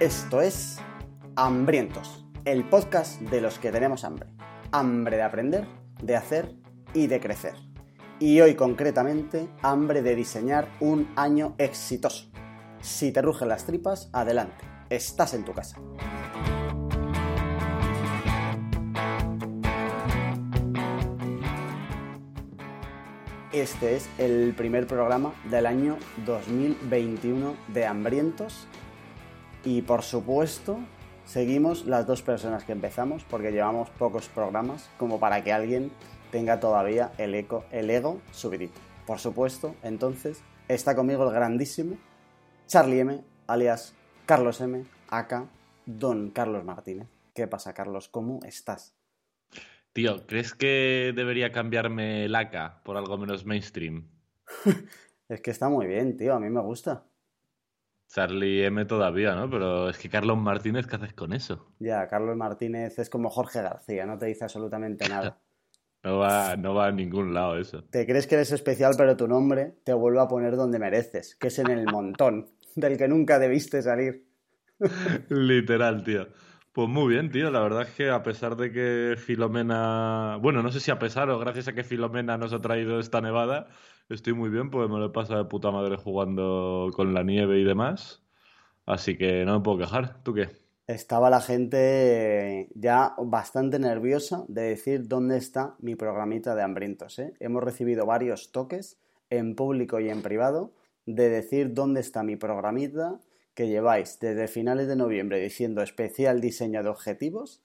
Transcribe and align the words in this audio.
Esto 0.00 0.40
es 0.42 0.78
Hambrientos, 1.34 2.26
el 2.44 2.68
podcast 2.68 3.20
de 3.22 3.40
los 3.40 3.58
que 3.58 3.72
tenemos 3.72 4.04
hambre. 4.04 4.28
Hambre 4.70 5.16
de 5.16 5.22
aprender, 5.22 5.66
de 6.02 6.14
hacer 6.14 6.54
y 6.92 7.06
de 7.06 7.20
crecer. 7.20 7.67
Y 8.20 8.40
hoy 8.40 8.56
concretamente, 8.56 9.48
hambre 9.62 10.02
de 10.02 10.16
diseñar 10.16 10.68
un 10.80 11.08
año 11.14 11.54
exitoso. 11.56 12.26
Si 12.80 13.12
te 13.12 13.22
rugen 13.22 13.48
las 13.48 13.64
tripas, 13.64 14.10
adelante, 14.12 14.64
estás 14.90 15.34
en 15.34 15.44
tu 15.44 15.52
casa. 15.52 15.80
Este 23.52 23.94
es 23.94 24.08
el 24.18 24.52
primer 24.56 24.88
programa 24.88 25.32
del 25.48 25.66
año 25.66 25.96
2021 26.26 27.54
de 27.68 27.86
Hambrientos 27.86 28.66
y 29.64 29.82
por 29.82 30.02
supuesto, 30.02 30.80
seguimos 31.24 31.86
las 31.86 32.04
dos 32.04 32.22
personas 32.22 32.64
que 32.64 32.72
empezamos, 32.72 33.22
porque 33.22 33.52
llevamos 33.52 33.90
pocos 33.90 34.26
programas, 34.28 34.90
como 34.98 35.20
para 35.20 35.44
que 35.44 35.52
alguien 35.52 35.92
tenga 36.30 36.60
todavía 36.60 37.12
el, 37.18 37.34
eco, 37.34 37.64
el 37.70 37.90
ego 37.90 38.20
subidito. 38.32 38.80
Por 39.06 39.18
supuesto, 39.18 39.74
entonces, 39.82 40.42
está 40.68 40.94
conmigo 40.94 41.24
el 41.26 41.34
grandísimo 41.34 41.96
Charlie 42.66 43.00
M, 43.00 43.24
alias 43.46 43.94
Carlos 44.26 44.60
M, 44.60 44.84
acá, 45.08 45.48
Don 45.86 46.30
Carlos 46.30 46.64
Martínez. 46.64 47.08
¿Qué 47.34 47.46
pasa, 47.46 47.72
Carlos? 47.72 48.08
¿Cómo 48.08 48.40
estás? 48.44 48.94
Tío, 49.94 50.26
¿crees 50.26 50.54
que 50.54 51.12
debería 51.16 51.50
cambiarme 51.50 52.26
el 52.26 52.34
AK 52.34 52.82
por 52.82 52.98
algo 52.98 53.16
menos 53.16 53.46
mainstream? 53.46 54.06
es 55.28 55.40
que 55.40 55.50
está 55.50 55.70
muy 55.70 55.86
bien, 55.86 56.16
tío, 56.16 56.34
a 56.34 56.40
mí 56.40 56.50
me 56.50 56.60
gusta. 56.60 57.04
Charlie 58.08 58.64
M 58.64 58.84
todavía, 58.84 59.34
¿no? 59.34 59.48
Pero 59.48 59.90
es 59.90 59.98
que 59.98 60.08
Carlos 60.08 60.36
Martínez, 60.38 60.86
¿qué 60.86 60.96
haces 60.96 61.14
con 61.14 61.32
eso? 61.32 61.72
Ya, 61.78 62.06
Carlos 62.08 62.36
Martínez 62.36 62.98
es 62.98 63.08
como 63.08 63.30
Jorge 63.30 63.62
García, 63.62 64.06
no 64.06 64.18
te 64.18 64.26
dice 64.26 64.44
absolutamente 64.44 65.08
nada. 65.08 65.38
no, 66.02 66.18
va, 66.18 66.56
no 66.56 66.74
va 66.74 66.86
a 66.86 66.92
ningún 66.92 67.34
lado 67.34 67.58
eso. 67.58 67.84
Te 67.84 68.06
crees 68.06 68.26
que 68.26 68.36
eres 68.36 68.52
especial, 68.52 68.94
pero 68.96 69.16
tu 69.16 69.28
nombre 69.28 69.74
te 69.84 69.92
vuelve 69.92 70.20
a 70.20 70.28
poner 70.28 70.56
donde 70.56 70.78
mereces, 70.78 71.36
que 71.36 71.48
es 71.48 71.58
en 71.58 71.70
el 71.70 71.86
montón, 71.86 72.50
del 72.74 72.96
que 72.96 73.08
nunca 73.08 73.38
debiste 73.38 73.82
salir. 73.82 74.26
Literal, 75.28 76.04
tío. 76.04 76.28
Pues 76.72 76.88
muy 76.88 77.12
bien, 77.12 77.30
tío. 77.30 77.50
La 77.50 77.60
verdad 77.60 77.82
es 77.82 77.90
que 77.90 78.10
a 78.10 78.22
pesar 78.22 78.56
de 78.56 78.70
que 78.70 79.16
Filomena. 79.16 80.38
Bueno, 80.40 80.62
no 80.62 80.70
sé 80.70 80.80
si 80.80 80.90
a 80.90 80.98
pesar 80.98 81.28
o 81.30 81.38
gracias 81.38 81.68
a 81.68 81.72
que 81.72 81.82
Filomena 81.82 82.38
nos 82.38 82.52
ha 82.52 82.60
traído 82.60 83.00
esta 83.00 83.20
nevada, 83.20 83.68
Estoy 84.08 84.32
muy 84.32 84.48
bien, 84.48 84.70
pues 84.70 84.88
me 84.88 84.98
lo 84.98 85.06
he 85.06 85.10
pasado 85.10 85.42
de 85.42 85.50
puta 85.50 85.70
madre 85.70 85.96
jugando 85.96 86.88
con 86.94 87.12
la 87.12 87.22
nieve 87.22 87.58
y 87.60 87.64
demás. 87.64 88.22
Así 88.86 89.18
que 89.18 89.44
no 89.44 89.58
me 89.58 89.60
puedo 89.62 89.78
quejar. 89.78 90.22
¿Tú 90.22 90.32
qué? 90.34 90.48
Estaba 90.88 91.28
la 91.28 91.42
gente 91.42 92.70
ya 92.74 93.14
bastante 93.18 93.78
nerviosa 93.78 94.46
de 94.48 94.62
decir 94.62 95.06
dónde 95.06 95.36
está 95.36 95.76
mi 95.80 95.96
programita 95.96 96.54
de 96.54 96.62
hambrientos. 96.62 97.18
¿eh? 97.18 97.34
Hemos 97.40 97.62
recibido 97.62 98.06
varios 98.06 98.52
toques 98.52 98.96
en 99.28 99.54
público 99.54 100.00
y 100.00 100.08
en 100.08 100.22
privado 100.22 100.72
de 101.04 101.28
decir 101.28 101.74
dónde 101.74 102.00
está 102.00 102.22
mi 102.22 102.36
programita 102.36 103.20
que 103.52 103.68
lleváis 103.68 104.18
desde 104.18 104.48
finales 104.48 104.88
de 104.88 104.96
noviembre 104.96 105.38
diciendo 105.40 105.82
especial 105.82 106.40
diseño 106.40 106.82
de 106.82 106.88
objetivos 106.88 107.60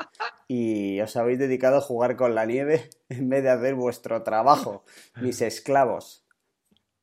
y 0.50 1.00
os 1.00 1.16
habéis 1.16 1.40
dedicado 1.40 1.78
a 1.78 1.82
jugar 1.82 2.18
con 2.18 2.36
la 2.36 2.46
nieve 2.46 2.90
en 3.08 3.30
vez 3.30 3.42
de 3.44 3.52
hacer 3.52 3.76
vuestro 3.76 4.22
trabajo, 4.24 4.84
mis 5.22 5.42
esclavos. 5.42 6.23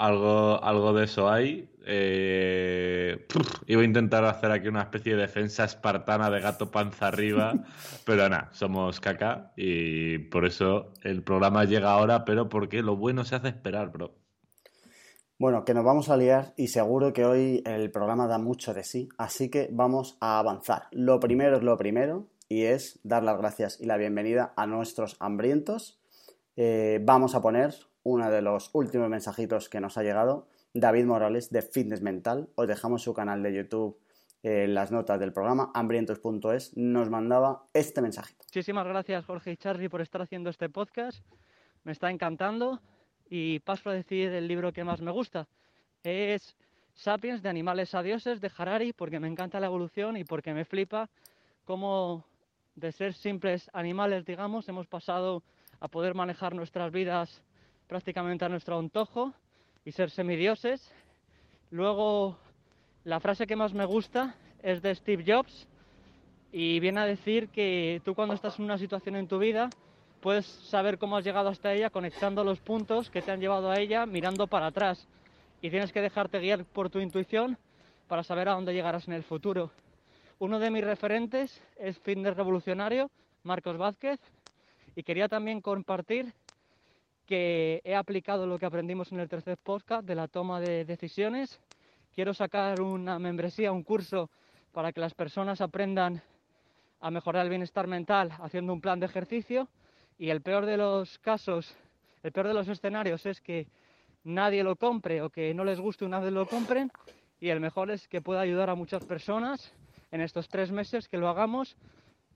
Algo, 0.00 0.64
algo 0.64 0.94
de 0.94 1.04
eso 1.04 1.28
hay. 1.28 1.68
Eh, 1.84 3.26
iba 3.66 3.82
a 3.82 3.84
intentar 3.84 4.24
hacer 4.24 4.50
aquí 4.50 4.66
una 4.66 4.80
especie 4.80 5.14
de 5.14 5.20
defensa 5.20 5.64
espartana 5.64 6.30
de 6.30 6.40
gato 6.40 6.70
panza 6.70 7.08
arriba, 7.08 7.52
pero 8.06 8.26
nada, 8.30 8.48
somos 8.52 8.98
caca 8.98 9.52
y 9.56 10.16
por 10.16 10.46
eso 10.46 10.94
el 11.02 11.22
programa 11.22 11.66
llega 11.66 11.90
ahora, 11.92 12.24
pero 12.24 12.48
porque 12.48 12.80
lo 12.80 12.96
bueno 12.96 13.24
se 13.26 13.34
hace 13.34 13.48
esperar, 13.48 13.92
bro. 13.92 14.14
Bueno, 15.38 15.66
que 15.66 15.74
nos 15.74 15.84
vamos 15.84 16.08
a 16.08 16.16
liar 16.16 16.54
y 16.56 16.68
seguro 16.68 17.12
que 17.12 17.26
hoy 17.26 17.62
el 17.66 17.90
programa 17.90 18.26
da 18.26 18.38
mucho 18.38 18.72
de 18.72 18.84
sí, 18.84 19.10
así 19.18 19.50
que 19.50 19.68
vamos 19.70 20.16
a 20.20 20.38
avanzar. 20.38 20.84
Lo 20.92 21.20
primero 21.20 21.58
es 21.58 21.62
lo 21.62 21.76
primero 21.76 22.26
y 22.48 22.62
es 22.62 23.00
dar 23.02 23.22
las 23.22 23.36
gracias 23.36 23.78
y 23.78 23.84
la 23.84 23.98
bienvenida 23.98 24.54
a 24.56 24.66
nuestros 24.66 25.18
hambrientos. 25.20 26.00
Eh, 26.56 27.00
vamos 27.02 27.34
a 27.34 27.42
poner 27.42 27.74
uno 28.02 28.30
de 28.30 28.42
los 28.42 28.70
últimos 28.72 29.08
mensajitos 29.08 29.68
que 29.68 29.80
nos 29.80 29.98
ha 29.98 30.02
llegado, 30.02 30.46
David 30.72 31.04
Morales 31.04 31.50
de 31.50 31.62
Fitness 31.62 32.02
Mental. 32.02 32.48
Os 32.54 32.66
dejamos 32.66 33.02
su 33.02 33.12
canal 33.12 33.42
de 33.42 33.54
YouTube 33.54 33.98
en 34.42 34.74
las 34.74 34.90
notas 34.90 35.20
del 35.20 35.32
programa, 35.32 35.70
hambrientos.es, 35.74 36.76
nos 36.76 37.10
mandaba 37.10 37.64
este 37.74 38.00
mensajito. 38.00 38.42
Muchísimas 38.46 38.86
gracias 38.86 39.24
Jorge 39.26 39.52
y 39.52 39.56
Charlie 39.56 39.90
por 39.90 40.00
estar 40.00 40.22
haciendo 40.22 40.48
este 40.48 40.68
podcast. 40.70 41.22
Me 41.84 41.92
está 41.92 42.10
encantando 42.10 42.80
y 43.28 43.58
paso 43.60 43.90
a 43.90 43.92
decir 43.92 44.32
el 44.32 44.48
libro 44.48 44.72
que 44.72 44.84
más 44.84 45.02
me 45.02 45.10
gusta. 45.10 45.46
Es 46.02 46.56
Sapiens 46.94 47.42
de 47.42 47.50
Animales 47.50 47.94
a 47.94 48.02
Dioses 48.02 48.40
de 48.40 48.50
Harari 48.56 48.92
porque 48.92 49.20
me 49.20 49.28
encanta 49.28 49.60
la 49.60 49.66
evolución 49.66 50.16
y 50.16 50.24
porque 50.24 50.54
me 50.54 50.64
flipa 50.64 51.10
cómo 51.64 52.24
de 52.76 52.92
ser 52.92 53.12
simples 53.12 53.70
animales, 53.74 54.24
digamos, 54.24 54.68
hemos 54.68 54.86
pasado 54.86 55.42
a 55.80 55.88
poder 55.88 56.14
manejar 56.14 56.54
nuestras 56.54 56.90
vidas 56.92 57.42
prácticamente 57.90 58.44
a 58.44 58.48
nuestro 58.48 58.78
antojo 58.78 59.34
y 59.84 59.90
ser 59.90 60.10
semidioses. 60.10 60.94
Luego, 61.72 62.38
la 63.02 63.18
frase 63.18 63.48
que 63.48 63.56
más 63.56 63.74
me 63.74 63.84
gusta 63.84 64.36
es 64.62 64.80
de 64.80 64.94
Steve 64.94 65.24
Jobs 65.26 65.66
y 66.52 66.78
viene 66.78 67.00
a 67.00 67.04
decir 67.04 67.48
que 67.48 68.00
tú 68.04 68.14
cuando 68.14 68.34
estás 68.36 68.60
en 68.60 68.66
una 68.66 68.78
situación 68.78 69.16
en 69.16 69.26
tu 69.26 69.40
vida 69.40 69.70
puedes 70.20 70.46
saber 70.46 70.98
cómo 70.98 71.16
has 71.16 71.24
llegado 71.24 71.48
hasta 71.48 71.72
ella 71.72 71.90
conectando 71.90 72.44
los 72.44 72.60
puntos 72.60 73.10
que 73.10 73.22
te 73.22 73.32
han 73.32 73.40
llevado 73.40 73.72
a 73.72 73.80
ella 73.80 74.06
mirando 74.06 74.46
para 74.46 74.66
atrás 74.66 75.08
y 75.60 75.68
tienes 75.68 75.90
que 75.92 76.00
dejarte 76.00 76.38
guiar 76.38 76.64
por 76.66 76.90
tu 76.90 77.00
intuición 77.00 77.58
para 78.06 78.22
saber 78.22 78.50
a 78.50 78.52
dónde 78.52 78.72
llegarás 78.72 79.08
en 79.08 79.14
el 79.14 79.24
futuro. 79.24 79.72
Uno 80.38 80.60
de 80.60 80.70
mis 80.70 80.84
referentes 80.84 81.60
es 81.76 81.98
fitness 81.98 82.36
revolucionario, 82.36 83.10
Marcos 83.42 83.76
Vázquez, 83.76 84.20
y 84.94 85.02
quería 85.02 85.26
también 85.26 85.60
compartir 85.60 86.32
que 87.30 87.80
he 87.84 87.94
aplicado 87.94 88.44
lo 88.44 88.58
que 88.58 88.66
aprendimos 88.66 89.12
en 89.12 89.20
el 89.20 89.28
tercer 89.28 89.56
podcast 89.56 90.04
de 90.04 90.16
la 90.16 90.26
toma 90.26 90.58
de 90.58 90.84
decisiones. 90.84 91.60
Quiero 92.12 92.34
sacar 92.34 92.80
una 92.80 93.20
membresía, 93.20 93.70
un 93.70 93.84
curso 93.84 94.28
para 94.72 94.90
que 94.90 94.98
las 94.98 95.14
personas 95.14 95.60
aprendan 95.60 96.20
a 97.00 97.08
mejorar 97.12 97.44
el 97.44 97.50
bienestar 97.50 97.86
mental 97.86 98.32
haciendo 98.40 98.72
un 98.72 98.80
plan 98.80 98.98
de 98.98 99.06
ejercicio 99.06 99.68
y 100.18 100.30
el 100.30 100.40
peor 100.40 100.66
de 100.66 100.76
los 100.76 101.20
casos, 101.20 101.72
el 102.24 102.32
peor 102.32 102.48
de 102.48 102.54
los 102.54 102.66
escenarios 102.66 103.24
es 103.26 103.40
que 103.40 103.68
nadie 104.24 104.64
lo 104.64 104.74
compre 104.74 105.22
o 105.22 105.30
que 105.30 105.54
no 105.54 105.62
les 105.64 105.78
guste 105.78 106.04
una 106.04 106.18
vez 106.18 106.32
lo 106.32 106.48
compren 106.48 106.90
y 107.38 107.50
el 107.50 107.60
mejor 107.60 107.92
es 107.92 108.08
que 108.08 108.20
pueda 108.20 108.40
ayudar 108.40 108.70
a 108.70 108.74
muchas 108.74 109.04
personas 109.04 109.72
en 110.10 110.20
estos 110.20 110.48
tres 110.48 110.72
meses 110.72 111.06
que 111.06 111.16
lo 111.16 111.28
hagamos 111.28 111.76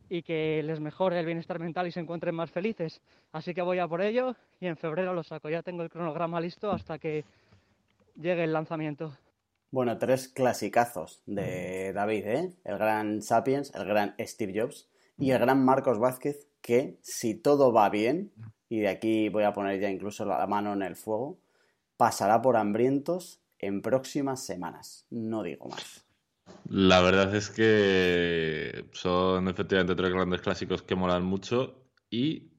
y 0.08 0.22
que 0.22 0.62
les 0.62 0.80
mejore 0.80 1.18
el 1.18 1.26
bienestar 1.26 1.58
mental 1.58 1.86
y 1.86 1.92
se 1.92 2.00
encuentren 2.00 2.34
más 2.34 2.50
felices. 2.50 3.00
Así 3.32 3.54
que 3.54 3.62
voy 3.62 3.78
a 3.78 3.88
por 3.88 4.02
ello 4.02 4.36
y 4.60 4.66
en 4.66 4.76
febrero 4.76 5.14
lo 5.14 5.22
saco. 5.22 5.48
Ya 5.48 5.62
tengo 5.62 5.82
el 5.82 5.90
cronograma 5.90 6.40
listo 6.40 6.70
hasta 6.70 6.98
que 6.98 7.24
llegue 8.16 8.44
el 8.44 8.52
lanzamiento. 8.52 9.16
Bueno, 9.70 9.98
tres 9.98 10.28
clasicazos 10.28 11.20
de 11.26 11.92
David, 11.92 12.26
¿eh? 12.26 12.52
El 12.64 12.78
gran 12.78 13.22
Sapiens, 13.22 13.74
el 13.74 13.84
gran 13.84 14.14
Steve 14.20 14.52
Jobs 14.60 14.88
y 15.18 15.32
el 15.32 15.40
gran 15.40 15.64
Marcos 15.64 15.98
Vázquez, 15.98 16.46
que 16.60 16.96
si 17.02 17.34
todo 17.34 17.72
va 17.72 17.90
bien, 17.90 18.32
y 18.68 18.80
de 18.80 18.88
aquí 18.88 19.28
voy 19.28 19.42
a 19.42 19.52
poner 19.52 19.80
ya 19.80 19.90
incluso 19.90 20.24
la 20.24 20.46
mano 20.46 20.72
en 20.74 20.82
el 20.82 20.94
fuego, 20.94 21.38
pasará 21.96 22.40
por 22.40 22.56
hambrientos 22.56 23.40
en 23.58 23.82
próximas 23.82 24.44
semanas. 24.44 25.06
No 25.10 25.42
digo 25.42 25.66
más. 25.66 26.03
La 26.68 27.00
verdad 27.00 27.34
es 27.34 27.50
que 27.50 28.86
son 28.92 29.48
efectivamente 29.48 29.94
tres 29.94 30.12
grandes 30.12 30.40
clásicos 30.40 30.82
que 30.82 30.94
molan 30.94 31.24
mucho 31.24 31.84
y 32.10 32.50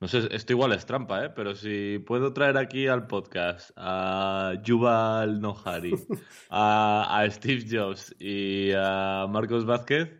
no 0.00 0.08
sé, 0.08 0.28
esto 0.32 0.52
igual 0.52 0.72
es 0.72 0.84
trampa, 0.84 1.24
¿eh? 1.24 1.30
pero 1.34 1.54
si 1.54 1.98
puedo 1.98 2.32
traer 2.32 2.58
aquí 2.58 2.88
al 2.88 3.06
podcast 3.06 3.70
a 3.76 4.54
Yuval 4.62 5.40
Nohari, 5.40 5.94
a, 6.50 7.20
a 7.20 7.30
Steve 7.30 7.64
Jobs 7.70 8.14
y 8.18 8.72
a 8.76 9.26
Marcos 9.30 9.64
Vázquez, 9.64 10.10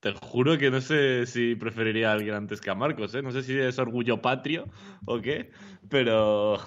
te 0.00 0.12
juro 0.12 0.56
que 0.58 0.70
no 0.70 0.80
sé 0.80 1.26
si 1.26 1.56
preferiría 1.56 2.10
a 2.10 2.14
alguien 2.14 2.34
antes 2.34 2.60
que 2.60 2.70
a 2.70 2.74
Marcos, 2.74 3.14
¿eh? 3.14 3.22
No 3.22 3.32
sé 3.32 3.42
si 3.42 3.58
es 3.58 3.78
orgullo 3.78 4.22
patrio 4.22 4.66
o 5.06 5.20
qué, 5.20 5.50
pero 5.88 6.58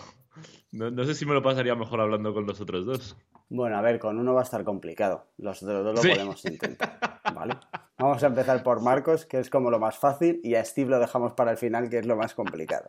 No, 0.71 1.05
sé 1.05 1.15
si 1.15 1.25
me 1.25 1.33
lo 1.33 1.41
pasaría 1.41 1.75
mejor 1.75 2.01
hablando 2.01 2.33
con 2.33 2.45
los 2.45 2.61
otros 2.61 2.85
dos. 2.85 3.17
Bueno, 3.49 3.77
a 3.77 3.81
ver, 3.81 3.99
con 3.99 4.17
uno 4.19 4.33
va 4.33 4.41
a 4.41 4.43
estar 4.43 4.63
complicado. 4.63 5.25
Los 5.37 5.61
dos 5.61 5.95
lo 5.95 6.01
podemos 6.01 6.43
intentar. 6.45 6.99
¿Vale? 7.33 7.55
Vamos 7.97 8.21
a 8.23 8.27
empezar 8.27 8.61
por 8.61 8.81
Marcos, 8.81 9.25
que 9.25 9.39
es 9.39 9.49
como 9.49 9.71
lo 9.71 9.79
más 9.79 9.97
fácil, 9.97 10.41
y 10.43 10.55
a 10.55 10.65
Steve 10.65 10.89
lo 10.89 10.99
dejamos 10.99 11.33
para 11.33 11.51
el 11.51 11.57
final, 11.57 11.89
que 11.89 11.99
es 11.99 12.05
lo 12.05 12.17
más 12.17 12.33
complicado. 12.33 12.87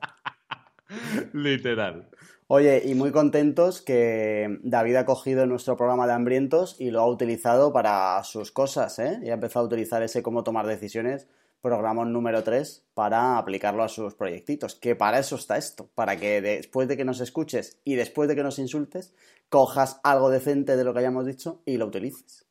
Literal. 1.32 2.08
Oye, 2.50 2.82
y 2.84 2.94
muy 2.94 3.12
contentos 3.12 3.82
que 3.82 4.58
David 4.62 4.96
ha 4.96 5.04
cogido 5.04 5.46
nuestro 5.46 5.76
programa 5.76 6.06
de 6.06 6.14
hambrientos 6.14 6.80
y 6.80 6.90
lo 6.90 7.00
ha 7.00 7.06
utilizado 7.06 7.72
para 7.74 8.22
sus 8.24 8.52
cosas, 8.52 8.98
¿eh? 8.98 9.20
Y 9.22 9.28
ha 9.28 9.34
empezado 9.34 9.64
a 9.64 9.68
utilizar 9.68 10.02
ese 10.02 10.22
cómo 10.22 10.44
tomar 10.44 10.66
decisiones, 10.66 11.28
programa 11.60 12.04
número 12.04 12.42
3, 12.42 12.86
para 12.94 13.38
aplicarlo 13.38 13.82
a 13.82 13.88
sus 13.88 14.14
proyectitos. 14.14 14.74
Que 14.74 14.96
para 14.96 15.18
eso 15.18 15.36
está 15.36 15.56
esto, 15.56 15.90
para 15.94 16.16
que 16.16 16.40
después 16.40 16.88
de 16.88 16.96
que 16.96 17.04
nos 17.04 17.20
escuches 17.20 17.80
y 17.84 17.94
después 17.94 18.28
de 18.28 18.36
que 18.36 18.42
nos 18.42 18.58
insultes, 18.58 19.14
cojas 19.48 20.00
algo 20.04 20.30
decente 20.30 20.76
de 20.76 20.84
lo 20.84 20.92
que 20.92 21.00
hayamos 21.00 21.26
dicho 21.26 21.62
y 21.64 21.76
lo 21.76 21.86
utilices. 21.86 22.46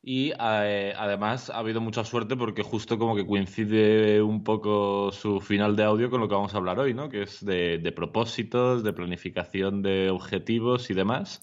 Y 0.00 0.32
eh, 0.40 0.94
además 0.96 1.50
ha 1.50 1.58
habido 1.58 1.80
mucha 1.80 2.04
suerte 2.04 2.36
porque 2.36 2.62
justo 2.62 2.98
como 2.98 3.16
que 3.16 3.26
coincide 3.26 4.22
un 4.22 4.44
poco 4.44 5.10
su 5.12 5.40
final 5.40 5.74
de 5.74 5.84
audio 5.84 6.08
con 6.08 6.20
lo 6.20 6.28
que 6.28 6.34
vamos 6.34 6.54
a 6.54 6.58
hablar 6.58 6.78
hoy, 6.78 6.94
¿no? 6.94 7.08
Que 7.08 7.22
es 7.22 7.44
de 7.44 7.92
propósitos, 7.94 8.84
de 8.84 8.92
planificación 8.92 9.82
de 9.82 10.10
objetivos 10.10 10.90
y 10.90 10.94
demás. 10.94 11.42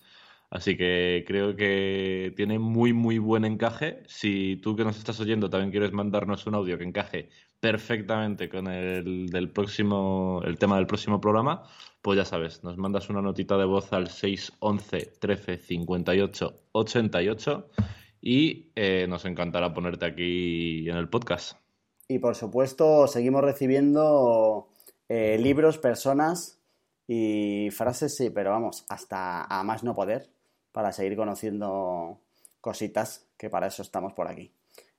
Así 0.55 0.77
que 0.77 1.25
creo 1.27 1.53
que 1.57 2.31
tiene 2.37 2.59
muy, 2.59 2.93
muy 2.93 3.17
buen 3.17 3.43
encaje. 3.43 4.03
Si 4.07 4.55
tú 4.63 4.77
que 4.77 4.85
nos 4.85 4.97
estás 4.97 5.19
oyendo 5.19 5.49
también 5.49 5.69
quieres 5.69 5.91
mandarnos 5.91 6.47
un 6.47 6.55
audio 6.55 6.77
que 6.77 6.85
encaje 6.85 7.27
perfectamente 7.59 8.47
con 8.47 8.67
el 8.67 9.27
del 9.27 9.49
próximo, 9.49 10.41
el 10.45 10.57
tema 10.57 10.77
del 10.77 10.87
próximo 10.87 11.19
programa, 11.19 11.63
pues 12.01 12.15
ya 12.15 12.23
sabes, 12.23 12.63
nos 12.63 12.77
mandas 12.77 13.09
una 13.09 13.21
notita 13.21 13.57
de 13.57 13.65
voz 13.65 13.91
al 13.91 14.07
611 14.07 15.17
13 15.19 15.57
58 15.57 16.53
88 16.71 17.69
y 18.21 18.71
eh, 18.77 19.07
nos 19.09 19.25
encantará 19.25 19.73
ponerte 19.73 20.05
aquí 20.05 20.89
en 20.89 20.95
el 20.95 21.09
podcast. 21.09 21.57
Y 22.07 22.19
por 22.19 22.35
supuesto, 22.35 23.07
seguimos 23.07 23.43
recibiendo 23.43 24.69
eh, 25.09 25.37
libros, 25.37 25.79
personas 25.79 26.61
y 27.09 27.71
frases, 27.71 28.15
sí, 28.15 28.29
pero 28.29 28.51
vamos, 28.51 28.85
hasta 28.87 29.43
a 29.43 29.61
más 29.65 29.83
no 29.83 29.93
poder 29.93 30.33
para 30.75 30.92
seguir 30.92 31.16
conociendo 31.16 32.19
cositas, 32.60 33.30
que 33.38 33.50
para 33.50 33.68
eso 33.68 33.81
estamos 33.81 34.12
por 34.12 34.27
aquí. 34.27 34.51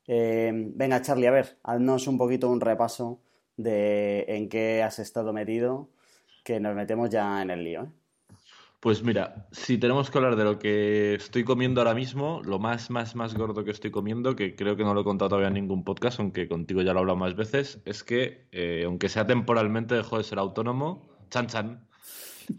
Eh, 0.07 0.51
venga, 0.75 1.03
Charlie, 1.03 1.27
a 1.27 1.31
ver, 1.31 1.59
haznos 1.65 2.07
un 2.07 2.17
poquito 2.17 2.49
un 2.49 2.63
repaso 2.63 3.21
de 3.59 4.25
en 4.27 4.49
qué 4.49 4.83
has 4.83 4.99
estado 5.01 5.35
metido, 5.35 5.91
que 6.43 6.61
nos 6.61 6.75
metemos 6.75 7.11
ya 7.11 7.43
en 7.43 7.51
el 7.51 7.63
lío. 7.63 7.83
¿eh? 7.83 7.89
Pues 8.81 9.03
mira, 9.03 9.49
si 9.53 9.77
tenemos 9.77 10.11
que 10.11 10.17
hablar 10.17 10.37
de 10.37 10.45
lo 10.45 10.59
que 10.59 11.17
estoy 11.17 11.45
comiendo 11.45 11.83
ahora 11.83 11.93
mismo, 11.93 12.41
lo 12.43 12.59
más, 12.59 12.89
más, 12.89 13.15
más 13.15 13.35
gordo 13.35 13.63
que 13.63 13.73
estoy 13.73 13.91
comiendo, 13.91 14.35
que 14.35 14.57
creo 14.57 14.77
que 14.77 14.85
no 14.85 14.95
lo 14.95 15.03
he 15.03 15.05
contado 15.05 15.29
todavía 15.29 15.49
en 15.49 15.55
ningún 15.55 15.85
podcast, 15.85 16.21
aunque 16.21 16.49
contigo 16.49 16.81
ya 16.81 16.95
lo 16.95 17.01
he 17.01 17.03
hablado 17.03 17.19
más 17.19 17.37
veces, 17.37 17.83
es 17.85 18.03
que, 18.03 18.49
eh, 18.51 18.85
aunque 18.87 19.11
sea 19.11 19.27
temporalmente, 19.27 19.95
dejo 19.95 20.17
de 20.17 20.25
ser 20.25 20.39
autónomo, 20.39 21.03
chan 21.29 21.49
chan, 21.49 21.86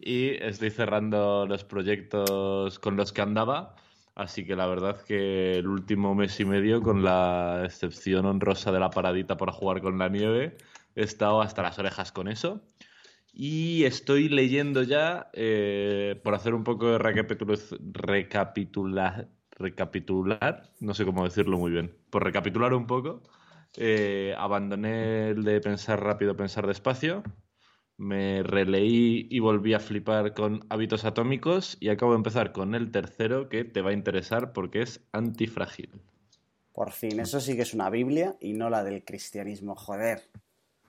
y 0.01 0.31
estoy 0.43 0.69
cerrando 0.69 1.45
los 1.47 1.63
proyectos 1.63 2.79
con 2.79 2.97
los 2.97 3.13
que 3.13 3.21
andaba. 3.21 3.75
Así 4.15 4.45
que 4.45 4.55
la 4.55 4.65
verdad 4.65 5.01
que 5.03 5.59
el 5.59 5.67
último 5.67 6.15
mes 6.15 6.39
y 6.39 6.45
medio, 6.45 6.81
con 6.81 7.03
la 7.03 7.61
excepción 7.65 8.25
honrosa 8.25 8.71
de 8.71 8.79
la 8.79 8.89
paradita 8.89 9.37
para 9.37 9.51
jugar 9.51 9.81
con 9.81 9.99
la 9.99 10.09
nieve, 10.09 10.57
he 10.95 11.03
estado 11.03 11.41
hasta 11.41 11.61
las 11.61 11.77
orejas 11.77 12.11
con 12.11 12.27
eso. 12.27 12.63
Y 13.31 13.83
estoy 13.83 14.29
leyendo 14.29 14.81
ya, 14.81 15.29
eh, 15.33 16.19
por 16.23 16.33
hacer 16.33 16.55
un 16.55 16.63
poco 16.63 16.87
de 16.87 16.97
recapitular, 16.97 19.27
recapitular, 19.51 20.71
no 20.79 20.93
sé 20.95 21.05
cómo 21.05 21.23
decirlo 21.23 21.59
muy 21.59 21.71
bien, 21.71 21.95
por 22.09 22.23
recapitular 22.23 22.73
un 22.73 22.87
poco, 22.87 23.21
eh, 23.75 24.33
abandoné 24.39 25.29
el 25.29 25.43
de 25.43 25.61
pensar 25.61 26.03
rápido, 26.03 26.35
pensar 26.35 26.65
despacio, 26.65 27.21
me 27.97 28.43
releí 28.43 29.27
y 29.29 29.39
volví 29.39 29.73
a 29.73 29.79
flipar 29.79 30.33
con 30.33 30.65
hábitos 30.69 31.03
atómicos 31.03 31.77
y 31.79 31.89
acabo 31.89 32.11
de 32.11 32.17
empezar 32.17 32.51
con 32.51 32.75
el 32.75 32.91
tercero 32.91 33.49
que 33.49 33.63
te 33.63 33.81
va 33.81 33.89
a 33.89 33.93
interesar 33.93 34.53
porque 34.53 34.81
es 34.81 35.01
antifrágil. 35.11 35.89
Por 36.73 36.91
fin, 36.91 37.19
eso 37.19 37.39
sí 37.39 37.55
que 37.55 37.63
es 37.63 37.73
una 37.73 37.89
Biblia 37.89 38.37
y 38.39 38.53
no 38.53 38.69
la 38.69 38.83
del 38.83 39.03
cristianismo, 39.03 39.75
joder. 39.75 40.29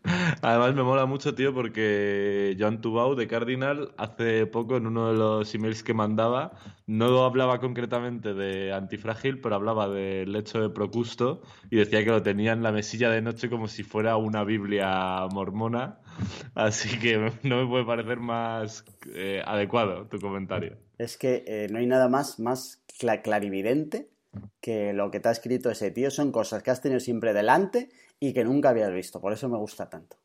Además 0.42 0.74
me 0.74 0.82
mola 0.82 1.06
mucho, 1.06 1.34
tío, 1.34 1.52
porque 1.52 2.56
Joan 2.58 2.80
Tubau 2.80 3.14
de 3.14 3.26
Cardinal 3.26 3.92
hace 3.96 4.46
poco 4.46 4.76
en 4.76 4.86
uno 4.86 5.12
de 5.12 5.18
los 5.18 5.54
emails 5.54 5.82
que 5.82 5.94
mandaba 5.94 6.52
no 6.86 7.24
hablaba 7.24 7.60
concretamente 7.60 8.34
de 8.34 8.72
antifrágil, 8.72 9.40
pero 9.40 9.56
hablaba 9.56 9.88
del 9.88 10.32
lecho 10.32 10.60
de 10.60 10.70
Procusto 10.70 11.42
y 11.70 11.76
decía 11.76 12.04
que 12.04 12.10
lo 12.10 12.22
tenía 12.22 12.52
en 12.52 12.62
la 12.62 12.72
mesilla 12.72 13.10
de 13.10 13.20
noche 13.20 13.50
como 13.50 13.68
si 13.68 13.82
fuera 13.82 14.16
una 14.16 14.44
Biblia 14.44 15.26
mormona. 15.32 15.98
Así 16.54 16.98
que 16.98 17.32
no 17.42 17.62
me 17.62 17.66
puede 17.66 17.84
parecer 17.84 18.20
más 18.20 18.84
eh, 19.14 19.42
adecuado 19.44 20.06
tu 20.06 20.18
comentario. 20.18 20.76
Es 20.98 21.16
que 21.16 21.44
eh, 21.46 21.68
no 21.70 21.78
hay 21.78 21.86
nada 21.86 22.08
más, 22.08 22.40
más 22.40 22.82
clarividente 23.22 24.10
que 24.60 24.92
lo 24.92 25.10
que 25.10 25.20
te 25.20 25.28
ha 25.28 25.32
escrito 25.32 25.70
ese 25.70 25.90
tío. 25.90 26.10
Son 26.10 26.32
cosas 26.32 26.62
que 26.62 26.70
has 26.70 26.80
tenido 26.80 27.00
siempre 27.00 27.32
delante 27.32 27.90
y 28.20 28.32
que 28.32 28.44
nunca 28.44 28.70
habías 28.70 28.92
visto. 28.92 29.20
Por 29.20 29.32
eso 29.32 29.48
me 29.48 29.58
gusta 29.58 29.88
tanto. 29.88 30.16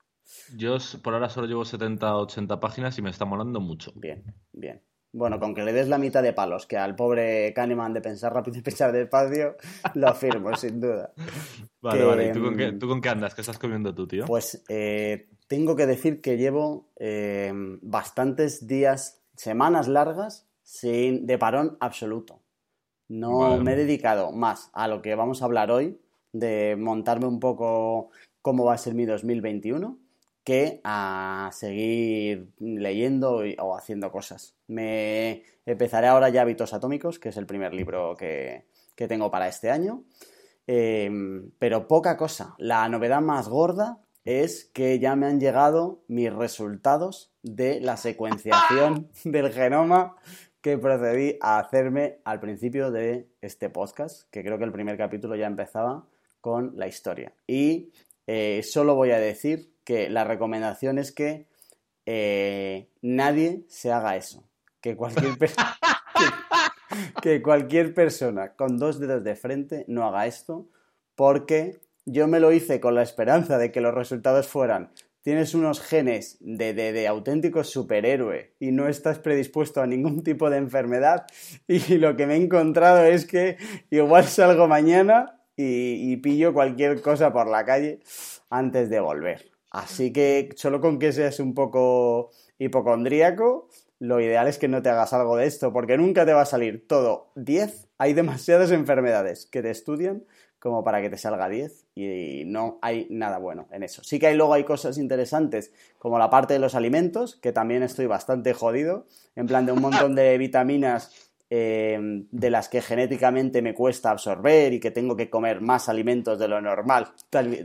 Yo 0.56 0.78
por 1.04 1.14
ahora 1.14 1.30
solo 1.30 1.48
llevo 1.48 1.66
70 1.66 2.16
80 2.18 2.60
páginas 2.60 2.98
y 2.98 3.02
me 3.02 3.10
está 3.10 3.26
molando 3.26 3.60
mucho. 3.60 3.92
Bien, 3.96 4.24
bien. 4.52 4.82
Bueno, 5.12 5.40
con 5.40 5.54
que 5.54 5.64
le 5.64 5.74
des 5.74 5.88
la 5.88 6.00
mitad 6.00 6.24
de 6.24 6.34
palos 6.34 6.66
que 6.66 6.76
al 6.76 6.96
pobre 6.96 7.54
Kahneman 7.54 7.94
de 7.94 8.02
pensar 8.02 8.34
rápido 8.34 8.58
y 8.58 8.62
pensar 8.62 8.92
despacio, 8.92 9.58
lo 9.94 10.08
afirmo, 10.08 10.56
sin 10.56 10.82
duda. 10.82 11.14
Vale, 11.82 12.06
vale. 12.06 12.28
¿Y 12.28 12.30
mm, 12.30 12.80
tú 12.80 12.88
con, 12.88 13.02
qué, 13.02 13.10
andas? 13.10 13.36
¿Qué 13.36 13.42
estás 13.42 13.60
comiendo 13.60 13.94
tú, 13.94 14.08
tío? 14.08 14.24
Pues 14.24 14.64
eh, 14.70 15.28
tengo 15.50 15.76
que 15.76 15.86
decir 15.86 16.22
que 16.22 16.38
llevo 16.38 16.94
eh, 16.96 17.52
bastantes 17.82 18.68
días, 18.68 19.22
semanas 19.36 19.90
largas, 19.90 20.48
sin, 20.62 21.26
de 21.26 21.38
parón 21.38 21.76
absoluto. 21.82 22.43
No 23.14 23.58
me 23.60 23.74
he 23.74 23.76
dedicado 23.76 24.32
más 24.32 24.72
a 24.74 24.88
lo 24.88 25.04
que 25.04 25.14
vamos 25.14 25.42
a 25.42 25.46
hablar 25.46 25.70
hoy, 25.70 26.00
de 26.32 26.76
montarme 26.76 27.28
un 27.28 27.40
poco 27.40 28.10
cómo 28.42 28.66
va 28.66 28.74
a 28.74 28.78
ser 28.80 28.96
mi 28.96 29.06
2021 29.06 30.00
que 30.44 30.82
a 30.84 31.52
seguir 31.54 32.50
leyendo 32.60 33.44
o 33.60 33.78
haciendo 33.78 34.12
cosas. 34.12 34.56
Me 34.66 35.44
empezaré 35.64 36.08
ahora 36.08 36.30
ya 36.30 36.42
Hábitos 36.42 36.74
Atómicos, 36.74 37.20
que 37.20 37.30
es 37.30 37.38
el 37.38 37.46
primer 37.46 37.76
libro 37.76 38.16
que, 38.18 38.66
tengo 38.96 39.30
para 39.30 39.48
este 39.48 39.70
año. 39.70 40.04
Em, 40.66 41.52
pero 41.60 41.88
poca 41.88 42.18
cosa. 42.18 42.56
La 42.58 42.90
novedad 42.90 43.22
más 43.22 43.48
gorda 43.48 44.00
es 44.26 44.66
que 44.74 44.98
ya 44.98 45.16
me 45.16 45.28
han 45.28 45.40
llegado 45.40 46.02
mis 46.08 46.34
resultados 46.34 47.32
de 47.44 47.80
la 47.80 47.96
secuenciación 47.96 49.10
del 49.24 49.52
genoma 49.52 50.16
que 50.64 50.78
procedí 50.78 51.38
a 51.42 51.60
hacerme 51.60 52.20
al 52.24 52.40
principio 52.40 52.90
de 52.90 53.28
este 53.42 53.70
podcast, 53.70 54.30
que 54.32 54.44
creo 54.44 54.58
que 54.58 54.64
el 54.64 54.72
primer 54.72 54.98
capítulo 54.98 55.36
ya 55.36 55.46
empezaba 55.46 56.08
con 56.40 56.72
la 56.78 56.88
historia. 56.88 57.34
Y 57.46 57.92
eh, 58.28 58.64
solo 58.64 58.96
voy 58.96 59.12
a 59.12 59.20
decir 59.20 59.74
que 59.84 60.10
la 60.10 60.24
recomendación 60.24 61.00
es 61.00 61.12
que 61.12 61.48
eh, 62.06 62.88
nadie 63.02 63.66
se 63.68 63.92
haga 63.92 64.16
eso. 64.16 64.48
Que 64.80 64.96
cualquier, 64.96 65.34
que, 67.22 67.42
cualquier 67.42 67.94
persona 67.94 68.56
con 68.56 68.78
dos 68.78 69.02
dedos 69.02 69.22
de 69.22 69.36
frente 69.36 69.84
no 69.90 70.08
haga 70.08 70.28
esto, 70.28 70.70
porque 71.16 71.82
yo 72.06 72.30
me 72.30 72.40
lo 72.40 72.54
hice 72.54 72.80
con 72.80 72.96
la 72.96 73.04
esperanza 73.04 73.58
de 73.58 73.74
que 73.74 73.82
los 73.82 73.94
resultados 73.94 74.48
fueran 74.48 74.94
tienes 75.24 75.56
unos 75.56 75.82
genes 75.82 76.38
de, 76.42 76.74
de, 76.74 77.08
auténtico 77.08 77.64
superhéroe 77.64 78.54
y 78.60 78.72
no 78.72 78.88
estás 78.88 79.20
predispuesto 79.20 79.82
a 79.82 79.88
ningún 79.88 80.22
tipo 80.24 80.50
de 80.50 80.58
enfermedad 80.58 81.26
y 81.68 81.98
lo 81.98 82.16
que 82.16 82.28
me 82.28 82.36
he 82.36 82.44
encontrado 82.44 83.04
es 83.06 83.26
que 83.26 83.58
igual 83.90 84.26
salgo 84.26 84.68
mañana 84.68 85.40
y, 85.56 86.18
pillo 86.18 86.54
cualquier 86.54 87.02
cosa 87.02 87.32
por 87.32 87.48
la 87.48 87.66
calle 87.66 88.00
antes 88.50 88.90
de 88.90 89.00
volver. 89.00 89.52
Así 89.72 90.12
que 90.12 90.50
solo 90.56 90.82
con 90.82 91.00
que 91.00 91.12
seas 91.12 91.40
un 91.40 91.54
poco 91.54 92.32
hipocondríaco, 92.60 93.70
lo 94.00 94.20
ideal 94.20 94.48
es 94.48 94.58
que 94.58 94.68
no 94.68 94.82
te 94.82 94.90
hagas 94.90 95.14
algo 95.14 95.38
de 95.38 95.46
esto, 95.46 95.72
porque 95.72 95.98
nunca 95.98 96.26
te 96.26 96.34
va 96.34 96.42
a 96.42 96.46
salir 96.46 96.88
todo 96.88 97.32
10. 97.36 97.88
Hay 97.98 98.14
demasiadas 98.14 98.72
enfermedades 98.72 99.46
que 99.46 99.62
te 99.62 99.70
estudian 99.70 100.26
como 100.64 100.82
para 100.82 101.02
que 101.02 101.10
te 101.10 101.18
salga 101.18 101.50
10 101.50 101.88
y 101.94 102.44
no 102.46 102.80
hay 102.82 103.06
nada 103.10 103.38
bueno 103.38 103.68
en 103.72 103.84
eso. 103.84 104.02
Sí 104.02 104.18
que 104.18 104.28
hay, 104.28 104.38
luego 104.38 104.54
hay 104.54 104.64
cosas 104.64 104.98
interesantes 104.98 105.74
como 106.00 106.18
la 106.18 106.30
parte 106.30 106.54
de 106.54 106.60
los 106.60 106.74
alimentos, 106.74 107.36
que 107.36 107.52
también 107.52 107.84
estoy 107.84 108.06
bastante 108.06 108.54
jodido, 108.54 109.06
en 109.36 109.46
plan 109.46 109.66
de 109.66 109.74
un 109.74 109.82
montón 109.82 110.16
de 110.16 110.38
vitaminas 110.40 111.34
eh, 111.50 112.00
de 112.32 112.50
las 112.50 112.70
que 112.70 112.82
genéticamente 112.82 113.62
me 113.62 113.74
cuesta 113.74 114.12
absorber 114.12 114.72
y 114.72 114.80
que 114.80 114.92
tengo 114.92 115.18
que 115.18 115.30
comer 115.30 115.60
más 115.60 115.90
alimentos 115.90 116.40
de 116.40 116.48
lo 116.48 116.62
normal. 116.62 117.10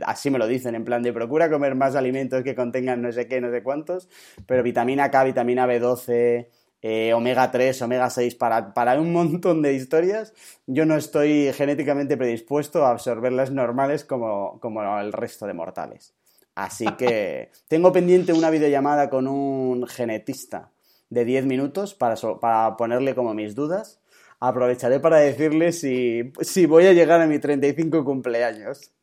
así 0.05 0.29
me 0.29 0.37
lo 0.37 0.45
dicen, 0.45 0.75
en 0.75 0.83
plan 0.83 1.01
de 1.01 1.13
procura 1.13 1.49
comer 1.49 1.75
más 1.75 1.95
alimentos 1.95 2.43
que 2.43 2.53
contengan 2.53 3.01
no 3.01 3.13
sé 3.13 3.29
qué, 3.29 3.39
no 3.39 3.49
sé 3.49 3.63
cuántos, 3.63 4.09
pero 4.45 4.61
vitamina 4.61 5.09
K, 5.09 5.23
vitamina 5.23 5.65
B12, 5.65 6.49
eh, 6.81 7.13
omega 7.13 7.51
3, 7.51 7.81
omega 7.81 8.09
6, 8.09 8.35
para, 8.35 8.73
para, 8.73 8.99
un 8.99 9.11
montón 9.11 9.61
de 9.61 9.73
historias, 9.73 10.33
yo 10.65 10.85
no 10.85 10.95
estoy 10.95 11.51
genéticamente 11.53 12.17
predispuesto 12.17 12.85
a 12.85 12.91
absorberlas 12.91 13.51
normales 13.51 14.05
como, 14.05 14.59
como 14.59 14.99
el 14.99 15.11
resto 15.11 15.45
de 15.45 15.53
mortales. 15.53 16.13
Así 16.55 16.85
que 16.97 17.51
tengo 17.67 17.91
pendiente 17.91 18.33
una 18.33 18.49
videollamada 18.49 19.09
con 19.09 19.27
un 19.27 19.87
genetista 19.87 20.71
de 21.09 21.25
10 21.25 21.45
minutos 21.45 21.95
para, 21.95 22.15
para 22.39 22.77
ponerle 22.77 23.15
como 23.15 23.33
mis 23.33 23.55
dudas. 23.55 23.99
Aprovecharé 24.39 25.01
para 25.01 25.17
decirle 25.17 25.73
si, 25.73 26.31
si 26.41 26.65
voy 26.65 26.85
a 26.87 26.93
llegar 26.93 27.19
a 27.19 27.27
mi 27.27 27.39
35 27.39 28.05
cumpleaños. 28.05 28.93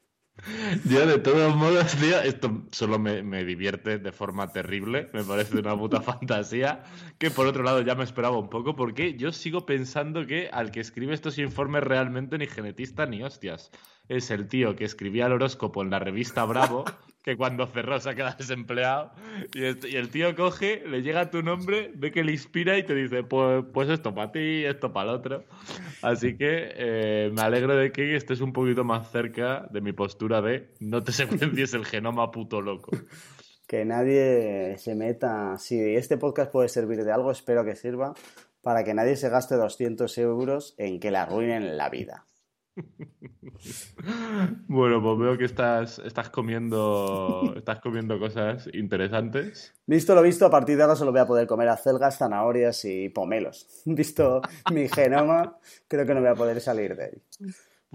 Yo, 0.84 1.06
de 1.06 1.18
todos 1.18 1.56
modos, 1.56 1.96
tío, 1.96 2.20
esto 2.20 2.62
solo 2.70 2.98
me, 2.98 3.22
me, 3.22 3.44
divierte 3.44 3.98
de 3.98 4.12
forma 4.12 4.52
terrible. 4.52 5.08
Me 5.12 5.24
parece 5.24 5.58
una 5.58 5.76
puta 5.76 6.00
fantasía. 6.02 6.84
Que 7.18 7.30
por 7.30 7.46
otro 7.46 7.62
lado 7.62 7.80
ya 7.80 7.94
me 7.94 8.04
esperaba 8.04 8.38
un 8.38 8.50
poco, 8.50 8.76
porque 8.76 9.16
yo 9.16 9.32
sigo 9.32 9.66
pensando 9.66 10.26
que 10.26 10.48
al 10.52 10.70
que 10.70 10.80
escribe 10.80 11.14
estos 11.14 11.38
informes 11.38 11.82
realmente 11.82 12.38
ni 12.38 12.46
genetista 12.46 13.06
ni 13.06 13.22
hostias. 13.22 13.70
Es 14.08 14.30
el 14.30 14.46
tío 14.46 14.76
que 14.76 14.84
escribía 14.84 15.26
el 15.26 15.32
horóscopo 15.32 15.82
en 15.82 15.90
la 15.90 15.98
revista 15.98 16.44
Bravo 16.44 16.84
que 17.26 17.36
cuando 17.36 17.66
cerró 17.66 17.98
se 17.98 18.10
ha 18.10 18.34
desempleado 18.38 19.10
y 19.52 19.64
el, 19.96 20.10
tío 20.10 20.36
coge, 20.36 20.84
le 20.86 21.02
llega 21.02 21.28
tu 21.28 21.42
nombre, 21.42 21.90
ve 21.96 22.12
que 22.12 22.22
le 22.22 22.30
inspira 22.30 22.78
y 22.78 22.84
te 22.84 22.94
dice, 22.94 23.24
pues, 23.24 23.64
pues 23.74 23.88
esto 23.88 24.14
para 24.14 24.30
ti, 24.30 24.64
esto 24.64 24.92
para 24.92 25.10
el 25.10 25.16
otro. 25.16 25.44
Así 26.02 26.36
que 26.36 26.70
eh, 26.76 27.32
me 27.34 27.42
alegro 27.42 27.74
de 27.74 27.90
que 27.90 28.14
estés 28.14 28.40
un 28.40 28.52
poquito 28.52 28.84
más 28.84 29.10
cerca 29.10 29.66
de 29.72 29.80
mi 29.80 29.92
postura 29.92 30.40
de 30.40 30.70
no 30.78 31.02
te 31.02 31.10
secuencies 31.10 31.74
el 31.74 31.84
genoma 31.84 32.30
puto 32.30 32.62
loco. 32.62 32.92
Que 33.66 33.84
nadie 33.84 34.76
se 34.78 34.94
meta. 34.94 35.58
Si 35.58 35.80
este 35.96 36.18
podcast 36.18 36.52
puede 36.52 36.68
servir 36.68 37.02
de 37.02 37.10
algo, 37.10 37.32
espero 37.32 37.64
que 37.64 37.74
sirva 37.74 38.14
para 38.62 38.84
que 38.84 38.94
nadie 38.94 39.16
se 39.16 39.30
gaste 39.30 39.56
200 39.56 40.16
euros 40.18 40.76
en 40.78 41.00
que 41.00 41.10
le 41.10 41.18
arruinen 41.18 41.76
la 41.76 41.90
vida. 41.90 42.24
Bueno, 44.68 45.02
pues 45.02 45.18
veo 45.18 45.38
que 45.38 45.44
estás, 45.44 45.98
estás 46.00 46.30
comiendo 46.30 47.54
estás 47.56 47.80
comiendo 47.80 48.18
cosas 48.18 48.68
interesantes. 48.72 49.74
Visto 49.86 50.14
lo 50.14 50.22
visto, 50.22 50.46
a 50.46 50.50
partir 50.50 50.76
de 50.76 50.82
ahora 50.82 50.96
solo 50.96 51.12
voy 51.12 51.20
a 51.20 51.26
poder 51.26 51.46
comer 51.46 51.68
acelgas, 51.68 52.18
zanahorias 52.18 52.84
y 52.84 53.08
pomelos. 53.08 53.66
Visto 53.86 54.42
mi 54.72 54.88
genoma, 54.88 55.58
creo 55.88 56.06
que 56.06 56.14
no 56.14 56.20
voy 56.20 56.30
a 56.30 56.34
poder 56.34 56.60
salir 56.60 56.96
de 56.96 57.04
ahí. 57.04 57.22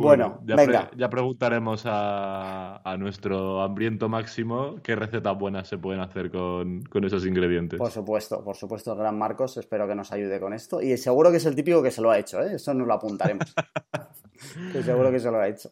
Bueno, 0.02 0.42
ya 0.46 0.56
venga. 0.56 0.92
ya 0.98 1.10
preguntaremos 1.10 1.84
a, 1.86 2.82
nuestro 3.00 3.62
hambriento 3.62 4.10
máximo 4.10 4.76
qué 4.84 4.96
recetas 4.96 5.38
buenas 5.38 5.68
se 5.68 5.78
pueden 5.78 6.02
hacer 6.02 6.30
con, 6.30 6.84
con, 6.84 7.04
esos 7.04 7.26
ingredientes. 7.26 7.80
Por 7.80 7.92
supuesto, 7.92 8.44
por 8.44 8.56
supuesto, 8.56 8.94
el 8.94 9.00
gran 9.00 9.18
Marcos, 9.18 9.58
espero 9.58 9.88
que 9.88 9.96
nos 9.96 10.12
ayude 10.12 10.40
con 10.40 10.54
esto. 10.54 10.82
Y 10.82 10.98
seguro 10.98 11.32
que 11.32 11.38
es 11.38 11.46
el 11.46 11.56
típico 11.56 11.82
que 11.82 11.92
se 11.92 12.02
lo 12.02 12.12
ha 12.12 12.20
hecho, 12.20 12.42
¿eh? 12.42 12.56
Eso 12.56 12.74
nos 12.74 12.88
lo 12.88 12.94
apuntaremos. 12.94 13.54
que 14.74 14.84
seguro 14.84 15.12
que 15.12 15.20
se 15.20 15.32
lo 15.32 15.40
ha 15.40 15.48
hecho. 15.48 15.72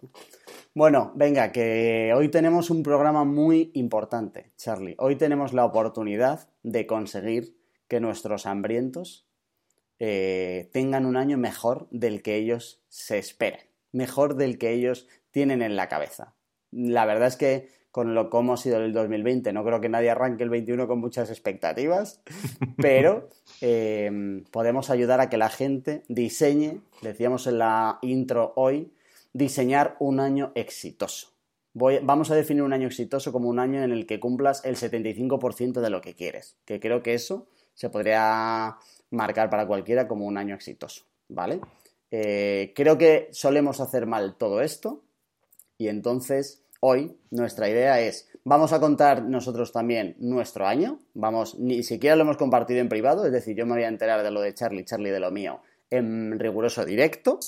Bueno, 0.73 1.11
venga, 1.15 1.51
que 1.51 2.13
hoy 2.15 2.29
tenemos 2.29 2.69
un 2.69 2.83
programa 2.83 3.23
muy 3.25 3.71
importante, 3.73 4.51
Charlie. 4.55 4.95
Hoy 4.99 5.15
tenemos 5.15 5.53
la 5.53 5.65
oportunidad 5.65 6.47
de 6.63 6.85
conseguir 6.85 7.57
que 7.87 7.99
nuestros 7.99 8.45
hambrientos 8.45 9.27
eh, 9.97 10.69
tengan 10.71 11.05
un 11.05 11.17
año 11.17 11.37
mejor 11.37 11.87
del 11.91 12.21
que 12.21 12.35
ellos 12.35 12.81
se 12.87 13.17
esperan, 13.17 13.61
mejor 13.91 14.35
del 14.35 14.57
que 14.57 14.71
ellos 14.71 15.07
tienen 15.31 15.61
en 15.61 15.75
la 15.75 15.87
cabeza. 15.87 16.35
La 16.71 17.05
verdad 17.05 17.27
es 17.27 17.35
que 17.35 17.69
con 17.91 18.13
lo 18.13 18.29
cómo 18.29 18.53
ha 18.53 18.57
sido 18.57 18.77
el 18.77 18.93
2020, 18.93 19.51
no 19.51 19.63
creo 19.63 19.81
que 19.81 19.89
nadie 19.89 20.11
arranque 20.11 20.43
el 20.43 20.49
21 20.49 20.87
con 20.87 20.99
muchas 20.99 21.29
expectativas, 21.29 22.21
pero 22.77 23.29
eh, 23.61 24.43
podemos 24.51 24.89
ayudar 24.89 25.19
a 25.19 25.29
que 25.29 25.37
la 25.37 25.49
gente 25.49 26.03
diseñe, 26.07 26.81
decíamos 27.01 27.47
en 27.47 27.57
la 27.57 27.97
intro 28.01 28.53
hoy, 28.55 28.93
diseñar 29.33 29.95
un 29.99 30.19
año 30.19 30.51
exitoso. 30.55 31.33
vamos 31.73 32.29
a 32.31 32.35
definir 32.35 32.63
un 32.63 32.73
año 32.73 32.87
exitoso 32.87 33.31
como 33.31 33.49
un 33.49 33.59
año 33.59 33.81
en 33.83 33.91
el 33.91 34.05
que 34.05 34.19
cumplas 34.19 34.63
el 34.65 34.75
75% 34.75 35.81
de 35.81 35.89
lo 35.89 36.01
que 36.01 36.13
quieres, 36.13 36.57
que 36.65 36.79
creo 36.79 37.01
que 37.01 37.15
eso 37.15 37.47
se 37.73 37.89
podría 37.89 38.77
marcar 39.09 39.49
para 39.49 39.65
cualquiera 39.65 40.07
como 40.07 40.25
un 40.25 40.37
año 40.37 40.53
exitoso, 40.53 41.05
¿vale? 41.27 41.59
Eh, 42.11 42.73
creo 42.75 42.97
que 42.97 43.29
solemos 43.31 43.79
hacer 43.79 44.05
mal 44.05 44.35
todo 44.37 44.61
esto 44.61 45.03
y 45.77 45.87
entonces 45.87 46.63
hoy 46.79 47.17
nuestra 47.29 47.69
idea 47.69 47.99
es, 48.01 48.29
vamos 48.43 48.73
a 48.73 48.79
contar 48.79 49.23
nosotros 49.23 49.71
también 49.71 50.15
nuestro 50.19 50.67
año, 50.67 50.99
vamos, 51.13 51.59
ni 51.59 51.83
siquiera 51.83 52.15
lo 52.15 52.23
hemos 52.23 52.37
compartido 52.37 52.79
en 52.79 52.89
privado, 52.89 53.25
es 53.25 53.31
decir, 53.31 53.55
yo 53.55 53.65
me 53.65 53.73
voy 53.73 53.83
a 53.83 53.89
enterar 53.89 54.23
de 54.23 54.31
lo 54.31 54.41
de 54.41 54.53
Charlie, 54.53 54.85
Charlie 54.85 55.11
de 55.11 55.19
lo 55.19 55.31
mío, 55.31 55.61
en 55.89 56.39
riguroso 56.39 56.85
directo. 56.85 57.39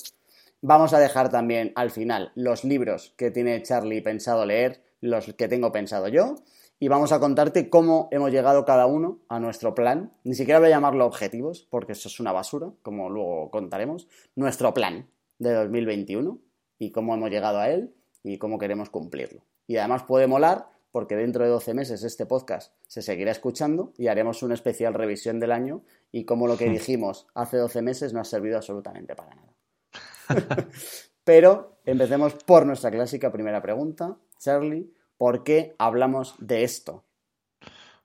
Vamos 0.60 0.92
a 0.94 1.00
dejar 1.00 1.28
también 1.28 1.72
al 1.74 1.90
final 1.90 2.30
los 2.36 2.62
libros 2.62 3.14
que 3.16 3.30
tiene 3.30 3.62
Charlie 3.62 4.00
pensado 4.00 4.46
leer, 4.46 4.80
los 5.00 5.32
que 5.34 5.48
tengo 5.48 5.72
pensado 5.72 6.06
yo, 6.08 6.36
y 6.82 6.88
vamos 6.88 7.12
a 7.12 7.20
contarte 7.20 7.70
cómo 7.70 8.08
hemos 8.10 8.32
llegado 8.32 8.64
cada 8.64 8.86
uno 8.86 9.20
a 9.28 9.38
nuestro 9.38 9.72
plan. 9.72 10.12
Ni 10.24 10.34
siquiera 10.34 10.58
voy 10.58 10.66
a 10.66 10.70
llamarlo 10.70 11.06
objetivos, 11.06 11.64
porque 11.70 11.92
eso 11.92 12.08
es 12.08 12.18
una 12.18 12.32
basura, 12.32 12.72
como 12.82 13.08
luego 13.08 13.52
contaremos. 13.52 14.08
Nuestro 14.34 14.74
plan 14.74 15.08
de 15.38 15.52
2021 15.52 16.40
y 16.80 16.90
cómo 16.90 17.14
hemos 17.14 17.30
llegado 17.30 17.60
a 17.60 17.70
él 17.70 17.94
y 18.24 18.38
cómo 18.38 18.58
queremos 18.58 18.90
cumplirlo. 18.90 19.44
Y 19.68 19.76
además 19.76 20.02
puede 20.02 20.26
molar 20.26 20.70
porque 20.90 21.14
dentro 21.14 21.44
de 21.44 21.50
12 21.50 21.72
meses 21.72 22.02
este 22.02 22.26
podcast 22.26 22.74
se 22.88 23.00
seguirá 23.00 23.30
escuchando 23.30 23.92
y 23.96 24.08
haremos 24.08 24.42
una 24.42 24.54
especial 24.54 24.92
revisión 24.92 25.38
del 25.38 25.52
año 25.52 25.84
y 26.10 26.24
cómo 26.24 26.48
lo 26.48 26.56
que 26.56 26.68
dijimos 26.68 27.28
hace 27.32 27.58
12 27.58 27.80
meses 27.82 28.12
no 28.12 28.18
ha 28.18 28.24
servido 28.24 28.56
absolutamente 28.56 29.14
para 29.14 29.36
nada. 29.36 29.54
Pero 31.22 31.76
empecemos 31.84 32.34
por 32.44 32.66
nuestra 32.66 32.90
clásica 32.90 33.30
primera 33.30 33.62
pregunta. 33.62 34.16
Charlie, 34.36 34.92
¿por 35.22 35.44
qué 35.44 35.76
hablamos 35.78 36.34
de 36.40 36.64
esto? 36.64 37.04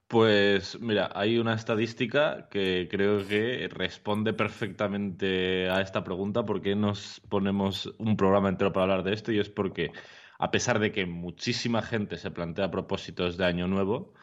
Pues 0.08 0.80
mira, 0.80 1.10
hay 1.16 1.40
una 1.40 1.56
estadística 1.56 2.48
que 2.48 2.88
creo 2.92 3.28
que 3.28 3.68
responde 3.72 4.34
perfectamente 4.34 5.68
a 5.68 5.82
esta 5.82 6.04
pregunta, 6.04 6.46
¿por 6.46 6.62
qué 6.62 6.76
nos 6.76 7.20
ponemos 7.28 7.92
un 7.98 8.18
programa 8.18 8.50
entero 8.50 8.72
para 8.72 8.84
hablar 8.84 9.04
de 9.04 9.16
esto? 9.16 9.32
Y 9.32 9.40
es 9.40 9.50
porque 9.50 9.92
a 10.38 10.52
pesar 10.52 10.78
de 10.78 10.92
que 10.92 11.08
muchísima 11.08 11.82
gente 11.82 12.18
se 12.18 12.30
plantea 12.30 12.70
propósitos 12.70 13.36
de 13.36 13.46
año 13.46 13.68
nuevo, 13.68 14.14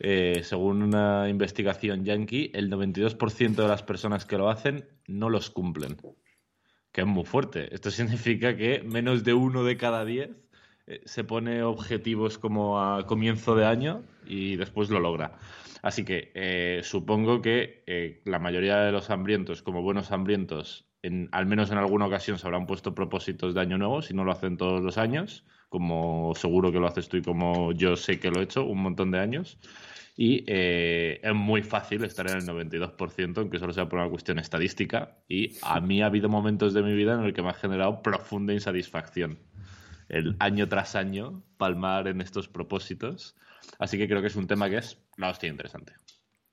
eh, 0.00 0.40
según 0.42 0.82
una 0.82 1.28
investigación 1.28 2.04
yankee, 2.04 2.50
el 2.52 2.68
92% 2.68 3.62
de 3.62 3.68
las 3.68 3.84
personas 3.84 4.24
que 4.24 4.38
lo 4.38 4.50
hacen 4.50 4.88
no 5.06 5.30
los 5.30 5.50
cumplen, 5.50 5.98
que 6.90 7.02
es 7.02 7.06
muy 7.06 7.24
fuerte. 7.24 7.72
Esto 7.72 7.92
significa 7.92 8.56
que 8.56 8.82
menos 8.82 9.22
de 9.22 9.34
uno 9.34 9.62
de 9.62 9.76
cada 9.76 10.04
diez 10.04 10.30
eh, 10.90 11.00
se 11.04 11.22
pone 11.22 11.62
objetivos 11.62 12.36
como 12.36 12.80
a 12.82 13.06
comienzo 13.06 13.54
de 13.54 13.64
año 13.64 14.02
y 14.26 14.56
después 14.56 14.90
lo 14.90 14.98
logra. 14.98 15.38
Así 15.82 16.04
que 16.04 16.32
eh, 16.34 16.80
supongo 16.82 17.40
que 17.40 17.84
eh, 17.86 18.20
la 18.24 18.40
mayoría 18.40 18.78
de 18.78 18.90
los 18.90 19.08
hambrientos, 19.08 19.62
como 19.62 19.82
buenos 19.82 20.10
hambrientos, 20.10 20.88
en, 21.02 21.28
al 21.30 21.46
menos 21.46 21.70
en 21.70 21.78
alguna 21.78 22.06
ocasión 22.06 22.38
se 22.38 22.46
habrán 22.46 22.66
puesto 22.66 22.92
propósitos 22.92 23.54
de 23.54 23.60
año 23.60 23.78
nuevo, 23.78 24.02
si 24.02 24.14
no 24.14 24.24
lo 24.24 24.32
hacen 24.32 24.56
todos 24.56 24.82
los 24.82 24.98
años, 24.98 25.44
como 25.68 26.34
seguro 26.34 26.72
que 26.72 26.80
lo 26.80 26.88
haces 26.88 27.08
tú 27.08 27.18
y 27.18 27.22
como 27.22 27.70
yo 27.72 27.94
sé 27.96 28.18
que 28.18 28.30
lo 28.30 28.40
he 28.40 28.44
hecho 28.44 28.64
un 28.64 28.82
montón 28.82 29.12
de 29.12 29.20
años. 29.20 29.58
Y 30.16 30.44
es 30.46 31.34
muy 31.34 31.62
fácil 31.62 32.04
estar 32.04 32.28
en 32.28 32.38
el 32.38 32.46
92%, 32.46 33.38
aunque 33.38 33.58
solo 33.58 33.72
sea 33.72 33.88
por 33.88 34.00
una 34.00 34.10
cuestión 34.10 34.38
estadística. 34.38 35.16
Y 35.28 35.56
a 35.62 35.80
mí 35.80 36.02
ha 36.02 36.06
habido 36.06 36.28
momentos 36.28 36.74
de 36.74 36.82
mi 36.82 36.92
vida 36.92 37.14
en 37.14 37.24
el 37.24 37.32
que 37.32 37.40
me 37.40 37.48
ha 37.48 37.54
generado 37.54 38.02
profunda 38.02 38.52
insatisfacción 38.52 39.38
el 40.10 40.36
año 40.38 40.68
tras 40.68 40.96
año 40.96 41.42
palmar 41.56 42.08
en 42.08 42.20
estos 42.20 42.48
propósitos. 42.48 43.36
Así 43.78 43.96
que 43.98 44.08
creo 44.08 44.20
que 44.20 44.28
es 44.28 44.36
un 44.36 44.46
tema 44.46 44.68
que 44.68 44.78
es 44.78 44.98
la 45.16 45.30
hostia 45.30 45.48
interesante. 45.48 45.94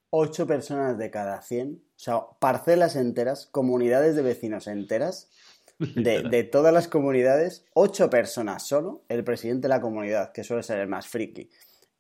Ocho 0.10 0.48
personas 0.48 0.98
de 0.98 1.12
cada 1.12 1.42
cien, 1.42 1.84
o 1.96 2.00
sea, 2.00 2.22
parcelas 2.40 2.96
enteras, 2.96 3.48
comunidades 3.48 4.16
de 4.16 4.22
vecinos 4.22 4.68
enteras, 4.68 5.30
de, 5.80 6.44
todas 6.44 6.74
las 6.74 6.88
comunidades, 6.88 7.66
ocho 7.74 8.10
personas 8.10 8.66
solo, 8.66 9.04
el 9.10 9.24
presidente 9.24 9.64
de 9.64 9.70
la 9.70 9.82
comunidad, 9.82 10.32
que 10.32 10.44
suele 10.44 10.64
ser 10.64 10.80
el 10.80 10.88
más 10.88 11.08
friki, 11.08 11.50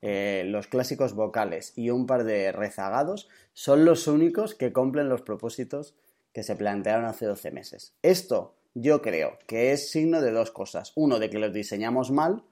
eh, 0.01 0.43
los 0.47 0.67
clásicos 0.67 1.13
vocales 1.13 1.73
y 1.75 1.89
un 1.89 2.05
par 2.05 2.23
de 2.23 2.51
rezagados, 2.51 3.27
son 3.53 3.85
los 3.85 4.07
únicos 4.07 4.55
que 4.55 4.71
cumplen 4.71 5.09
los 5.09 5.21
propósitos 5.21 5.95
que 6.33 6.43
se 6.43 6.55
plantearon 6.55 7.05
hace 7.05 7.25
12 7.25 7.51
meses. 7.51 7.95
Esto 8.01 8.56
yo 8.81 9.01
creo 9.01 9.39
que 9.47 9.71
es 9.71 9.89
signo 9.91 10.21
de 10.21 10.31
dos 10.31 10.51
cosas. 10.51 10.91
Uno, 10.95 11.19
de 11.19 11.29
que 11.29 11.39
los 11.39 11.53
diseñamos 11.53 12.11
mal 12.11 12.43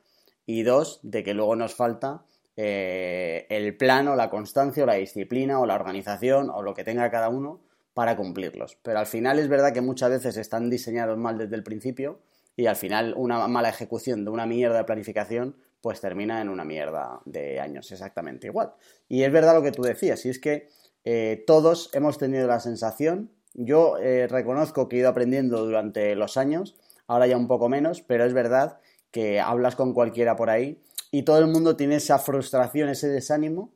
y 0.45 0.63
dos, 0.63 0.99
de 1.03 1.23
que 1.23 1.33
luego 1.33 1.55
nos 1.55 1.75
falta 1.75 2.25
eh, 2.57 3.45
el 3.49 3.77
plan 3.77 4.07
o 4.07 4.15
la 4.15 4.29
constancia 4.29 4.83
o 4.83 4.87
la 4.87 4.95
disciplina 4.95 5.59
o 5.59 5.65
la 5.65 5.75
organización 5.75 6.49
o 6.49 6.61
lo 6.61 6.73
que 6.73 6.83
tenga 6.83 7.11
cada 7.11 7.29
uno 7.29 7.61
para 7.93 8.17
cumplirlos. 8.17 8.77
Pero 8.81 8.99
al 8.99 9.05
final 9.05 9.39
es 9.39 9.47
verdad 9.47 9.71
que 9.71 9.81
muchas 9.81 10.09
veces 10.09 10.37
están 10.37 10.69
diseñados 10.69 11.17
mal 11.17 11.37
desde 11.37 11.55
el 11.55 11.63
principio 11.63 12.19
y 12.55 12.65
al 12.65 12.75
final 12.75 13.13
una 13.17 13.47
mala 13.47 13.69
ejecución 13.69 14.25
de 14.25 14.31
una 14.31 14.45
mierda 14.45 14.77
de 14.77 14.83
planificación 14.83 15.55
pues 15.81 16.01
termina 16.01 16.41
en 16.41 16.49
una 16.49 16.65
mierda 16.65 17.19
de 17.25 17.59
años 17.59 17.91
exactamente 17.91 18.47
igual. 18.47 18.73
Y 19.07 19.21
es 19.21 19.31
verdad 19.31 19.53
lo 19.53 19.61
que 19.61 19.71
tú 19.71 19.83
decías, 19.83 20.25
y 20.25 20.29
es 20.29 20.39
que 20.39 20.67
eh, 21.03 21.43
todos 21.45 21.91
hemos 21.93 22.17
tenido 22.17 22.47
la 22.47 22.59
sensación, 22.59 23.29
yo 23.55 23.97
eh, 23.97 24.27
reconozco 24.27 24.87
que 24.87 24.97
he 24.97 24.99
ido 24.99 25.09
aprendiendo 25.09 25.65
durante 25.65 26.15
los 26.15 26.37
años, 26.37 26.75
ahora 27.07 27.27
ya 27.27 27.37
un 27.37 27.47
poco 27.47 27.69
menos, 27.69 28.01
pero 28.01 28.25
es 28.25 28.33
verdad 28.33 28.79
que 29.11 29.39
hablas 29.39 29.75
con 29.75 29.93
cualquiera 29.93 30.35
por 30.35 30.49
ahí 30.49 30.81
y 31.11 31.23
todo 31.23 31.39
el 31.39 31.47
mundo 31.47 31.75
tiene 31.75 31.95
esa 31.95 32.19
frustración, 32.19 32.89
ese 32.89 33.07
desánimo 33.07 33.73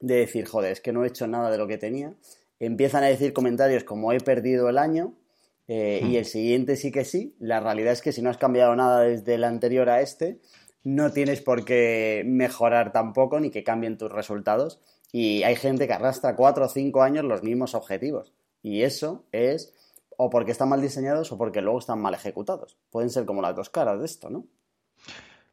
de 0.00 0.16
decir, 0.16 0.46
joder, 0.46 0.72
es 0.72 0.80
que 0.80 0.92
no 0.92 1.04
he 1.04 1.08
hecho 1.08 1.28
nada 1.28 1.50
de 1.50 1.58
lo 1.58 1.68
que 1.68 1.78
tenía. 1.78 2.14
Empiezan 2.58 3.04
a 3.04 3.06
decir 3.06 3.32
comentarios 3.32 3.84
como 3.84 4.12
he 4.12 4.20
perdido 4.20 4.68
el 4.68 4.78
año 4.78 5.14
eh, 5.68 6.00
y 6.02 6.14
hmm. 6.14 6.16
el 6.16 6.24
siguiente 6.24 6.76
sí 6.76 6.90
que 6.90 7.04
sí. 7.04 7.36
La 7.38 7.60
realidad 7.60 7.92
es 7.92 8.02
que 8.02 8.12
si 8.12 8.22
no 8.22 8.30
has 8.30 8.38
cambiado 8.38 8.74
nada 8.74 9.02
desde 9.02 9.34
el 9.34 9.44
anterior 9.44 9.88
a 9.88 10.00
este, 10.00 10.40
no 10.82 11.12
tienes 11.12 11.40
por 11.40 11.64
qué 11.64 12.24
mejorar 12.26 12.92
tampoco 12.92 13.38
ni 13.38 13.50
que 13.50 13.62
cambien 13.62 13.96
tus 13.96 14.10
resultados. 14.10 14.80
Y 15.12 15.44
hay 15.44 15.54
gente 15.54 15.86
que 15.86 15.92
arrastra 15.92 16.34
cuatro 16.34 16.64
o 16.64 16.68
cinco 16.68 17.02
años 17.02 17.24
los 17.24 17.44
mismos 17.44 17.74
objetivos. 17.74 18.32
Y 18.62 18.82
eso 18.82 19.24
es 19.32 19.74
o 20.16 20.30
porque 20.30 20.52
están 20.52 20.68
mal 20.68 20.80
diseñados 20.80 21.32
o 21.32 21.38
porque 21.38 21.62
luego 21.62 21.78
están 21.78 22.00
mal 22.00 22.14
ejecutados. 22.14 22.76
Pueden 22.90 23.10
ser 23.10 23.24
como 23.24 23.42
las 23.42 23.56
dos 23.56 23.70
caras 23.70 23.98
de 23.98 24.06
esto, 24.06 24.30
¿no? 24.30 24.46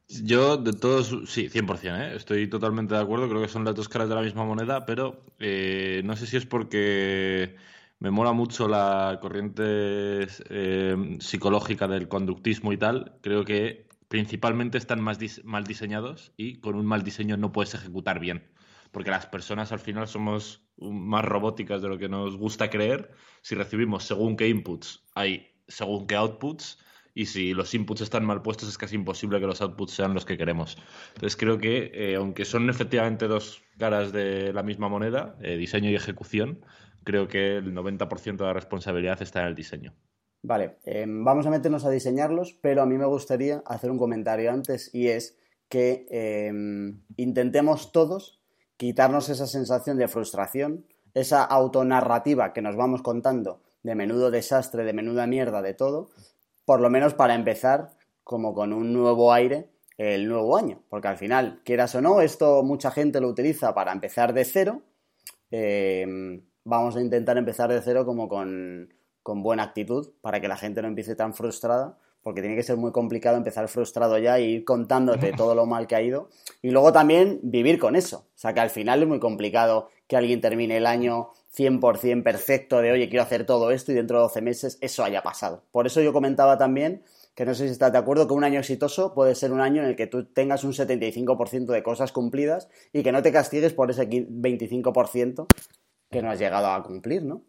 Yo, 0.08 0.58
de 0.58 0.74
todos, 0.74 1.16
sí, 1.28 1.50
100%, 1.50 2.02
¿eh? 2.02 2.16
estoy 2.16 2.50
totalmente 2.50 2.96
de 2.96 3.02
acuerdo, 3.02 3.30
creo 3.30 3.44
que 3.44 3.48
son 3.48 3.64
las 3.64 3.76
dos 3.76 3.88
caras 3.88 4.10
de 4.10 4.16
la 4.16 4.22
misma 4.22 4.44
moneda, 4.44 4.84
pero 4.84 5.22
eh, 5.38 6.02
no 6.04 6.16
sé 6.16 6.26
si 6.26 6.36
es 6.36 6.48
porque 6.48 7.56
me 8.00 8.10
mola 8.10 8.34
mucho 8.34 8.68
la 8.68 9.20
corriente 9.22 10.26
eh, 10.50 11.18
psicológica 11.20 11.88
del 11.88 12.08
conductismo 12.08 12.74
y 12.74 12.78
tal, 12.78 13.20
creo 13.22 13.46
que 13.46 13.88
principalmente 14.08 14.80
están 14.80 15.00
más 15.00 15.20
mal 15.44 15.66
diseñados 15.66 16.34
y 16.38 16.56
con 16.56 16.74
un 16.74 16.88
mal 16.88 17.04
diseño 17.04 17.38
no 17.38 17.52
puedes 17.52 17.76
ejecutar 17.76 18.20
bien, 18.20 18.50
porque 18.92 19.12
las 19.12 19.26
personas 19.26 19.72
al 19.72 19.80
final 19.80 20.08
somos 20.08 20.68
más 20.78 21.26
robóticas 21.26 21.82
de 21.82 21.90
lo 21.90 21.98
que 21.98 22.10
nos 22.10 22.38
gusta 22.38 22.70
creer, 22.70 23.12
si 23.42 23.56
recibimos 23.56 24.04
según 24.04 24.36
qué 24.36 24.48
inputs 24.48 25.06
hay 25.16 25.48
según 25.68 26.08
qué 26.08 26.16
outputs, 26.16 26.80
y 27.14 27.26
si 27.26 27.54
los 27.54 27.74
inputs 27.74 28.02
están 28.02 28.26
mal 28.26 28.42
puestos 28.42 28.70
es 28.70 28.78
casi 28.78 28.96
imposible 28.96 29.40
que 29.40 29.48
los 29.48 29.62
outputs 29.62 29.94
sean 29.94 30.14
los 30.14 30.26
que 30.26 30.38
queremos. 30.38 30.78
Entonces 31.16 31.36
creo 31.36 31.58
que, 31.58 31.92
eh, 31.94 32.16
aunque 32.16 32.46
son 32.46 32.70
efectivamente 32.70 33.28
dos 33.28 33.62
caras 33.78 34.12
de 34.12 34.54
la 34.54 34.64
misma 34.64 34.90
moneda, 34.90 35.36
eh, 35.42 35.58
diseño 35.58 35.90
y 35.90 35.96
ejecución, 35.96 36.64
creo 37.04 37.28
que 37.28 37.58
el 37.58 37.74
90% 37.74 38.38
de 38.38 38.48
la 38.48 38.54
responsabilidad 38.54 39.22
está 39.22 39.42
en 39.42 39.48
el 39.48 39.56
diseño. 39.56 39.94
Vale, 40.42 40.78
em, 40.86 41.24
vamos 41.24 41.46
a 41.46 41.50
meternos 41.50 41.84
a 41.84 41.90
diseñarlos, 41.90 42.54
pero 42.62 42.82
a 42.82 42.86
mí 42.86 42.98
me 42.98 43.06
gustaría 43.06 43.62
hacer 43.66 43.92
un 43.92 43.98
comentario 43.98 44.52
antes 44.52 44.94
y 44.94 45.08
es 45.08 45.38
que 45.68 46.06
em, 46.10 47.02
intentemos 47.18 47.92
todos 47.92 48.39
quitarnos 48.80 49.28
esa 49.28 49.46
sensación 49.46 49.98
de 49.98 50.08
frustración, 50.08 50.86
esa 51.14 51.44
autonarrativa 51.44 52.54
que 52.54 52.62
nos 52.62 52.78
vamos 52.78 53.02
contando 53.02 53.60
de 53.84 53.94
menudo 53.94 54.32
desastre, 54.32 54.86
de 54.86 54.94
menuda 54.94 55.28
mierda, 55.28 55.62
de 55.62 55.74
todo, 55.74 56.12
por 56.64 56.80
lo 56.80 56.90
menos 56.90 57.14
para 57.14 57.36
empezar 57.36 57.90
como 58.24 58.54
con 58.54 58.72
un 58.72 58.94
nuevo 58.94 59.34
aire 59.34 59.70
el 59.98 60.30
nuevo 60.30 60.56
año, 60.56 60.82
porque 60.88 61.10
al 61.10 61.18
final, 61.18 61.60
quieras 61.66 61.94
o 61.96 62.00
no, 62.00 62.22
esto 62.22 62.64
mucha 62.64 62.90
gente 62.90 63.20
lo 63.20 63.28
utiliza 63.28 63.74
para 63.74 63.92
empezar 63.92 64.32
de 64.32 64.46
cero. 64.46 64.82
Em, 65.52 66.42
vamos 66.64 66.96
a 66.96 67.02
intentar 67.02 67.38
empezar 67.38 67.70
de 67.70 67.82
cero 67.82 68.06
como 68.06 68.30
con, 68.30 68.94
con 69.24 69.44
buena 69.44 69.64
actitud 69.64 70.14
para 70.22 70.40
que 70.40 70.48
la 70.48 70.56
gente 70.56 70.82
no 70.82 70.88
empiece 70.88 71.18
tan 71.18 71.34
frustrada, 71.34 71.98
porque 72.22 72.42
tiene 72.42 72.56
que 72.56 72.64
ser 72.64 72.78
muy 72.78 72.92
complicado 72.92 73.38
empezar 73.38 73.68
frustrado 73.68 74.18
ya 74.18 74.38
e 74.38 74.44
ir 74.44 74.66
contándote 74.66 75.32
todo 75.34 75.56
lo 75.56 75.66
mal 75.66 75.88
que 75.88 75.96
ha 75.96 76.02
ido. 76.02 76.30
Y 76.62 76.72
luego 76.72 76.92
también 76.92 77.40
vivir 77.44 77.80
con 77.80 77.96
eso. 77.96 78.28
O 78.36 78.38
sea 78.38 78.54
que 78.54 78.60
al 78.60 78.70
final 78.70 79.02
es 79.02 79.08
muy 79.08 79.20
complicado 79.20 79.90
que 80.08 80.18
alguien 80.18 80.42
termine 80.42 80.78
el 80.78 80.86
año 80.86 81.30
100% 81.56 82.24
perfecto 82.24 82.82
de, 82.82 82.92
oye, 82.92 83.10
quiero 83.10 83.24
hacer 83.24 83.46
todo 83.46 83.72
esto 83.72 83.92
y 83.92 83.96
dentro 83.96 84.18
de 84.18 84.24
12 84.24 84.42
meses 84.42 84.78
eso 84.82 85.04
haya 85.04 85.22
pasado. 85.22 85.64
Por 85.72 85.88
eso 85.88 86.02
yo 86.02 86.14
comentaba 86.14 86.58
también, 86.58 87.04
que 87.36 87.46
no 87.46 87.54
sé 87.54 87.68
si 87.68 87.72
estás 87.72 87.92
de 87.92 88.00
acuerdo, 88.00 88.28
que 88.28 88.34
un 88.34 88.44
año 88.44 88.60
exitoso 88.60 89.14
puede 89.14 89.36
ser 89.36 89.52
un 89.52 89.62
año 89.62 89.82
en 89.82 89.90
el 89.90 89.96
que 89.96 90.08
tú 90.08 90.26
tengas 90.26 90.64
un 90.64 90.74
75% 90.74 91.68
de 91.68 91.84
cosas 91.84 92.12
cumplidas 92.12 92.70
y 92.92 93.04
que 93.04 93.12
no 93.12 93.22
te 93.22 93.32
castigues 93.32 93.74
por 93.74 93.92
ese 93.92 94.10
25% 94.10 95.46
que 96.12 96.22
no 96.22 96.32
has 96.32 96.40
llegado 96.40 96.68
a 96.68 96.84
cumplir, 96.84 97.24
¿no? 97.24 97.44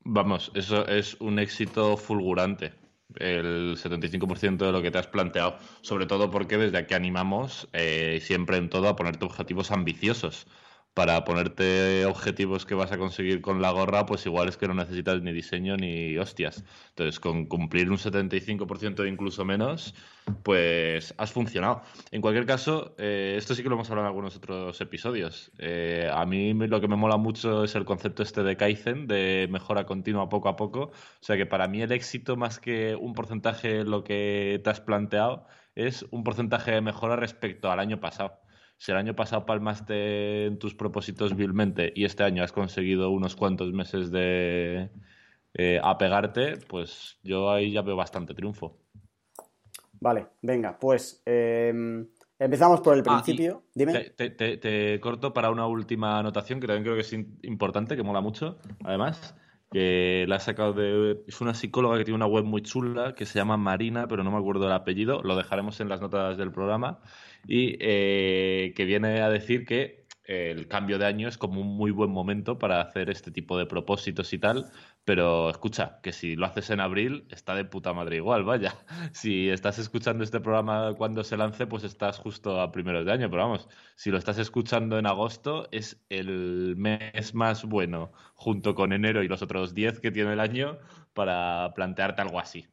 Vamos, 0.00 0.50
eso 0.54 0.86
es 0.86 1.20
un 1.20 1.38
éxito 1.38 1.96
fulgurante 1.98 2.72
el 3.16 3.76
75% 3.76 4.66
de 4.66 4.72
lo 4.72 4.82
que 4.82 4.90
te 4.90 4.98
has 4.98 5.06
planteado, 5.06 5.58
sobre 5.80 6.06
todo 6.06 6.30
porque 6.30 6.58
desde 6.58 6.78
aquí 6.78 6.94
animamos 6.94 7.68
eh, 7.72 8.20
siempre 8.22 8.58
en 8.58 8.68
todo 8.68 8.88
a 8.88 8.96
ponerte 8.96 9.24
objetivos 9.24 9.70
ambiciosos 9.70 10.46
para 10.98 11.24
ponerte 11.24 12.06
objetivos 12.06 12.66
que 12.66 12.74
vas 12.74 12.90
a 12.90 12.98
conseguir 12.98 13.40
con 13.40 13.62
la 13.62 13.70
gorra, 13.70 14.04
pues 14.04 14.26
igual 14.26 14.48
es 14.48 14.56
que 14.56 14.66
no 14.66 14.74
necesitas 14.74 15.22
ni 15.22 15.32
diseño 15.32 15.76
ni 15.76 16.18
hostias. 16.18 16.64
Entonces, 16.88 17.20
con 17.20 17.46
cumplir 17.46 17.88
un 17.88 17.98
75% 17.98 19.04
e 19.04 19.08
incluso 19.08 19.44
menos, 19.44 19.94
pues 20.42 21.14
has 21.16 21.30
funcionado. 21.30 21.82
En 22.10 22.20
cualquier 22.20 22.46
caso, 22.46 22.96
eh, 22.98 23.36
esto 23.38 23.54
sí 23.54 23.62
que 23.62 23.68
lo 23.68 23.76
hemos 23.76 23.88
hablado 23.90 24.06
en 24.06 24.10
algunos 24.10 24.34
otros 24.34 24.80
episodios. 24.80 25.52
Eh, 25.58 26.10
a 26.12 26.26
mí 26.26 26.52
lo 26.52 26.80
que 26.80 26.88
me 26.88 26.96
mola 26.96 27.16
mucho 27.16 27.62
es 27.62 27.76
el 27.76 27.84
concepto 27.84 28.24
este 28.24 28.42
de 28.42 28.56
Kaizen, 28.56 29.06
de 29.06 29.46
mejora 29.48 29.86
continua 29.86 30.28
poco 30.28 30.48
a 30.48 30.56
poco. 30.56 30.80
O 30.80 31.20
sea 31.20 31.36
que 31.36 31.46
para 31.46 31.68
mí 31.68 31.80
el 31.80 31.92
éxito, 31.92 32.36
más 32.36 32.58
que 32.58 32.96
un 32.96 33.14
porcentaje 33.14 33.84
lo 33.84 34.02
que 34.02 34.60
te 34.64 34.70
has 34.70 34.80
planteado, 34.80 35.46
es 35.76 36.04
un 36.10 36.24
porcentaje 36.24 36.72
de 36.72 36.80
mejora 36.80 37.14
respecto 37.14 37.70
al 37.70 37.78
año 37.78 38.00
pasado 38.00 38.40
si 38.78 38.92
el 38.92 38.98
año 38.98 39.14
pasado 39.14 39.44
palmaste 39.44 40.46
en 40.46 40.58
tus 40.58 40.74
propósitos 40.74 41.36
vilmente 41.36 41.92
y 41.94 42.04
este 42.04 42.22
año 42.22 42.44
has 42.44 42.52
conseguido 42.52 43.10
unos 43.10 43.34
cuantos 43.34 43.72
meses 43.72 44.10
de 44.12 44.90
eh, 45.54 45.80
apegarte, 45.82 46.56
pues 46.68 47.18
yo 47.22 47.50
ahí 47.50 47.72
ya 47.72 47.82
veo 47.82 47.96
bastante 47.96 48.34
triunfo. 48.34 48.78
Vale, 50.00 50.28
venga, 50.42 50.78
pues 50.78 51.22
em, 51.26 52.06
empezamos 52.38 52.80
por 52.80 52.94
el 52.94 53.02
ah, 53.06 53.20
principio. 53.22 53.64
Dime. 53.74 54.10
Te, 54.10 55.00
corto 55.00 55.32
para 55.32 55.50
una 55.50 55.66
última 55.66 56.20
anotación 56.20 56.60
que 56.60 56.68
también 56.68 56.84
creo 56.84 56.94
que 56.94 57.02
es 57.02 57.12
importante, 57.42 57.96
que 57.96 58.04
mola 58.04 58.20
mucho, 58.20 58.58
además 58.84 59.34
que 59.70 60.24
la 60.28 60.36
ha 60.36 60.40
sacado 60.40 60.72
de... 60.72 61.22
Es 61.26 61.40
una 61.40 61.54
psicóloga 61.54 61.98
que 61.98 62.04
tiene 62.04 62.16
una 62.16 62.26
web 62.26 62.44
muy 62.44 62.62
chula 62.62 63.14
que 63.14 63.26
se 63.26 63.38
llama 63.38 63.56
Marina, 63.56 64.08
pero 64.08 64.24
no 64.24 64.30
me 64.30 64.38
acuerdo 64.38 64.66
el 64.66 64.72
apellido, 64.72 65.22
lo 65.22 65.36
dejaremos 65.36 65.80
en 65.80 65.88
las 65.88 66.00
notas 66.00 66.36
del 66.38 66.52
programa, 66.52 67.00
y 67.46 67.76
eh, 67.80 68.72
que 68.76 68.84
viene 68.84 69.20
a 69.20 69.30
decir 69.30 69.64
que 69.66 70.07
el 70.28 70.68
cambio 70.68 70.98
de 70.98 71.06
año 71.06 71.26
es 71.26 71.38
como 71.38 71.60
un 71.62 71.76
muy 71.76 71.90
buen 71.90 72.10
momento 72.10 72.58
para 72.58 72.80
hacer 72.82 73.08
este 73.10 73.30
tipo 73.30 73.58
de 73.58 73.66
propósitos 73.66 74.32
y 74.34 74.38
tal, 74.38 74.70
pero 75.04 75.48
escucha, 75.50 76.00
que 76.02 76.12
si 76.12 76.36
lo 76.36 76.46
haces 76.46 76.68
en 76.70 76.80
abril 76.80 77.26
está 77.30 77.54
de 77.54 77.64
puta 77.64 77.94
madre 77.94 78.16
igual, 78.16 78.44
vaya. 78.44 78.74
Si 79.12 79.48
estás 79.48 79.78
escuchando 79.78 80.22
este 80.24 80.40
programa 80.40 80.94
cuando 80.96 81.24
se 81.24 81.36
lance, 81.38 81.66
pues 81.66 81.82
estás 81.84 82.18
justo 82.18 82.60
a 82.60 82.70
primeros 82.72 83.06
de 83.06 83.12
año, 83.12 83.30
pero 83.30 83.42
vamos, 83.42 83.68
si 83.96 84.10
lo 84.10 84.18
estás 84.18 84.38
escuchando 84.38 84.98
en 84.98 85.06
agosto 85.06 85.68
es 85.72 86.04
el 86.10 86.76
mes 86.76 87.34
más 87.34 87.64
bueno, 87.64 88.12
junto 88.34 88.74
con 88.74 88.92
enero 88.92 89.22
y 89.22 89.28
los 89.28 89.42
otros 89.42 89.74
10 89.74 90.00
que 90.00 90.10
tiene 90.10 90.34
el 90.34 90.40
año, 90.40 90.78
para 91.14 91.72
plantearte 91.74 92.20
algo 92.22 92.38
así. 92.38 92.66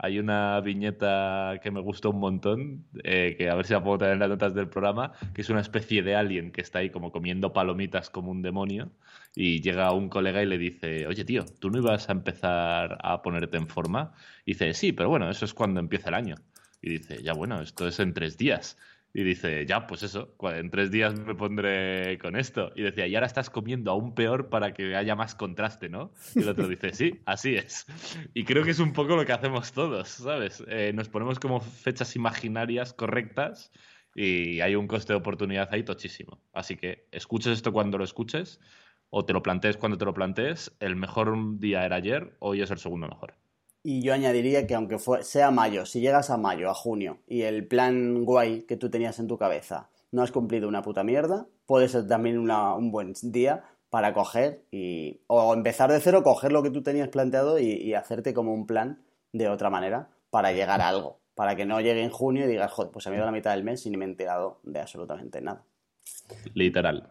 Hay 0.00 0.20
una 0.20 0.60
viñeta 0.60 1.58
que 1.60 1.72
me 1.72 1.80
gustó 1.80 2.10
un 2.10 2.20
montón, 2.20 2.86
eh, 3.02 3.34
que 3.36 3.50
a 3.50 3.56
ver 3.56 3.66
si 3.66 3.72
la 3.72 3.82
puedo 3.82 3.98
tener 3.98 4.14
en 4.14 4.20
las 4.20 4.28
notas 4.28 4.54
del 4.54 4.68
programa, 4.68 5.12
que 5.34 5.42
es 5.42 5.50
una 5.50 5.60
especie 5.60 6.02
de 6.02 6.14
alien 6.14 6.52
que 6.52 6.60
está 6.60 6.78
ahí 6.78 6.90
como 6.90 7.10
comiendo 7.10 7.52
palomitas 7.52 8.08
como 8.08 8.30
un 8.30 8.40
demonio 8.40 8.92
y 9.34 9.60
llega 9.60 9.92
un 9.92 10.08
colega 10.08 10.40
y 10.42 10.46
le 10.46 10.56
dice, 10.56 11.06
oye 11.08 11.24
tío, 11.24 11.44
¿tú 11.58 11.70
no 11.70 11.78
ibas 11.78 12.08
a 12.08 12.12
empezar 12.12 12.98
a 13.02 13.22
ponerte 13.22 13.56
en 13.56 13.66
forma? 13.66 14.12
Y 14.44 14.52
dice, 14.52 14.72
sí, 14.74 14.92
pero 14.92 15.08
bueno, 15.08 15.28
eso 15.30 15.44
es 15.44 15.52
cuando 15.52 15.80
empieza 15.80 16.10
el 16.10 16.14
año. 16.14 16.36
Y 16.80 16.90
dice, 16.90 17.22
ya 17.22 17.32
bueno, 17.32 17.60
esto 17.60 17.88
es 17.88 17.98
en 17.98 18.14
tres 18.14 18.38
días. 18.38 18.78
Y 19.14 19.22
dice, 19.22 19.64
ya, 19.66 19.86
pues 19.86 20.02
eso, 20.02 20.34
en 20.42 20.70
tres 20.70 20.90
días 20.90 21.18
me 21.18 21.34
pondré 21.34 22.18
con 22.18 22.36
esto. 22.36 22.72
Y 22.76 22.82
decía, 22.82 23.06
y 23.06 23.14
ahora 23.14 23.26
estás 23.26 23.50
comiendo 23.50 23.90
aún 23.90 24.14
peor 24.14 24.48
para 24.48 24.74
que 24.74 24.94
haya 24.94 25.16
más 25.16 25.34
contraste, 25.34 25.88
¿no? 25.88 26.12
Y 26.34 26.42
el 26.42 26.48
otro 26.48 26.68
dice, 26.68 26.92
sí, 26.92 27.20
así 27.24 27.56
es. 27.56 27.86
Y 28.34 28.44
creo 28.44 28.64
que 28.64 28.72
es 28.72 28.78
un 28.78 28.92
poco 28.92 29.16
lo 29.16 29.24
que 29.24 29.32
hacemos 29.32 29.72
todos, 29.72 30.08
¿sabes? 30.08 30.62
Eh, 30.68 30.92
nos 30.94 31.08
ponemos 31.08 31.38
como 31.38 31.60
fechas 31.60 32.16
imaginarias 32.16 32.92
correctas 32.92 33.72
y 34.14 34.60
hay 34.60 34.74
un 34.74 34.86
coste 34.86 35.14
de 35.14 35.18
oportunidad 35.18 35.68
ahí 35.72 35.84
tochísimo. 35.84 36.42
Así 36.52 36.76
que 36.76 37.08
escuches 37.10 37.52
esto 37.52 37.72
cuando 37.72 37.98
lo 37.98 38.04
escuches 38.04 38.60
o 39.10 39.24
te 39.24 39.32
lo 39.32 39.42
plantees 39.42 39.76
cuando 39.78 39.96
te 39.96 40.04
lo 40.04 40.12
plantees. 40.12 40.76
El 40.80 40.96
mejor 40.96 41.58
día 41.58 41.84
era 41.84 41.96
ayer, 41.96 42.36
hoy 42.40 42.60
es 42.60 42.70
el 42.70 42.78
segundo 42.78 43.08
mejor. 43.08 43.37
Y 43.90 44.02
yo 44.02 44.12
añadiría 44.12 44.66
que 44.66 44.74
aunque 44.74 44.98
sea 45.22 45.50
mayo, 45.50 45.86
si 45.86 46.02
llegas 46.02 46.28
a 46.28 46.36
mayo, 46.36 46.68
a 46.68 46.74
junio, 46.74 47.20
y 47.26 47.44
el 47.44 47.66
plan 47.66 48.26
guay 48.26 48.64
que 48.64 48.76
tú 48.76 48.90
tenías 48.90 49.18
en 49.18 49.28
tu 49.28 49.38
cabeza 49.38 49.88
no 50.12 50.20
has 50.20 50.30
cumplido 50.30 50.68
una 50.68 50.82
puta 50.82 51.04
mierda, 51.04 51.46
puede 51.64 51.88
ser 51.88 52.06
también 52.06 52.38
un 52.38 52.92
buen 52.92 53.14
día 53.22 53.64
para 53.88 54.12
coger 54.12 54.62
y, 54.70 55.22
o 55.26 55.54
empezar 55.54 55.90
de 55.90 56.00
cero, 56.00 56.22
coger 56.22 56.52
lo 56.52 56.62
que 56.62 56.68
tú 56.68 56.82
tenías 56.82 57.08
planteado 57.08 57.58
y, 57.58 57.94
hacerte 57.94 58.34
como 58.34 58.52
un 58.52 58.66
plan 58.66 59.00
de 59.32 59.48
otra 59.48 59.70
manera 59.70 60.10
para 60.28 60.52
llegar 60.52 60.82
a 60.82 60.88
algo, 60.88 61.20
para 61.34 61.56
que 61.56 61.64
no 61.64 61.80
llegue 61.80 62.02
en 62.02 62.10
junio 62.10 62.44
y 62.44 62.48
digas, 62.48 62.70
joder, 62.70 62.92
pues 62.92 63.04
se 63.04 63.08
me 63.08 63.16
ido 63.16 63.24
la 63.24 63.32
mitad 63.32 63.52
del 63.52 63.64
mes 63.64 63.86
y 63.86 63.90
ni 63.90 63.96
me 63.96 64.04
he 64.04 64.08
enterado 64.08 64.60
de 64.64 64.80
absolutamente 64.80 65.40
nada. 65.40 65.64
Literal. 66.52 67.08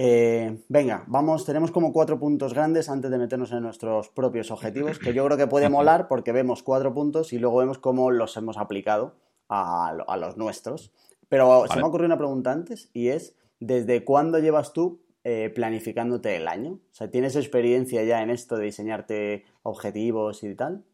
Eh, 0.00 0.62
venga, 0.68 1.02
vamos, 1.08 1.44
tenemos 1.44 1.72
como 1.72 1.92
cuatro 1.92 2.20
puntos 2.20 2.54
grandes 2.54 2.88
antes 2.88 3.10
de 3.10 3.18
meternos 3.18 3.50
en 3.50 3.64
nuestros 3.64 4.08
propios 4.10 4.52
objetivos, 4.52 5.00
que 5.00 5.12
yo 5.12 5.24
creo 5.24 5.36
que 5.36 5.48
puede 5.48 5.68
molar 5.70 6.06
porque 6.06 6.30
vemos 6.30 6.62
cuatro 6.62 6.94
puntos 6.94 7.32
y 7.32 7.40
luego 7.40 7.56
vemos 7.56 7.78
cómo 7.78 8.12
los 8.12 8.36
hemos 8.36 8.58
aplicado 8.58 9.16
a, 9.48 10.16
los 10.16 10.36
nuestros. 10.36 10.92
Pero 11.28 11.66
se 11.66 11.74
me 11.74 11.82
ha 11.82 11.86
ocurrido 11.86 12.06
una 12.06 12.16
pregunta 12.16 12.52
antes 12.52 12.90
y 12.92 13.08
es, 13.08 13.34
¿desde 13.58 14.04
cuándo 14.04 14.38
llevas 14.38 14.72
tú 14.72 15.02
eh, 15.24 15.50
planificándote 15.52 16.36
el 16.36 16.46
año? 16.46 16.74
O 16.74 16.94
sea, 16.94 17.10
¿tienes 17.10 17.34
experiencia 17.34 18.04
ya 18.04 18.22
en 18.22 18.30
esto 18.30 18.56
de 18.56 18.66
diseñarte 18.66 19.46
objetivos 19.64 20.44
y 20.44 20.54
tal? 20.54 20.84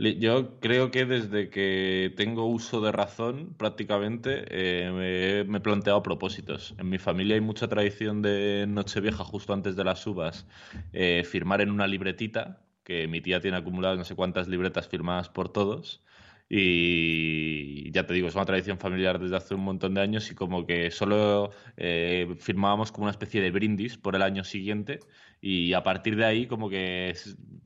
Yo 0.00 0.60
creo 0.60 0.92
que 0.92 1.04
desde 1.06 1.50
que 1.50 2.14
tengo 2.16 2.46
uso 2.46 2.80
de 2.80 2.92
razón, 2.92 3.54
prácticamente, 3.58 4.44
eh, 4.48 5.44
me, 5.48 5.56
he 5.56 5.60
planteado 5.60 6.04
propósitos. 6.04 6.72
En 6.78 6.88
mi 6.88 6.98
familia 6.98 7.34
hay 7.34 7.40
mucha 7.40 7.66
tradición 7.66 8.22
de 8.22 8.66
Nochevieja, 8.68 9.24
justo 9.24 9.52
antes 9.52 9.74
de 9.74 9.82
las 9.82 10.06
uvas, 10.06 10.46
eh, 10.92 11.24
firmar 11.24 11.62
en 11.62 11.72
una 11.72 11.88
libretita, 11.88 12.64
que 12.84 13.08
mi 13.08 13.20
tía 13.20 13.40
tiene 13.40 13.56
acumuladas 13.56 13.98
no 13.98 14.04
sé 14.04 14.14
cuántas 14.14 14.46
libretas 14.46 14.86
firmadas 14.86 15.28
por 15.30 15.48
todos. 15.48 16.04
Y 16.48 17.90
ya 17.92 18.06
te 18.06 18.14
digo, 18.14 18.28
es 18.28 18.34
una 18.36 18.46
tradición 18.46 18.78
familiar 18.78 19.18
desde 19.18 19.36
hace 19.36 19.54
un 19.54 19.62
montón 19.62 19.94
de 19.94 20.00
años 20.00 20.30
y 20.30 20.34
como 20.34 20.64
que 20.64 20.90
solo 20.90 21.50
eh, 21.76 22.36
firmábamos 22.38 22.90
como 22.92 23.04
una 23.04 23.10
especie 23.10 23.42
de 23.42 23.50
brindis 23.50 23.98
por 23.98 24.14
el 24.16 24.22
año 24.22 24.44
siguiente 24.44 25.00
y 25.40 25.72
a 25.72 25.82
partir 25.82 26.16
de 26.16 26.24
ahí 26.24 26.46
como 26.46 26.68
que 26.68 27.14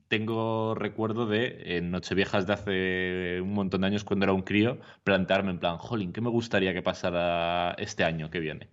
tengo 0.08 0.74
recuerdo 0.74 1.26
de 1.26 1.76
en 1.78 1.90
Nocheviejas 1.90 2.46
de 2.46 2.52
hace 2.52 3.40
un 3.40 3.54
montón 3.54 3.80
de 3.80 3.87
años 3.87 4.04
cuando 4.04 4.24
era 4.24 4.35
un 4.35 4.42
crío 4.42 4.78
plantearme 5.04 5.52
en 5.52 5.58
plan, 5.58 5.78
jolín, 5.78 6.12
¿qué 6.12 6.20
me 6.20 6.28
gustaría 6.28 6.74
que 6.74 6.82
pasara 6.82 7.74
este 7.78 8.04
año 8.04 8.30
que 8.30 8.40
viene? 8.40 8.68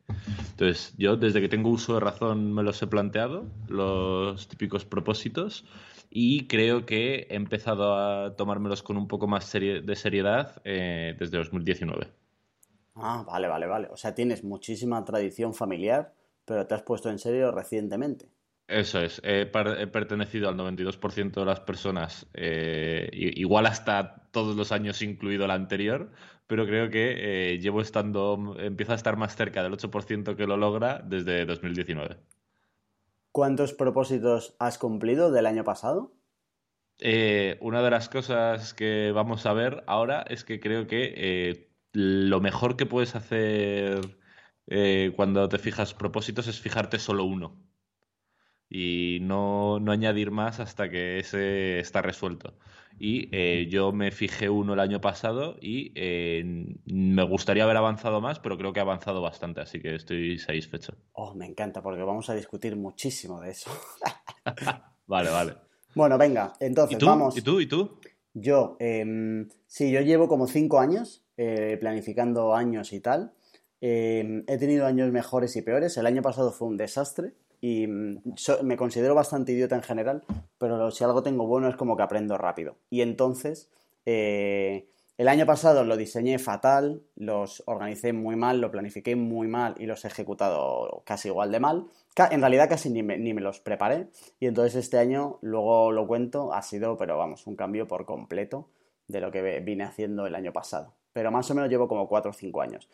Entonces 0.51 0.93
yo 0.97 1.15
desde 1.15 1.39
que 1.39 1.47
tengo 1.47 1.69
uso 1.69 1.93
de 1.93 2.01
razón 2.01 2.53
me 2.53 2.61
los 2.61 2.81
he 2.81 2.87
planteado, 2.87 3.45
los 3.69 4.49
típicos 4.49 4.83
propósitos 4.83 5.65
y 6.09 6.47
creo 6.47 6.85
que 6.85 7.27
he 7.29 7.35
empezado 7.35 7.95
a 7.95 8.35
tomármelos 8.35 8.83
con 8.83 8.97
un 8.97 9.07
poco 9.07 9.27
más 9.27 9.49
de 9.53 9.95
seriedad 9.95 10.61
eh, 10.65 11.15
desde 11.17 11.37
2019. 11.37 12.07
Ah, 12.95 13.23
vale, 13.25 13.47
vale, 13.47 13.65
vale. 13.65 13.87
O 13.91 13.95
sea, 13.95 14.13
tienes 14.13 14.43
muchísima 14.43 15.05
tradición 15.05 15.53
familiar, 15.53 16.13
pero 16.43 16.67
te 16.67 16.75
has 16.75 16.81
puesto 16.81 17.09
en 17.09 17.19
serio 17.19 17.51
recientemente. 17.51 18.27
Eso 18.69 18.99
es, 18.99 19.19
he, 19.23 19.47
pertenecido 19.47 20.47
al 20.47 20.55
92% 20.55 21.39
de 21.39 21.45
las 21.45 21.59
personas, 21.59 22.27
eh, 22.35 23.09
igual 23.11 23.65
hasta 23.65 24.27
todos 24.29 24.55
los 24.55 24.71
años 24.71 25.01
incluido 25.01 25.45
el 25.45 25.51
anterior, 25.51 26.11
pero 26.45 26.67
creo 26.67 26.91
que 26.91 27.53
eh, 27.53 27.57
llevo 27.57 27.81
estando, 27.81 28.55
empiezo 28.59 28.91
a 28.91 28.95
estar 28.95 29.17
más 29.17 29.35
cerca 29.35 29.63
del 29.63 29.73
8% 29.73 30.35
que 30.35 30.45
lo 30.45 30.55
logra 30.55 31.01
desde 31.03 31.47
2019. 31.47 32.17
¿Cuántos 33.31 33.73
propósitos 33.73 34.55
has 34.59 34.77
cumplido 34.77 35.31
del 35.31 35.47
año 35.47 35.63
pasado? 35.63 36.13
Eh, 36.99 37.57
una 37.61 37.81
de 37.81 37.89
las 37.89 38.07
cosas 38.07 38.75
que 38.75 39.11
vamos 39.11 39.47
a 39.47 39.53
ver 39.53 39.83
ahora 39.87 40.21
es 40.29 40.43
que 40.43 40.59
creo 40.59 40.85
que 40.85 41.71
lo 41.91 42.39
mejor 42.39 42.77
que 42.77 42.85
puedes 42.85 43.15
hacer 43.15 43.99
cuando 45.15 45.49
te 45.49 45.57
fijas 45.57 45.95
propósitos 45.95 46.47
es 46.47 46.61
fijarte 46.61 46.99
solo 46.99 47.23
uno 47.23 47.68
y 48.69 49.19
no, 49.21 49.77
añadir 49.87 50.31
más 50.31 50.59
hasta 50.59 50.89
que 50.89 51.19
ese 51.19 51.79
está 51.79 52.01
resuelto. 52.01 52.53
Y 52.99 53.29
eh, 53.31 53.67
yo 53.69 53.93
me 53.93 54.11
fijé 54.11 54.49
uno 54.49 54.73
el 54.73 54.79
año 54.79 54.99
pasado 54.99 55.55
y 55.61 55.93
eh, 55.95 56.43
me 56.85 57.23
gustaría 57.23 57.63
haber 57.63 57.77
avanzado 57.77 58.19
más, 58.19 58.39
pero 58.39 58.57
creo 58.57 58.73
que 58.73 58.79
he 58.79 58.81
avanzado 58.81 59.21
bastante, 59.21 59.61
así 59.61 59.79
que 59.79 59.95
estoy 59.95 60.37
satisfecho. 60.37 60.95
Oh, 61.13 61.33
me 61.33 61.45
encanta, 61.45 61.81
porque 61.81 62.03
vamos 62.03 62.29
a 62.29 62.35
discutir 62.35 62.75
muchísimo 62.75 63.39
de 63.39 63.51
eso. 63.51 63.71
vale, 65.07 65.29
vale. 65.29 65.53
Bueno, 65.95 66.17
venga, 66.17 66.53
entonces 66.59 66.99
vamos. 66.99 67.37
¿Y 67.37 67.41
tú? 67.41 67.61
¿Y 67.61 67.67
tú? 67.67 67.99
Yo, 68.33 68.75
em, 68.79 69.49
sí, 69.65 69.91
yo 69.91 70.01
llevo 70.01 70.27
como 70.27 70.45
cinco 70.45 70.79
años 70.79 71.23
eh, 71.37 71.77
planificando 71.79 72.53
años 72.53 72.93
y 72.93 72.99
tal. 72.99 73.33
Em, 73.81 74.43
he 74.47 74.57
tenido 74.57 74.85
años 74.85 75.11
mejores 75.11 75.55
y 75.55 75.61
peores. 75.61 75.97
El 75.97 76.05
año 76.05 76.21
pasado 76.21 76.51
fue 76.51 76.67
un 76.67 76.77
desastre 76.77 77.33
y 77.61 77.87
mm, 77.87 78.21
me 78.63 78.77
considero 78.77 79.15
bastante 79.15 79.51
idiota 79.51 79.75
en 79.75 79.83
general, 79.83 80.23
pero 80.57 80.91
si 80.91 81.03
algo 81.03 81.23
tengo 81.23 81.47
bueno 81.47 81.69
es 81.69 81.75
como 81.75 81.97
que 81.97 82.03
aprendo 82.03 82.37
rápido. 82.37 82.77
Y 82.89 83.01
entonces, 83.01 83.69
eh, 84.05 84.87
el 85.17 85.27
año 85.27 85.45
pasado 85.45 85.83
lo 85.83 85.97
diseñé 85.97 86.39
fatal, 86.39 87.01
los 87.15 87.61
organicé 87.65 88.13
muy 88.13 88.35
mal, 88.37 88.61
lo 88.61 88.71
planifiqué 88.71 89.15
muy 89.15 89.47
mal 89.47 89.75
y 89.77 89.85
los 89.85 90.05
he 90.05 90.07
ejecutado 90.07 91.03
casi 91.05 91.27
igual 91.27 91.51
de 91.51 91.59
mal. 91.59 91.87
En 92.31 92.41
realidad 92.41 92.69
casi 92.69 92.89
ni 92.89 93.03
me, 93.03 93.17
ni 93.17 93.33
me 93.33 93.41
los 93.41 93.59
preparé 93.59 94.07
y 94.39 94.45
entonces 94.45 94.75
este 94.75 94.97
año, 94.97 95.37
luego 95.41 95.91
lo 95.91 96.07
cuento, 96.07 96.53
ha 96.53 96.61
sido, 96.61 96.97
pero 96.97 97.17
vamos, 97.17 97.47
un 97.47 97.55
cambio 97.55 97.87
por 97.87 98.05
completo 98.05 98.69
de 99.07 99.21
lo 99.21 99.31
que 99.31 99.59
vine 99.59 99.83
haciendo 99.83 100.25
el 100.25 100.35
año 100.35 100.53
pasado. 100.53 100.93
Pero 101.11 101.31
más 101.31 101.49
o 101.51 101.55
menos 101.55 101.69
llevo 101.69 101.87
como 101.87 102.07
4 102.07 102.31
o 102.31 102.33
5 102.33 102.61
años 102.61 102.87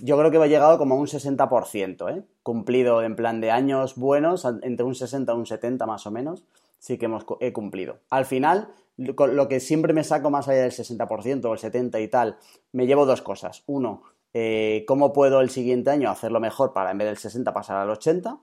yo 0.00 0.18
creo 0.18 0.30
que 0.30 0.38
he 0.38 0.48
llegado 0.48 0.78
como 0.78 0.94
a 0.94 0.98
un 0.98 1.06
60%, 1.06 2.16
¿eh? 2.16 2.22
cumplido 2.42 3.02
en 3.02 3.16
plan 3.16 3.40
de 3.40 3.50
años 3.50 3.96
buenos, 3.96 4.44
entre 4.62 4.84
un 4.84 4.94
60 4.94 5.32
y 5.32 5.36
un 5.36 5.46
70 5.46 5.86
más 5.86 6.06
o 6.06 6.10
menos, 6.10 6.44
sí 6.78 6.98
que 6.98 7.06
hemos, 7.06 7.24
he 7.40 7.52
cumplido. 7.52 7.98
Al 8.10 8.24
final, 8.24 8.68
lo 8.96 9.48
que 9.48 9.60
siempre 9.60 9.92
me 9.92 10.04
saco 10.04 10.30
más 10.30 10.48
allá 10.48 10.62
del 10.62 10.72
60% 10.72 11.44
o 11.44 11.52
el 11.54 11.58
70% 11.58 12.02
y 12.02 12.08
tal, 12.08 12.36
me 12.72 12.86
llevo 12.86 13.06
dos 13.06 13.22
cosas. 13.22 13.62
Uno, 13.66 14.02
eh, 14.32 14.84
cómo 14.86 15.12
puedo 15.12 15.40
el 15.40 15.50
siguiente 15.50 15.90
año 15.90 16.10
hacerlo 16.10 16.40
mejor 16.40 16.72
para 16.72 16.90
en 16.90 16.98
vez 16.98 17.06
del 17.06 17.16
60 17.16 17.52
pasar 17.52 17.76
al 17.76 17.90
80. 17.90 18.38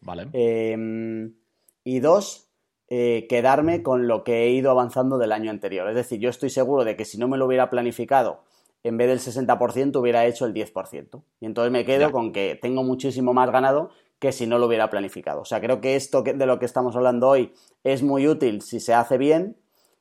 Vale. 0.00 0.28
Em, 0.32 1.34
y 1.84 2.00
dos, 2.00 2.48
eh, 2.88 3.26
quedarme 3.28 3.82
con 3.82 4.06
lo 4.06 4.24
que 4.24 4.44
he 4.44 4.50
ido 4.50 4.70
avanzando 4.70 5.18
del 5.18 5.32
año 5.32 5.50
anterior. 5.50 5.88
Es 5.88 5.94
decir, 5.94 6.18
yo 6.20 6.30
estoy 6.30 6.50
seguro 6.50 6.84
de 6.84 6.96
que 6.96 7.04
si 7.04 7.18
no 7.18 7.28
me 7.28 7.36
lo 7.36 7.46
hubiera 7.46 7.70
planificado 7.70 8.44
en 8.84 8.96
vez 8.96 9.08
del 9.08 9.18
60% 9.20 9.96
hubiera 10.00 10.26
hecho 10.26 10.46
el 10.46 10.54
10%. 10.54 11.22
Y 11.40 11.46
entonces 11.46 11.72
me 11.72 11.84
quedo 11.84 12.10
con 12.10 12.32
que 12.32 12.58
tengo 12.60 12.82
muchísimo 12.82 13.34
más 13.34 13.50
ganado 13.50 13.90
que 14.18 14.32
si 14.32 14.46
no 14.46 14.58
lo 14.58 14.66
hubiera 14.66 14.90
planificado. 14.90 15.42
O 15.42 15.44
sea, 15.44 15.60
creo 15.60 15.80
que 15.80 15.96
esto 15.96 16.22
de 16.22 16.46
lo 16.46 16.58
que 16.58 16.66
estamos 16.66 16.96
hablando 16.96 17.28
hoy 17.28 17.52
es 17.84 18.02
muy 18.02 18.26
útil 18.26 18.62
si 18.62 18.80
se 18.80 18.94
hace 18.94 19.18
bien, 19.18 19.56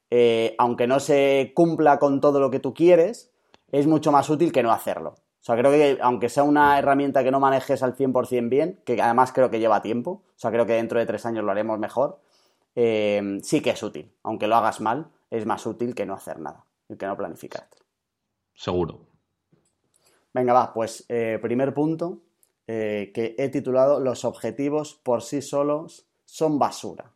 eh, 0.09 0.55
aunque 0.57 0.87
no 0.87 0.99
se 0.99 1.51
cumpla 1.55 1.99
con 1.99 2.21
todo 2.21 2.39
lo 2.39 2.49
que 2.49 2.59
tú 2.59 2.73
quieres, 2.73 3.31
es 3.71 3.87
mucho 3.87 4.11
más 4.11 4.29
útil 4.29 4.51
que 4.51 4.63
no 4.63 4.71
hacerlo. 4.71 5.15
O 5.39 5.43
sea, 5.47 5.55
creo 5.55 5.71
que 5.71 5.97
aunque 6.01 6.29
sea 6.29 6.43
una 6.43 6.77
herramienta 6.77 7.23
que 7.23 7.31
no 7.31 7.39
manejes 7.39 7.83
al 7.83 7.95
100% 7.95 8.49
bien, 8.49 8.81
que 8.85 9.01
además 9.01 9.31
creo 9.31 9.49
que 9.49 9.59
lleva 9.59 9.81
tiempo, 9.81 10.23
o 10.25 10.39
sea, 10.39 10.51
creo 10.51 10.65
que 10.65 10.73
dentro 10.73 10.99
de 10.99 11.05
tres 11.05 11.25
años 11.25 11.45
lo 11.45 11.51
haremos 11.51 11.79
mejor, 11.79 12.19
eh, 12.75 13.39
sí 13.43 13.61
que 13.61 13.71
es 13.71 13.83
útil. 13.83 14.11
Aunque 14.23 14.47
lo 14.47 14.55
hagas 14.55 14.81
mal, 14.81 15.07
es 15.29 15.45
más 15.45 15.65
útil 15.65 15.95
que 15.95 16.05
no 16.05 16.15
hacer 16.15 16.39
nada 16.39 16.65
y 16.89 16.97
que 16.97 17.05
no 17.05 17.15
planificarte. 17.15 17.86
Seguro. 18.57 19.07
Venga, 20.33 20.51
va, 20.51 20.73
pues 20.73 21.05
eh, 21.09 21.37
primer 21.41 21.73
punto 21.73 22.23
eh, 22.65 23.11
que 23.13 23.35
he 23.37 23.49
titulado 23.49 23.99
Los 23.99 24.25
objetivos 24.25 24.99
por 25.03 25.21
sí 25.21 25.41
solos 25.41 26.07
son 26.25 26.57
basura. 26.57 27.13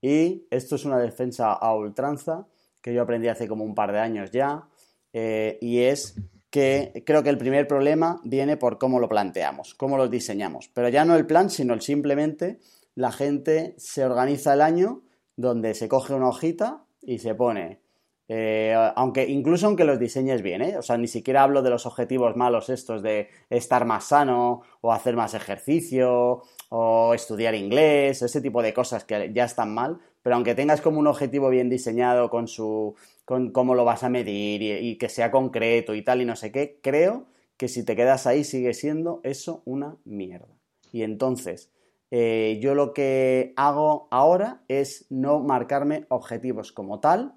Y 0.00 0.46
esto 0.50 0.76
es 0.76 0.84
una 0.84 0.98
defensa 0.98 1.52
a 1.52 1.74
ultranza 1.74 2.46
que 2.82 2.92
yo 2.92 3.02
aprendí 3.02 3.28
hace 3.28 3.46
como 3.46 3.62
un 3.62 3.74
par 3.74 3.92
de 3.92 4.00
años 4.00 4.30
ya. 4.30 4.66
Eh, 5.12 5.58
y 5.60 5.80
es 5.80 6.16
que 6.50 7.02
creo 7.06 7.22
que 7.22 7.30
el 7.30 7.38
primer 7.38 7.68
problema 7.68 8.20
viene 8.24 8.56
por 8.56 8.78
cómo 8.78 8.98
lo 9.00 9.08
planteamos, 9.08 9.74
cómo 9.74 9.98
lo 9.98 10.08
diseñamos. 10.08 10.68
Pero 10.72 10.88
ya 10.88 11.04
no 11.04 11.14
el 11.14 11.26
plan, 11.26 11.50
sino 11.50 11.74
el 11.74 11.82
simplemente 11.82 12.58
la 12.94 13.12
gente 13.12 13.74
se 13.76 14.04
organiza 14.04 14.54
el 14.54 14.62
año 14.62 15.02
donde 15.36 15.74
se 15.74 15.88
coge 15.88 16.14
una 16.14 16.28
hojita 16.28 16.84
y 17.02 17.18
se 17.18 17.34
pone 17.34 17.83
eh, 18.28 18.74
aunque 18.96 19.28
incluso 19.28 19.66
aunque 19.66 19.84
los 19.84 19.98
diseñes 19.98 20.40
bien, 20.40 20.62
¿eh? 20.62 20.78
o 20.78 20.82
sea, 20.82 20.96
ni 20.96 21.08
siquiera 21.08 21.42
hablo 21.42 21.62
de 21.62 21.70
los 21.70 21.84
objetivos 21.84 22.36
malos 22.36 22.70
estos 22.70 23.02
de 23.02 23.28
estar 23.50 23.84
más 23.84 24.04
sano 24.04 24.62
o 24.80 24.92
hacer 24.92 25.14
más 25.14 25.34
ejercicio 25.34 26.42
o 26.70 27.14
estudiar 27.14 27.54
inglés, 27.54 28.22
ese 28.22 28.40
tipo 28.40 28.62
de 28.62 28.72
cosas 28.72 29.04
que 29.04 29.30
ya 29.34 29.44
están 29.44 29.74
mal, 29.74 29.98
pero 30.22 30.36
aunque 30.36 30.54
tengas 30.54 30.80
como 30.80 31.00
un 31.00 31.06
objetivo 31.06 31.50
bien 31.50 31.68
diseñado 31.68 32.30
con 32.30 32.48
su 32.48 32.94
con 33.26 33.52
cómo 33.52 33.74
lo 33.74 33.84
vas 33.84 34.04
a 34.04 34.10
medir 34.10 34.62
y, 34.62 34.96
que 34.96 35.08
sea 35.08 35.30
concreto 35.30 35.94
y 35.94 36.02
tal 36.02 36.20
y 36.20 36.24
no 36.24 36.36
sé 36.36 36.52
qué, 36.52 36.78
creo 36.82 37.26
que 37.56 37.68
si 37.68 37.84
te 37.84 37.96
quedas 37.96 38.26
ahí 38.26 38.44
sigue 38.44 38.74
siendo 38.74 39.20
eso 39.22 39.62
una 39.64 39.96
mierda. 40.04 40.48
Y 40.92 41.02
entonces, 41.02 41.70
eh, 42.10 42.58
yo 42.60 42.74
lo 42.74 42.92
que 42.92 43.54
hago 43.56 44.08
ahora 44.10 44.62
es 44.68 45.06
no 45.10 45.40
marcarme 45.40 46.04
objetivos 46.08 46.72
como 46.72 47.00
tal, 47.00 47.34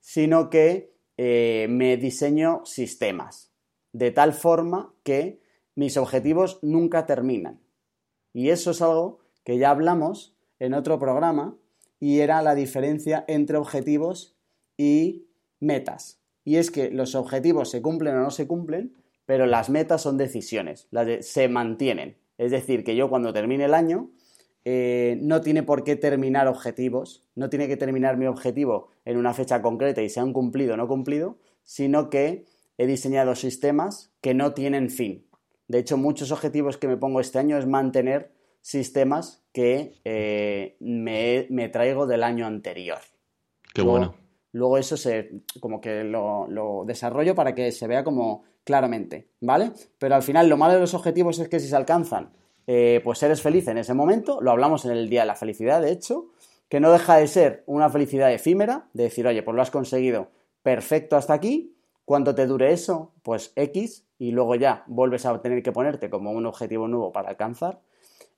sino 0.00 0.50
que 0.50 0.92
eh, 1.16 1.66
me 1.70 1.96
diseño 1.96 2.62
sistemas, 2.64 3.52
de 3.92 4.10
tal 4.10 4.32
forma 4.32 4.94
que 5.02 5.40
mis 5.74 5.96
objetivos 5.96 6.58
nunca 6.62 7.06
terminan. 7.06 7.60
Y 8.32 8.50
eso 8.50 8.70
es 8.70 8.82
algo 8.82 9.20
que 9.44 9.58
ya 9.58 9.70
hablamos 9.70 10.34
en 10.58 10.74
otro 10.74 10.98
programa 10.98 11.56
y 11.98 12.20
era 12.20 12.42
la 12.42 12.54
diferencia 12.54 13.24
entre 13.28 13.56
objetivos 13.56 14.36
y 14.76 15.26
metas. 15.58 16.20
Y 16.44 16.56
es 16.56 16.70
que 16.70 16.90
los 16.90 17.14
objetivos 17.14 17.70
se 17.70 17.82
cumplen 17.82 18.16
o 18.16 18.22
no 18.22 18.30
se 18.30 18.46
cumplen, 18.46 18.94
pero 19.26 19.46
las 19.46 19.70
metas 19.70 20.02
son 20.02 20.16
decisiones, 20.16 20.88
las 20.90 21.26
se 21.26 21.48
mantienen. 21.48 22.16
Es 22.38 22.50
decir, 22.50 22.82
que 22.82 22.96
yo 22.96 23.10
cuando 23.10 23.32
termine 23.32 23.66
el 23.66 23.74
año 23.74 24.10
eh, 24.64 25.18
no 25.22 25.40
tiene 25.40 25.62
por 25.62 25.84
qué 25.84 25.96
terminar 25.96 26.46
objetivos, 26.46 27.24
no 27.34 27.48
tiene 27.48 27.66
que 27.68 27.76
terminar 27.76 28.16
mi 28.16 28.26
objetivo 28.26 28.88
en 29.04 29.16
una 29.16 29.32
fecha 29.32 29.62
concreta 29.62 30.02
y 30.02 30.08
se 30.08 30.20
han 30.20 30.32
cumplido 30.32 30.74
o 30.74 30.76
no 30.76 30.86
cumplido, 30.86 31.38
sino 31.64 32.10
que 32.10 32.44
he 32.76 32.86
diseñado 32.86 33.34
sistemas 33.34 34.12
que 34.20 34.34
no 34.34 34.52
tienen 34.52 34.90
fin. 34.90 35.26
De 35.68 35.78
hecho, 35.78 35.96
muchos 35.96 36.32
objetivos 36.32 36.76
que 36.76 36.88
me 36.88 36.96
pongo 36.96 37.20
este 37.20 37.38
año 37.38 37.56
es 37.56 37.66
mantener 37.66 38.32
sistemas 38.60 39.42
que 39.52 40.00
eh, 40.04 40.76
me, 40.80 41.68
traigo 41.68 42.06
del 42.06 42.22
año 42.22 42.46
anterior. 42.46 42.98
Qué 43.72 43.82
bueno. 43.82 44.14
Luego 44.52 44.78
eso 44.78 44.96
se, 44.96 45.42
como 45.60 45.80
que 45.80 46.02
lo, 46.04 46.48
lo, 46.48 46.84
desarrollo 46.84 47.34
para 47.34 47.54
que 47.54 47.70
se 47.70 47.86
vea 47.86 48.02
como 48.02 48.42
claramente, 48.64 49.28
¿vale? 49.40 49.72
Pero 49.98 50.16
al 50.16 50.22
final 50.22 50.48
lo 50.48 50.56
malo 50.56 50.74
de 50.74 50.80
los 50.80 50.94
objetivos 50.94 51.38
es 51.38 51.48
que 51.48 51.60
si 51.60 51.68
se 51.68 51.76
alcanzan, 51.76 52.32
eh, 52.72 53.00
pues 53.02 53.20
eres 53.24 53.42
feliz 53.42 53.66
en 53.66 53.78
ese 53.78 53.94
momento, 53.94 54.40
lo 54.40 54.52
hablamos 54.52 54.84
en 54.84 54.92
el 54.92 55.10
Día 55.10 55.22
de 55.22 55.26
la 55.26 55.34
Felicidad, 55.34 55.82
de 55.82 55.90
hecho, 55.90 56.26
que 56.68 56.78
no 56.78 56.92
deja 56.92 57.16
de 57.16 57.26
ser 57.26 57.64
una 57.66 57.90
felicidad 57.90 58.32
efímera, 58.32 58.86
de 58.92 59.02
decir, 59.02 59.26
oye, 59.26 59.42
pues 59.42 59.56
lo 59.56 59.60
has 59.60 59.72
conseguido 59.72 60.28
perfecto 60.62 61.16
hasta 61.16 61.34
aquí, 61.34 61.74
¿cuánto 62.04 62.32
te 62.36 62.46
dure 62.46 62.70
eso? 62.70 63.12
Pues 63.24 63.52
X, 63.56 64.06
y 64.20 64.30
luego 64.30 64.54
ya 64.54 64.84
vuelves 64.86 65.26
a 65.26 65.42
tener 65.42 65.64
que 65.64 65.72
ponerte 65.72 66.10
como 66.10 66.30
un 66.30 66.46
objetivo 66.46 66.86
nuevo 66.86 67.10
para 67.10 67.30
alcanzar. 67.30 67.80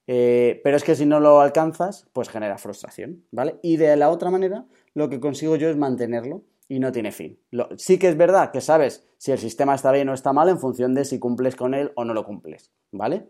Eh, 0.07 0.63
pero 0.65 0.79
es 0.79 0.83
que 0.83 0.95
si 0.95 1.05
no 1.05 1.21
lo 1.21 1.43
alcanzas, 1.43 2.09
pues 2.15 2.31
genera 2.31 2.57
frustración, 2.57 3.27
¿vale? 3.33 3.57
Y 3.61 3.77
de 3.77 3.95
la 3.99 4.09
otra 4.09 4.31
manera, 4.31 4.65
lo 4.95 5.11
que 5.11 5.21
consigo 5.21 5.57
yo 5.57 5.69
es 5.69 5.77
mantenerlo 5.77 6.41
y 6.69 6.79
no 6.79 6.91
tiene 6.91 7.13
fin. 7.13 7.39
sí 7.77 7.99
que 7.99 8.09
es 8.09 8.17
verdad 8.17 8.51
que 8.51 8.63
sabes 8.63 9.07
si 9.19 9.31
el 9.31 9.39
sistema 9.39 9.75
está 9.75 9.93
bien 9.93 10.09
o 10.09 10.15
está 10.15 10.33
mal 10.33 10.49
en 10.49 10.59
función 10.59 10.95
de 10.95 11.05
si 11.05 11.19
cumples 11.19 11.55
con 11.55 11.75
él 11.75 11.93
o 11.97 12.07
no 12.07 12.15
lo 12.15 12.25
cumples, 12.25 12.73
¿vale? 12.93 13.29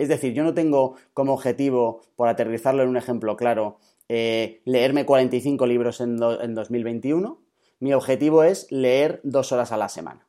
Es 0.00 0.08
decir, 0.08 0.32
yo 0.32 0.44
no 0.44 0.54
tengo 0.54 0.94
como 1.12 1.34
objetivo, 1.34 2.00
por 2.16 2.28
aterrizarlo 2.28 2.82
en 2.82 2.88
un 2.88 2.96
ejemplo 2.96 3.36
claro, 3.36 3.78
eh, 4.08 4.62
leerme 4.64 5.04
45 5.04 5.66
libros 5.66 6.00
en, 6.00 6.18
en 6.22 6.54
2021. 6.54 7.40
Mi 7.80 7.92
objetivo 7.92 8.42
es 8.42 8.70
leer 8.70 9.20
dos 9.22 9.52
horas 9.52 9.72
a 9.72 9.76
la 9.76 9.88
semana. 9.88 10.26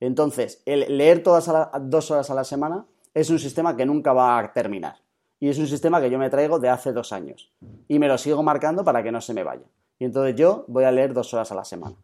Entonces, 0.00 0.62
leer 0.66 1.22
todas 1.22 1.48
a 1.48 1.70
dos 1.80 2.10
horas 2.10 2.30
a 2.30 2.34
la 2.34 2.44
semana 2.44 2.86
es 3.14 3.30
un 3.30 3.38
sistema 3.38 3.76
que 3.76 3.86
nunca 3.86 4.12
va 4.12 4.38
a 4.38 4.52
terminar. 4.52 4.96
Y 5.40 5.48
es 5.48 5.58
un 5.58 5.66
sistema 5.66 6.00
que 6.00 6.10
yo 6.10 6.18
me 6.18 6.30
traigo 6.30 6.58
de 6.58 6.68
hace 6.68 6.92
dos 6.92 7.12
años. 7.12 7.50
Y 7.88 7.98
me 7.98 8.08
lo 8.08 8.18
sigo 8.18 8.42
marcando 8.42 8.84
para 8.84 9.02
que 9.02 9.12
no 9.12 9.20
se 9.20 9.34
me 9.34 9.42
vaya. 9.42 9.64
Y 9.98 10.04
entonces 10.04 10.36
yo 10.36 10.64
voy 10.68 10.84
a 10.84 10.92
leer 10.92 11.14
dos 11.14 11.32
horas 11.32 11.50
a 11.52 11.54
la 11.54 11.64
semana. 11.64 11.96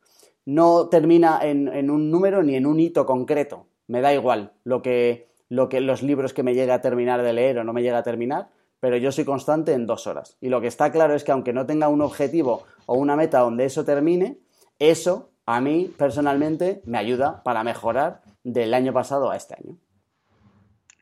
No 0.45 0.89
termina 0.89 1.41
en, 1.43 1.91
un 1.91 2.11
número 2.11 2.43
ni 2.43 2.57
en 2.57 2.67
un 2.67 2.81
hito 2.81 3.07
concreto. 3.07 3.67
Me 3.87 4.01
da 4.01 4.13
igual 4.15 4.53
lo 4.65 4.81
que, 4.81 5.29
lo 5.53 5.69
que 5.69 5.83
los 5.83 6.03
libros 6.03 6.33
que 6.33 6.43
me 6.43 6.55
llegue 6.55 6.73
a 6.73 6.81
terminar 6.81 7.21
de 7.21 7.35
leer 7.35 7.59
o 7.59 7.65
no 7.65 7.75
me 7.75 7.83
llegue 7.83 7.95
a 7.95 8.03
terminar, 8.03 8.49
pero 8.81 8.97
yo 8.97 9.13
soy 9.13 9.27
constante 9.27 9.75
en 9.75 9.87
dos 9.87 10.07
horas. 10.07 10.39
Y 10.41 10.49
lo 10.49 10.63
que 10.63 10.67
está 10.67 10.91
claro 10.91 11.15
es 11.15 11.25
que 11.25 11.33
aunque 11.33 11.53
no 11.53 11.67
tenga 11.67 11.89
un 11.89 12.01
objetivo 12.01 12.63
o 12.87 12.95
una 12.95 13.17
meta 13.17 13.41
donde 13.41 13.67
eso 13.67 13.85
termine, 13.85 14.39
eso 14.79 15.29
a 15.45 15.61
mí 15.61 15.93
personalmente 15.99 16.81
me 16.87 16.97
ayuda 16.97 17.43
para 17.43 17.65
mejorar 17.65 18.23
del 18.43 18.73
año 18.73 18.95
pasado 18.95 19.31
a 19.31 19.37
este 19.37 19.55
año. 19.55 19.77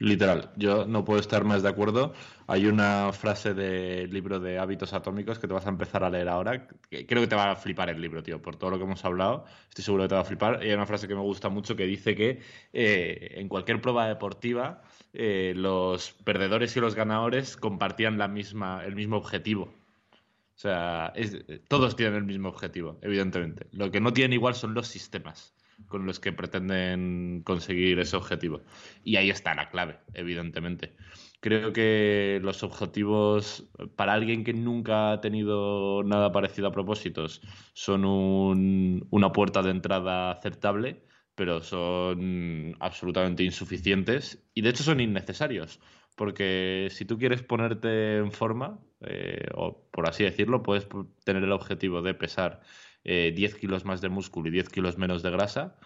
Literal, 0.00 0.50
yo 0.56 0.86
no 0.86 1.04
puedo 1.04 1.20
estar 1.20 1.44
más 1.44 1.62
de 1.62 1.68
acuerdo. 1.68 2.14
Hay 2.46 2.64
una 2.64 3.12
frase 3.12 3.52
del 3.52 4.10
libro 4.10 4.40
de 4.40 4.58
hábitos 4.58 4.94
atómicos 4.94 5.38
que 5.38 5.46
te 5.46 5.52
vas 5.52 5.66
a 5.66 5.68
empezar 5.68 6.02
a 6.04 6.08
leer 6.08 6.26
ahora. 6.30 6.66
Que 6.88 7.06
creo 7.06 7.20
que 7.20 7.28
te 7.28 7.36
va 7.36 7.50
a 7.50 7.56
flipar 7.56 7.90
el 7.90 8.00
libro, 8.00 8.22
tío, 8.22 8.40
por 8.40 8.56
todo 8.56 8.70
lo 8.70 8.78
que 8.78 8.84
hemos 8.84 9.04
hablado. 9.04 9.44
Estoy 9.68 9.84
seguro 9.84 10.04
que 10.04 10.08
te 10.08 10.14
va 10.14 10.22
a 10.22 10.24
flipar. 10.24 10.64
Y 10.64 10.68
hay 10.68 10.72
una 10.72 10.86
frase 10.86 11.06
que 11.06 11.14
me 11.14 11.20
gusta 11.20 11.50
mucho 11.50 11.76
que 11.76 11.84
dice 11.84 12.14
que 12.14 12.40
eh, 12.72 13.34
en 13.36 13.48
cualquier 13.48 13.82
prueba 13.82 14.08
deportiva 14.08 14.80
eh, 15.12 15.52
los 15.54 16.12
perdedores 16.12 16.74
y 16.78 16.80
los 16.80 16.94
ganadores 16.94 17.58
compartían 17.58 18.16
la 18.16 18.26
misma, 18.26 18.82
el 18.86 18.96
mismo 18.96 19.18
objetivo. 19.18 19.64
O 19.64 20.58
sea, 20.58 21.12
todos 21.68 21.94
tienen 21.94 22.14
el 22.14 22.24
mismo 22.24 22.48
objetivo, 22.48 22.98
evidentemente. 23.02 23.66
Lo 23.72 23.90
que 23.90 24.00
no 24.00 24.14
tienen 24.14 24.32
igual 24.32 24.54
son 24.54 24.72
los 24.72 24.86
sistemas 24.88 25.52
con 25.88 26.06
los 26.06 26.20
que 26.20 26.32
pretenden 26.32 27.42
conseguir 27.44 27.98
ese 27.98 28.16
objetivo. 28.16 28.62
Y 29.04 29.16
ahí 29.16 29.30
está 29.30 29.54
la 29.54 29.70
clave, 29.70 29.98
evidentemente. 30.14 30.94
Creo 31.40 31.72
que 31.72 32.38
los 32.42 32.62
objetivos 32.62 33.70
para 33.96 34.12
alguien 34.12 34.44
que 34.44 34.52
nunca 34.52 35.12
ha 35.12 35.20
tenido 35.20 36.02
nada 36.02 36.32
parecido 36.32 36.68
a 36.68 36.72
propósitos 36.72 37.40
son 37.72 38.04
una 39.10 39.32
puerta 39.32 39.62
de 39.62 39.70
entrada 39.70 40.32
aceptable, 40.32 41.02
pero 41.34 41.62
son 41.62 42.76
absolutamente 42.80 43.42
insuficientes 43.42 44.44
y 44.52 44.60
de 44.60 44.70
hecho 44.70 44.82
son 44.82 45.00
innecesarios. 45.00 45.80
Porque 46.14 46.88
si 46.90 47.06
tú 47.06 47.16
quieres 47.16 47.42
ponerte 47.42 48.18
en 48.18 48.30
forma, 48.32 48.78
eh, 49.00 49.46
o 49.54 49.88
por 49.90 50.06
así 50.06 50.24
decirlo, 50.24 50.62
puedes 50.62 50.86
tener 51.24 51.42
el 51.42 51.52
objetivo 51.52 52.02
de 52.02 52.12
pesar 52.12 52.60
10 53.04 53.54
eh, 53.54 53.56
kilos 53.58 53.84
más 53.84 54.00
de 54.00 54.08
músculo 54.08 54.48
y 54.48 54.52
10 54.52 54.68
kilos 54.68 54.98
menos 54.98 55.22
de 55.22 55.30
grasa, 55.30 55.76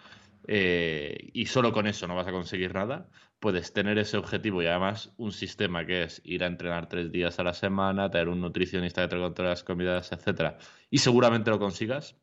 eh, 0.47 1.29
y 1.33 1.47
solo 1.47 1.71
con 1.71 1.87
eso 1.87 2.07
no 2.07 2.15
vas 2.15 2.27
a 2.27 2.31
conseguir 2.31 2.73
nada, 2.73 3.09
puedes 3.39 3.73
tener 3.73 3.97
ese 3.97 4.17
objetivo 4.17 4.61
y 4.61 4.67
además 4.67 5.13
un 5.17 5.31
sistema 5.31 5.85
que 5.85 6.03
es 6.03 6.21
ir 6.23 6.43
a 6.43 6.47
entrenar 6.47 6.87
tres 6.87 7.11
días 7.11 7.39
a 7.39 7.43
la 7.43 7.53
semana, 7.53 8.11
tener 8.11 8.29
un 8.29 8.41
nutricionista 8.41 9.01
que 9.01 9.15
te 9.15 9.19
controle 9.19 9.49
las 9.49 9.63
comidas, 9.63 10.11
etcétera, 10.11 10.57
y 10.89 10.99
seguramente 10.99 11.49
lo 11.49 11.59
consigas. 11.59 12.15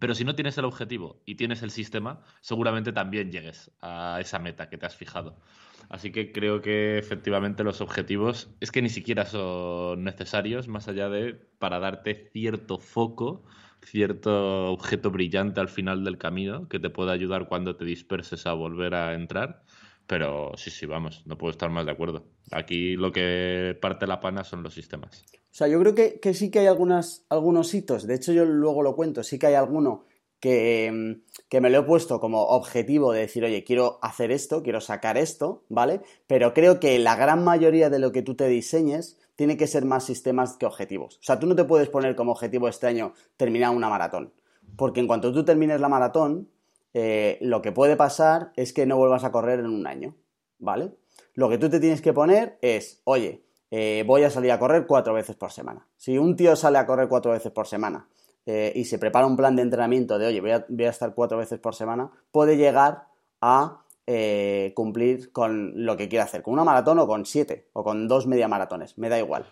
Pero 0.00 0.14
si 0.14 0.24
no 0.24 0.34
tienes 0.34 0.58
el 0.58 0.64
objetivo 0.64 1.22
y 1.24 1.36
tienes 1.36 1.62
el 1.62 1.70
sistema, 1.70 2.20
seguramente 2.40 2.92
también 2.92 3.30
llegues 3.30 3.70
a 3.80 4.18
esa 4.20 4.40
meta 4.40 4.68
que 4.68 4.76
te 4.76 4.86
has 4.86 4.96
fijado. 4.96 5.40
Así 5.88 6.10
que 6.10 6.32
creo 6.32 6.60
que 6.60 6.98
efectivamente 6.98 7.62
los 7.62 7.80
objetivos 7.80 8.50
es 8.60 8.72
que 8.72 8.82
ni 8.82 8.88
siquiera 8.88 9.24
son 9.24 10.02
necesarios, 10.02 10.66
más 10.66 10.88
allá 10.88 11.08
de 11.08 11.34
para 11.58 11.78
darte 11.78 12.30
cierto 12.32 12.78
foco 12.78 13.44
cierto 13.84 14.72
objeto 14.72 15.10
brillante 15.10 15.60
al 15.60 15.68
final 15.68 16.04
del 16.04 16.18
camino 16.18 16.68
que 16.68 16.78
te 16.78 16.90
puede 16.90 17.12
ayudar 17.12 17.48
cuando 17.48 17.76
te 17.76 17.84
disperses 17.84 18.46
a 18.46 18.52
volver 18.52 18.94
a 18.94 19.14
entrar. 19.14 19.62
Pero 20.06 20.52
sí, 20.56 20.70
sí, 20.70 20.84
vamos, 20.84 21.22
no 21.26 21.38
puedo 21.38 21.50
estar 21.50 21.70
más 21.70 21.86
de 21.86 21.92
acuerdo. 21.92 22.26
Aquí 22.50 22.96
lo 22.96 23.12
que 23.12 23.76
parte 23.80 24.06
la 24.06 24.20
pana 24.20 24.44
son 24.44 24.62
los 24.62 24.74
sistemas. 24.74 25.24
O 25.32 25.56
sea, 25.56 25.68
yo 25.68 25.78
creo 25.80 25.94
que, 25.94 26.34
sí 26.34 26.50
que 26.50 26.58
hay 26.58 26.66
algunas, 26.66 27.24
algunos 27.28 27.72
hitos, 27.74 28.06
de 28.06 28.16
hecho 28.16 28.32
yo 28.32 28.44
luego 28.44 28.82
lo 28.82 28.96
cuento, 28.96 29.22
sí 29.22 29.38
que 29.38 29.46
hay 29.46 29.54
alguno 29.54 30.04
que, 30.40 31.22
que, 31.48 31.60
me 31.60 31.70
lo 31.70 31.78
he 31.78 31.82
puesto 31.84 32.18
como 32.18 32.42
objetivo 32.42 33.12
de 33.12 33.20
decir, 33.20 33.44
oye, 33.44 33.62
quiero 33.62 34.00
hacer 34.02 34.32
esto, 34.32 34.64
quiero 34.64 34.80
sacar 34.80 35.16
esto, 35.16 35.64
¿vale? 35.68 36.00
Pero 36.26 36.52
creo 36.52 36.80
que 36.80 36.98
la 36.98 37.14
gran 37.14 37.44
mayoría 37.44 37.88
de 37.88 38.00
lo 38.00 38.10
que 38.10 38.22
tú 38.22 38.34
te 38.34 38.48
diseñes 38.48 39.16
tiene 39.36 39.56
que 39.56 39.66
ser 39.66 39.84
más 39.84 40.04
sistemas 40.04 40.56
que 40.56 40.66
objetivos. 40.66 41.16
O 41.16 41.22
sea, 41.22 41.38
tú 41.38 41.46
no 41.46 41.54
te 41.54 41.64
puedes 41.64 41.88
poner 41.88 42.14
como 42.14 42.32
objetivo 42.32 42.68
este 42.68 42.86
año 42.86 43.14
terminar 43.36 43.74
una 43.74 43.88
maratón. 43.88 44.32
Porque 44.76 45.00
en 45.00 45.06
cuanto 45.06 45.32
tú 45.32 45.44
termines 45.44 45.80
la 45.80 45.88
maratón, 45.88 46.48
eh, 46.92 47.38
lo 47.40 47.62
que 47.62 47.72
puede 47.72 47.96
pasar 47.96 48.52
es 48.56 48.72
que 48.72 48.86
no 48.86 48.96
vuelvas 48.96 49.24
a 49.24 49.32
correr 49.32 49.60
en 49.60 49.66
un 49.66 49.86
año. 49.86 50.14
¿Vale? 50.58 50.92
Lo 51.34 51.48
que 51.48 51.58
tú 51.58 51.68
te 51.68 51.80
tienes 51.80 52.00
que 52.00 52.12
poner 52.12 52.58
es, 52.62 53.02
oye, 53.04 53.44
eh, 53.70 54.04
voy 54.06 54.22
a 54.22 54.30
salir 54.30 54.52
a 54.52 54.58
correr 54.58 54.86
cuatro 54.86 55.14
veces 55.14 55.36
por 55.36 55.50
semana. 55.50 55.86
Si 55.96 56.16
un 56.16 56.36
tío 56.36 56.54
sale 56.54 56.78
a 56.78 56.86
correr 56.86 57.08
cuatro 57.08 57.32
veces 57.32 57.50
por 57.50 57.66
semana 57.66 58.08
eh, 58.46 58.72
y 58.74 58.84
se 58.84 58.98
prepara 58.98 59.26
un 59.26 59.36
plan 59.36 59.56
de 59.56 59.62
entrenamiento 59.62 60.18
de, 60.18 60.26
oye, 60.26 60.40
voy 60.40 60.52
a, 60.52 60.64
voy 60.68 60.84
a 60.84 60.90
estar 60.90 61.12
cuatro 61.14 61.38
veces 61.38 61.58
por 61.58 61.74
semana, 61.74 62.10
puede 62.30 62.56
llegar 62.56 63.08
a 63.40 63.83
eh, 64.06 64.72
cumplir 64.76 65.32
con 65.32 65.84
lo 65.86 65.96
que 65.96 66.08
quiere 66.08 66.22
hacer, 66.22 66.42
con 66.42 66.54
una 66.54 66.64
maratón 66.64 66.98
o 66.98 67.06
con 67.06 67.24
siete, 67.24 67.68
o 67.72 67.82
con 67.82 68.06
dos 68.06 68.26
media 68.26 68.48
maratones, 68.48 68.98
me 68.98 69.08
da 69.08 69.18
igual. 69.18 69.46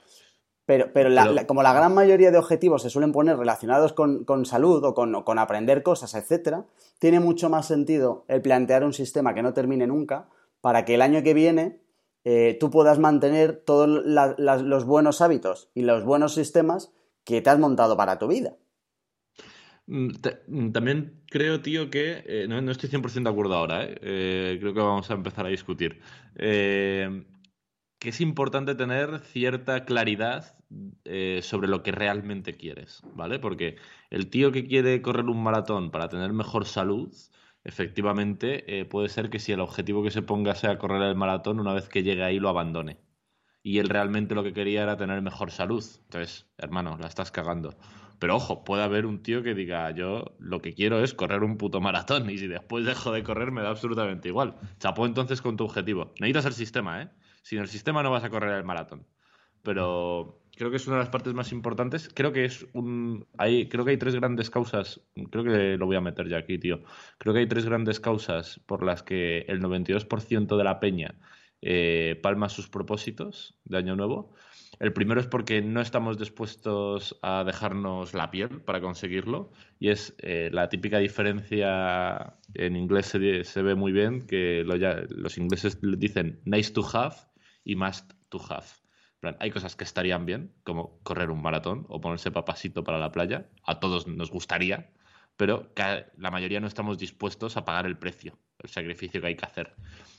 Pero, 0.64 0.92
pero, 0.92 1.10
como 1.46 1.62
la 1.62 1.72
gran 1.72 1.92
mayoría 1.94 2.30
de 2.30 2.38
objetivos 2.38 2.82
se 2.82 2.90
suelen 2.90 3.12
poner 3.12 3.36
relacionados 3.36 3.92
con, 3.92 4.24
salud 4.44 4.84
o 4.84 4.94
con, 4.94 5.38
aprender 5.38 5.82
cosas, 5.82 6.14
etcétera, 6.14 6.66
tiene 6.98 7.18
mucho 7.18 7.50
más 7.50 7.66
sentido 7.66 8.24
el 8.28 8.42
plantear 8.42 8.84
un 8.84 8.92
sistema 8.92 9.34
que 9.34 9.42
no 9.42 9.54
termine 9.54 9.86
nunca 9.86 10.28
para 10.60 10.84
que 10.84 10.94
el 10.94 11.02
año 11.02 11.22
que 11.22 11.34
viene 11.34 11.80
eh, 12.24 12.56
tú 12.60 12.70
puedas 12.70 12.98
mantener 13.00 13.62
todos 13.64 13.88
los 13.88 14.84
buenos 14.84 15.20
hábitos 15.20 15.70
y 15.74 15.82
los 15.82 16.04
buenos 16.04 16.34
sistemas 16.34 16.92
que 17.24 17.42
te 17.42 17.50
has 17.50 17.58
montado 17.58 17.96
para 17.96 18.18
tu 18.18 18.28
vida. 18.28 18.54
Mm, 19.86 20.10
mm, 20.46 20.72
también 20.72 21.22
creo, 21.28 21.60
tío, 21.60 21.90
que 21.90 22.22
eh, 22.26 22.46
no, 22.48 22.70
estoy 22.70 22.88
100% 22.88 23.30
de 23.30 23.32
acuerdo 23.32 23.54
ahora, 23.56 23.84
¿eh? 23.84 23.98
¿eh? 24.02 24.56
creo 24.60 24.74
que 24.74 24.80
vamos 24.80 25.10
a 25.10 25.14
empezar 25.14 25.46
a 25.46 25.48
discutir. 25.48 26.00
Eh, 26.36 27.24
que 27.98 28.08
es 28.10 28.20
importante 28.20 28.74
tener 28.74 29.20
cierta 29.20 29.84
claridad 29.84 30.56
sobre 31.42 31.68
lo 31.68 31.82
que 31.82 31.92
realmente 31.92 32.56
quieres, 32.56 33.04
¿vale? 33.12 33.38
Porque 33.38 33.76
el 34.10 34.30
tío 34.30 34.52
que 34.52 34.66
quiere 34.66 35.02
correr 35.02 35.26
un 35.26 35.42
maratón 35.42 35.90
para 35.90 36.08
tener 36.08 36.32
mejor 36.32 36.64
salud, 36.66 37.14
efectivamente, 37.64 38.86
puede 38.86 39.08
ser 39.08 39.30
que 39.30 39.38
si 39.38 39.52
el 39.52 39.60
objetivo 39.60 40.02
que 40.02 40.10
se 40.10 40.22
ponga 40.22 40.54
sea 40.56 40.78
correr 40.78 41.02
el 41.02 41.16
maratón, 41.16 41.60
una 41.60 41.74
vez 41.74 41.88
que 41.88 42.02
llegue 42.02 42.24
ahí 42.24 42.38
lo 42.40 42.48
abandone. 42.48 42.98
y 43.62 43.78
él 43.78 43.88
realmente 43.88 44.34
lo 44.34 44.42
que 44.44 44.52
quería 44.52 44.82
era 44.82 44.96
tener 44.96 45.22
mejor 45.22 45.50
salud. 45.50 45.84
Entonces, 46.04 46.46
hermano, 46.58 46.96
la 46.98 47.06
estás 47.08 47.30
cagando. 47.32 47.76
Pero 48.22 48.36
ojo, 48.36 48.62
puede 48.62 48.84
haber 48.84 49.04
un 49.04 49.20
tío 49.20 49.42
que 49.42 49.52
diga, 49.52 49.90
yo 49.90 50.36
lo 50.38 50.62
que 50.62 50.74
quiero 50.74 51.02
es 51.02 51.12
correr 51.12 51.42
un 51.42 51.58
puto 51.58 51.80
maratón 51.80 52.30
y 52.30 52.38
si 52.38 52.46
después 52.46 52.84
dejo 52.84 53.10
de 53.10 53.24
correr 53.24 53.50
me 53.50 53.62
da 53.62 53.70
absolutamente 53.70 54.28
igual. 54.28 54.54
Chapó 54.78 55.06
entonces 55.06 55.42
con 55.42 55.56
tu 55.56 55.64
objetivo. 55.64 56.12
Necesitas 56.20 56.46
el 56.46 56.52
sistema, 56.52 57.02
¿eh? 57.02 57.08
Sin 57.42 57.58
el 57.58 57.66
sistema 57.66 58.00
no 58.04 58.12
vas 58.12 58.22
a 58.22 58.30
correr 58.30 58.56
el 58.56 58.62
maratón. 58.62 59.08
Pero 59.64 60.40
creo 60.56 60.70
que 60.70 60.76
es 60.76 60.86
una 60.86 60.98
de 60.98 61.02
las 61.02 61.08
partes 61.08 61.34
más 61.34 61.50
importantes. 61.50 62.08
Creo 62.14 62.32
que 62.32 62.44
es 62.44 62.64
un. 62.74 63.26
Hay, 63.38 63.68
creo 63.68 63.84
que 63.84 63.90
hay 63.90 63.96
tres 63.96 64.14
grandes 64.14 64.50
causas. 64.50 65.00
Creo 65.32 65.42
que 65.42 65.76
lo 65.76 65.86
voy 65.86 65.96
a 65.96 66.00
meter 66.00 66.28
ya 66.28 66.38
aquí, 66.38 66.58
tío. 66.58 66.84
Creo 67.18 67.34
que 67.34 67.40
hay 67.40 67.48
tres 67.48 67.64
grandes 67.64 67.98
causas 67.98 68.60
por 68.66 68.84
las 68.84 69.02
que 69.02 69.38
el 69.48 69.60
92% 69.60 70.56
de 70.56 70.62
la 70.62 70.78
peña 70.78 71.16
eh, 71.60 72.20
palma 72.22 72.48
sus 72.48 72.68
propósitos 72.68 73.58
de 73.64 73.78
Año 73.78 73.96
Nuevo. 73.96 74.32
El 74.82 74.92
primero 74.92 75.20
es 75.20 75.28
porque 75.28 75.62
no 75.62 75.80
estamos 75.80 76.18
dispuestos 76.18 77.16
a 77.22 77.44
dejarnos 77.44 78.14
la 78.14 78.32
piel 78.32 78.62
para 78.62 78.80
conseguirlo 78.80 79.52
y 79.78 79.90
es 79.90 80.12
eh, 80.18 80.50
la 80.52 80.68
típica 80.70 80.98
diferencia, 80.98 82.34
en 82.54 82.74
inglés 82.74 83.06
se, 83.06 83.62
ve 83.62 83.74
muy 83.76 83.92
bien, 83.92 84.26
que 84.26 84.64
los 84.64 85.38
ingleses 85.38 85.78
dicen 85.80 86.40
nice 86.46 86.72
to 86.72 86.84
have 86.94 87.14
y 87.62 87.76
must 87.76 88.12
to 88.28 88.40
have. 88.50 88.66
Hay 89.38 89.52
cosas 89.52 89.76
que 89.76 89.84
estarían 89.84 90.26
bien, 90.26 90.52
como 90.64 90.98
correr 91.04 91.30
un 91.30 91.42
maratón 91.42 91.86
o 91.88 92.00
ponerse 92.00 92.32
papasito 92.32 92.82
para 92.82 92.98
la 92.98 93.12
playa. 93.12 93.48
A 93.62 93.78
todos 93.78 94.08
nos 94.08 94.32
gustaría, 94.32 94.90
pero 95.36 95.70
la 96.16 96.30
mayoría 96.32 96.58
no 96.58 96.66
estamos 96.66 96.98
dispuestos 96.98 97.56
a 97.56 97.64
pagar 97.64 97.86
el 97.86 97.98
precio, 97.98 98.36
el 98.58 98.68
sacrificio 98.68 99.20
que 99.20 99.28
hay 99.28 99.36
que 99.36 99.46
hacer. 99.46 99.76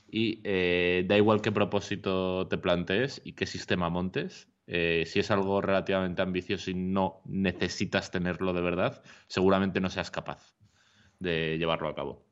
Y 0.08 0.40
eh, 0.46 1.04
da 1.06 1.18
igual 1.18 1.42
qué 1.42 1.52
propósito 1.52 2.48
te 2.48 2.58
plantees 2.58 3.22
y 3.26 3.34
qué 3.34 3.46
sistema 3.46 3.90
montes, 3.90 4.48
eh, 4.68 5.04
si 5.06 5.20
es 5.20 5.32
algo 5.32 5.62
relativamente 5.62 6.22
ambicioso 6.22 6.72
y 6.72 6.74
no 6.74 7.22
necesitas 7.26 8.12
tenerlo 8.12 8.54
de 8.54 8.62
verdad, 8.62 9.04
seguramente 9.28 9.82
no 9.82 9.90
seas 9.90 10.12
capaz 10.12 10.56
de 11.20 11.58
llevarlo 11.58 11.90
a 11.90 11.96
cabo. 11.96 12.26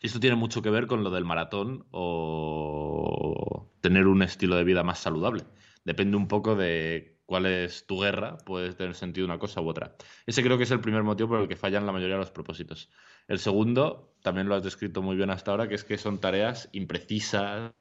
Esto 0.00 0.20
tiene 0.20 0.36
mucho 0.36 0.62
que 0.62 0.70
ver 0.70 0.86
con 0.86 1.02
lo 1.02 1.10
del 1.10 1.24
maratón 1.24 1.86
o 1.90 3.70
tener 3.80 4.06
un 4.06 4.22
estilo 4.22 4.56
de 4.56 4.64
vida 4.64 4.82
más 4.82 4.98
saludable. 4.98 5.44
Depende 5.84 6.16
un 6.16 6.28
poco 6.28 6.54
de 6.56 7.14
cuál 7.26 7.46
es 7.46 7.86
tu 7.86 8.00
guerra, 8.00 8.36
puede 8.38 8.72
tener 8.74 8.94
sentido 8.94 9.26
una 9.26 9.38
cosa 9.38 9.60
u 9.60 9.68
otra. 9.68 9.96
Ese 10.26 10.42
creo 10.42 10.58
que 10.58 10.64
es 10.64 10.70
el 10.70 10.80
primer 10.80 11.02
motivo 11.02 11.30
por 11.30 11.40
el 11.40 11.48
que 11.48 11.56
fallan 11.56 11.86
la 11.86 11.92
mayoría 11.92 12.16
de 12.16 12.20
los 12.20 12.30
propósitos. 12.30 12.90
El 13.28 13.38
segundo, 13.38 14.14
también 14.22 14.48
lo 14.48 14.54
has 14.54 14.62
descrito 14.62 15.02
muy 15.02 15.16
bien 15.16 15.30
hasta 15.30 15.50
ahora, 15.50 15.68
que 15.68 15.74
es 15.74 15.84
que 15.84 15.98
son 15.98 16.20
tareas 16.20 16.68
imprecisas, 16.72 17.72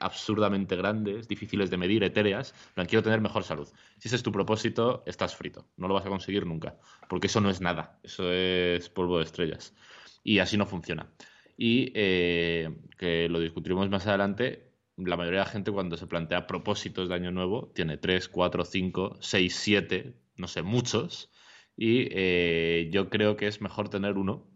absurdamente 0.00 0.76
grandes, 0.76 1.28
difíciles 1.28 1.70
de 1.70 1.76
medir, 1.76 2.04
etéreas, 2.04 2.54
plan, 2.74 2.86
quiero 2.86 3.02
tener 3.02 3.20
mejor 3.20 3.44
salud. 3.44 3.68
Si 3.98 4.08
ese 4.08 4.16
es 4.16 4.22
tu 4.22 4.32
propósito, 4.32 5.02
estás 5.06 5.36
frito, 5.36 5.66
no 5.76 5.88
lo 5.88 5.94
vas 5.94 6.06
a 6.06 6.08
conseguir 6.08 6.46
nunca, 6.46 6.76
porque 7.08 7.26
eso 7.26 7.40
no 7.40 7.50
es 7.50 7.60
nada, 7.60 7.98
eso 8.02 8.30
es 8.30 8.88
polvo 8.88 9.18
de 9.18 9.24
estrellas. 9.24 9.74
Y 10.22 10.38
así 10.38 10.56
no 10.56 10.66
funciona. 10.66 11.10
Y 11.56 11.92
eh, 11.94 12.70
que 12.98 13.28
lo 13.28 13.40
discutiremos 13.40 13.88
más 13.90 14.06
adelante, 14.06 14.72
la 14.96 15.16
mayoría 15.16 15.40
de 15.40 15.46
la 15.46 15.50
gente 15.50 15.72
cuando 15.72 15.96
se 15.96 16.06
plantea 16.06 16.46
propósitos 16.46 17.08
de 17.08 17.14
año 17.14 17.30
nuevo 17.30 17.72
tiene 17.74 17.96
3, 17.96 18.28
4, 18.28 18.64
5, 18.64 19.16
6, 19.20 19.56
7, 19.56 20.14
no 20.36 20.48
sé, 20.48 20.62
muchos. 20.62 21.30
Y 21.76 22.08
eh, 22.10 22.88
yo 22.92 23.10
creo 23.10 23.36
que 23.36 23.46
es 23.48 23.60
mejor 23.60 23.88
tener 23.88 24.16
uno, 24.16 24.48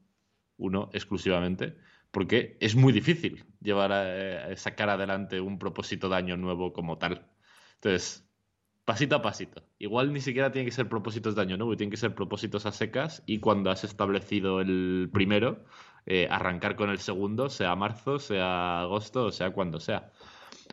uno 0.57 0.90
exclusivamente, 0.92 1.77
porque 2.11 2.57
es 2.61 2.75
muy 2.75 2.92
difícil 2.92 3.44
llevar 3.61 3.92
a, 3.92 4.57
sacar 4.57 4.90
adelante 4.90 5.40
un 5.40 5.59
propósito 5.59 6.09
de 6.09 6.16
año 6.16 6.37
nuevo 6.37 6.73
como 6.73 6.99
tal. 6.99 7.27
Entonces, 7.75 8.29
pasito 8.85 9.16
a 9.16 9.23
pasito. 9.23 9.62
Igual 9.79 10.12
ni 10.12 10.21
siquiera 10.21 10.51
tiene 10.51 10.66
que 10.66 10.75
ser 10.75 10.88
propósitos 10.88 11.35
de 11.35 11.42
año 11.42 11.57
nuevo, 11.57 11.77
tienen 11.77 11.90
que 11.90 11.97
ser 11.97 12.14
propósitos 12.14 12.66
a 12.66 12.73
secas 12.73 13.23
y 13.27 13.40
cuando 13.40 13.71
has 13.71 13.85
establecido 13.85 14.61
el 14.61 15.11
primero, 15.12 15.64
eh, 16.07 16.27
arrancar 16.31 16.75
con 16.77 16.88
el 16.90 16.99
segundo, 16.99 17.51
sea 17.51 17.77
marzo, 17.77 18.18
sea 18.18 18.81
agosto, 18.81 19.27
o 19.27 19.33
sea 19.33 19.51
cuando 19.51 19.79
sea. 19.79 20.11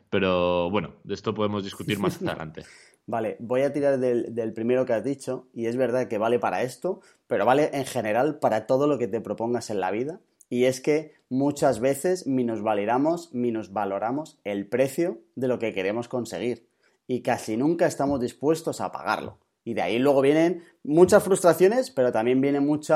Pero 0.10 0.70
bueno, 0.70 0.96
de 1.04 1.14
esto 1.14 1.34
podemos 1.34 1.64
discutir 1.64 2.00
más 2.00 2.22
adelante. 2.22 2.64
Vale, 3.08 3.36
voy 3.40 3.62
a 3.62 3.72
tirar 3.72 4.00
del, 4.00 4.34
del, 4.34 4.54
primero 4.54 4.86
que 4.86 4.94
has 4.94 5.04
dicho, 5.04 5.48
y 5.54 5.68
es 5.68 5.76
verdad 5.76 6.08
que 6.08 6.18
vale 6.18 6.40
para 6.40 6.64
esto, 6.64 7.02
pero 7.28 7.46
vale 7.46 7.70
en 7.74 7.86
general 7.86 8.40
para 8.40 8.66
todo 8.66 8.88
lo 8.88 8.98
que 8.98 9.08
te 9.08 9.22
propongas 9.22 9.70
en 9.70 9.80
la 9.80 9.92
vida. 9.92 10.22
Y 10.56 10.68
es 10.68 10.80
que 10.80 11.12
muchas 11.28 11.82
veces 11.82 12.28
minusvaloramos, 12.28 13.34
minusvaloramos 13.34 14.40
el 14.46 14.70
precio 14.70 15.20
de 15.36 15.50
lo 15.50 15.60
que 15.60 15.74
queremos 15.74 16.08
conseguir 16.08 16.70
y 17.08 17.24
casi 17.24 17.58
nunca 17.58 17.88
estamos 17.88 18.22
dispuestos 18.22 18.80
a 18.80 18.90
pagarlo. 18.90 19.38
Y 19.66 19.74
de 19.74 19.82
ahí 19.82 20.00
luego 20.00 20.22
vienen 20.22 20.64
muchas 20.82 21.24
frustraciones, 21.24 21.92
pero 21.92 22.14
también 22.14 22.40
viene 22.40 22.62
mucho 22.62 22.96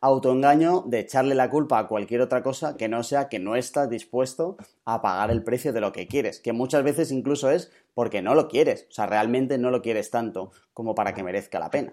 autoengaño 0.00 0.84
de 0.86 1.00
echarle 1.00 1.34
la 1.34 1.50
culpa 1.50 1.78
a 1.78 1.88
cualquier 1.88 2.22
otra 2.22 2.42
cosa 2.42 2.78
que 2.78 2.88
no 2.88 3.02
sea 3.02 3.28
que 3.28 3.38
no 3.38 3.54
estás 3.54 3.90
dispuesto 3.90 4.56
a 4.86 5.02
pagar 5.02 5.30
el 5.30 5.44
precio 5.44 5.74
de 5.74 5.82
lo 5.82 5.92
que 5.92 6.08
quieres, 6.08 6.40
que 6.40 6.54
muchas 6.54 6.84
veces 6.84 7.12
incluso 7.12 7.50
es 7.50 7.70
porque 7.92 8.22
no 8.22 8.34
lo 8.34 8.48
quieres, 8.48 8.86
o 8.88 8.92
sea, 8.92 9.04
realmente 9.04 9.58
no 9.58 9.70
lo 9.70 9.82
quieres 9.82 10.10
tanto 10.10 10.52
como 10.72 10.94
para 10.94 11.12
que 11.12 11.22
merezca 11.22 11.58
la 11.58 11.68
pena. 11.68 11.92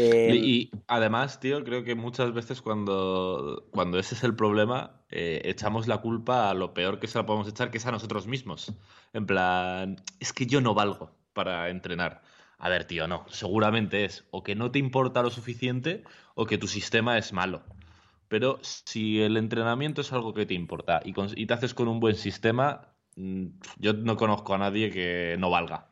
Eh, 0.00 0.36
y 0.36 0.70
además, 0.86 1.40
tío, 1.40 1.64
creo 1.64 1.82
que 1.82 1.96
muchas 1.96 2.32
veces 2.32 2.62
cuando, 2.62 3.66
cuando 3.72 3.98
ese 3.98 4.14
es 4.14 4.22
el 4.22 4.36
problema, 4.36 5.02
eh, 5.10 5.42
echamos 5.44 5.88
la 5.88 5.98
culpa 5.98 6.50
a 6.50 6.54
lo 6.54 6.72
peor 6.72 7.00
que 7.00 7.08
se 7.08 7.18
la 7.18 7.26
podemos 7.26 7.48
echar, 7.48 7.72
que 7.72 7.78
es 7.78 7.86
a 7.86 7.90
nosotros 7.90 8.28
mismos. 8.28 8.72
En 9.12 9.26
plan, 9.26 9.96
es 10.20 10.32
que 10.32 10.46
yo 10.46 10.60
no 10.60 10.72
valgo 10.72 11.10
para 11.32 11.68
entrenar. 11.68 12.22
A 12.58 12.68
ver, 12.68 12.84
tío, 12.84 13.08
no. 13.08 13.26
Seguramente 13.28 14.04
es 14.04 14.24
o 14.30 14.44
que 14.44 14.54
no 14.54 14.70
te 14.70 14.78
importa 14.78 15.20
lo 15.20 15.30
suficiente 15.30 16.04
o 16.36 16.46
que 16.46 16.58
tu 16.58 16.68
sistema 16.68 17.18
es 17.18 17.32
malo. 17.32 17.64
Pero 18.28 18.60
si 18.62 19.20
el 19.20 19.36
entrenamiento 19.36 20.02
es 20.02 20.12
algo 20.12 20.32
que 20.32 20.46
te 20.46 20.54
importa 20.54 21.00
y, 21.04 21.12
te 21.46 21.54
haces 21.54 21.74
con 21.74 21.88
un 21.88 21.98
buen 21.98 22.14
sistema, 22.14 22.92
mm, 23.16 23.46
yo 23.78 23.94
no 23.94 24.16
conozco 24.16 24.54
a 24.54 24.58
nadie 24.58 24.90
que 24.90 25.34
no 25.40 25.50
valga. 25.50 25.87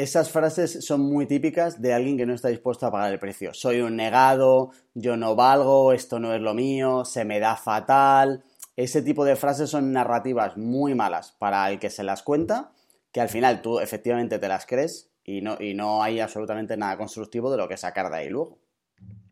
Esas 0.00 0.32
frases 0.32 0.82
son 0.82 1.02
muy 1.02 1.26
típicas 1.26 1.82
de 1.82 1.92
alguien 1.92 2.16
que 2.16 2.24
no 2.24 2.32
está 2.32 2.48
dispuesto 2.48 2.86
a 2.86 2.90
pagar 2.90 3.12
el 3.12 3.18
precio. 3.18 3.52
Soy 3.52 3.82
un 3.82 3.96
negado, 3.96 4.70
yo 4.94 5.14
no 5.18 5.36
valgo, 5.36 5.92
esto 5.92 6.18
no 6.18 6.32
es 6.32 6.40
lo 6.40 6.54
mío, 6.54 7.04
se 7.04 7.26
me 7.26 7.38
da 7.38 7.54
fatal. 7.54 8.42
Ese 8.76 9.02
tipo 9.02 9.26
de 9.26 9.36
frases 9.36 9.68
son 9.68 9.92
narrativas 9.92 10.56
muy 10.56 10.94
malas 10.94 11.32
para 11.32 11.70
el 11.70 11.78
que 11.78 11.90
se 11.90 12.02
las 12.02 12.22
cuenta, 12.22 12.72
que 13.12 13.20
al 13.20 13.28
final 13.28 13.60
tú 13.60 13.78
efectivamente 13.78 14.38
te 14.38 14.48
las 14.48 14.64
crees 14.64 15.12
y 15.22 15.42
no, 15.42 15.58
y 15.60 15.74
no 15.74 16.02
hay 16.02 16.18
absolutamente 16.18 16.78
nada 16.78 16.96
constructivo 16.96 17.50
de 17.50 17.58
lo 17.58 17.68
que 17.68 17.76
sacar 17.76 18.10
de 18.10 18.16
ahí 18.16 18.30
luego. 18.30 18.58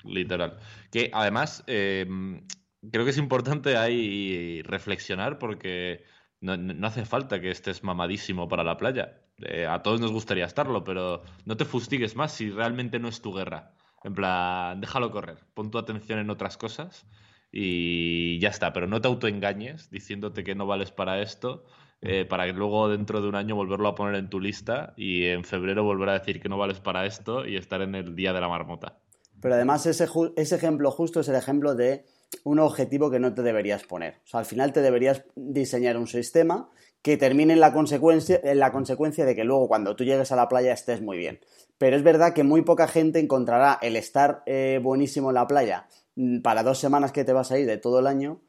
Literal. 0.04 0.59
Que 0.90 1.11
además 1.14 1.64
em, 1.66 2.46
creo 2.92 3.07
que 3.07 3.12
es 3.12 3.18
importante 3.18 3.78
ahí 3.78 4.61
reflexionar 4.64 5.38
porque 5.38 6.04
no 6.42 6.87
hace 6.87 7.07
falta 7.07 7.40
que 7.40 7.50
estés 7.50 7.83
mamadísimo 7.83 8.48
para 8.48 8.64
la 8.64 8.76
playa 8.76 9.22
eh, 9.42 9.66
a 9.66 9.83
todos 9.83 10.01
nos 10.01 10.12
gustaría 10.12 10.44
estarlo, 10.44 10.85
pero 10.85 11.22
no 11.44 11.57
te 11.57 11.64
fustigues 11.64 12.16
más 12.16 12.33
si 12.33 12.51
realmente 12.51 12.98
no 12.98 13.09
es 13.09 13.20
tu 13.20 13.33
guerra. 13.33 13.72
En 14.05 14.14
plan, 14.14 14.81
déjalo 14.81 15.11
correr, 15.11 15.38
pon 15.55 15.70
tu 15.70 15.79
atención 15.79 16.18
en 16.18 16.31
otras 16.31 16.57
cosas 16.57 17.07
y 17.51 18.38
ya 18.40 18.48
está, 18.48 18.72
pero 18.72 18.87
no 18.87 19.01
te 19.01 19.09
autoengañes 19.09 19.90
diciéndote 19.90 20.44
que 20.44 20.55
no 20.55 20.66
vales 20.66 20.92
para 20.92 21.20
esto, 21.20 21.64
eh, 22.01 22.24
para 22.24 22.46
que 22.46 22.53
luego 22.53 22.88
dentro 22.88 23.20
de 23.20 23.29
un 23.29 23.35
año 23.35 23.57
volverlo 23.57 23.88
a 23.88 23.94
poner 23.94 24.14
en 24.16 24.31
tu 24.31 24.38
lista 24.38 24.94
y 24.96 25.24
en 25.27 25.44
febrero 25.44 25.83
volver 25.83 26.11
a 26.11 26.18
decir 26.18 26.40
que 26.40 26.48
no 26.48 26.59
vales 26.59 26.81
para 26.81 27.07
esto 27.07 27.46
y 27.46 27.57
estar 27.57 27.83
en 27.83 27.94
el 27.94 28.14
día 28.14 28.33
de 28.33 28.40
la 28.40 28.48
marmota. 28.48 28.98
Pero 29.40 29.55
además 29.55 29.87
ese, 29.87 30.07
ese 30.37 30.55
ejemplo 30.57 30.90
justo 30.90 31.20
es 31.20 31.29
el 31.29 31.37
ejemplo 31.37 31.74
de 31.74 32.05
un 32.44 32.59
objetivo 32.59 33.11
que 33.11 33.20
no 33.20 33.35
te 33.35 33.42
deberías 33.42 33.85
poner. 33.85 34.20
O 34.24 34.27
sea, 34.27 34.40
al 34.40 34.46
final 34.46 34.72
te 34.72 34.83
deberías 34.83 35.24
diseñar 35.35 35.96
un 35.96 36.07
sistema 36.07 36.70
que 37.02 37.16
termine 37.16 37.52
en 37.52 37.61
la, 37.61 37.72
consecuencia, 37.72 38.40
en 38.42 38.58
la 38.58 38.72
consecuencia 38.72 39.24
de 39.24 39.34
que 39.34 39.44
luego 39.44 39.68
cuando 39.68 39.94
tú 39.96 40.04
llegues 40.04 40.32
a 40.32 40.37
la 40.37 40.48
playa 40.48 40.72
estés 40.72 41.00
muy 41.00 41.18
bien. 41.18 41.40
Pero 41.78 41.96
es 41.96 42.02
verdad 42.02 42.34
que 42.34 42.42
muy 42.42 42.62
poca 42.62 42.88
gente 42.88 43.20
encontrará 43.20 43.78
el 43.80 43.96
estar 43.96 44.42
eh, 44.46 44.80
buenísimo 44.82 45.30
en 45.30 45.34
la 45.34 45.46
playa 45.46 45.87
mm, 46.16 46.40
para 46.40 46.62
dos 46.62 46.78
semanas 46.78 47.12
que 47.12 47.24
te 47.24 47.32
vas 47.32 47.52
a 47.52 47.58
ir 47.58 47.66
de 47.66 47.78
todo 47.78 48.00
el 48.00 48.06
año 48.06 48.40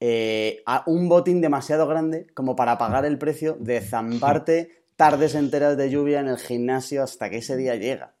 eh, 0.00 0.62
a 0.66 0.82
un 0.86 1.08
botín 1.08 1.40
demasiado 1.40 1.86
grande 1.86 2.26
como 2.34 2.56
para 2.56 2.76
pagar 2.76 3.04
el 3.04 3.16
precio 3.16 3.56
de 3.58 3.80
zamparte 3.80 4.84
tardes 4.96 5.34
enteras 5.34 5.76
de 5.76 5.90
lluvia 5.90 6.20
en 6.20 6.28
el 6.28 6.38
gimnasio 6.38 7.02
hasta 7.02 7.30
que 7.30 7.38
ese 7.38 7.56
día 7.56 7.76
llega. 7.76 8.14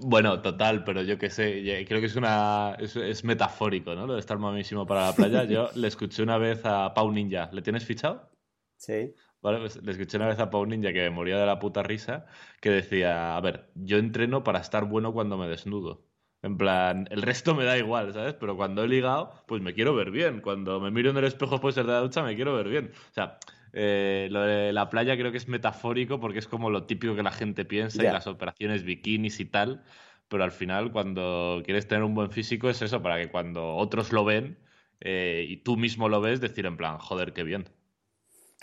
Bueno, 0.00 0.40
total, 0.40 0.84
pero 0.84 1.02
yo 1.02 1.18
qué 1.18 1.28
sé, 1.30 1.84
creo 1.86 2.00
que 2.00 2.06
es 2.06 2.16
una 2.16 2.76
es, 2.78 3.24
metafórico, 3.24 3.94
¿no? 3.94 4.06
Lo 4.06 4.14
de 4.14 4.20
estar 4.20 4.38
buenísimo 4.38 4.86
para 4.86 5.06
la 5.06 5.14
playa. 5.14 5.44
Yo 5.48 5.68
le 5.74 5.88
escuché 5.88 6.22
una 6.22 6.38
vez 6.38 6.60
a 6.64 6.94
Pau 6.94 7.10
Ninja. 7.10 7.50
¿Le 7.52 7.60
tienes 7.60 7.84
fichado? 7.84 8.30
Sí. 8.76 9.14
Vale, 9.40 9.58
pues 9.58 9.82
le 9.82 9.92
escuché 9.92 10.16
una 10.16 10.26
vez 10.28 10.38
a 10.38 10.50
Pau 10.50 10.64
Ninja 10.66 10.92
que 10.92 11.02
me 11.02 11.10
moría 11.10 11.38
de 11.38 11.46
la 11.46 11.58
puta 11.58 11.82
risa, 11.82 12.26
que 12.60 12.70
decía, 12.70 13.36
a 13.36 13.40
ver, 13.40 13.70
yo 13.74 13.98
entreno 13.98 14.42
para 14.42 14.58
estar 14.60 14.84
bueno 14.86 15.12
cuando 15.12 15.36
me 15.36 15.48
desnudo. 15.48 16.06
En 16.42 16.56
plan, 16.58 17.06
el 17.10 17.22
resto 17.22 17.54
me 17.54 17.64
da 17.64 17.78
igual, 17.78 18.12
¿sabes? 18.12 18.34
Pero 18.34 18.56
cuando 18.56 18.84
he 18.84 18.88
ligado, 18.88 19.32
pues 19.46 19.62
me 19.62 19.72
quiero 19.74 19.94
ver 19.94 20.10
bien. 20.10 20.40
Cuando 20.40 20.78
me 20.80 20.90
miro 20.90 21.10
en 21.10 21.16
el 21.16 21.24
espejo 21.24 21.52
después 21.52 21.74
de 21.74 21.84
la 21.84 22.00
ducha, 22.00 22.22
me 22.22 22.34
quiero 22.36 22.54
ver 22.54 22.68
bien. 22.68 22.92
O 23.10 23.12
sea, 23.12 23.38
Eh, 23.76 24.28
lo 24.30 24.42
de 24.42 24.72
la 24.72 24.88
playa 24.88 25.16
creo 25.16 25.32
que 25.32 25.38
es 25.38 25.48
metafórico 25.48 26.20
porque 26.20 26.38
es 26.38 26.46
como 26.46 26.70
lo 26.70 26.86
típico 26.86 27.16
que 27.16 27.24
la 27.24 27.32
gente 27.32 27.64
piensa 27.64 28.04
y 28.04 28.08
las 28.08 28.26
operaciones 28.28 28.84
bikinis 28.84 29.40
y 29.40 29.46
tal. 29.46 29.82
Pero 30.28 30.44
al 30.44 30.52
final, 30.52 30.92
cuando 30.92 31.60
quieres 31.64 31.88
tener 31.88 32.04
un 32.04 32.14
buen 32.14 32.30
físico, 32.30 32.70
es 32.70 32.82
eso, 32.82 33.02
para 33.02 33.18
que 33.18 33.30
cuando 33.30 33.74
otros 33.76 34.12
lo 34.12 34.24
ven 34.24 34.58
eh, 35.00 35.44
y 35.48 35.56
tú 35.58 35.76
mismo 35.76 36.08
lo 36.08 36.20
ves, 36.20 36.40
decir 36.40 36.66
en 36.66 36.76
plan, 36.76 36.98
joder, 36.98 37.32
qué 37.32 37.42
bien. 37.42 37.68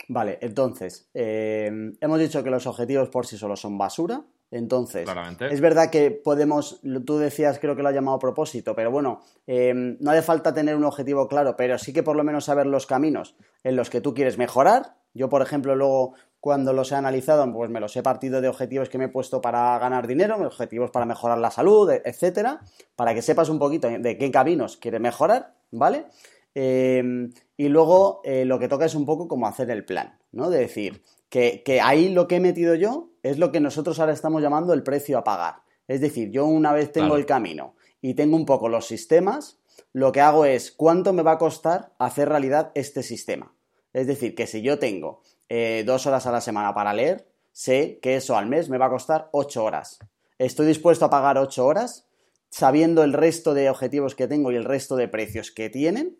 Vale, 0.08 0.38
entonces, 0.40 1.08
eh, 1.14 1.92
hemos 2.00 2.18
dicho 2.18 2.42
que 2.42 2.50
los 2.50 2.66
objetivos 2.66 3.08
por 3.08 3.26
sí 3.26 3.36
solos 3.36 3.60
son 3.60 3.78
basura. 3.78 4.22
Entonces, 4.52 5.08
es 5.50 5.60
verdad 5.62 5.88
que 5.88 6.10
podemos, 6.10 6.78
tú 7.06 7.16
decías, 7.16 7.58
creo 7.58 7.74
que 7.74 7.82
lo 7.82 7.88
ha 7.88 7.92
llamado 7.92 8.18
propósito, 8.18 8.74
pero 8.74 8.90
bueno, 8.90 9.22
em, 9.46 9.96
no 9.98 10.10
hace 10.10 10.20
falta 10.20 10.52
tener 10.52 10.76
un 10.76 10.84
objetivo 10.84 11.26
claro, 11.26 11.56
pero 11.56 11.78
sí 11.78 11.94
que 11.94 12.02
por 12.02 12.16
lo 12.16 12.22
menos 12.22 12.44
saber 12.44 12.66
los 12.66 12.84
caminos 12.84 13.34
en 13.64 13.76
los 13.76 13.88
que 13.88 14.02
tú 14.02 14.12
quieres 14.12 14.36
mejorar. 14.36 14.96
Yo, 15.14 15.30
por 15.30 15.40
ejemplo, 15.40 15.74
luego 15.74 16.12
cuando 16.38 16.74
los 16.74 16.92
he 16.92 16.96
analizado, 16.96 17.50
pues 17.50 17.70
me 17.70 17.80
los 17.80 17.96
he 17.96 18.02
partido 18.02 18.42
de 18.42 18.48
objetivos 18.48 18.90
que 18.90 18.98
me 18.98 19.04
he 19.04 19.08
puesto 19.08 19.40
para 19.40 19.78
ganar 19.78 20.06
dinero, 20.06 20.36
objetivos 20.44 20.90
para 20.90 21.06
mejorar 21.06 21.38
la 21.38 21.50
salud, 21.50 21.90
etcétera, 21.90 22.60
para 22.94 23.14
que 23.14 23.22
sepas 23.22 23.48
un 23.48 23.58
poquito 23.58 23.88
de 23.88 24.18
qué 24.18 24.30
caminos 24.30 24.76
quieres 24.76 25.00
mejorar, 25.00 25.54
¿vale? 25.70 26.08
Em, 26.54 27.30
y 27.62 27.68
luego 27.68 28.22
eh, 28.24 28.44
lo 28.44 28.58
que 28.58 28.66
toca 28.66 28.86
es 28.86 28.96
un 28.96 29.06
poco 29.06 29.28
como 29.28 29.46
hacer 29.46 29.70
el 29.70 29.84
plan, 29.84 30.18
¿no? 30.32 30.50
De 30.50 30.58
decir, 30.58 31.04
que, 31.28 31.62
ahí 31.80 32.08
lo 32.08 32.26
que 32.26 32.34
he 32.34 32.40
metido 32.40 32.74
yo 32.74 33.10
es 33.22 33.38
lo 33.38 33.52
que 33.52 33.60
nosotros 33.60 34.00
ahora 34.00 34.12
estamos 34.12 34.42
llamando 34.42 34.72
el 34.72 34.82
precio 34.82 35.16
a 35.16 35.22
pagar. 35.22 35.62
Es 35.86 36.00
decir, 36.00 36.32
yo 36.32 36.44
una 36.44 36.72
vez 36.72 36.90
tengo 36.90 37.14
el 37.14 37.24
camino 37.24 37.76
y 38.00 38.14
tengo 38.14 38.34
un 38.34 38.46
poco 38.46 38.68
los 38.68 38.88
sistemas, 38.88 39.60
lo 39.92 40.10
que 40.10 40.20
hago 40.20 40.44
es 40.44 40.72
cuánto 40.72 41.12
me 41.12 41.22
va 41.22 41.32
a 41.32 41.38
costar 41.38 41.92
hacer 42.00 42.28
realidad 42.28 42.72
este 42.74 43.04
sistema. 43.04 43.54
Es 43.92 44.08
decir, 44.08 44.34
que 44.34 44.48
si 44.48 44.60
yo 44.60 44.80
tengo 44.80 45.22
eh, 45.48 45.84
dos 45.86 46.04
horas 46.08 46.26
a 46.26 46.32
la 46.32 46.40
semana 46.40 46.74
para 46.74 46.92
leer, 46.92 47.28
sé 47.52 48.00
que 48.02 48.16
eso 48.16 48.36
al 48.36 48.46
mes 48.46 48.70
me 48.70 48.78
va 48.78 48.86
a 48.86 48.90
costar 48.90 49.28
ocho 49.30 49.62
horas. 49.62 50.00
Estoy 50.36 50.66
dispuesto 50.66 51.04
a 51.04 51.10
pagar 51.10 51.38
ocho 51.38 51.64
horas 51.64 52.08
sabiendo 52.50 53.04
el 53.04 53.12
resto 53.12 53.54
de 53.54 53.70
objetivos 53.70 54.16
que 54.16 54.26
tengo 54.26 54.50
y 54.50 54.56
el 54.56 54.64
resto 54.64 54.96
de 54.96 55.06
precios 55.06 55.52
que 55.52 55.70
tienen 55.70 56.16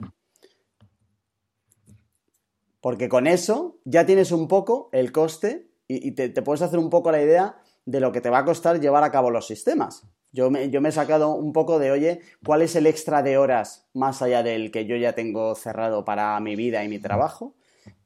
porque 2.83 3.09
con 3.09 3.27
eso 3.27 3.79
ya 3.87 4.05
tienes 4.05 4.31
un 4.31 4.49
poco 4.49 4.91
el 4.93 5.11
coste 5.11 5.71
y, 5.89 6.11
te, 6.13 6.31
puedes 6.43 6.61
hacer 6.61 6.79
un 6.79 6.91
poco 6.91 7.11
la 7.11 7.23
idea 7.23 7.57
de 7.87 8.01
lo 8.01 8.13
que 8.13 8.21
te 8.21 8.29
va 8.29 8.41
a 8.41 8.45
costar 8.45 8.81
llevar 8.81 9.05
a 9.05 9.11
cabo 9.11 9.31
los 9.31 9.47
sistemas. 9.47 10.07
Yo 10.33 10.51
me, 10.51 10.69
yo 10.69 10.81
me, 10.81 10.91
he 10.91 10.93
sacado 10.93 11.35
un 11.35 11.53
poco 11.53 11.79
de, 11.79 11.91
oye, 11.91 12.21
¿cuál 12.45 12.63
es 12.63 12.77
el 12.77 12.87
extra 12.87 13.23
de 13.23 13.39
horas 13.39 13.87
más 13.95 14.23
allá 14.23 14.43
del 14.43 14.71
que 14.71 14.87
yo 14.87 14.97
ya 14.97 15.15
tengo 15.15 15.55
cerrado 15.55 16.05
para 16.05 16.39
mi 16.41 16.57
vida 16.57 16.85
y 16.85 16.89
mi 16.89 16.99
trabajo? 16.99 17.55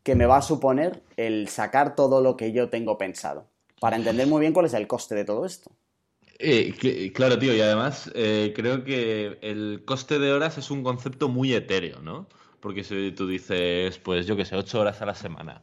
que 0.06 0.14
me 0.14 0.26
va 0.26 0.36
a 0.36 0.42
suponer 0.42 1.02
el 1.16 1.48
sacar 1.48 1.96
todo 1.96 2.20
lo 2.20 2.36
que 2.36 2.52
yo 2.52 2.68
tengo 2.68 2.96
pensado. 2.96 3.48
Para 3.80 3.96
entender 3.96 4.28
muy 4.28 4.40
bien 4.40 4.52
cuál 4.52 4.66
es 4.66 4.74
el 4.74 4.86
coste 4.86 5.16
de 5.16 5.24
todo 5.24 5.44
esto. 5.44 5.72
Eh, 6.38 7.12
claro, 7.12 7.36
tío, 7.40 7.52
y 7.52 7.60
además 7.60 8.08
eh, 8.14 8.52
creo 8.54 8.84
que 8.84 9.36
el 9.42 9.82
coste 9.84 10.20
de 10.20 10.32
horas 10.32 10.58
es 10.58 10.70
un 10.70 10.84
concepto 10.84 11.28
muy 11.28 11.54
etéreo, 11.54 12.02
¿no? 12.02 12.28
Porque 12.66 12.82
si 12.82 13.12
tú 13.12 13.28
dices, 13.28 13.96
pues 14.00 14.26
yo 14.26 14.34
qué 14.34 14.44
sé, 14.44 14.56
ocho 14.56 14.80
horas 14.80 15.00
a 15.00 15.06
la 15.06 15.14
semana, 15.14 15.62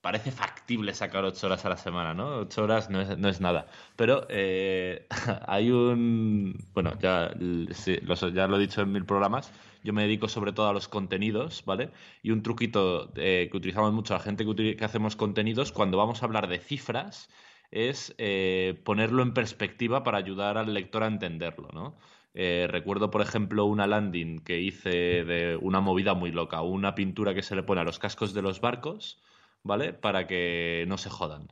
parece 0.00 0.30
factible 0.30 0.94
sacar 0.94 1.24
ocho 1.24 1.48
horas 1.48 1.64
a 1.64 1.70
la 1.70 1.76
semana, 1.76 2.14
¿no? 2.14 2.36
Ocho 2.42 2.62
horas 2.62 2.88
no 2.88 3.00
es, 3.00 3.18
no 3.18 3.28
es 3.28 3.40
nada. 3.40 3.66
Pero 3.96 4.28
eh, 4.28 5.08
hay 5.48 5.72
un... 5.72 6.54
Bueno, 6.72 6.96
ya, 7.00 7.32
lo 7.34 8.56
he 8.56 8.60
dicho 8.60 8.82
en 8.82 8.92
mil 8.92 9.04
programas, 9.04 9.52
yo 9.82 9.92
me 9.92 10.02
dedico 10.02 10.28
sobre 10.28 10.52
todo 10.52 10.68
a 10.68 10.72
los 10.72 10.86
contenidos, 10.86 11.64
¿vale? 11.64 11.90
Y 12.22 12.30
un 12.30 12.44
truquito 12.44 13.10
eh, 13.16 13.48
que 13.50 13.56
utilizamos 13.56 13.92
mucho 13.92 14.14
la 14.14 14.20
gente 14.20 14.46
que, 14.46 14.76
que, 14.76 14.84
hacemos 14.84 15.16
contenidos, 15.16 15.72
cuando 15.72 15.98
vamos 15.98 16.22
a 16.22 16.26
hablar 16.26 16.46
de 16.46 16.60
cifras, 16.60 17.28
es 17.72 18.14
eh, 18.18 18.80
ponerlo 18.84 19.24
en 19.24 19.34
perspectiva 19.34 20.04
para 20.04 20.18
ayudar 20.18 20.58
al 20.58 20.74
lector 20.74 21.02
a 21.02 21.08
entenderlo, 21.08 21.70
¿no? 21.72 21.96
Eh, 22.34 22.66
recuerdo, 22.70 23.10
por 23.10 23.22
ejemplo, 23.22 23.64
una 23.64 23.86
landing 23.86 24.40
que 24.40 24.60
hice 24.60 25.24
de 25.24 25.58
una 25.60 25.80
movida 25.80 26.14
muy 26.14 26.30
loca, 26.32 26.62
una 26.62 26.94
pintura 26.94 27.34
que 27.34 27.42
se 27.42 27.56
le 27.56 27.62
pone 27.62 27.80
a 27.80 27.84
los 27.84 27.98
cascos 27.98 28.34
de 28.34 28.42
los 28.42 28.60
barcos, 28.60 29.20
¿vale? 29.62 29.92
Para 29.92 30.26
que 30.26 30.84
no 30.88 30.98
se 30.98 31.10
jodan. 31.10 31.48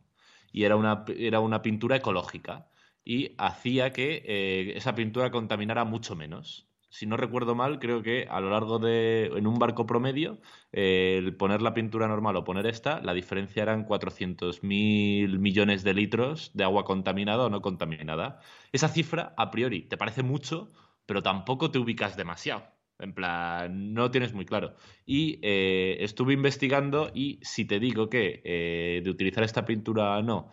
Y 0.52 0.64
era 0.64 0.76
una, 0.76 1.04
era 1.16 1.40
una 1.40 1.62
pintura 1.62 1.96
ecológica 1.96 2.68
y 3.04 3.34
hacía 3.38 3.92
que 3.92 4.22
eh, 4.26 4.72
esa 4.76 4.94
pintura 4.94 5.30
contaminara 5.30 5.84
mucho 5.84 6.16
menos 6.16 6.67
si 6.90 7.06
no 7.06 7.16
recuerdo 7.16 7.54
mal, 7.54 7.78
creo 7.78 8.02
que 8.02 8.26
a 8.30 8.40
lo 8.40 8.50
largo 8.50 8.78
de, 8.78 9.26
en 9.36 9.46
un 9.46 9.58
barco 9.58 9.86
promedio, 9.86 10.40
eh, 10.72 11.16
el 11.18 11.36
poner 11.36 11.60
la 11.60 11.74
pintura 11.74 12.08
normal 12.08 12.36
o 12.36 12.44
poner 12.44 12.66
esta, 12.66 13.00
la 13.02 13.12
diferencia 13.14 13.62
eran 13.62 13.86
400.000 13.86 15.38
millones 15.38 15.84
de 15.84 15.94
litros 15.94 16.50
de 16.54 16.64
agua 16.64 16.84
contaminada 16.84 17.44
o 17.44 17.50
no 17.50 17.60
contaminada. 17.60 18.40
Esa 18.72 18.88
cifra, 18.88 19.34
a 19.36 19.50
priori, 19.50 19.82
te 19.82 19.98
parece 19.98 20.22
mucho, 20.22 20.70
pero 21.06 21.22
tampoco 21.22 21.70
te 21.70 21.78
ubicas 21.78 22.16
demasiado. 22.16 22.64
En 22.98 23.14
plan, 23.14 23.92
no 23.94 24.10
tienes 24.10 24.32
muy 24.32 24.44
claro. 24.44 24.74
Y 25.06 25.38
eh, 25.42 25.98
estuve 26.00 26.32
investigando 26.32 27.10
y 27.14 27.38
si 27.42 27.64
te 27.64 27.78
digo 27.78 28.08
que 28.08 28.42
eh, 28.44 29.02
de 29.04 29.10
utilizar 29.10 29.44
esta 29.44 29.64
pintura 29.64 30.20
no, 30.22 30.50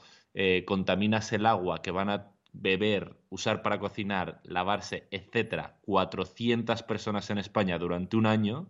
contaminas 0.65 1.31
el 1.31 1.45
agua 1.45 1.81
que 1.81 1.91
van 1.91 2.09
a 2.09 2.34
beber, 2.61 3.19
usar 3.29 3.61
para 3.61 3.79
cocinar, 3.79 4.41
lavarse, 4.43 5.07
etcétera, 5.11 5.77
400 5.81 6.83
personas 6.83 7.29
en 7.29 7.37
España 7.37 7.77
durante 7.77 8.17
un 8.17 8.25
año, 8.25 8.69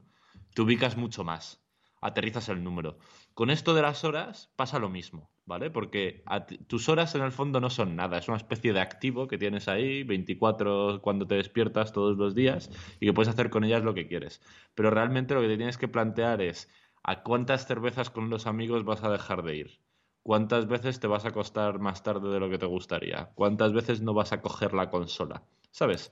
te 0.54 0.62
ubicas 0.62 0.98
mucho 0.98 1.24
más. 1.24 1.62
Aterrizas 2.02 2.50
el 2.50 2.64
número. 2.64 3.00
Con 3.34 3.50
esto 3.50 3.74
de 3.74 3.82
las 3.82 4.04
horas 4.04 4.52
pasa 4.56 4.80
lo 4.80 4.90
mismo, 4.90 5.32
¿vale? 5.46 5.72
Porque 5.72 6.24
tus 6.68 6.88
horas 6.88 7.16
en 7.16 7.22
el 7.22 7.32
fondo 7.32 7.60
no 7.60 7.70
son 7.70 7.96
nada, 7.96 8.18
es 8.18 8.28
una 8.28 8.38
especie 8.38 8.74
de 8.74 8.80
activo 8.80 9.28
que 9.28 9.38
tienes 9.38 9.68
ahí 9.68 10.04
24 10.04 11.02
cuando 11.02 11.26
te 11.26 11.36
despiertas 11.36 11.92
todos 11.92 12.18
los 12.18 12.36
días 12.36 12.70
y 13.00 13.08
que 13.08 13.14
puedes 13.14 13.34
hacer 13.34 13.50
con 13.50 13.64
ellas 13.64 13.84
lo 13.84 13.94
que 13.94 14.08
quieres. 14.08 14.42
Pero 14.76 14.92
realmente 14.92 15.34
lo 15.34 15.42
que 15.42 15.48
te 15.48 15.58
tienes 15.58 15.78
que 15.78 15.88
plantear 15.88 16.42
es 16.42 16.70
a 17.02 17.24
cuántas 17.24 17.66
cervezas 17.66 18.10
con 18.10 18.30
los 18.30 18.48
amigos 18.48 18.84
vas 18.84 19.04
a 19.04 19.12
dejar 19.12 19.44
de 19.44 19.56
ir 19.56 19.85
¿Cuántas 20.26 20.68
veces 20.68 21.00
te 21.00 21.06
vas 21.06 21.24
a 21.24 21.28
acostar 21.28 21.78
más 21.78 22.02
tarde 22.02 22.34
de 22.34 22.40
lo 22.40 22.50
que 22.50 22.58
te 22.58 22.66
gustaría? 22.66 23.30
¿Cuántas 23.36 23.74
veces 23.74 24.02
no 24.02 24.16
vas 24.16 24.34
a 24.34 24.42
coger 24.42 24.74
la 24.74 24.90
consola? 24.90 25.44
¿Sabes? 25.70 26.12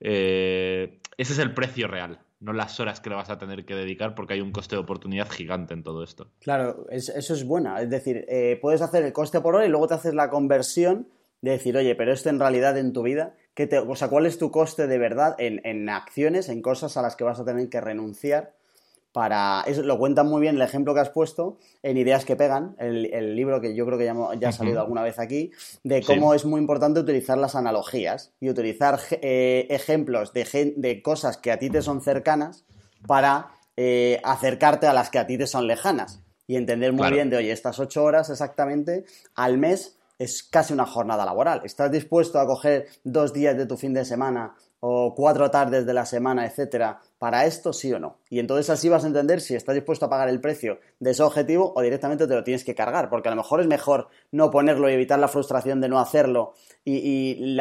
Eh, 0.00 0.98
ese 1.16 1.32
es 1.32 1.38
el 1.38 1.54
precio 1.54 1.86
real, 1.86 2.18
no 2.40 2.52
las 2.52 2.80
horas 2.80 3.00
que 3.00 3.08
le 3.08 3.14
vas 3.14 3.30
a 3.30 3.38
tener 3.38 3.64
que 3.64 3.76
dedicar 3.76 4.16
porque 4.16 4.34
hay 4.34 4.40
un 4.40 4.50
coste 4.50 4.74
de 4.74 4.82
oportunidad 4.82 5.30
gigante 5.30 5.74
en 5.74 5.84
todo 5.84 6.02
esto. 6.02 6.32
Claro, 6.40 6.86
eso 6.90 7.34
es 7.34 7.44
bueno. 7.44 7.78
Es 7.78 7.88
decir, 7.88 8.24
eh, 8.26 8.58
puedes 8.60 8.82
hacer 8.82 9.04
el 9.04 9.12
coste 9.12 9.40
por 9.40 9.54
hora 9.54 9.64
y 9.64 9.68
luego 9.68 9.86
te 9.86 9.94
haces 9.94 10.14
la 10.14 10.28
conversión 10.28 11.06
de 11.40 11.52
decir, 11.52 11.76
oye, 11.76 11.94
pero 11.94 12.12
esto 12.12 12.30
en 12.30 12.40
realidad 12.40 12.76
en 12.76 12.92
tu 12.92 13.04
vida, 13.04 13.36
¿qué 13.54 13.68
te, 13.68 13.78
o 13.78 13.94
sea, 13.94 14.08
¿cuál 14.08 14.26
es 14.26 14.38
tu 14.38 14.50
coste 14.50 14.88
de 14.88 14.98
verdad 14.98 15.36
en, 15.38 15.60
en 15.62 15.88
acciones, 15.88 16.48
en 16.48 16.62
cosas 16.62 16.96
a 16.96 17.02
las 17.02 17.14
que 17.14 17.22
vas 17.22 17.38
a 17.38 17.44
tener 17.44 17.68
que 17.68 17.80
renunciar? 17.80 18.56
Para. 19.12 19.62
Eso 19.66 19.82
lo 19.82 19.98
cuentan 19.98 20.26
muy 20.26 20.40
bien 20.40 20.56
el 20.56 20.62
ejemplo 20.62 20.94
que 20.94 21.00
has 21.00 21.10
puesto 21.10 21.58
en 21.82 21.96
Ideas 21.96 22.24
que 22.24 22.36
Pegan, 22.36 22.74
el, 22.78 23.36
libro 23.36 23.60
que 23.60 23.74
yo 23.74 23.86
creo 23.86 23.98
que 23.98 24.06
ya, 24.40 24.48
ha 24.48 24.52
salido 24.52 24.80
alguna 24.80 25.02
vez 25.02 25.18
aquí, 25.18 25.50
de 25.84 26.02
cómo 26.02 26.34
es 26.34 26.44
muy 26.44 26.60
importante 26.60 27.00
utilizar 27.00 27.38
las 27.38 27.54
analogías 27.54 28.32
y 28.40 28.48
utilizar 28.50 28.98
eh, 29.10 29.66
ejemplos 29.70 30.32
de, 30.32 30.74
de, 30.76 31.02
cosas 31.02 31.36
que 31.36 31.52
a 31.52 31.58
ti 31.58 31.70
te 31.70 31.82
son 31.82 32.00
cercanas 32.00 32.64
para 33.06 33.48
eh, 33.76 34.20
acercarte 34.24 34.86
a 34.86 34.92
las 34.92 35.10
que 35.10 35.18
a 35.18 35.26
ti 35.26 35.38
te 35.38 35.46
son 35.46 35.66
lejanas 35.66 36.22
y 36.46 36.56
entender 36.56 36.92
muy 36.92 37.10
bien 37.10 37.30
de, 37.30 37.36
oye, 37.36 37.52
estas 37.52 37.78
ocho 37.78 38.04
horas 38.04 38.30
exactamente 38.30 39.04
al 39.34 39.58
mes 39.58 39.98
es 40.18 40.42
casi 40.42 40.72
una 40.72 40.86
jornada 40.86 41.24
laboral. 41.24 41.62
¿Estás 41.64 41.90
dispuesto 41.90 42.38
a 42.38 42.46
coger 42.46 42.86
dos 43.04 43.32
días 43.32 43.56
de 43.56 43.66
tu 43.66 43.76
fin 43.76 43.94
de 43.94 44.04
semana 44.04 44.54
o 44.84 45.14
cuatro 45.14 45.48
tardes 45.48 45.86
de 45.86 45.94
la 45.94 46.04
semana, 46.04 46.44
etcétera, 46.44 46.98
para 47.16 47.46
esto 47.46 47.72
sí 47.72 47.92
o 47.92 48.00
no. 48.00 48.18
Y 48.28 48.40
entonces 48.40 48.68
así 48.68 48.88
vas 48.88 49.04
a 49.04 49.06
entender 49.06 49.40
si 49.40 49.54
estás 49.54 49.76
dispuesto 49.76 50.06
a 50.06 50.10
pagar 50.10 50.28
el 50.28 50.40
precio 50.40 50.80
de 50.98 51.12
ese 51.12 51.22
objetivo 51.22 51.72
o 51.76 51.82
directamente 51.82 52.26
te 52.26 52.34
lo 52.34 52.42
tienes 52.42 52.64
que 52.64 52.74
cargar, 52.74 53.08
porque 53.08 53.28
a 53.28 53.30
lo 53.30 53.36
mejor 53.36 53.60
es 53.60 53.68
mejor 53.68 54.08
no 54.32 54.50
ponerlo 54.50 54.90
y 54.90 54.94
evitar 54.94 55.20
la 55.20 55.28
frustración 55.28 55.80
de 55.80 55.88
no 55.88 56.00
hacerlo 56.00 56.54
y, 56.84 57.56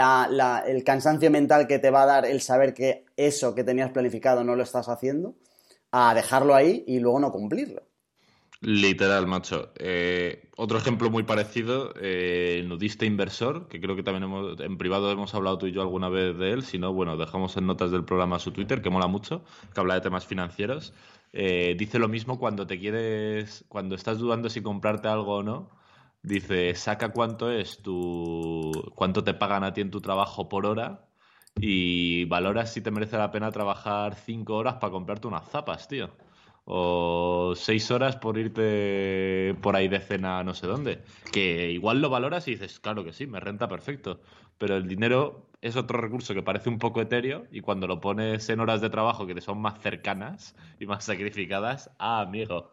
el 0.65 0.83
cansancio 0.83 1.29
mental 1.29 1.67
que 1.67 1.77
te 1.77 1.91
va 1.91 2.03
a 2.03 2.07
dar 2.07 2.25
el 2.25 2.41
saber 2.41 2.73
que 2.73 3.05
eso 3.17 3.53
que 3.53 3.63
tenías 3.63 3.91
planificado 3.91 4.43
no 4.43 4.55
lo 4.55 4.63
estás 4.63 4.89
haciendo, 4.89 5.35
a 5.91 6.15
dejarlo 6.15 6.55
ahí 6.55 6.83
y 6.87 6.99
luego 6.99 7.19
no 7.19 7.31
cumplirlo. 7.31 7.83
Literal, 8.63 9.25
macho. 9.25 9.71
Eh, 9.77 10.51
otro 10.55 10.77
ejemplo 10.77 11.09
muy 11.09 11.23
parecido, 11.23 11.93
eh, 11.99 12.63
nudista 12.67 13.05
inversor, 13.05 13.67
que 13.67 13.81
creo 13.81 13.95
que 13.95 14.03
también 14.03 14.23
hemos, 14.25 14.59
en 14.59 14.77
privado 14.77 15.09
hemos 15.11 15.33
hablado 15.33 15.57
tú 15.57 15.65
y 15.65 15.71
yo 15.71 15.81
alguna 15.81 16.09
vez 16.09 16.37
de 16.37 16.51
él, 16.51 16.63
si 16.63 16.77
no, 16.77 16.93
bueno, 16.93 17.17
dejamos 17.17 17.57
en 17.57 17.65
notas 17.65 17.89
del 17.89 18.05
programa 18.05 18.37
su 18.37 18.51
Twitter, 18.51 18.83
que 18.83 18.91
mola 18.91 19.07
mucho, 19.07 19.43
que 19.73 19.79
habla 19.79 19.95
de 19.95 20.01
temas 20.01 20.27
financieros. 20.27 20.93
Eh, 21.33 21.75
dice 21.75 21.97
lo 21.97 22.07
mismo 22.07 22.37
cuando 22.37 22.67
te 22.67 22.77
quieres, 22.79 23.65
cuando 23.67 23.95
estás 23.95 24.19
dudando 24.19 24.47
si 24.47 24.61
comprarte 24.61 25.07
algo 25.07 25.37
o 25.37 25.43
no, 25.43 25.71
dice, 26.21 26.75
saca 26.75 27.11
cuánto 27.13 27.49
es 27.51 27.81
tu, 27.81 28.71
cuánto 28.95 29.23
te 29.23 29.33
pagan 29.33 29.63
a 29.63 29.73
ti 29.73 29.81
en 29.81 29.89
tu 29.89 30.01
trabajo 30.01 30.49
por 30.49 30.67
hora 30.67 31.07
y 31.55 32.25
valora 32.25 32.67
si 32.67 32.81
te 32.81 32.91
merece 32.91 33.17
la 33.17 33.31
pena 33.31 33.51
trabajar 33.51 34.15
cinco 34.15 34.55
horas 34.55 34.75
para 34.75 34.91
comprarte 34.91 35.27
unas 35.27 35.49
zapas, 35.49 35.87
tío 35.87 36.11
o 36.65 37.53
seis 37.55 37.89
horas 37.91 38.15
por 38.17 38.37
irte 38.37 39.55
por 39.61 39.75
ahí 39.75 39.87
de 39.87 39.99
cena 39.99 40.43
no 40.43 40.53
sé 40.53 40.67
dónde. 40.67 41.03
Que 41.31 41.71
igual 41.71 42.01
lo 42.01 42.09
valoras 42.09 42.47
y 42.47 42.51
dices, 42.51 42.79
claro 42.79 43.03
que 43.03 43.13
sí, 43.13 43.27
me 43.27 43.39
renta 43.39 43.67
perfecto. 43.67 44.21
Pero 44.57 44.77
el 44.77 44.87
dinero 44.87 45.47
es 45.61 45.75
otro 45.75 45.99
recurso 45.99 46.33
que 46.33 46.43
parece 46.43 46.69
un 46.69 46.77
poco 46.77 47.01
etéreo 47.01 47.45
y 47.51 47.61
cuando 47.61 47.87
lo 47.87 47.99
pones 47.99 48.47
en 48.49 48.59
horas 48.59 48.81
de 48.81 48.89
trabajo 48.89 49.25
que 49.25 49.33
te 49.33 49.41
son 49.41 49.59
más 49.59 49.79
cercanas 49.79 50.55
y 50.79 50.85
más 50.85 51.03
sacrificadas, 51.03 51.91
ah, 51.97 52.21
amigo. 52.21 52.71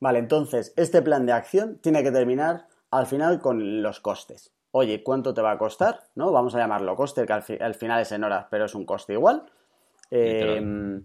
Vale, 0.00 0.18
entonces, 0.18 0.74
este 0.76 1.00
plan 1.00 1.24
de 1.24 1.32
acción 1.32 1.78
tiene 1.78 2.02
que 2.02 2.12
terminar 2.12 2.68
al 2.90 3.06
final 3.06 3.40
con 3.40 3.82
los 3.82 4.00
costes. 4.00 4.52
Oye, 4.70 5.02
¿cuánto 5.02 5.32
te 5.32 5.40
va 5.40 5.52
a 5.52 5.58
costar? 5.58 6.00
¿No? 6.14 6.32
Vamos 6.32 6.54
a 6.54 6.58
llamarlo 6.58 6.96
coste, 6.96 7.24
que 7.24 7.32
al, 7.32 7.74
final 7.74 8.02
es 8.02 8.12
en 8.12 8.24
horas, 8.24 8.46
pero 8.50 8.66
es 8.66 8.74
un 8.74 8.84
coste 8.84 9.14
igual. 9.14 9.44
Eh, 10.10 11.00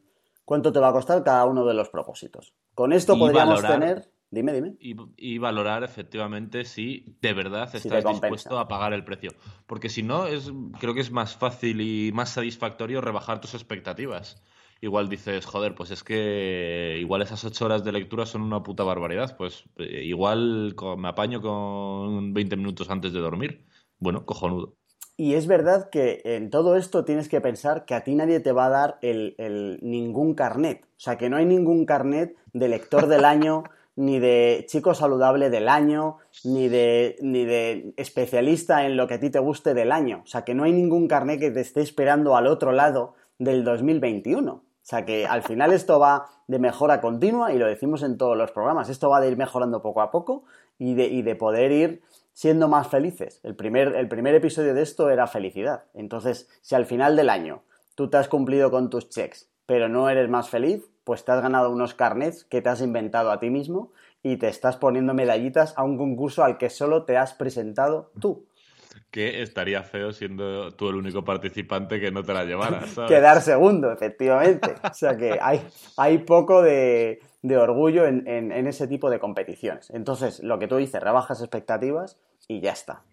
cuánto 0.49 0.73
te 0.73 0.79
va 0.79 0.89
a 0.89 0.93
costar 0.93 1.23
cada 1.23 1.45
uno 1.45 1.63
de 1.63 1.75
los 1.75 1.89
propósitos. 1.89 2.55
Con 2.73 2.91
esto 2.91 3.19
podríamos 3.19 3.61
tener. 3.61 4.11
Dime, 4.31 4.51
dime. 4.51 4.75
Y, 4.79 5.37
valorar 5.37 5.83
efectivamente 5.83 6.65
si 6.65 7.15
de 7.21 7.33
verdad 7.33 7.69
estás 7.71 8.03
dispuesto 8.03 8.57
a 8.57 8.67
pagar 8.67 8.93
el 8.93 9.03
precio. 9.03 9.29
Porque 9.67 9.89
si 9.89 10.01
no, 10.01 10.25
es, 10.25 10.51
creo 10.79 10.95
que 10.95 11.01
es 11.01 11.11
más 11.11 11.35
fácil 11.35 11.81
y 11.81 12.11
más 12.13 12.31
satisfactorio 12.31 12.99
rebajar 12.99 13.39
tus 13.41 13.53
expectativas. 13.53 14.41
Igual 14.81 15.07
dices, 15.07 15.45
joder, 15.45 15.75
pues 15.75 15.91
es 15.91 16.03
que 16.03 16.97
igual 16.99 17.21
esas 17.21 17.45
ocho 17.45 17.65
horas 17.65 17.83
de 17.83 17.91
lectura 17.91 18.25
son 18.25 18.41
una 18.41 18.63
puta 18.63 18.83
barbaridad. 18.83 19.37
Pues 19.37 19.65
eh, 19.77 20.03
igual 20.03 20.75
me 20.97 21.09
apaño 21.09 21.41
con 21.43 22.33
20 22.33 22.57
minutos 22.57 22.89
antes 22.89 23.13
de 23.13 23.19
dormir. 23.19 23.67
Bueno, 23.99 24.25
cojonudo. 24.25 24.78
Y 25.19 25.33
es 25.33 25.47
verdad 25.47 25.89
que 25.89 26.21
en 26.23 26.49
todo 26.49 26.77
esto 26.77 27.03
tienes 27.03 27.27
que 27.27 27.41
pensar 27.41 27.83
que 27.83 27.93
a 27.93 28.05
ti 28.05 28.15
nadie 28.15 28.39
te 28.39 28.53
va 28.53 28.67
a 28.67 28.69
dar 28.69 28.99
el, 29.01 29.77
ningún 29.81 30.33
carnet. 30.33 30.85
O 30.85 30.99
sea, 30.99 31.17
que 31.17 31.29
no 31.29 31.35
hay 31.35 31.45
ningún 31.45 31.85
carnet 31.85 32.37
de 32.53 32.69
lector 32.69 33.07
del 33.07 33.25
año, 33.25 33.65
ni 33.97 34.17
de 34.19 34.63
chico 34.69 34.93
saludable 34.93 35.49
del 35.49 35.67
año, 35.67 36.19
ni 36.45 36.69
de, 36.69 37.17
ni 37.19 37.43
de 37.43 37.93
especialista 37.97 38.85
en 38.85 38.95
lo 38.95 39.09
que 39.09 39.15
a 39.15 39.19
ti 39.19 39.29
te 39.29 39.39
guste 39.39 39.73
del 39.73 39.91
año. 39.91 40.21
O 40.23 40.27
sea, 40.27 40.45
que 40.45 40.53
no 40.53 40.63
hay 40.63 40.71
ningún 40.71 41.09
carnet 41.09 41.41
que 41.41 41.51
te 41.51 41.59
esté 41.59 41.81
esperando 41.81 42.37
al 42.37 42.47
otro 42.47 42.71
lado 42.71 43.15
del 43.39 43.65
2021. 43.65 44.53
O 44.53 44.63
sea 44.81 45.03
que 45.03 45.27
al 45.27 45.43
final 45.43 45.73
esto 45.73 45.99
va 45.99 46.29
de 46.47 46.59
mejora 46.59 47.01
continua 47.01 47.51
y 47.51 47.57
lo 47.57 47.67
decimos 47.67 48.03
en 48.03 48.17
todos 48.17 48.37
los 48.37 48.51
programas. 48.51 48.87
Esto 48.87 49.09
va 49.09 49.19
de 49.19 49.27
ir 49.27 49.35
mejorando 49.35 49.81
poco 49.81 50.01
a 50.01 50.11
poco 50.11 50.45
y 50.77 50.93
de, 50.93 51.07
y 51.07 51.23
de 51.23 51.35
poder 51.35 51.73
ir 51.73 52.01
siendo 52.39 52.69
más 52.69 52.87
felices. 52.87 53.41
El 53.43 53.53
primer, 53.53 53.97
el 53.97 54.07
primer 54.07 54.33
episodio 54.33 54.73
de 54.73 54.81
esto 54.81 55.09
era 55.09 55.27
felicidad. 55.27 55.83
Entonces, 55.93 56.47
si 56.61 56.73
al 56.73 56.85
final 56.85 57.17
del 57.17 57.29
año 57.29 57.63
tú 57.95 58.09
te 58.09 58.15
has 58.15 58.29
cumplido 58.29 58.71
con 58.71 58.89
tus 58.89 59.09
checks, 59.09 59.49
pero 59.65 59.89
no 59.89 60.09
eres 60.09 60.29
más 60.29 60.47
feliz, 60.47 60.89
pues 61.03 61.25
te 61.25 61.33
has 61.33 61.41
ganado 61.41 61.69
unos 61.69 61.95
carnets 61.95 62.45
que 62.45 62.61
te 62.61 62.69
has 62.69 62.79
inventado 62.79 63.31
a 63.31 63.41
ti 63.41 63.49
mismo 63.49 63.91
y 64.23 64.37
te 64.37 64.47
estás 64.47 64.77
poniendo 64.77 65.13
medallitas 65.13 65.73
a 65.75 65.83
un 65.83 65.97
concurso 65.97 66.45
al 66.45 66.57
que 66.57 66.69
solo 66.69 67.03
te 67.03 67.17
has 67.17 67.33
presentado 67.33 68.09
tú. 68.21 68.45
Que 69.11 69.41
estaría 69.41 69.81
feo 69.83 70.11
siendo 70.11 70.71
tú 70.71 70.89
el 70.89 70.95
único 70.95 71.23
participante 71.23 71.99
que 71.99 72.11
no 72.11 72.23
te 72.23 72.33
la 72.33 72.45
llevara. 72.45 72.83
Quedar 73.07 73.41
segundo, 73.41 73.91
efectivamente. 73.91 74.75
O 74.83 74.93
sea 74.93 75.17
que 75.17 75.39
hay, 75.41 75.61
hay 75.97 76.19
poco 76.19 76.61
de, 76.61 77.19
de 77.41 77.57
orgullo 77.57 78.05
en, 78.05 78.27
en, 78.27 78.67
ese 78.67 78.87
tipo 78.87 79.09
de 79.09 79.19
competiciones. 79.19 79.89
Entonces, 79.91 80.41
lo 80.41 80.59
que 80.59 80.67
tú 80.67 80.77
dices, 80.77 81.01
rebajas 81.01 81.41
expectativas 81.41 82.17
y 82.47 82.61
ya 82.61 82.71
está. 82.71 83.03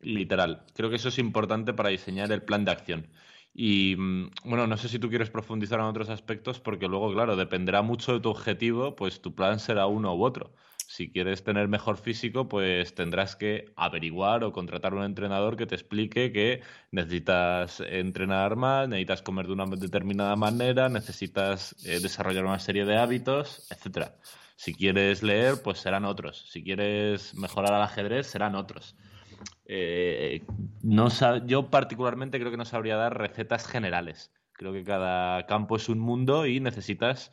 Literal. 0.00 0.64
Creo 0.74 0.90
que 0.90 0.96
eso 0.96 1.10
es 1.10 1.18
importante 1.18 1.72
para 1.72 1.90
diseñar 1.90 2.32
el 2.32 2.42
plan 2.42 2.64
de 2.64 2.72
acción. 2.72 3.06
Y 3.54 3.96
mm, 3.96 4.30
bueno, 4.44 4.66
no 4.66 4.76
sé 4.76 4.88
si 4.88 4.98
tú 4.98 5.08
quieres 5.08 5.30
profundizar 5.30 5.78
en 5.80 5.86
otros 5.86 6.08
aspectos 6.08 6.60
porque 6.60 6.88
luego, 6.88 7.12
claro, 7.12 7.36
dependerá 7.36 7.82
mucho 7.82 8.14
de 8.14 8.20
tu 8.20 8.30
objetivo, 8.30 8.96
pues 8.96 9.20
tu 9.20 9.34
plan 9.34 9.60
será 9.60 9.86
uno 9.86 10.14
u 10.14 10.24
otro. 10.24 10.52
Si 10.86 11.10
quieres 11.10 11.42
tener 11.42 11.68
mejor 11.68 11.96
físico, 11.96 12.48
pues 12.48 12.94
tendrás 12.94 13.34
que 13.36 13.72
averiguar 13.76 14.44
o 14.44 14.52
contratar 14.52 14.92
un 14.94 15.04
entrenador 15.04 15.56
que 15.56 15.66
te 15.66 15.74
explique 15.74 16.32
que 16.32 16.60
necesitas 16.90 17.80
entrenar 17.80 18.56
más, 18.56 18.88
necesitas 18.88 19.22
comer 19.22 19.46
de 19.46 19.52
una 19.54 19.66
determinada 19.66 20.36
manera, 20.36 20.88
necesitas 20.88 21.74
eh, 21.86 22.00
desarrollar 22.00 22.44
una 22.44 22.58
serie 22.58 22.84
de 22.84 22.98
hábitos, 22.98 23.66
etcétera. 23.70 24.16
Si 24.56 24.74
quieres 24.74 25.22
leer, 25.22 25.62
pues 25.62 25.78
serán 25.78 26.04
otros. 26.04 26.44
Si 26.50 26.62
quieres 26.62 27.34
mejorar 27.34 27.72
al 27.72 27.82
ajedrez, 27.82 28.26
serán 28.26 28.54
otros. 28.54 28.94
Eh, 29.66 30.42
no 30.82 31.08
yo 31.46 31.70
particularmente 31.70 32.38
creo 32.38 32.50
que 32.50 32.56
no 32.56 32.64
sabría 32.64 32.96
dar 32.96 33.18
recetas 33.18 33.66
generales. 33.66 34.32
Creo 34.52 34.72
que 34.72 34.84
cada 34.84 35.46
campo 35.46 35.76
es 35.76 35.88
un 35.88 35.98
mundo 35.98 36.46
y 36.46 36.60
necesitas 36.60 37.32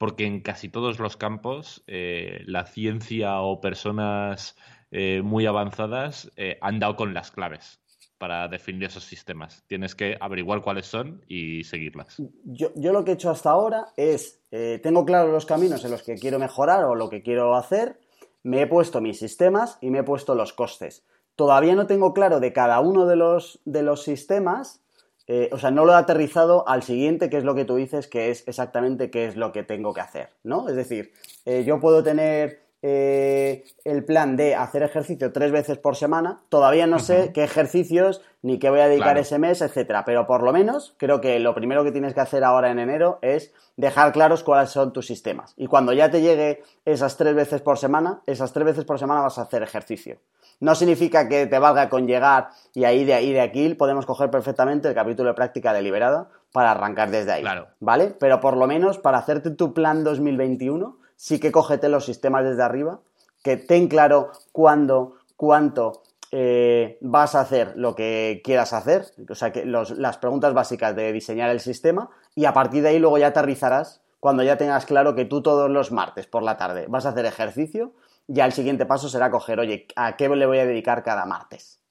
porque 0.00 0.24
en 0.24 0.40
casi 0.40 0.70
todos 0.70 0.98
los 0.98 1.18
campos 1.18 1.84
eh, 1.86 2.42
la 2.46 2.64
ciencia 2.64 3.42
o 3.42 3.60
personas 3.60 4.56
eh, 4.90 5.20
muy 5.22 5.44
avanzadas 5.44 6.32
eh, 6.36 6.56
han 6.62 6.78
dado 6.78 6.96
con 6.96 7.12
las 7.12 7.30
claves 7.30 7.82
para 8.16 8.48
definir 8.48 8.84
esos 8.84 9.04
sistemas. 9.04 9.62
Tienes 9.66 9.94
que 9.94 10.16
averiguar 10.18 10.62
cuáles 10.62 10.86
son 10.86 11.22
y 11.28 11.64
seguirlas. 11.64 12.16
Yo, 12.44 12.70
lo 12.74 13.04
que 13.04 13.10
he 13.10 13.14
hecho 13.14 13.28
hasta 13.28 13.50
ahora 13.50 13.88
es, 13.94 14.40
tengo 14.82 15.04
claros 15.04 15.32
los 15.32 15.44
caminos 15.44 15.84
en 15.84 15.90
los 15.90 16.02
que 16.02 16.14
quiero 16.14 16.38
mejorar 16.38 16.84
o 16.84 16.94
lo 16.94 17.10
que 17.10 17.22
quiero 17.22 17.54
hacer, 17.54 17.98
me 18.42 18.62
he 18.62 18.66
puesto 18.66 19.02
mis 19.02 19.18
sistemas 19.18 19.76
y 19.82 19.90
me 19.90 19.98
he 19.98 20.02
puesto 20.02 20.34
los 20.34 20.54
costes. 20.54 21.04
Todavía 21.40 21.74
no 21.74 21.86
tengo 21.86 22.12
claro 22.12 22.38
de 22.38 22.52
cada 22.52 22.80
uno 22.80 23.06
de 23.06 23.16
los, 23.16 23.60
de 23.64 23.82
los 23.82 24.02
sistemas 24.02 24.82
eh, 25.26 25.48
o 25.52 25.58
sea, 25.58 25.70
no 25.70 25.86
lo 25.86 25.92
he 25.92 25.96
aterrizado 25.96 26.68
al 26.68 26.82
siguiente, 26.82 27.30
que 27.30 27.38
es 27.38 27.44
lo 27.44 27.54
que 27.54 27.64
tú 27.64 27.76
dices, 27.76 28.08
que 28.08 28.30
es 28.30 28.46
exactamente 28.46 29.10
qué 29.10 29.26
es 29.26 29.36
lo 29.36 29.52
que 29.52 29.62
tengo 29.62 29.94
que 29.94 30.02
hacer, 30.02 30.28
¿no? 30.42 30.68
Es 30.68 30.76
decir, 30.76 31.12
eh, 31.46 31.64
yo 31.64 31.80
puedo 31.80 32.02
tener 32.02 32.60
eh, 32.82 33.64
el 33.84 34.04
plan 34.04 34.36
de 34.36 34.54
hacer 34.54 34.82
ejercicio 34.82 35.32
tres 35.32 35.52
veces 35.52 35.78
por 35.78 35.96
semana, 35.96 36.42
todavía 36.48 36.86
no 36.86 36.98
sé 36.98 37.30
qué 37.32 37.44
ejercicios 37.44 38.22
ni 38.42 38.58
qué 38.58 38.70
voy 38.70 38.80
a 38.80 38.88
dedicar 38.88 39.18
ese 39.18 39.38
mes, 39.38 39.60
etcétera, 39.60 40.04
pero 40.06 40.26
por 40.26 40.42
lo 40.42 40.52
menos 40.52 40.94
creo 40.96 41.20
que 41.20 41.38
lo 41.40 41.54
primero 41.54 41.84
que 41.84 41.92
tienes 41.92 42.14
que 42.14 42.20
hacer 42.20 42.42
ahora 42.42 42.70
en 42.70 42.78
enero 42.78 43.18
es 43.20 43.52
dejar 43.76 44.12
claros 44.12 44.42
cuáles 44.42 44.70
son 44.70 44.92
tus 44.92 45.06
sistemas. 45.06 45.52
Y 45.56 45.66
cuando 45.66 45.92
ya 45.92 46.10
te 46.10 46.22
llegue 46.22 46.62
esas 46.84 47.16
tres 47.16 47.34
veces 47.34 47.60
por 47.60 47.78
semana, 47.78 48.22
esas 48.26 48.52
tres 48.52 48.64
veces 48.64 48.84
por 48.84 48.98
semana 48.98 49.22
vas 49.22 49.38
a 49.38 49.42
hacer 49.42 49.62
ejercicio. 49.62 50.18
No 50.60 50.74
significa 50.74 51.28
que 51.28 51.46
te 51.46 51.58
valga 51.58 51.88
con 51.88 52.06
llegar 52.06 52.48
y 52.74 52.84
ahí 52.84 53.04
de 53.04 53.14
ahí 53.14 53.32
de 53.32 53.40
aquí 53.40 53.74
podemos 53.74 54.04
coger 54.04 54.30
perfectamente 54.30 54.88
el 54.88 54.94
capítulo 54.94 55.30
de 55.30 55.34
práctica 55.34 55.72
deliberada 55.72 56.28
para 56.52 56.72
arrancar 56.72 57.10
desde 57.10 57.32
ahí. 57.32 57.42
Claro. 57.42 57.68
¿Vale? 57.80 58.14
Pero 58.18 58.40
por 58.40 58.56
lo 58.56 58.66
menos 58.66 58.98
para 58.98 59.18
hacerte 59.18 59.50
tu 59.50 59.72
plan 59.72 60.04
2021, 60.04 60.98
sí 61.20 61.38
que 61.38 61.52
cógete 61.52 61.90
los 61.90 62.06
sistemas 62.06 62.44
desde 62.44 62.62
arriba, 62.62 63.00
que 63.44 63.58
ten 63.58 63.88
claro 63.88 64.30
cuándo, 64.52 65.16
cuánto 65.36 66.02
eh, 66.32 66.96
vas 67.02 67.34
a 67.34 67.42
hacer 67.42 67.74
lo 67.76 67.94
que 67.94 68.40
quieras 68.42 68.72
hacer, 68.72 69.04
o 69.28 69.34
sea, 69.34 69.52
que 69.52 69.66
las 69.66 70.16
preguntas 70.16 70.54
básicas 70.54 70.96
de 70.96 71.12
diseñar 71.12 71.50
el 71.50 71.60
sistema 71.60 72.08
y 72.34 72.46
a 72.46 72.54
partir 72.54 72.82
de 72.82 72.88
ahí 72.88 72.98
luego 72.98 73.18
ya 73.18 73.26
aterrizarás 73.26 74.00
cuando 74.18 74.42
ya 74.42 74.56
tengas 74.56 74.86
claro 74.86 75.14
que 75.14 75.26
tú 75.26 75.42
todos 75.42 75.68
los 75.68 75.92
martes 75.92 76.26
por 76.26 76.42
la 76.42 76.56
tarde 76.56 76.86
vas 76.88 77.04
a 77.04 77.10
hacer 77.10 77.26
ejercicio 77.26 77.92
ya 78.26 78.46
el 78.46 78.52
siguiente 78.52 78.86
paso 78.86 79.10
será 79.10 79.30
coger, 79.30 79.60
oye, 79.60 79.88
¿a 79.96 80.16
qué 80.16 80.26
le 80.28 80.46
voy 80.46 80.58
a 80.58 80.64
dedicar 80.64 81.02
cada 81.02 81.26
martes? 81.26 81.82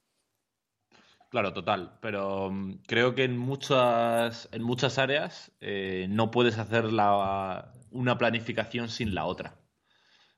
Claro, 1.30 1.54
total, 1.54 2.00
pero 2.02 2.50
mm, 2.50 2.80
creo 2.88 3.14
que 3.14 3.26
en 3.26 3.38
muchas, 3.38 4.50
en 4.52 4.64
muchas 4.64 4.98
áreas 4.98 5.52
eh, 5.62 6.08
no 6.10 6.32
puedes 6.32 6.58
hacer 6.58 6.92
una 7.92 8.18
planificación 8.18 8.90
sin 8.90 9.16
la 9.16 9.26
otra. 9.26 9.60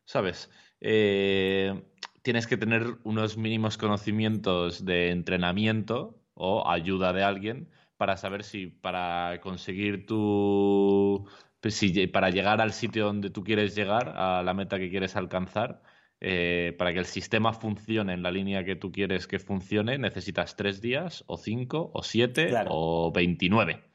¿Sabes? 0.05 0.49
Eh, 0.79 1.83
tienes 2.21 2.47
que 2.47 2.57
tener 2.57 2.97
unos 3.03 3.37
mínimos 3.37 3.77
conocimientos 3.77 4.85
de 4.85 5.11
entrenamiento 5.11 6.21
o 6.33 6.69
ayuda 6.69 7.13
de 7.13 7.23
alguien 7.23 7.69
para 7.97 8.17
saber 8.17 8.43
si 8.43 8.67
para 8.67 9.39
conseguir 9.41 10.05
tu 10.05 11.27
pues 11.61 11.75
si 11.75 12.07
para 12.07 12.31
llegar 12.31 12.59
al 12.59 12.73
sitio 12.73 13.05
donde 13.05 13.29
tú 13.29 13.43
quieres 13.43 13.75
llegar, 13.75 14.13
a 14.15 14.41
la 14.43 14.53
meta 14.55 14.79
que 14.79 14.89
quieres 14.89 15.15
alcanzar, 15.15 15.83
eh, 16.19 16.75
para 16.77 16.91
que 16.91 16.99
el 16.99 17.05
sistema 17.05 17.53
funcione 17.53 18.13
en 18.13 18.23
la 18.23 18.31
línea 18.31 18.65
que 18.65 18.75
tú 18.75 18.91
quieres 18.91 19.27
que 19.27 19.37
funcione, 19.37 19.99
necesitas 19.99 20.55
tres 20.55 20.81
días, 20.81 21.23
o 21.27 21.37
cinco, 21.37 21.91
o 21.93 22.01
siete, 22.01 22.51
o 22.67 23.11
veintinueve. 23.11 23.90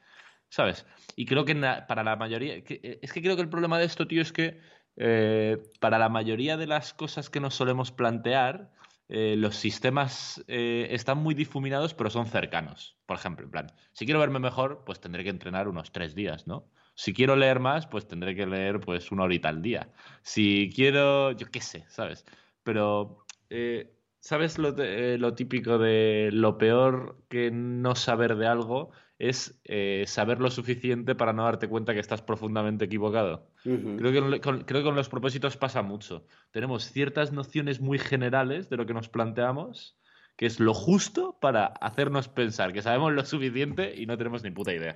¿Sabes? 0.49 0.85
Y 1.15 1.25
creo 1.25 1.45
que 1.45 1.55
para 1.87 2.03
la 2.03 2.15
mayoría. 2.15 2.55
Eh, 2.55 2.99
es 3.01 3.11
que 3.11 3.21
creo 3.21 3.35
que 3.35 3.41
el 3.41 3.49
problema 3.49 3.79
de 3.79 3.85
esto, 3.85 4.07
tío, 4.07 4.21
es 4.21 4.31
que 4.31 4.59
eh, 4.95 5.57
para 5.79 5.99
la 5.99 6.09
mayoría 6.09 6.57
de 6.57 6.67
las 6.67 6.93
cosas 6.93 7.29
que 7.29 7.39
nos 7.39 7.55
solemos 7.55 7.91
plantear, 7.91 8.71
los 9.09 9.55
sistemas 9.55 10.43
están 10.47 11.19
muy 11.19 11.33
difuminados, 11.33 11.93
pero 11.93 12.09
son 12.09 12.25
cercanos. 12.25 12.97
Por 13.05 13.15
ejemplo, 13.15 13.45
en 13.45 13.51
plan, 13.51 13.67
si 13.93 14.03
quiero 14.03 14.19
verme 14.19 14.39
mejor, 14.39 14.83
pues 14.85 14.99
tendré 14.99 15.23
que 15.23 15.29
entrenar 15.29 15.69
unos 15.69 15.93
tres 15.93 16.13
días, 16.13 16.45
¿no? 16.45 16.69
Si 16.93 17.13
quiero 17.13 17.37
leer 17.37 17.61
más, 17.61 17.87
pues 17.87 18.05
tendré 18.05 18.35
que 18.35 18.45
leer 18.45 18.81
pues 18.81 19.09
una 19.13 19.23
horita 19.23 19.47
al 19.47 19.61
día. 19.61 19.93
Si 20.23 20.69
quiero, 20.75 21.31
yo 21.31 21.49
qué 21.49 21.61
sé, 21.61 21.85
¿sabes? 21.87 22.25
Pero 22.63 23.23
eh, 23.49 23.93
¿Sabes 24.19 24.57
lo, 24.57 24.71
lo 24.75 25.35
típico 25.35 25.77
de 25.77 26.31
lo 26.33 26.57
peor 26.57 27.23
que 27.29 27.51
no 27.51 27.95
saber 27.95 28.35
de 28.35 28.47
algo 28.47 28.91
es 29.19 29.59
eh, 29.65 30.03
saber 30.07 30.39
lo 30.39 30.51
suficiente 30.51 31.15
para 31.15 31.33
no 31.33 31.43
darte 31.43 31.67
cuenta 31.67 31.93
que 31.93 31.99
estás 31.99 32.21
profundamente 32.21 32.85
equivocado? 32.85 33.47
Creo 33.63 34.11
que, 34.11 34.19
con- 34.19 34.39
con, 34.39 34.63
creo 34.65 34.81
que 34.81 34.85
con 34.85 34.95
los 34.95 35.09
propósitos 35.09 35.57
pasa 35.57 35.81
mucho. 35.81 36.25
Tenemos 36.51 36.91
ciertas 36.91 37.31
nociones 37.31 37.81
muy 37.81 37.97
generales 37.99 38.69
de 38.69 38.77
lo 38.77 38.85
que 38.85 38.93
nos 38.93 39.09
planteamos, 39.09 39.97
que 40.35 40.45
es 40.45 40.59
lo 40.59 40.73
justo 40.73 41.37
para 41.41 41.65
hacernos 41.65 42.27
pensar 42.27 42.73
que 42.73 42.81
sabemos 42.83 43.11
lo 43.13 43.25
suficiente 43.25 43.95
y 43.95 44.05
no 44.05 44.17
tenemos 44.17 44.43
ni 44.43 44.51
puta 44.51 44.73
idea. 44.73 44.93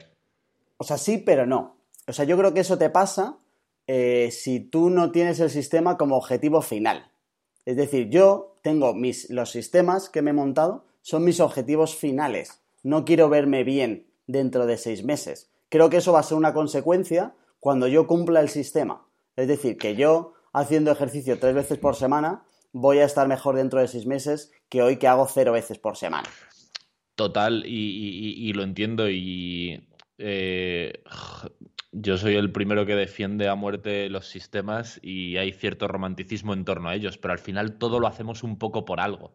O 0.77 0.83
sea, 0.83 0.97
sí, 0.97 1.17
pero 1.17 1.45
no. 1.45 1.77
O 2.07 2.13
sea, 2.13 2.25
yo 2.25 2.37
creo 2.37 2.53
que 2.53 2.59
eso 2.61 2.77
te 2.77 2.89
pasa 2.91 3.37
eh, 3.87 4.29
si 4.31 4.59
tú 4.59 4.89
no 4.91 5.11
tienes 5.11 5.39
el 5.39 5.49
sistema 5.49 5.97
como 5.97 6.15
objetivo 6.15 6.61
final. 6.61 7.11
Es 7.65 7.75
decir, 7.75 8.09
yo 8.09 8.59
tengo 8.63 8.93
mis, 8.93 9.29
los 9.31 9.49
sistemas 9.51 10.09
que 10.09 10.21
me 10.21 10.29
he 10.29 10.33
montado, 10.33 10.85
son 11.01 11.23
mis 11.23 11.39
objetivos 11.39 11.95
finales. 11.95 12.61
No 12.83 13.05
quiero 13.05 13.29
verme 13.29 13.63
bien 13.63 14.07
dentro 14.31 14.65
de 14.65 14.77
seis 14.77 15.03
meses. 15.03 15.51
Creo 15.69 15.89
que 15.89 15.97
eso 15.97 16.13
va 16.13 16.19
a 16.19 16.23
ser 16.23 16.37
una 16.37 16.53
consecuencia 16.53 17.33
cuando 17.59 17.87
yo 17.87 18.07
cumpla 18.07 18.39
el 18.41 18.49
sistema. 18.49 19.05
Es 19.35 19.47
decir, 19.47 19.77
que 19.77 19.95
yo 19.95 20.33
haciendo 20.53 20.91
ejercicio 20.91 21.39
tres 21.39 21.55
veces 21.55 21.77
por 21.77 21.95
semana 21.95 22.43
voy 22.73 22.99
a 22.99 23.05
estar 23.05 23.27
mejor 23.27 23.55
dentro 23.55 23.79
de 23.79 23.87
seis 23.87 24.05
meses 24.05 24.51
que 24.69 24.81
hoy 24.81 24.97
que 24.97 25.07
hago 25.07 25.27
cero 25.27 25.51
veces 25.51 25.77
por 25.77 25.97
semana. 25.97 26.29
Total, 27.15 27.63
y, 27.65 28.51
lo 28.53 28.63
entiendo 28.63 29.09
y 29.09 29.87
eh, 30.17 31.03
yo 31.91 32.17
soy 32.17 32.35
el 32.35 32.51
primero 32.51 32.85
que 32.85 32.95
defiende 32.95 33.47
a 33.47 33.55
muerte 33.55 34.09
los 34.09 34.27
sistemas 34.27 34.99
y 35.03 35.37
hay 35.37 35.51
cierto 35.51 35.87
romanticismo 35.87 36.53
en 36.53 36.65
torno 36.65 36.89
a 36.89 36.95
ellos, 36.95 37.17
pero 37.17 37.33
al 37.33 37.39
final 37.39 37.77
todo 37.77 37.99
lo 37.99 38.07
hacemos 38.07 38.43
un 38.43 38.57
poco 38.57 38.85
por 38.85 38.99
algo. 38.99 39.33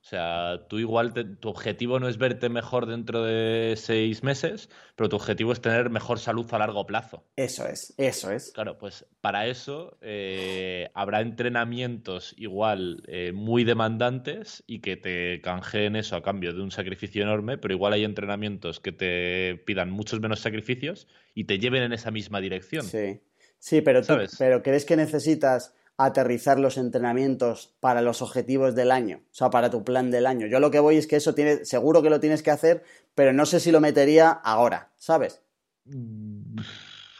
O 0.00 0.04
sea, 0.08 0.66
tú 0.68 0.78
igual, 0.78 1.12
te- 1.12 1.24
tu 1.24 1.48
objetivo 1.48 1.98
no 2.00 2.08
es 2.08 2.16
verte 2.18 2.48
mejor 2.48 2.86
dentro 2.86 3.24
de 3.24 3.74
seis 3.76 4.22
meses, 4.22 4.70
pero 4.96 5.08
tu 5.08 5.16
objetivo 5.16 5.52
es 5.52 5.60
tener 5.60 5.90
mejor 5.90 6.18
salud 6.18 6.46
a 6.54 6.58
largo 6.58 6.86
plazo. 6.86 7.24
Eso 7.36 7.66
es, 7.66 7.92
eso 7.98 8.30
es. 8.30 8.52
Claro, 8.52 8.78
pues 8.78 9.04
para 9.20 9.48
eso 9.48 9.98
eh, 10.00 10.88
habrá 10.94 11.20
entrenamientos 11.20 12.32
igual 12.38 13.02
eh, 13.08 13.32
muy 13.34 13.64
demandantes 13.64 14.62
y 14.66 14.78
que 14.80 14.96
te 14.96 15.40
canjeen 15.42 15.96
eso 15.96 16.16
a 16.16 16.22
cambio 16.22 16.52
de 16.54 16.62
un 16.62 16.70
sacrificio 16.70 17.22
enorme, 17.22 17.58
pero 17.58 17.74
igual 17.74 17.92
hay 17.92 18.04
entrenamientos 18.04 18.80
que 18.80 18.92
te 18.92 19.56
pidan 19.66 19.90
muchos 19.90 20.20
menos 20.20 20.40
sacrificios 20.40 21.08
y 21.34 21.44
te 21.44 21.58
lleven 21.58 21.82
en 21.82 21.92
esa 21.92 22.10
misma 22.12 22.40
dirección. 22.40 22.84
Sí, 22.84 23.20
sí, 23.58 23.80
pero, 23.82 24.00
tú- 24.00 24.06
¿Sabes? 24.06 24.36
pero 24.38 24.62
¿crees 24.62 24.84
que 24.86 24.96
necesitas 24.96 25.74
aterrizar 25.98 26.58
los 26.58 26.78
entrenamientos 26.78 27.74
para 27.80 28.00
los 28.00 28.22
objetivos 28.22 28.74
del 28.74 28.90
año? 28.92 29.20
O 29.30 29.34
sea, 29.34 29.50
para 29.50 29.68
tu 29.68 29.84
plan 29.84 30.10
del 30.10 30.26
año. 30.26 30.46
Yo 30.46 30.60
lo 30.60 30.70
que 30.70 30.78
voy 30.80 30.96
es 30.96 31.06
que 31.06 31.16
eso 31.16 31.34
tiene, 31.34 31.64
seguro 31.64 32.02
que 32.02 32.10
lo 32.10 32.20
tienes 32.20 32.42
que 32.42 32.50
hacer, 32.50 32.84
pero 33.14 33.32
no 33.32 33.44
sé 33.44 33.60
si 33.60 33.70
lo 33.72 33.80
metería 33.80 34.30
ahora, 34.30 34.90
¿sabes? 34.96 35.42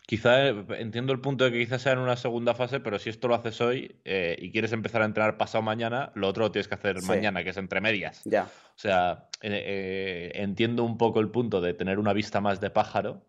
Quizá 0.06 0.48
eh, 0.48 0.64
entiendo 0.78 1.12
el 1.12 1.20
punto 1.20 1.44
de 1.44 1.52
que 1.52 1.58
quizás 1.58 1.82
sea 1.82 1.92
en 1.92 1.98
una 1.98 2.16
segunda 2.16 2.54
fase, 2.54 2.80
pero 2.80 2.98
si 2.98 3.10
esto 3.10 3.28
lo 3.28 3.34
haces 3.34 3.60
hoy 3.60 3.96
eh, 4.06 4.36
y 4.38 4.50
quieres 4.50 4.72
empezar 4.72 5.02
a 5.02 5.04
entrenar 5.04 5.36
pasado 5.36 5.60
mañana, 5.62 6.12
lo 6.14 6.28
otro 6.28 6.44
lo 6.44 6.50
tienes 6.50 6.66
que 6.68 6.76
hacer 6.76 7.00
Sí. 7.00 7.06
mañana, 7.06 7.44
que 7.44 7.50
es 7.50 7.56
entre 7.58 7.80
medias. 7.82 8.22
Ya. 8.24 8.44
O 8.44 8.78
sea, 8.80 9.28
eh, 9.42 9.50
eh, 9.52 10.32
entiendo 10.36 10.82
un 10.84 10.96
poco 10.96 11.20
el 11.20 11.28
punto 11.30 11.60
de 11.60 11.74
tener 11.74 11.98
una 11.98 12.14
vista 12.14 12.40
más 12.40 12.58
de 12.60 12.70
pájaro, 12.70 13.20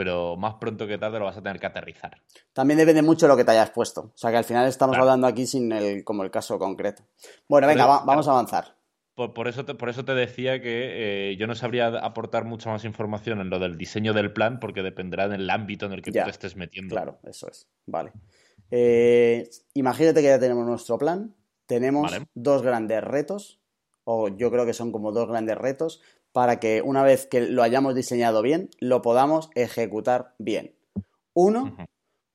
pero 0.00 0.34
más 0.34 0.54
pronto 0.54 0.86
que 0.86 0.96
tarde 0.96 1.18
lo 1.18 1.26
vas 1.26 1.36
a 1.36 1.42
tener 1.42 1.60
que 1.60 1.66
aterrizar. 1.66 2.22
También 2.54 2.78
depende 2.78 3.02
mucho 3.02 3.26
de 3.26 3.32
lo 3.32 3.36
que 3.36 3.44
te 3.44 3.50
hayas 3.50 3.68
puesto. 3.68 4.00
O 4.00 4.12
sea, 4.16 4.30
que 4.30 4.38
al 4.38 4.44
final 4.44 4.66
estamos 4.66 4.94
Claro. 4.94 5.02
hablando 5.10 5.26
aquí 5.26 5.44
sin 5.46 5.70
el, 5.72 6.04
como 6.04 6.22
el 6.24 6.30
caso 6.30 6.58
concreto. 6.58 7.02
Bueno, 7.50 7.66
venga, 7.66 7.82
Pero, 7.84 7.88
va- 7.98 8.04
vamos 8.06 8.26
a 8.26 8.30
avanzar. 8.30 8.76
Por, 9.14 9.34
por 9.34 9.46
eso 9.46 9.66
te, 9.66 9.74
por 9.74 9.90
eso 9.90 10.02
te 10.06 10.14
decía 10.14 10.62
que 10.62 11.32
eh, 11.32 11.36
yo 11.36 11.46
no 11.46 11.54
sabría 11.54 11.88
aportar 11.88 12.46
mucha 12.46 12.70
más 12.70 12.86
información 12.86 13.40
en 13.42 13.50
lo 13.50 13.58
del 13.58 13.76
diseño 13.76 14.14
del 14.14 14.32
plan, 14.32 14.58
porque 14.58 14.82
dependerá 14.82 15.28
del 15.28 15.50
ámbito 15.50 15.84
en 15.84 15.92
el 15.92 16.00
que 16.00 16.12
Ya, 16.12 16.22
tú 16.22 16.28
te 16.28 16.30
estés 16.30 16.56
metiendo. 16.56 16.94
Claro, 16.94 17.18
eso 17.24 17.46
es. 17.50 17.68
Vale. 17.84 18.12
Eh, 18.70 19.50
imagínate 19.74 20.22
que 20.22 20.28
ya 20.28 20.38
tenemos 20.38 20.66
nuestro 20.66 20.96
plan. 20.96 21.34
Tenemos 21.66 22.10
Vale. 22.12 22.26
dos 22.34 22.62
grandes 22.62 23.02
retos, 23.04 23.60
o 24.04 24.28
yo 24.28 24.50
creo 24.50 24.64
que 24.64 24.72
son 24.72 24.90
como 24.92 25.12
dos 25.12 25.28
grandes 25.28 25.58
retos, 25.58 26.00
para 26.32 26.60
que 26.60 26.82
una 26.82 27.02
vez 27.02 27.26
que 27.26 27.40
lo 27.40 27.62
hayamos 27.62 27.94
diseñado 27.94 28.42
bien, 28.42 28.70
lo 28.78 29.02
podamos 29.02 29.50
ejecutar 29.54 30.34
bien. 30.38 30.74
Uno, 31.34 31.76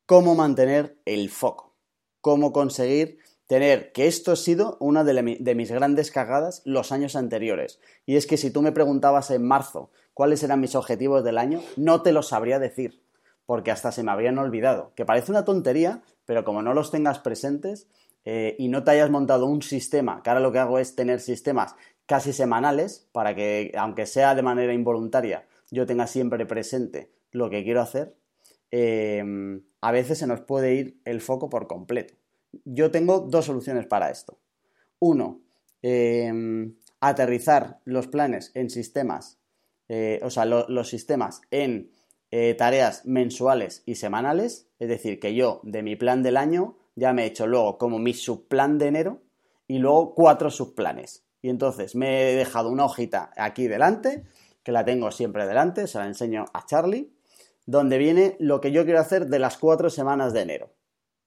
cómo 0.06 0.36
mantener 0.36 0.98
el 1.06 1.30
foco. 1.30 1.76
Cómo 2.22 2.52
conseguir 2.52 3.20
tener, 3.48 3.92
que 3.92 4.08
esto 4.08 4.32
ha 4.32 4.36
sido 4.36 4.78
una 4.80 5.04
de, 5.04 5.56
mis 5.56 5.72
grandes 5.72 6.12
cagadas 6.12 6.62
los 6.66 6.92
años 6.92 7.16
anteriores. 7.16 7.80
Y 8.06 8.16
es 8.16 8.26
que 8.26 8.38
si 8.38 8.52
tú 8.52 8.62
me 8.62 8.72
preguntabas 8.72 9.32
en 9.32 9.46
marzo 9.46 9.92
cuáles 10.14 10.44
eran 10.44 10.60
mis 10.60 10.76
objetivos 10.76 11.24
del 11.24 11.38
año, 11.38 11.62
no 11.76 12.02
te 12.02 12.12
lo 12.12 12.24
sabría 12.24 12.60
decir, 12.60 13.04
porque 13.46 13.72
hasta 13.72 13.92
se 13.92 14.04
me 14.04 14.12
habían 14.12 14.38
olvidado. 14.38 14.92
Que 14.96 15.06
parece 15.06 15.32
una 15.32 15.46
tontería, 15.46 16.02
pero 16.26 16.44
como 16.44 16.62
no 16.62 16.74
los 16.74 16.90
tengas 16.90 17.20
presentes 17.20 17.88
eh, 18.24 18.56
y 18.58 18.70
no 18.70 18.84
te 18.84 18.92
hayas 18.92 19.12
montado 19.12 19.46
un 19.46 19.62
sistema, 19.62 20.24
que 20.24 20.32
ahora 20.32 20.40
lo 20.42 20.52
que 20.52 20.60
hago 20.60 20.80
es 20.80 20.96
tener 20.96 21.20
sistemas 21.20 21.76
casi 22.06 22.34
semanales, 22.34 23.08
para 23.12 23.36
que, 23.36 23.72
aunque 23.78 24.06
sea 24.06 24.36
de 24.36 24.42
manera 24.44 24.74
involuntaria, 24.74 25.48
yo 25.72 25.86
tenga 25.86 26.08
siempre 26.08 26.46
presente 26.46 27.12
lo 27.32 27.50
que 27.50 27.64
quiero 27.64 27.82
hacer, 27.82 28.16
eh, 28.72 29.24
a 29.82 29.92
veces 29.92 30.18
se 30.20 30.28
nos 30.28 30.42
puede 30.42 30.76
ir 30.76 31.02
el 31.06 31.22
foco 31.22 31.50
por 31.50 31.68
completo. 31.68 32.16
Yo 32.66 32.92
tengo 32.92 33.20
dos 33.20 33.46
soluciones 33.46 33.86
para 33.88 34.10
esto. 34.10 34.40
Uno, 35.00 35.42
eh, 35.82 36.72
aterrizar 37.00 37.80
los 37.86 38.08
planes 38.08 38.52
en 38.56 38.70
sistemas, 38.70 39.40
eh, 39.90 40.20
o 40.24 40.30
sea, 40.30 40.46
lo- 40.46 40.68
los 40.70 40.90
sistemas 40.90 41.42
en 41.52 41.92
eh, 42.32 42.56
tareas 42.56 43.06
mensuales 43.06 43.84
y 43.86 43.96
semanales, 43.96 44.68
es 44.80 44.90
decir, 44.90 45.20
que 45.20 45.36
yo 45.36 45.62
de 45.64 45.84
mi 45.84 45.96
plan 45.96 46.24
del 46.24 46.38
año 46.38 46.78
ya 46.96 47.14
me 47.14 47.24
he 47.24 47.28
hecho 47.28 47.48
luego 47.48 47.78
como 47.78 48.00
mi 48.00 48.14
subplan 48.14 48.78
de 48.78 48.88
enero 48.88 49.22
y 49.68 49.78
luego 49.80 50.16
cuatro 50.16 50.50
subplanes. 50.50 51.25
Y 51.46 51.50
entonces 51.50 51.94
me 51.96 52.32
he 52.32 52.36
dejado 52.36 52.72
una 52.72 52.86
hojita 52.86 53.30
aquí 53.38 53.68
delante, 53.68 54.24
que 54.64 54.72
la 54.72 54.84
tengo 54.84 55.12
siempre 55.12 55.46
delante, 55.46 55.86
se 55.86 56.00
la 56.00 56.08
enseño 56.08 56.46
a 56.56 56.66
Charlie, 56.66 57.14
donde 57.68 58.00
viene 58.00 58.36
lo 58.40 58.60
que 58.62 58.72
yo 58.72 58.84
quiero 58.84 59.00
hacer 59.00 59.28
de 59.28 59.38
las 59.38 59.60
cuatro 59.60 59.92
semanas 59.92 60.34
de 60.34 60.42
enero. 60.42 60.74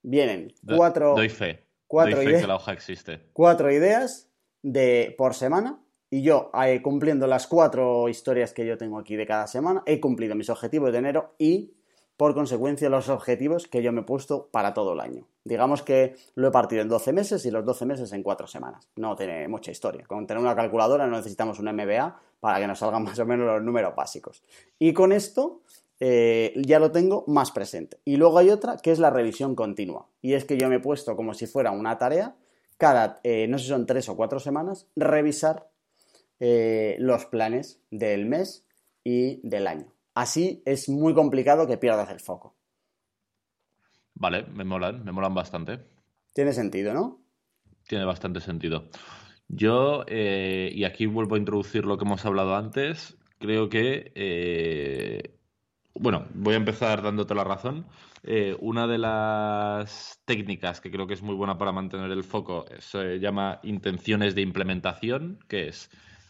Vienen 0.03 0.53
cuatro, 0.67 1.15
Doy 1.15 1.29
fe. 1.29 1.69
cuatro 1.87 2.17
Doy 2.17 2.25
fe 2.25 2.31
ideas. 2.33 2.43
que 2.43 2.49
la 2.49 2.57
hoja 2.57 2.73
existe. 2.73 3.21
cuatro 3.33 3.71
ideas 3.71 4.29
de, 4.61 5.15
por 5.17 5.35
semana 5.35 5.79
y 6.11 6.23
yo 6.23 6.51
eh, 6.65 6.83
cumpliendo 6.83 7.29
las 7.29 7.47
cuatro 7.47 8.09
historias 8.09 8.53
que 8.53 8.67
yo 8.67 8.77
tengo 8.77 8.99
aquí 8.99 9.15
de 9.15 9.25
cada 9.25 9.47
semana, 9.47 9.85
he 9.87 10.01
cumplido 10.01 10.35
mis 10.35 10.51
objetivos 10.51 10.91
de 10.91 10.99
enero 10.99 11.37
y 11.39 11.75
por 12.19 12.35
consecuencia 12.35 12.91
los 12.91 13.09
objetivos 13.09 13.69
que 13.69 13.81
yo 13.81 13.93
me 13.93 14.01
he 14.01 14.05
puesto 14.05 14.49
para 14.51 14.75
todo 14.75 14.93
el 14.93 15.01
año. 15.01 15.29
Digamos 15.45 15.85
que 15.85 16.17
lo 16.35 16.49
he 16.49 16.51
partido 16.51 16.83
en 16.83 16.89
12 16.89 17.13
meses 17.13 17.47
y 17.47 17.53
los 17.53 17.65
12 17.65 17.87
meses 17.87 18.13
en 18.13 18.25
4 18.25 18.49
semanas. 18.49 18.89
No 18.97 19.15
tiene 19.15 19.47
mucha 19.47 19.71
historia. 19.71 20.05
Con 20.05 20.27
tener 20.27 20.43
una 20.43 20.57
calculadora 20.57 21.07
no 21.07 21.17
necesitamos 21.17 21.61
un 21.61 21.73
MBA 21.73 22.21
para 22.41 22.59
que 22.59 22.67
nos 22.67 22.81
salgan 22.81 23.03
más 23.05 23.21
o 23.21 23.25
menos 23.25 23.47
los 23.47 23.63
números 23.63 23.95
básicos. 23.95 24.43
Y 24.81 24.93
con 24.93 25.13
esto 25.13 25.63
eh, 26.01 26.55
ya 26.57 26.81
lo 26.81 26.91
tengo 26.91 27.23
más 27.29 27.53
presente. 27.53 28.01
Y 28.05 28.17
luego 28.17 28.39
hay 28.39 28.51
otra 28.51 28.79
que 28.79 28.91
es 28.91 28.99
la 28.99 29.11
revisión 29.11 29.55
continua. 29.55 30.09
Y 30.21 30.33
es 30.35 30.45
que 30.45 30.59
yo 30.59 30.69
me 30.69 30.77
he 30.77 30.81
puesto 30.81 31.15
como 31.15 31.35
si 31.35 31.47
fuera 31.47 31.71
una 31.71 31.99
tarea, 31.99 32.35
cada, 32.79 33.21
eh, 33.23 33.47
no 33.47 33.59
sé 33.59 33.65
si 33.65 33.71
son 33.71 33.87
tres 33.87 34.09
o 34.09 34.17
cuatro 34.17 34.41
semanas, 34.41 34.89
revisar 34.97 35.71
eh, 36.41 36.97
los 36.99 37.27
planes 37.27 37.81
del 37.93 38.27
mes 38.27 38.65
y 39.05 39.39
del 39.49 39.69
año. 39.69 39.93
Así 40.19 40.65
es 40.67 40.89
muy 40.89 41.15
complicado 41.15 41.69
que 41.69 41.79
pierdas 41.79 42.11
el 42.11 42.19
foco. 42.19 42.57
Vale, 44.15 44.47
me 44.53 44.65
molan, 44.65 45.05
me 45.05 45.13
molan 45.13 45.33
bastante. 45.33 45.79
Tiene 46.35 46.53
sentido, 46.53 46.93
¿no? 46.93 47.21
Tiene 47.87 48.05
bastante 48.05 48.41
sentido. 48.41 48.89
Yo, 49.47 50.03
eh, 50.09 50.73
y 50.75 50.83
aquí 50.83 51.07
vuelvo 51.07 51.37
a 51.37 51.39
introducir 51.39 51.85
lo 51.85 51.97
que 51.97 52.05
hemos 52.05 52.27
hablado 52.27 52.57
antes, 52.57 53.17
creo 53.39 53.69
que, 53.69 54.11
eh, 54.17 55.39
bueno, 55.95 56.27
voy 56.35 56.55
a 56.55 56.57
empezar 56.57 57.01
dándote 57.01 57.37
la 57.37 57.45
razón. 57.45 57.87
Eh, 58.25 58.57
una 58.59 58.89
de 58.89 58.99
las 58.99 60.21
técnicas 60.25 60.81
que 60.81 60.91
creo 60.91 61.07
que 61.07 61.15
es 61.15 61.23
muy 61.23 61.37
buena 61.37 61.59
para 61.59 61.71
mantener 61.71 62.11
el 62.11 62.25
foco 62.25 62.65
se 62.81 63.21
llama 63.21 63.61
intenciones 63.63 64.35
de 64.35 64.43
implementación, 64.43 65.39
que 65.47 65.69
es 65.69 65.89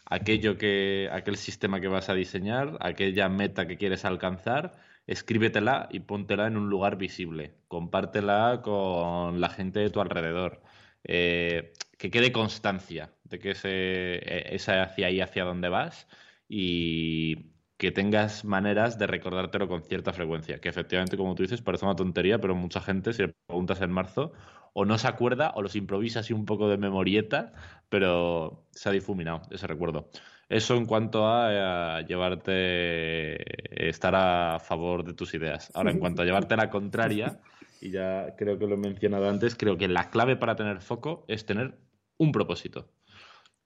aquello 0.09 0.57
que, 0.57 1.09
aquel 1.11 1.37
sistema 1.37 1.79
que 1.81 1.87
vas 1.87 2.09
a 2.09 2.13
diseñar, 2.15 2.77
aquella 2.81 3.29
meta 3.29 3.67
que 3.67 3.77
quieres 3.77 4.05
alcanzar, 4.05 4.73
escríbetela 5.07 5.87
y 5.91 6.01
póntela 6.01 6.47
en 6.47 6.57
un 6.57 6.69
lugar 6.69 6.97
visible. 6.97 7.55
Compártela 7.67 8.61
con 8.63 9.39
la 9.41 9.49
gente 9.49 9.79
de 9.79 9.89
tu 9.89 10.01
alrededor. 10.01 10.61
Eh, 11.03 11.73
que 11.97 12.11
quede 12.11 12.31
constancia 12.31 13.13
de 13.23 13.39
que 13.39 13.51
ese, 13.51 13.69
eh, 13.69 14.55
es 14.55 14.67
hacia 14.69 15.07
ahí, 15.07 15.21
hacia 15.21 15.45
donde 15.45 15.69
vas. 15.69 16.07
Y, 16.47 17.53
que 17.79 17.91
tengas 17.93 18.43
maneras 18.43 18.99
de 18.99 19.07
recordártelo 19.07 19.69
con 19.69 19.83
cierta 19.83 20.11
frecuencia. 20.11 20.59
Que 20.59 20.67
efectivamente, 20.67 21.15
como 21.15 21.33
tú 21.33 21.43
dices, 21.43 21.61
parece 21.61 21.85
una 21.85 21.95
tontería, 21.95 22.37
pero 22.37 22.53
mucha 22.53 22.81
gente, 22.81 23.13
si 23.13 23.21
le 23.21 23.33
preguntas 23.47 23.81
en 23.81 23.91
marzo, 23.91 24.33
o 24.73 24.85
no 24.85 24.97
se 24.97 25.07
acuerda 25.07 25.51
o 25.55 25.61
los 25.61 25.75
improvisa 25.75 26.21
así 26.21 26.33
un 26.33 26.45
poco 26.45 26.69
de 26.69 26.77
memorieta, 26.77 27.53
pero 27.89 28.65
se 28.71 28.89
ha 28.89 28.91
difuminado 28.91 29.41
ese 29.51 29.67
recuerdo. 29.67 30.09
Eso 30.49 30.75
en 30.75 30.85
cuanto 30.85 31.27
a, 31.27 32.01
llevarte, 32.01 33.87
estar 33.89 34.15
a 34.15 34.59
favor 34.59 35.03
de 35.03 35.13
tus 35.13 35.33
ideas. 35.35 35.71
Ahora, 35.75 35.91
en 35.91 35.99
cuanto 35.99 36.21
a 36.21 36.25
llevarte 36.25 36.55
la 36.55 36.69
contraria, 36.69 37.39
y 37.81 37.91
ya 37.91 38.35
creo 38.35 38.57
que 38.57 38.65
lo 38.65 38.75
he 38.75 38.77
mencionado 38.77 39.29
antes, 39.29 39.55
creo 39.55 39.77
que 39.77 39.87
la 39.87 40.09
clave 40.09 40.35
para 40.35 40.55
tener 40.55 40.81
foco 40.81 41.23
es 41.27 41.45
tener 41.45 41.77
un 42.17 42.31
propósito. 42.31 42.89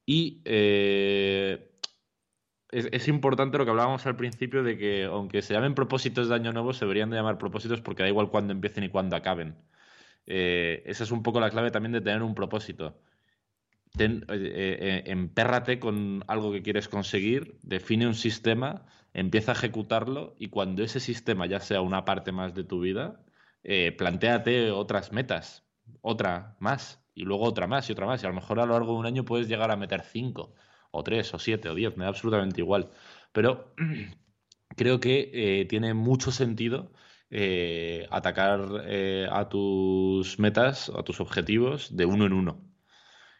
Y 0.05 0.41
eh, 0.43 1.71
es, 2.69 3.07
importante 3.07 3.57
lo 3.57 3.65
que 3.65 3.71
hablábamos 3.71 4.05
al 4.05 4.15
principio 4.15 4.63
de 4.63 4.77
que, 4.77 5.05
aunque 5.05 5.41
se 5.41 5.53
llamen 5.53 5.75
propósitos 5.75 6.27
de 6.27 6.35
año 6.35 6.51
nuevo, 6.51 6.73
se 6.73 6.85
deberían 6.85 7.09
de 7.09 7.17
llamar 7.17 7.37
propósitos 7.37 7.81
porque 7.81 8.03
da 8.03 8.09
igual 8.09 8.29
cuándo 8.29 8.51
empiecen 8.51 8.83
y 8.83 8.89
cuándo 8.89 9.15
acaben. 9.15 9.55
Eh, 10.25 10.83
esa 10.85 11.03
es 11.03 11.11
un 11.11 11.23
poco 11.23 11.39
la 11.39 11.49
clave 11.49 11.71
también 11.71 11.91
de 11.91 12.01
tener 12.01 12.23
un 12.23 12.35
propósito 12.35 12.97
eh, 13.99 14.21
eh, 14.29 15.03
empérrate 15.05 15.79
con 15.79 16.23
algo 16.27 16.51
que 16.51 16.63
quieres 16.63 16.87
conseguir, 16.87 17.59
define 17.61 18.07
un 18.07 18.15
sistema, 18.15 18.85
empieza 19.13 19.51
a 19.51 19.55
ejecutarlo 19.55 20.35
y 20.39 20.49
cuando 20.49 20.83
ese 20.83 20.99
sistema 20.99 21.45
ya 21.45 21.59
sea 21.59 21.81
una 21.81 22.05
parte 22.05 22.31
más 22.31 22.55
de 22.55 22.63
tu 22.63 22.79
vida, 22.79 23.23
planteate 23.97 24.71
otras 24.71 25.11
metas, 25.11 25.65
otra 26.01 26.57
más 26.59 27.01
y 27.13 27.23
luego 27.23 27.43
otra 27.45 27.67
más 27.67 27.87
y 27.89 27.93
otra 27.93 28.07
más. 28.07 28.23
Y 28.23 28.25
a 28.25 28.29
lo 28.29 28.35
mejor 28.35 28.59
a 28.59 28.65
lo 28.65 28.73
largo 28.73 28.93
de 28.93 28.99
un 28.99 29.05
año 29.05 29.25
puedes 29.25 29.47
llegar 29.47 29.71
a 29.71 29.77
meter 29.77 30.01
cinco 30.01 30.53
o 30.91 31.03
tres 31.03 31.33
o 31.33 31.39
siete 31.39 31.69
o 31.69 31.75
diez, 31.75 31.95
me 31.95 32.05
da 32.05 32.09
absolutamente 32.09 32.61
igual. 32.61 32.89
Pero 33.31 33.73
creo 34.75 34.99
que 34.99 35.65
tiene 35.69 35.93
mucho 35.93 36.31
sentido 36.31 36.91
atacar 38.09 38.61
a 39.31 39.49
tus 39.49 40.39
metas, 40.39 40.91
a 40.95 41.03
tus 41.03 41.19
objetivos 41.19 41.95
de 41.95 42.05
uno 42.05 42.25
en 42.25 42.33
uno 42.33 42.73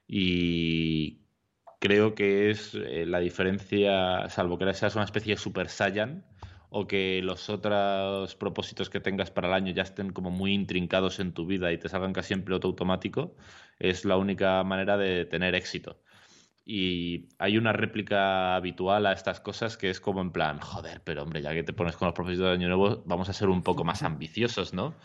y 0.08 1.22
creo 1.80 2.16
que 2.16 2.50
es 2.52 2.76
eh, 2.76 3.06
la 3.08 3.20
diferencia, 3.20 4.30
salvo 4.30 4.58
que 4.58 4.74
seas 4.74 4.96
una 4.96 5.06
especie 5.06 5.36
de 5.36 5.42
Super 5.42 5.70
Saiyan 5.70 6.26
o 6.70 6.88
que 6.88 7.22
los 7.24 7.50
otros 7.50 8.36
propósitos 8.36 8.90
que 8.90 9.00
tengas 9.00 9.32
para 9.32 9.48
el 9.48 9.54
año 9.54 9.74
ya 9.74 9.84
estén 9.84 10.12
como 10.12 10.32
muy 10.32 10.54
intrincados 10.54 11.20
en 11.20 11.34
tu 11.34 11.46
vida 11.46 11.72
y 11.72 11.78
te 11.78 11.90
salgan 11.90 12.14
casi 12.14 12.34
en 12.34 12.44
piloto 12.44 12.68
automático, 12.68 13.36
es 13.80 14.06
la 14.06 14.18
única 14.18 14.64
manera 14.64 14.98
de 14.98 15.26
tener 15.26 15.56
éxito. 15.56 16.00
Y 16.66 17.30
hay 17.40 17.58
una 17.58 17.74
réplica 17.74 18.56
habitual 18.56 19.06
a 19.06 19.14
estas 19.14 19.42
cosas 19.42 19.78
que 19.78 19.90
es 19.90 20.00
como 20.00 20.22
en 20.22 20.32
plan, 20.32 20.60
joder, 20.60 21.02
pero 21.04 21.24
hombre, 21.24 21.42
ya 21.42 21.54
que 21.54 21.64
te 21.64 21.74
pones 21.74 21.98
con 21.98 22.08
los 22.08 22.16
propósitos 22.16 22.46
de 22.46 22.54
año 22.54 22.68
nuevo, 22.68 23.04
vamos 23.06 23.30
a 23.30 23.34
ser 23.34 23.50
un 23.50 23.64
poco 23.64 23.84
más 23.84 24.04
ambiciosos, 24.04 24.74
¿no? 24.74 24.96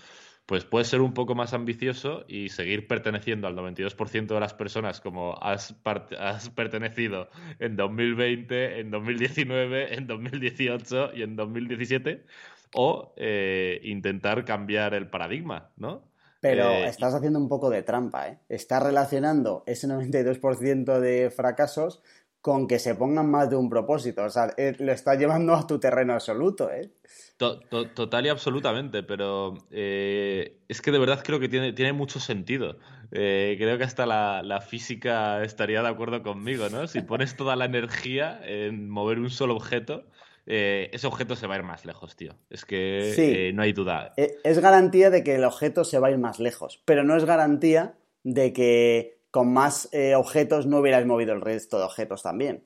pues 0.48 0.64
puedes 0.64 0.88
ser 0.88 1.02
un 1.02 1.12
poco 1.12 1.34
más 1.34 1.52
ambicioso 1.52 2.24
y 2.26 2.48
seguir 2.48 2.86
perteneciendo 2.86 3.46
al 3.46 3.54
92% 3.54 4.28
de 4.28 4.40
las 4.40 4.54
personas 4.54 4.98
como 4.98 5.36
has, 5.42 5.76
has, 6.18 6.48
pertenecido 6.48 7.28
en 7.58 7.76
2020, 7.76 8.80
en 8.80 8.90
2019, 8.90 9.94
en 9.94 10.06
2018 10.06 11.10
y 11.16 11.22
en 11.22 11.36
2017, 11.36 12.24
o 12.72 13.12
eh, 13.18 13.78
intentar 13.84 14.46
cambiar 14.46 14.94
el 14.94 15.10
paradigma, 15.10 15.68
¿no? 15.76 16.07
Pero 16.40 16.70
eh, 16.70 16.86
estás 16.86 17.14
haciendo 17.14 17.38
un 17.38 17.48
poco 17.48 17.70
de 17.70 17.82
trampa, 17.82 18.28
¿eh? 18.28 18.38
Estás 18.48 18.82
relacionando 18.82 19.64
ese 19.66 19.88
92% 19.88 21.00
de 21.00 21.30
fracasos 21.30 22.02
con 22.40 22.68
que 22.68 22.78
se 22.78 22.94
pongan 22.94 23.30
más 23.30 23.50
de 23.50 23.56
un 23.56 23.68
propósito. 23.68 24.24
O 24.24 24.30
sea, 24.30 24.54
eh, 24.56 24.76
lo 24.78 24.92
estás 24.92 25.18
llevando 25.18 25.54
a 25.54 25.66
tu 25.66 25.78
terreno 25.78 26.14
absoluto, 26.14 26.70
¿eh? 26.70 26.92
total 27.38 28.26
y 28.26 28.28
absolutamente, 28.28 29.02
pero 29.04 29.54
eh, 29.70 30.58
es 30.66 30.82
que 30.82 30.90
de 30.90 30.98
verdad 30.98 31.22
creo 31.24 31.38
que 31.38 31.48
tiene, 31.48 31.72
tiene 31.72 31.92
mucho 31.92 32.18
sentido. 32.18 32.78
Eh, 33.12 33.54
creo 33.58 33.78
que 33.78 33.84
hasta 33.84 34.06
la, 34.06 34.60
física 34.60 35.44
estaría 35.44 35.82
de 35.82 35.88
acuerdo 35.88 36.22
conmigo, 36.22 36.68
¿no? 36.68 36.88
Si 36.88 37.00
pones 37.00 37.36
toda 37.36 37.54
la 37.54 37.64
energía 37.64 38.40
en 38.42 38.90
mover 38.90 39.18
un 39.20 39.30
solo 39.30 39.54
objeto, 39.54 40.04
eh, 40.48 40.90
ese 40.92 41.06
objeto 41.06 41.36
se 41.36 41.46
va 41.46 41.54
a 41.54 41.58
ir 41.58 41.64
más 41.64 41.84
lejos, 41.84 42.16
tío. 42.16 42.34
Es 42.50 42.64
que 42.64 43.52
no 43.54 43.62
hay 43.62 43.72
duda. 43.72 44.14
E, 44.16 44.36
es 44.42 44.58
garantía 44.58 45.10
de 45.10 45.22
que 45.22 45.36
el 45.36 45.44
objeto 45.44 45.84
se 45.84 46.00
va 46.00 46.08
a 46.08 46.10
ir 46.10 46.18
más 46.18 46.40
lejos, 46.40 46.82
pero 46.84 47.04
no 47.04 47.16
es 47.16 47.24
garantía 47.24 47.94
de 48.24 48.52
que 48.52 49.20
con 49.30 49.52
más 49.52 49.88
objetos 50.16 50.66
no 50.66 50.78
hubieras 50.78 51.06
movido 51.06 51.32
el 51.34 51.40
resto 51.40 51.78
de 51.78 51.84
objetos 51.84 52.22
también. 52.22 52.64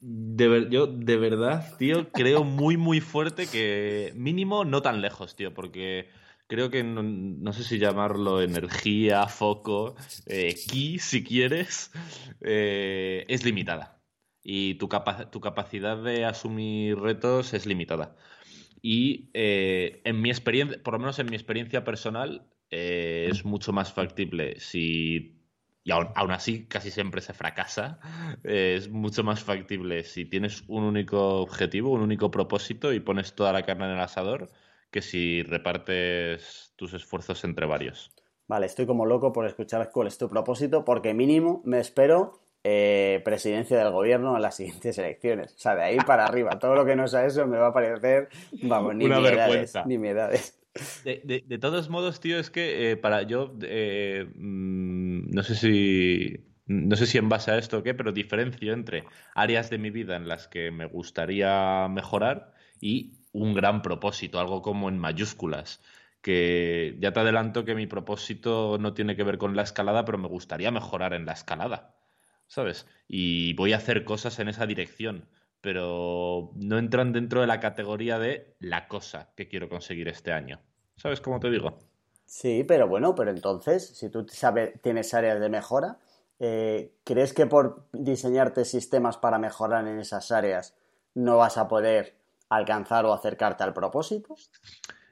De 0.00 0.68
yo 0.70 0.86
de 0.86 1.16
verdad, 1.16 1.76
tío, 1.76 2.10
creo 2.12 2.44
muy, 2.44 2.76
muy 2.76 3.00
fuerte 3.00 3.46
que 3.46 4.12
mínimo 4.16 4.64
no 4.64 4.80
tan 4.80 5.00
lejos, 5.00 5.36
tío, 5.36 5.52
porque 5.52 6.08
creo 6.48 6.70
que 6.70 6.82
no, 6.82 7.52
sé 7.52 7.62
si 7.62 7.78
llamarlo 7.78 8.42
energía, 8.42 9.26
foco, 9.26 9.94
eh, 10.26 10.54
ki, 10.54 10.98
si 10.98 11.22
quieres, 11.22 11.92
eh, 12.40 13.24
es 13.28 13.44
limitada. 13.44 13.97
Y 14.50 14.76
tu, 14.76 14.88
tu 15.30 15.40
capacidad 15.40 16.02
de 16.02 16.24
asumir 16.24 16.98
retos 16.98 17.52
es 17.52 17.66
limitada. 17.66 18.16
Y 18.80 19.28
eh, 19.34 20.00
en 20.04 20.22
mi 20.22 20.30
experiencia, 20.30 20.82
por 20.82 20.94
lo 20.94 21.00
menos 21.00 21.18
en 21.18 21.26
mi 21.26 21.36
experiencia 21.36 21.84
personal, 21.84 22.48
es 22.70 23.44
mucho 23.44 23.74
más 23.74 23.92
factible 23.92 24.58
si 24.58 25.38
y 25.84 25.90
aún, 25.90 26.30
así 26.30 26.66
casi 26.66 26.90
siempre 26.90 27.22
se 27.22 27.32
fracasa, 27.32 27.98
es 28.44 28.90
mucho 28.90 29.24
más 29.24 29.42
factible 29.42 30.04
si 30.04 30.26
tienes 30.26 30.64
un 30.68 30.84
único 30.84 31.40
objetivo, 31.40 31.90
un 31.90 32.02
único 32.02 32.30
propósito 32.30 32.92
y 32.92 33.00
pones 33.00 33.34
toda 33.34 33.52
la 33.52 33.64
carne 33.64 33.86
en 33.86 33.92
el 33.92 34.00
asador 34.00 34.50
que 34.90 35.02
si 35.02 35.42
repartes 35.42 36.72
tus 36.76 36.94
esfuerzos 36.94 37.44
entre 37.44 37.66
varios. 37.66 38.12
Vale, 38.46 38.66
estoy 38.66 38.86
como 38.86 39.04
loco 39.04 39.32
por 39.32 39.46
escuchar 39.46 39.90
cuál 39.90 40.08
es 40.08 40.16
tu 40.16 40.28
propósito, 40.28 40.84
porque 40.84 41.12
mínimo 41.12 41.60
me 41.64 41.80
espero 41.80 42.40
eh, 42.64 43.20
presidencia 43.24 43.78
del 43.78 43.92
gobierno 43.92 44.36
en 44.36 44.42
las 44.42 44.56
siguientes 44.56 44.98
elecciones. 44.98 45.54
O 45.54 45.58
sea, 45.58 45.74
de 45.74 45.82
ahí 45.82 45.96
para 45.98 46.24
arriba. 46.24 46.58
Todo 46.58 46.74
lo 46.74 46.84
que 46.84 46.96
no 46.96 47.06
sea 47.08 47.24
eso 47.24 47.46
me 47.46 47.58
va 47.58 47.68
a 47.68 47.72
parecer, 47.72 48.28
vamos, 48.62 48.94
ni 48.94 49.06
Una 49.06 49.20
vergüenza. 49.20 49.84
ni 49.86 49.98
mi 49.98 50.08
edades. 50.08 50.58
De, 51.04 51.58
todos 51.60 51.88
modos, 51.88 52.20
tío, 52.20 52.38
es 52.38 52.50
que 52.50 52.92
eh, 52.92 52.96
para 52.96 53.22
yo, 53.22 53.54
eh, 53.62 54.26
mm, 54.34 55.30
no 55.30 55.42
sé 55.42 55.54
si, 55.54 56.44
no 56.66 56.96
sé 56.96 57.06
si 57.06 57.18
en 57.18 57.28
base 57.28 57.50
a 57.50 57.58
esto 57.58 57.78
o 57.78 57.82
qué, 57.82 57.94
pero 57.94 58.12
diferencio 58.12 58.72
entre 58.72 59.04
áreas 59.34 59.70
de 59.70 59.78
mi 59.78 59.90
vida 59.90 60.16
en 60.16 60.28
las 60.28 60.48
que 60.48 60.70
me 60.70 60.86
gustaría 60.86 61.88
mejorar 61.88 62.52
y 62.80 63.14
un 63.32 63.54
gran 63.54 63.82
propósito, 63.82 64.40
algo 64.40 64.62
como 64.62 64.88
en 64.88 64.98
mayúsculas. 64.98 65.80
Que 66.20 66.96
ya 67.00 67.12
te 67.12 67.20
adelanto 67.20 67.64
que 67.64 67.74
mi 67.74 67.86
propósito 67.86 68.76
no 68.78 68.92
tiene 68.92 69.16
que 69.16 69.22
ver 69.22 69.38
con 69.38 69.54
la 69.56 69.62
escalada, 69.62 70.04
pero 70.04 70.18
me 70.18 70.28
gustaría 70.28 70.70
mejorar 70.70 71.14
en 71.14 71.26
la 71.26 71.32
escalada, 71.32 71.94
¿sabes? 72.48 72.86
Y 73.06 73.54
voy 73.54 73.72
a 73.72 73.76
hacer 73.76 74.04
cosas 74.04 74.38
en 74.40 74.48
esa 74.48 74.66
dirección 74.66 75.28
pero 75.60 76.52
no 76.54 76.78
entran 76.78 77.12
dentro 77.12 77.40
de 77.40 77.46
la 77.46 77.60
categoría 77.60 78.18
de 78.18 78.56
la 78.60 78.88
cosa 78.88 79.30
que 79.36 79.48
quiero 79.48 79.68
conseguir 79.68 80.08
este 80.08 80.32
año. 80.32 80.60
¿Sabes 80.96 81.20
cómo 81.20 81.40
te 81.40 81.50
digo? 81.50 81.78
Sí, 82.26 82.64
pero 82.64 82.86
bueno, 82.88 83.14
pero 83.14 83.30
entonces, 83.30 83.86
si 83.86 84.08
tú 84.08 84.26
sabes, 84.28 84.80
tienes 84.82 85.14
áreas 85.14 85.40
de 85.40 85.48
mejora, 85.48 85.98
eh, 86.38 86.92
¿crees 87.04 87.32
que 87.32 87.46
por 87.46 87.86
diseñarte 87.92 88.64
sistemas 88.64 89.16
para 89.16 89.38
mejorar 89.38 89.86
en 89.88 89.98
esas 89.98 90.30
áreas 90.30 90.76
no 91.14 91.38
vas 91.38 91.56
a 91.56 91.68
poder 91.68 92.16
alcanzar 92.48 93.04
o 93.06 93.12
acercarte 93.12 93.64
al 93.64 93.72
propósito? 93.72 94.36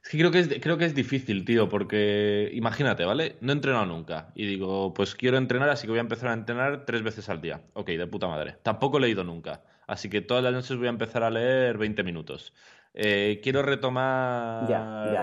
Es 0.06 0.12
que 0.12 0.18
creo 0.18 0.30
que 0.30 0.38
es, 0.38 0.48
creo 0.60 0.78
que 0.78 0.84
es 0.84 0.94
difícil, 0.94 1.44
tío, 1.44 1.68
porque 1.68 2.48
imagínate, 2.52 3.04
¿vale? 3.04 3.34
No 3.40 3.50
he 3.50 3.56
entrenado 3.56 3.86
nunca 3.86 4.30
y 4.36 4.46
digo, 4.46 4.94
pues 4.94 5.16
quiero 5.16 5.36
entrenar, 5.36 5.68
así 5.68 5.84
que 5.84 5.90
voy 5.90 5.98
a 5.98 6.02
empezar 6.02 6.28
a 6.28 6.32
entrenar 6.32 6.84
tres 6.86 7.02
veces 7.02 7.28
al 7.28 7.40
día. 7.40 7.62
Ok, 7.72 7.88
de 7.88 8.06
puta 8.06 8.28
madre. 8.28 8.56
Tampoco 8.62 8.98
he 8.98 9.00
leído 9.00 9.24
nunca. 9.24 9.64
Así 9.88 10.08
que 10.08 10.20
todas 10.20 10.44
las 10.44 10.52
noches 10.52 10.76
voy 10.76 10.86
a 10.86 10.90
empezar 10.90 11.24
a 11.24 11.30
leer 11.30 11.76
20 11.76 12.04
minutos. 12.04 12.52
Eh, 12.94 13.40
quiero 13.42 13.62
retomar 13.62 14.72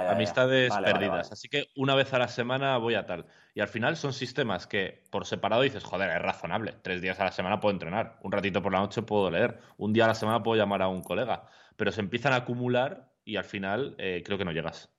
amistades 0.10 0.76
perdidas. 0.76 1.32
Así 1.32 1.48
que 1.48 1.70
una 1.78 1.96
vez 1.96 2.14
a 2.14 2.20
la 2.20 2.28
semana 2.28 2.76
voy 2.76 2.96
a 2.96 3.06
tal. 3.06 3.26
Y 3.56 3.62
al 3.62 3.70
final 3.70 3.96
son 3.96 4.12
sistemas 4.12 4.68
que 4.68 5.06
por 5.10 5.26
separado 5.26 5.62
dices, 5.62 5.86
joder, 5.86 6.10
es 6.10 6.22
razonable. 6.22 6.74
Tres 6.82 7.02
días 7.02 7.18
a 7.22 7.24
la 7.24 7.32
semana 7.32 7.62
puedo 7.62 7.72
entrenar. 7.72 8.20
Un 8.22 8.34
ratito 8.34 8.62
por 8.62 8.74
la 8.74 8.80
noche 8.80 9.02
puedo 9.02 9.32
leer. 9.32 9.60
Un 9.78 9.94
día 9.94 10.04
a 10.04 10.10
la 10.10 10.16
semana 10.16 10.44
puedo 10.44 10.58
llamar 10.58 10.82
a 10.82 10.90
un 10.90 11.04
colega. 11.04 11.46
Pero 11.78 11.94
se 11.94 12.02
empiezan 12.02 12.34
a 12.34 12.38
acumular 12.38 13.13
y 13.26 13.36
al 13.36 13.46
final 13.46 13.96
eh, 13.98 14.22
creo 14.26 14.38
que 14.38 14.46
no 14.46 14.52
llegas. 14.52 14.90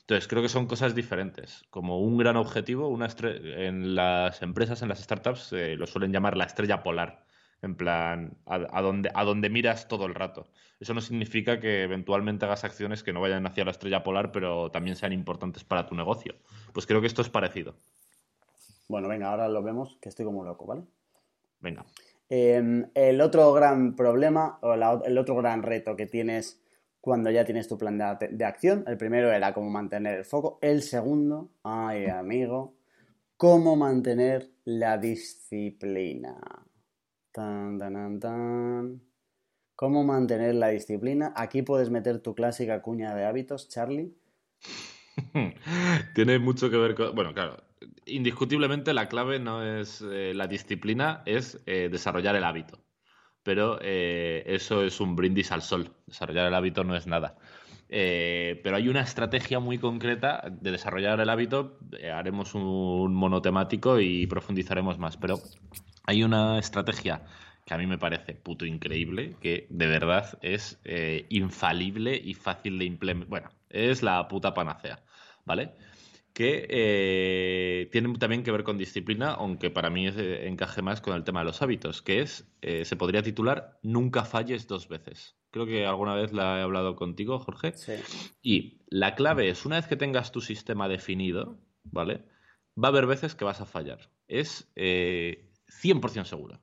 Entonces, 0.00 0.28
creo 0.28 0.42
que 0.42 0.48
son 0.48 0.66
cosas 0.66 0.94
diferentes. 0.94 1.64
Como 1.70 2.00
un 2.00 2.18
gran 2.18 2.36
objetivo, 2.36 2.88
una 2.88 3.08
en 3.20 3.94
las 3.94 4.42
empresas, 4.42 4.82
en 4.82 4.88
las 4.88 5.00
startups, 5.00 5.52
eh, 5.52 5.76
lo 5.76 5.86
suelen 5.86 6.12
llamar 6.12 6.36
la 6.36 6.44
estrella 6.44 6.82
polar 6.82 7.24
en 7.62 7.76
plan, 7.76 8.36
a, 8.46 8.82
donde, 8.82 9.10
a 9.14 9.24
donde 9.24 9.48
miras 9.48 9.86
todo 9.86 10.06
el 10.06 10.16
rato. 10.16 10.48
Eso 10.80 10.94
no 10.94 11.00
significa 11.00 11.60
que 11.60 11.84
eventualmente 11.84 12.44
hagas 12.44 12.64
acciones 12.64 13.04
que 13.04 13.12
no 13.12 13.20
vayan 13.20 13.46
hacia 13.46 13.64
la 13.64 13.70
estrella 13.70 14.02
polar, 14.02 14.32
pero 14.32 14.70
también 14.72 14.96
sean 14.96 15.12
importantes 15.12 15.62
para 15.62 15.86
tu 15.86 15.94
negocio. 15.94 16.34
Pues 16.72 16.86
creo 16.86 17.00
que 17.00 17.06
esto 17.06 17.22
es 17.22 17.28
parecido. 17.28 17.76
Bueno, 18.88 19.06
venga, 19.06 19.30
ahora 19.30 19.48
lo 19.48 19.62
vemos, 19.62 19.96
que 20.00 20.08
estoy 20.08 20.24
como 20.24 20.44
loco, 20.44 20.66
¿vale? 20.66 20.82
Venga. 21.60 21.86
Em, 22.28 22.90
el 22.94 23.20
otro 23.20 23.52
gran 23.52 23.94
problema 23.94 24.58
o 24.60 24.74
el 24.74 25.18
otro 25.18 25.36
gran 25.36 25.62
reto 25.62 25.94
que 25.94 26.06
tienes 26.06 26.61
cuando 27.02 27.32
ya 27.32 27.44
tienes 27.44 27.66
tu 27.66 27.76
plan 27.76 27.98
de, 27.98 28.44
acción, 28.44 28.84
el 28.86 28.96
primero 28.96 29.32
era 29.32 29.52
cómo 29.52 29.68
mantener 29.70 30.18
el 30.18 30.24
foco, 30.24 30.60
el 30.62 30.82
segundo, 30.82 31.50
ay 31.64 32.06
amigo, 32.06 32.76
cómo 33.36 33.74
mantener 33.74 34.52
la 34.64 34.98
disciplina. 34.98 36.38
Tan, 37.32 37.76
tan, 37.76 38.20
tan, 38.20 39.02
¿Cómo 39.74 40.04
mantener 40.04 40.54
la 40.54 40.68
disciplina? 40.68 41.32
Aquí 41.34 41.62
puedes 41.62 41.90
meter 41.90 42.20
tu 42.20 42.36
clásica 42.36 42.82
cuña 42.82 43.16
de 43.16 43.24
hábitos, 43.24 43.68
Charlie. 43.68 44.14
Tiene 46.14 46.38
mucho 46.38 46.70
que 46.70 46.76
ver 46.76 46.94
con... 46.94 47.16
Bueno, 47.16 47.34
claro, 47.34 47.56
indiscutiblemente 48.06 48.94
la 48.94 49.08
clave 49.08 49.40
no 49.40 49.64
es 49.64 50.04
eh, 50.08 50.34
la 50.36 50.46
disciplina, 50.46 51.24
es 51.26 51.60
eh, 51.66 51.88
desarrollar 51.90 52.36
el 52.36 52.44
hábito. 52.44 52.78
Pero 53.42 53.78
eh, 53.82 54.44
eso 54.46 54.82
es 54.84 55.00
un 55.00 55.16
brindis 55.16 55.52
al 55.52 55.62
sol. 55.62 55.90
Desarrollar 56.06 56.46
el 56.46 56.54
hábito 56.54 56.84
no 56.84 56.96
es 56.96 57.06
nada. 57.06 57.36
pero 57.88 58.76
hay 58.76 58.88
una 58.88 59.02
estrategia 59.02 59.60
muy 59.60 59.78
concreta 59.78 60.44
de 60.50 60.70
desarrollar 60.70 61.20
el 61.20 61.28
hábito. 61.28 61.78
haremos 62.14 62.54
un 62.54 63.14
monotemático 63.14 64.00
y 64.00 64.26
profundizaremos 64.26 64.98
más. 64.98 65.16
Pero 65.16 65.38
hay 66.06 66.22
una 66.22 66.58
estrategia 66.58 67.22
que 67.64 67.74
a 67.74 67.78
mí 67.78 67.86
me 67.86 67.98
parece 67.98 68.34
puto 68.34 68.64
increíble, 68.66 69.36
que 69.40 69.66
de 69.70 69.86
verdad 69.86 70.38
es 70.42 70.80
infalible 71.28 72.16
y 72.16 72.34
fácil 72.34 72.78
de 72.78 72.84
implementar. 72.86 73.28
Bueno, 73.28 73.50
es 73.70 74.02
la 74.02 74.26
puta 74.28 74.54
panacea, 74.54 75.00
¿vale? 75.44 75.72
Que 76.32 76.66
eh, 76.70 77.88
tiene 77.92 78.16
también 78.18 78.42
que 78.42 78.52
ver 78.52 78.64
con 78.64 78.78
disciplina, 78.78 79.32
aunque 79.32 79.70
para 79.70 79.90
mí 79.90 80.08
eh, 80.08 80.48
encaje 80.48 80.80
más 80.80 81.00
con 81.00 81.14
el 81.14 81.24
tema 81.24 81.40
de 81.40 81.46
los 81.46 81.60
hábitos, 81.60 82.00
que 82.00 82.20
es, 82.20 82.50
eh, 82.62 82.84
se 82.84 82.96
podría 82.96 83.22
titular 83.22 83.78
Nunca 83.82 84.24
falles 84.24 84.66
dos 84.66 84.88
veces. 84.88 85.36
Creo 85.50 85.66
que 85.66 85.84
alguna 85.84 86.14
vez 86.14 86.32
la 86.32 86.58
he 86.58 86.62
hablado 86.62 86.96
contigo, 86.96 87.38
Jorge. 87.38 87.74
Sí. 87.74 87.92
Y 88.42 88.80
la 88.88 89.14
clave 89.14 89.50
es, 89.50 89.66
una 89.66 89.76
vez 89.76 89.86
que 89.86 89.96
tengas 89.96 90.32
tu 90.32 90.40
sistema 90.40 90.88
definido, 90.88 91.58
¿vale? 91.84 92.24
Va 92.82 92.88
a 92.88 92.90
haber 92.90 93.06
veces 93.06 93.34
que 93.34 93.44
vas 93.44 93.60
a 93.60 93.66
fallar. 93.66 94.10
Es 94.28 94.72
100% 94.74 96.24
seguro. 96.24 96.62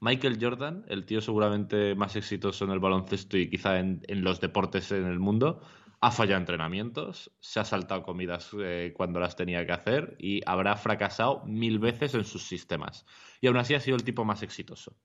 Michael 0.00 0.38
Jordan, 0.40 0.84
el 0.88 1.06
tío 1.06 1.20
seguramente 1.20 1.94
más 1.94 2.16
exitoso 2.16 2.64
en 2.64 2.72
el 2.72 2.80
baloncesto 2.80 3.38
y 3.38 3.48
quizá 3.48 3.78
en 3.78 4.02
los 4.08 4.40
deportes 4.40 4.90
en 4.90 5.06
el 5.06 5.20
mundo, 5.20 5.62
ha 6.00 6.10
fallado 6.10 6.40
entrenamientos, 6.40 7.32
se 7.40 7.60
ha 7.60 7.64
saltado 7.64 8.02
comidas 8.02 8.50
eh, 8.58 8.92
cuando 8.94 9.20
las 9.20 9.36
tenía 9.36 9.64
que 9.66 9.72
hacer 9.72 10.16
y 10.18 10.42
habrá 10.46 10.76
fracasado 10.76 11.42
mil 11.46 11.78
veces 11.78 12.14
en 12.14 12.24
sus 12.24 12.42
sistemas. 12.42 13.06
Y 13.40 13.46
aún 13.46 13.56
así 13.56 13.74
ha 13.74 13.80
sido 13.80 13.96
el 13.96 14.04
tipo 14.04 14.24
más 14.24 14.42
exitoso. 14.42 14.96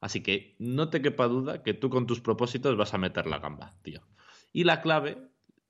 Así 0.00 0.22
que 0.22 0.56
no 0.58 0.90
te 0.90 1.02
quepa 1.02 1.26
duda 1.26 1.62
que 1.62 1.74
tú 1.74 1.90
con 1.90 2.06
tus 2.06 2.20
propósitos 2.20 2.76
vas 2.76 2.94
a 2.94 2.98
meter 2.98 3.26
la 3.26 3.38
gamba, 3.38 3.74
tío. 3.82 4.00
Y 4.52 4.64
la 4.64 4.80
clave, 4.80 5.18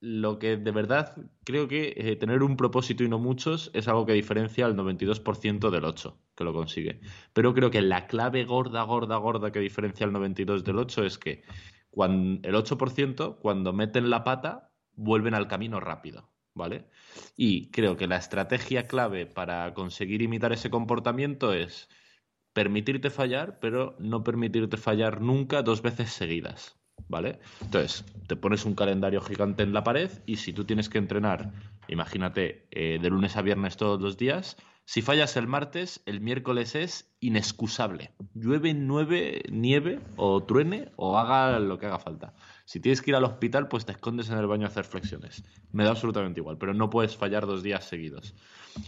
lo 0.00 0.38
que 0.38 0.56
de 0.56 0.70
verdad 0.70 1.16
creo 1.44 1.66
que 1.66 1.94
eh, 1.96 2.16
tener 2.16 2.42
un 2.42 2.56
propósito 2.56 3.02
y 3.02 3.08
no 3.08 3.18
muchos 3.18 3.70
es 3.74 3.88
algo 3.88 4.06
que 4.06 4.12
diferencia 4.12 4.66
al 4.66 4.76
92% 4.76 5.70
del 5.70 5.84
8 5.84 6.18
que 6.36 6.44
lo 6.44 6.52
consigue. 6.52 7.00
Pero 7.32 7.54
creo 7.54 7.70
que 7.70 7.82
la 7.82 8.06
clave 8.06 8.44
gorda, 8.44 8.82
gorda, 8.82 9.16
gorda 9.16 9.50
que 9.50 9.60
diferencia 9.60 10.06
al 10.06 10.12
92 10.12 10.62
del 10.62 10.78
8 10.78 11.04
es 11.04 11.18
que 11.18 11.42
cuando, 11.90 12.48
el 12.48 12.54
8%, 12.54 13.38
cuando 13.40 13.72
meten 13.72 14.10
la 14.10 14.22
pata, 14.22 14.67
vuelven 14.98 15.34
al 15.34 15.48
camino 15.48 15.80
rápido, 15.80 16.28
¿vale? 16.54 16.84
Y 17.36 17.70
creo 17.70 17.96
que 17.96 18.06
la 18.06 18.16
estrategia 18.16 18.82
clave 18.82 19.26
para 19.26 19.72
conseguir 19.72 20.20
imitar 20.20 20.52
ese 20.52 20.70
comportamiento 20.70 21.54
es 21.54 21.88
permitirte 22.52 23.10
fallar, 23.10 23.60
pero 23.60 23.96
no 24.00 24.24
permitirte 24.24 24.76
fallar 24.76 25.20
nunca 25.20 25.62
dos 25.62 25.80
veces 25.80 26.10
seguidas, 26.10 26.76
¿vale? 27.08 27.38
Entonces, 27.62 28.04
te 28.26 28.36
pones 28.36 28.64
un 28.64 28.74
calendario 28.74 29.20
gigante 29.20 29.62
en 29.62 29.72
la 29.72 29.84
pared 29.84 30.10
y 30.26 30.36
si 30.36 30.52
tú 30.52 30.64
tienes 30.64 30.88
que 30.88 30.98
entrenar, 30.98 31.52
imagínate, 31.86 32.66
eh, 32.72 32.98
de 33.00 33.10
lunes 33.10 33.36
a 33.36 33.42
viernes 33.42 33.76
todos 33.76 34.00
los 34.00 34.18
días, 34.18 34.56
si 34.84 35.02
fallas 35.02 35.36
el 35.36 35.46
martes, 35.46 36.02
el 36.06 36.22
miércoles 36.22 36.74
es 36.74 37.14
inexcusable. 37.20 38.12
Llueve, 38.32 38.72
nueve, 38.72 39.42
nieve 39.50 40.00
o 40.16 40.42
truene 40.42 40.90
o 40.96 41.18
haga 41.18 41.58
lo 41.58 41.78
que 41.78 41.84
haga 41.84 41.98
falta. 41.98 42.34
Si 42.68 42.80
tienes 42.80 43.00
que 43.00 43.12
ir 43.12 43.16
al 43.16 43.24
hospital, 43.24 43.66
pues 43.66 43.86
te 43.86 43.92
escondes 43.92 44.28
en 44.28 44.36
el 44.36 44.46
baño 44.46 44.66
a 44.66 44.68
hacer 44.68 44.84
flexiones. 44.84 45.42
Me 45.72 45.84
da 45.84 45.90
absolutamente 45.92 46.40
igual, 46.40 46.58
pero 46.58 46.74
no 46.74 46.90
puedes 46.90 47.16
fallar 47.16 47.46
dos 47.46 47.62
días 47.62 47.86
seguidos. 47.86 48.34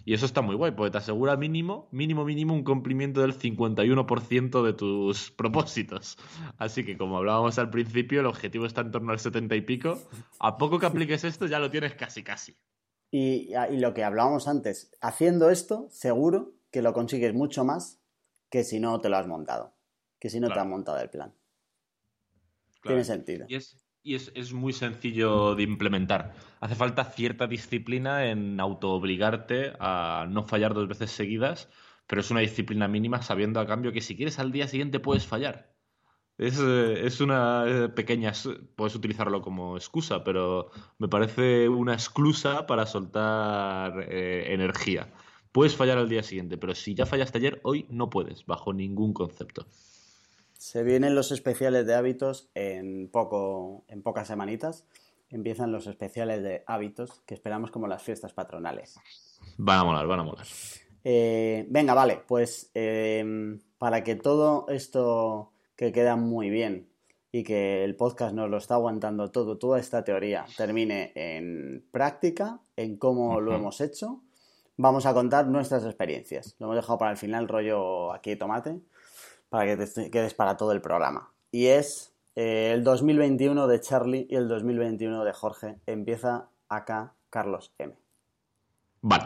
Y 0.05 0.12
eso 0.12 0.26
está 0.26 0.43
muy 0.43 0.55
guay, 0.55 0.72
porque 0.72 0.91
te 0.91 0.99
asegura 0.99 1.39
mínimo, 1.39 1.89
mínimo, 1.91 2.26
mínimo 2.26 2.53
un 2.53 2.62
cumplimiento 2.62 3.22
del 3.22 3.33
51% 3.33 4.62
de 4.62 4.74
tus 4.74 5.31
propósitos. 5.39 6.18
Así 6.59 6.85
que, 6.85 6.99
como 6.99 7.16
hablábamos 7.16 7.59
al 7.59 7.70
principio, 7.70 8.20
el 8.20 8.26
objetivo 8.26 8.66
está 8.66 8.83
en 8.83 8.91
torno 8.91 9.12
al 9.12 9.18
70 9.18 9.55
y 9.57 9.62
pico. 9.62 9.99
A 10.41 10.59
poco 10.59 10.78
que 10.78 10.85
apliques 10.85 11.24
esto, 11.24 11.47
ya 11.47 11.59
lo 11.59 11.70
tienes 11.70 11.95
casi, 11.95 12.22
casi. 12.22 12.59
Y, 13.11 13.49
lo 13.78 13.95
que 13.95 14.05
hablábamos 14.05 14.47
antes, 14.47 14.93
haciendo 15.01 15.49
esto, 15.49 15.87
seguro 15.89 16.53
que 16.70 16.83
lo 16.83 16.93
consigues 16.93 17.33
mucho 17.33 17.64
más 17.64 17.99
que 18.51 18.62
si 18.62 18.78
no 18.78 19.01
te 19.01 19.09
lo 19.09 19.16
has 19.16 19.26
montado, 19.26 19.72
que 20.18 20.28
si 20.28 20.39
no 20.39 20.49
te 20.49 20.61
has 20.61 20.66
montado 20.66 20.99
el 21.01 21.09
plan. 21.09 21.33
Tiene 22.83 23.05
sentido. 23.05 23.47
Y, 23.49 23.55
es, 23.57 23.81
y 24.03 24.14
es, 24.14 24.53
muy 24.53 24.72
sencillo 24.72 25.55
de 25.55 25.62
implementar. 25.62 26.35
Hace 26.61 26.74
falta 26.74 27.05
cierta 27.05 27.47
disciplina 27.47 28.26
en 28.26 28.59
autoobligarte 28.61 29.72
a 29.78 30.26
no 30.28 30.45
fallar 30.45 30.74
dos 30.74 30.89
veces 30.89 31.11
seguidas, 31.11 31.68
pero 32.07 32.20
es 32.22 32.31
una 32.31 32.41
disciplina 32.41 32.89
mínima 32.89 33.22
sabiendo 33.22 33.61
a 33.61 33.66
cambio 33.66 33.93
que 33.93 34.01
si 34.01 34.16
quieres 34.16 34.39
al 34.39 34.53
día 34.53 34.66
siguiente 34.68 35.01
puedes 35.01 35.26
fallar. 35.26 35.74
Es, 36.39 36.59
eh, 36.59 37.07
es 37.07 37.20
una 37.20 37.64
eh, 37.66 37.89
pequeña, 37.91 38.33
puedes 38.74 38.95
utilizarlo 38.95 39.43
como 39.43 39.76
excusa, 39.76 40.24
pero 40.24 40.70
me 40.99 41.07
parece 41.07 41.68
una 41.68 41.93
excusa 41.93 42.66
para 42.66 42.87
soltar 42.87 44.07
eh, 44.09 44.55
energía. 44.55 45.12
Puedes 45.53 45.76
fallar 45.76 45.99
al 45.99 46.09
día 46.09 46.22
siguiente, 46.22 46.57
pero 46.57 46.74
si 46.74 46.95
ya 46.95 47.05
fallaste 47.05 47.39
ayer, 47.39 47.61
hoy 47.62 47.87
no 47.91 48.09
puedes, 48.09 48.47
bajo 48.47 48.72
ningún 48.72 49.12
concepto. 49.12 49.66
Se 50.61 50.83
vienen 50.83 51.15
los 51.15 51.33
especiales 51.33 51.87
de 51.87 51.95
hábitos 51.95 52.51
en, 52.55 53.09
poco, 53.11 53.83
en 53.89 54.03
pocas 54.03 54.29
semanitas. 54.29 54.87
Empiezan 55.31 55.73
los 55.73 55.87
especiales 55.87 56.43
de 56.43 56.65
hábitos 56.67 57.23
que 57.25 57.33
esperamos 57.33 57.71
como 57.71 57.87
las 57.87 58.03
fiestas 58.03 58.35
patronales. 58.35 58.99
Van 59.57 59.79
a 59.79 59.85
molar, 59.85 60.07
van 60.07 60.21
a 60.21 60.25
molar. 60.25 60.47
Eh, 61.03 61.67
venga, 61.71 61.95
vale, 61.95 62.21
pues 62.29 62.71
eh, 62.75 63.59
para 63.79 64.05
que 64.05 64.17
todo 64.17 64.67
esto 64.69 65.55
que 65.77 65.93
queda 65.93 66.17
muy 66.17 66.51
bien 66.51 66.91
y 67.33 67.43
que 67.43 67.83
el 67.83 67.97
podcast 67.97 68.35
nos 68.35 68.51
lo 68.51 68.59
está 68.59 68.75
aguantando 68.75 69.31
todo, 69.31 69.57
toda 69.57 69.81
esta 69.81 70.05
teoría 70.05 70.45
termine 70.59 71.13
en 71.15 71.89
práctica, 71.91 72.61
en 72.77 72.99
cómo 72.99 73.41
lo 73.41 73.55
hemos 73.55 73.81
hecho, 73.81 74.21
vamos 74.77 75.07
a 75.07 75.15
contar 75.15 75.47
nuestras 75.47 75.87
experiencias. 75.87 76.55
Lo 76.59 76.67
hemos 76.67 76.77
dejado 76.77 76.99
para 76.99 77.13
el 77.13 77.17
final, 77.17 77.49
rollo 77.49 78.13
aquí 78.13 78.37
tomate 78.37 78.83
para 79.51 79.67
que 79.67 79.87
te 79.87 80.11
quedes 80.11 80.33
para 80.33 80.57
todo 80.57 80.73
el 80.73 80.81
programa. 80.81 81.31
Y 81.51 81.67
es 81.67 82.15
eh, 82.37 82.71
el 82.73 82.83
2021 82.85 83.67
de 83.67 83.81
Charlie 83.81 84.27
y 84.31 84.37
el 84.37 84.49
2021 84.49 85.25
de 85.25 85.33
Jorge. 85.33 85.77
Empieza 85.87 86.49
acá 86.69 87.15
Carlos 87.29 87.73
M. 87.79 87.95
Vale, 89.03 89.25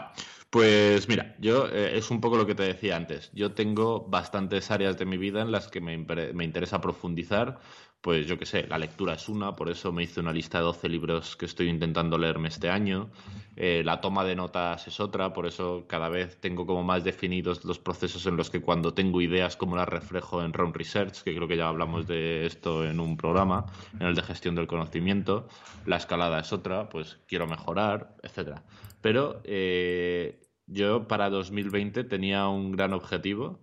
pues 0.49 1.07
mira, 1.07 1.35
yo 1.39 1.67
eh, 1.67 1.97
es 1.97 2.09
un 2.09 2.19
poco 2.19 2.37
lo 2.37 2.45
que 2.45 2.55
te 2.55 2.63
decía 2.63 2.95
antes. 2.95 3.31
Yo 3.33 3.53
tengo 3.53 4.01
bastantes 4.07 4.71
áreas 4.71 4.97
de 4.97 5.05
mi 5.05 5.17
vida 5.17 5.41
en 5.41 5.51
las 5.51 5.67
que 5.67 5.81
me, 5.81 5.97
me 5.97 6.43
interesa 6.43 6.81
profundizar 6.81 7.59
pues 8.05 8.27
yo 8.27 8.37
qué 8.37 8.45
sé, 8.45 8.67
la 8.67 8.77
lectura 8.77 9.15
es 9.15 9.27
una, 9.29 9.55
por 9.55 9.67
eso 9.67 9.91
me 9.91 10.03
hice 10.03 10.19
una 10.19 10.31
lista 10.31 10.59
de 10.59 10.65
12 10.65 10.89
libros 10.89 11.35
que 11.35 11.47
estoy 11.47 11.69
intentando 11.69 12.19
leerme 12.19 12.49
este 12.49 12.69
año. 12.69 13.09
Eh, 13.55 13.81
la 13.83 13.99
toma 13.99 14.23
de 14.23 14.35
notas 14.35 14.87
es 14.87 14.99
otra, 14.99 15.33
por 15.33 15.47
eso 15.47 15.85
cada 15.87 16.07
vez 16.07 16.39
tengo 16.39 16.67
como 16.67 16.83
más 16.83 17.03
definidos 17.03 17.65
los 17.65 17.79
procesos 17.79 18.27
en 18.27 18.37
los 18.37 18.51
que 18.51 18.61
cuando 18.61 18.93
tengo 18.93 19.21
ideas 19.21 19.57
como 19.57 19.75
las 19.75 19.89
reflejo 19.89 20.43
en 20.43 20.53
Round 20.53 20.75
Research, 20.75 21.23
que 21.23 21.33
creo 21.33 21.47
que 21.47 21.57
ya 21.57 21.67
hablamos 21.67 22.05
de 22.05 22.45
esto 22.45 22.85
en 22.85 22.99
un 22.99 23.17
programa, 23.17 23.65
en 23.99 24.05
el 24.05 24.13
de 24.13 24.21
gestión 24.21 24.53
del 24.53 24.67
conocimiento. 24.67 25.47
La 25.87 25.95
escalada 25.95 26.41
es 26.41 26.53
otra, 26.53 26.89
pues 26.89 27.17
quiero 27.27 27.47
mejorar, 27.47 28.15
etc. 28.21 28.59
Pero 29.01 29.41
eh, 29.45 30.43
yo 30.67 31.07
para 31.07 31.31
2020 31.31 32.03
tenía 32.03 32.47
un 32.49 32.71
gran 32.71 32.93
objetivo 32.93 33.61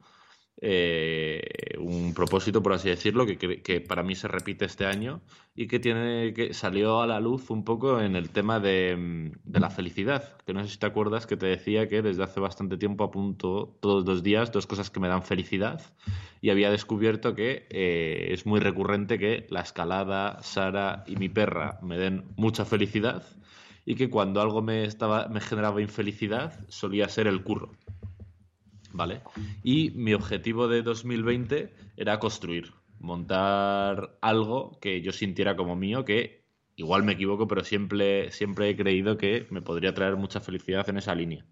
eh, 0.65 1.43
un 1.81 2.15
propósito, 2.15 2.63
por 2.63 2.73
así 2.73 2.89
decirlo, 2.89 3.27
que, 3.27 3.81
para 3.81 4.05
mí 4.05 4.15
se 4.15 4.29
repite 4.29 4.65
este 4.65 4.87
año 4.87 5.21
y 5.57 5.67
que 5.67 5.81
tiene 5.81 6.33
que 6.35 6.55
salió 6.55 7.01
a 7.01 7.07
la 7.09 7.19
luz 7.19 7.51
un 7.51 7.65
poco 7.65 8.01
en 8.01 8.15
el 8.15 8.31
tema 8.31 8.61
de, 8.61 9.33
la 9.45 9.71
felicidad. 9.71 10.37
Que 10.47 10.53
no 10.53 10.63
sé 10.63 10.71
si 10.71 10.79
te 10.79 10.87
acuerdas 10.87 11.27
que 11.27 11.37
te 11.37 11.47
decía 11.47 11.89
que 11.89 12.01
desde 12.01 12.23
hace 12.23 12.39
bastante 12.39 12.77
tiempo 12.77 13.03
apunto 13.03 13.77
todos 13.81 14.07
los 14.07 14.23
días 14.23 14.53
dos 14.53 14.69
cosas 14.69 14.89
que 14.89 15.01
me 15.01 15.09
dan 15.09 15.25
felicidad 15.25 15.83
y 16.41 16.51
había 16.51 16.71
descubierto 16.71 17.35
que 17.35 17.67
eh, 17.71 18.29
es 18.31 18.47
muy 18.47 18.61
recurrente 18.61 19.19
que 19.19 19.49
la 19.51 19.63
escalada, 19.63 20.43
Sara 20.43 21.03
y 21.09 21.17
mi 21.17 21.29
perra 21.29 21.81
me 21.83 21.99
den 21.99 22.23
mucha 22.37 22.65
felicidad 22.65 23.25
y 23.85 23.97
que 23.97 24.09
cuando 24.09 24.41
algo 24.41 24.63
me, 24.63 24.85
estaba, 24.85 25.27
me 25.27 25.41
generaba 25.41 25.83
infelicidad 25.83 26.61
solía 26.69 27.09
ser 27.09 27.27
el 27.27 27.43
curro. 27.43 27.73
¿Vale? 28.93 29.23
Y 29.63 29.91
mi 29.91 30.15
objetivo 30.15 30.69
de 30.69 30.83
2020 30.83 31.73
era 31.97 32.19
construir, 32.19 32.73
montar 33.01 34.17
algo 34.21 34.79
que 34.81 35.01
yo 35.03 35.13
sintiera 35.13 35.57
como 35.57 35.77
mío, 35.77 36.05
que 36.05 36.43
igual 36.77 37.03
me 37.03 37.13
equivoco, 37.13 37.47
pero 37.47 37.65
siempre, 37.65 38.31
siempre 38.31 38.71
he 38.71 38.77
creído 38.77 39.17
que 39.19 39.47
me 39.51 39.63
podría 39.63 39.95
traer 39.95 40.17
mucha 40.17 40.41
felicidad 40.41 40.89
en 40.89 40.99
esa 40.99 41.15
línea. 41.15 41.45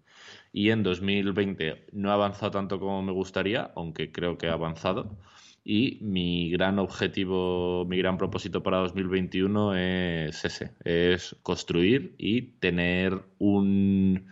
Y 0.53 0.69
en 0.69 0.83
2020 0.83 1.87
no 1.93 2.09
he 2.09 2.13
avanzado 2.13 2.51
tanto 2.51 2.79
como 2.79 3.01
me 3.01 3.11
gustaría, 3.11 3.71
aunque 3.75 4.11
creo 4.11 4.37
que 4.37 4.47
he 4.47 4.51
avanzado. 4.51 5.17
Y 5.63 5.99
mi 6.01 6.49
gran 6.49 6.79
objetivo, 6.79 7.85
mi 7.85 7.97
gran 7.97 8.17
propósito 8.17 8.63
para 8.63 8.79
2021 8.79 9.75
es 9.75 10.43
ese, 10.43 10.71
es 10.83 11.35
construir 11.43 12.15
y 12.17 12.41
tener 12.59 13.21
un, 13.37 14.27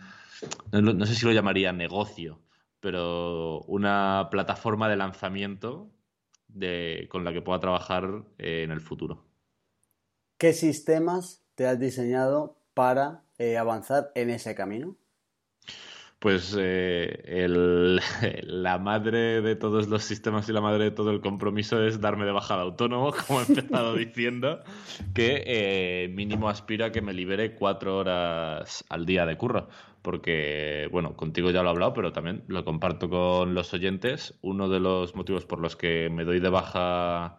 no, 0.72 1.06
sé 1.06 1.14
si 1.14 1.26
lo 1.26 1.32
llamaría 1.32 1.72
negocio, 1.72 2.40
pero 2.80 3.60
una 3.62 4.28
plataforma 4.30 4.88
de 4.88 4.96
lanzamiento 4.96 5.90
de, 6.48 7.06
con 7.10 7.24
la 7.24 7.32
que 7.32 7.42
pueda 7.42 7.60
trabajar 7.60 8.24
eh, 8.38 8.62
en 8.64 8.70
el 8.70 8.80
futuro. 8.80 9.24
¿Qué 10.38 10.52
sistemas 10.52 11.44
te 11.54 11.66
has 11.66 11.78
diseñado 11.78 12.56
para 12.74 13.22
eh, 13.38 13.58
avanzar 13.58 14.10
en 14.14 14.30
ese 14.30 14.54
camino? 14.54 14.96
Pues 16.18 16.54
eh, 16.58 17.46
la 18.44 18.78
madre 18.78 19.40
de 19.40 19.56
todos 19.56 19.88
los 19.88 20.02
sistemas 20.02 20.48
y 20.48 20.52
la 20.52 20.60
madre 20.60 20.84
de 20.84 20.90
todo 20.90 21.10
el 21.10 21.20
compromiso 21.20 21.82
es 21.82 22.00
darme 22.00 22.26
de 22.26 22.32
bajada 22.32 22.62
autónomo, 22.62 23.12
como 23.26 23.40
he 23.40 23.44
empezado 23.44 23.94
diciendo, 23.94 24.62
que 25.14 26.10
mínimo 26.14 26.48
aspira 26.48 26.86
a 26.86 26.92
que 26.92 27.00
me 27.00 27.12
libere 27.12 27.54
cuatro 27.54 27.98
horas 27.98 28.84
al 28.88 29.06
día 29.06 29.24
de 29.24 29.36
curro 29.36 29.68
porque, 30.02 30.88
bueno, 30.90 31.16
contigo 31.16 31.50
ya 31.50 31.62
lo 31.62 31.68
he 31.68 31.72
hablado, 31.72 31.92
pero 31.94 32.12
también 32.12 32.44
lo 32.48 32.64
comparto 32.64 33.08
con 33.10 33.54
los 33.54 33.72
oyentes. 33.74 34.38
Uno 34.42 34.68
de 34.68 34.80
los 34.80 35.14
motivos 35.14 35.44
por 35.46 35.60
los 35.60 35.76
que 35.76 36.08
me 36.10 36.24
doy 36.24 36.40
de 36.40 36.48
baja 36.48 37.38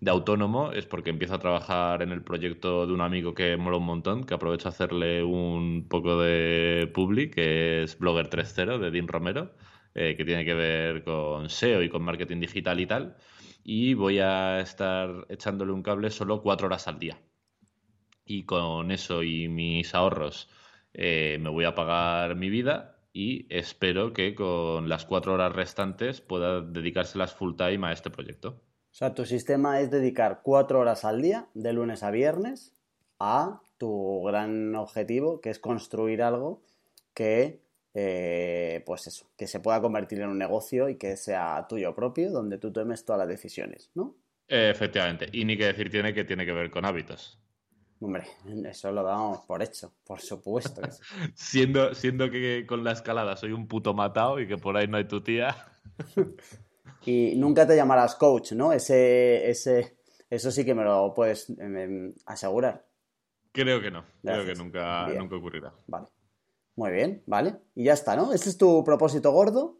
de 0.00 0.10
autónomo 0.10 0.72
es 0.72 0.86
porque 0.86 1.10
empiezo 1.10 1.34
a 1.34 1.38
trabajar 1.38 2.02
en 2.02 2.10
el 2.10 2.22
proyecto 2.22 2.86
de 2.86 2.92
un 2.92 3.00
amigo 3.00 3.34
que 3.34 3.56
mola 3.56 3.76
un 3.76 3.84
montón, 3.84 4.24
que 4.24 4.34
aprovecho 4.34 4.68
a 4.68 4.70
hacerle 4.70 5.22
un 5.22 5.86
poco 5.88 6.20
de 6.20 6.90
public, 6.92 7.34
que 7.34 7.82
es 7.82 7.98
Blogger 7.98 8.28
3.0 8.30 8.78
de 8.78 8.90
Dean 8.90 9.08
Romero, 9.08 9.54
eh, 9.94 10.14
que 10.16 10.24
tiene 10.24 10.44
que 10.44 10.54
ver 10.54 11.04
con 11.04 11.50
SEO 11.50 11.82
y 11.82 11.88
con 11.90 12.02
marketing 12.02 12.40
digital 12.40 12.80
y 12.80 12.86
tal. 12.86 13.16
Y 13.62 13.94
voy 13.94 14.18
a 14.20 14.60
estar 14.60 15.26
echándole 15.28 15.72
un 15.72 15.82
cable 15.82 16.10
solo 16.10 16.42
cuatro 16.42 16.66
horas 16.66 16.88
al 16.88 16.98
día. 16.98 17.20
Y 18.24 18.44
con 18.44 18.90
eso 18.90 19.22
y 19.22 19.48
mis 19.48 19.94
ahorros 19.94 20.48
eh, 20.92 21.38
me 21.40 21.50
voy 21.50 21.64
a 21.64 21.74
pagar 21.74 22.36
mi 22.36 22.50
vida 22.50 23.00
y 23.12 23.46
espero 23.54 24.12
que 24.12 24.34
con 24.34 24.88
las 24.88 25.04
cuatro 25.04 25.34
horas 25.34 25.54
restantes 25.54 26.20
pueda 26.20 26.60
dedicárselas 26.60 27.34
full 27.34 27.56
time 27.56 27.88
a 27.88 27.92
este 27.92 28.10
proyecto. 28.10 28.62
O 28.90 28.94
sea, 28.94 29.14
tu 29.14 29.24
sistema 29.24 29.80
es 29.80 29.90
dedicar 29.90 30.40
cuatro 30.42 30.80
horas 30.80 31.04
al 31.04 31.22
día, 31.22 31.48
de 31.54 31.72
lunes 31.72 32.02
a 32.02 32.10
viernes, 32.10 32.74
a 33.18 33.62
tu 33.78 34.22
gran 34.24 34.74
objetivo, 34.74 35.40
que 35.40 35.50
es 35.50 35.58
construir 35.58 36.22
algo 36.22 36.62
que, 37.14 37.62
eh, 37.94 38.82
pues 38.86 39.06
eso, 39.06 39.30
que 39.36 39.46
se 39.46 39.60
pueda 39.60 39.80
convertir 39.80 40.20
en 40.20 40.28
un 40.28 40.38
negocio 40.38 40.88
y 40.88 40.96
que 40.96 41.16
sea 41.16 41.66
tuyo 41.68 41.94
propio, 41.94 42.30
donde 42.30 42.58
tú 42.58 42.72
tomes 42.72 43.04
todas 43.04 43.20
las 43.20 43.28
decisiones, 43.28 43.90
¿no? 43.94 44.16
Efectivamente. 44.48 45.28
Y 45.32 45.44
ni 45.44 45.56
que 45.56 45.66
decir 45.66 45.90
tiene 45.90 46.12
que 46.12 46.24
tiene 46.24 46.44
que 46.44 46.52
ver 46.52 46.70
con 46.70 46.84
hábitos. 46.84 47.39
Hombre, 48.02 48.24
eso 48.64 48.90
lo 48.92 49.02
damos 49.02 49.40
por 49.44 49.62
hecho, 49.62 49.92
por 50.04 50.20
supuesto. 50.20 50.80
siendo, 51.34 51.94
siendo 51.94 52.30
que 52.30 52.64
con 52.66 52.82
la 52.82 52.92
escalada 52.92 53.36
soy 53.36 53.52
un 53.52 53.68
puto 53.68 53.92
matado 53.92 54.40
y 54.40 54.48
que 54.48 54.56
por 54.56 54.76
ahí 54.76 54.88
no 54.88 54.96
hay 54.96 55.06
tu 55.06 55.20
tía. 55.20 55.54
y 57.04 57.34
nunca 57.36 57.66
te 57.66 57.76
llamarás 57.76 58.14
coach, 58.14 58.52
¿no? 58.52 58.72
Ese, 58.72 59.50
ese, 59.50 59.98
eso 60.30 60.50
sí 60.50 60.64
que 60.64 60.74
me 60.74 60.82
lo 60.82 61.12
puedes 61.14 61.50
em, 61.50 61.76
em, 61.76 62.14
asegurar. 62.24 62.86
Creo 63.52 63.82
que 63.82 63.90
no, 63.90 64.04
creo 64.22 64.46
que 64.46 64.54
nunca, 64.54 65.08
nunca 65.08 65.36
ocurrirá. 65.36 65.74
Vale. 65.86 66.06
Muy 66.76 66.92
bien, 66.92 67.22
vale. 67.26 67.56
Y 67.74 67.84
ya 67.84 67.92
está, 67.92 68.16
¿no? 68.16 68.32
¿Ese 68.32 68.48
es 68.48 68.56
tu 68.56 68.82
propósito 68.82 69.32
gordo? 69.32 69.78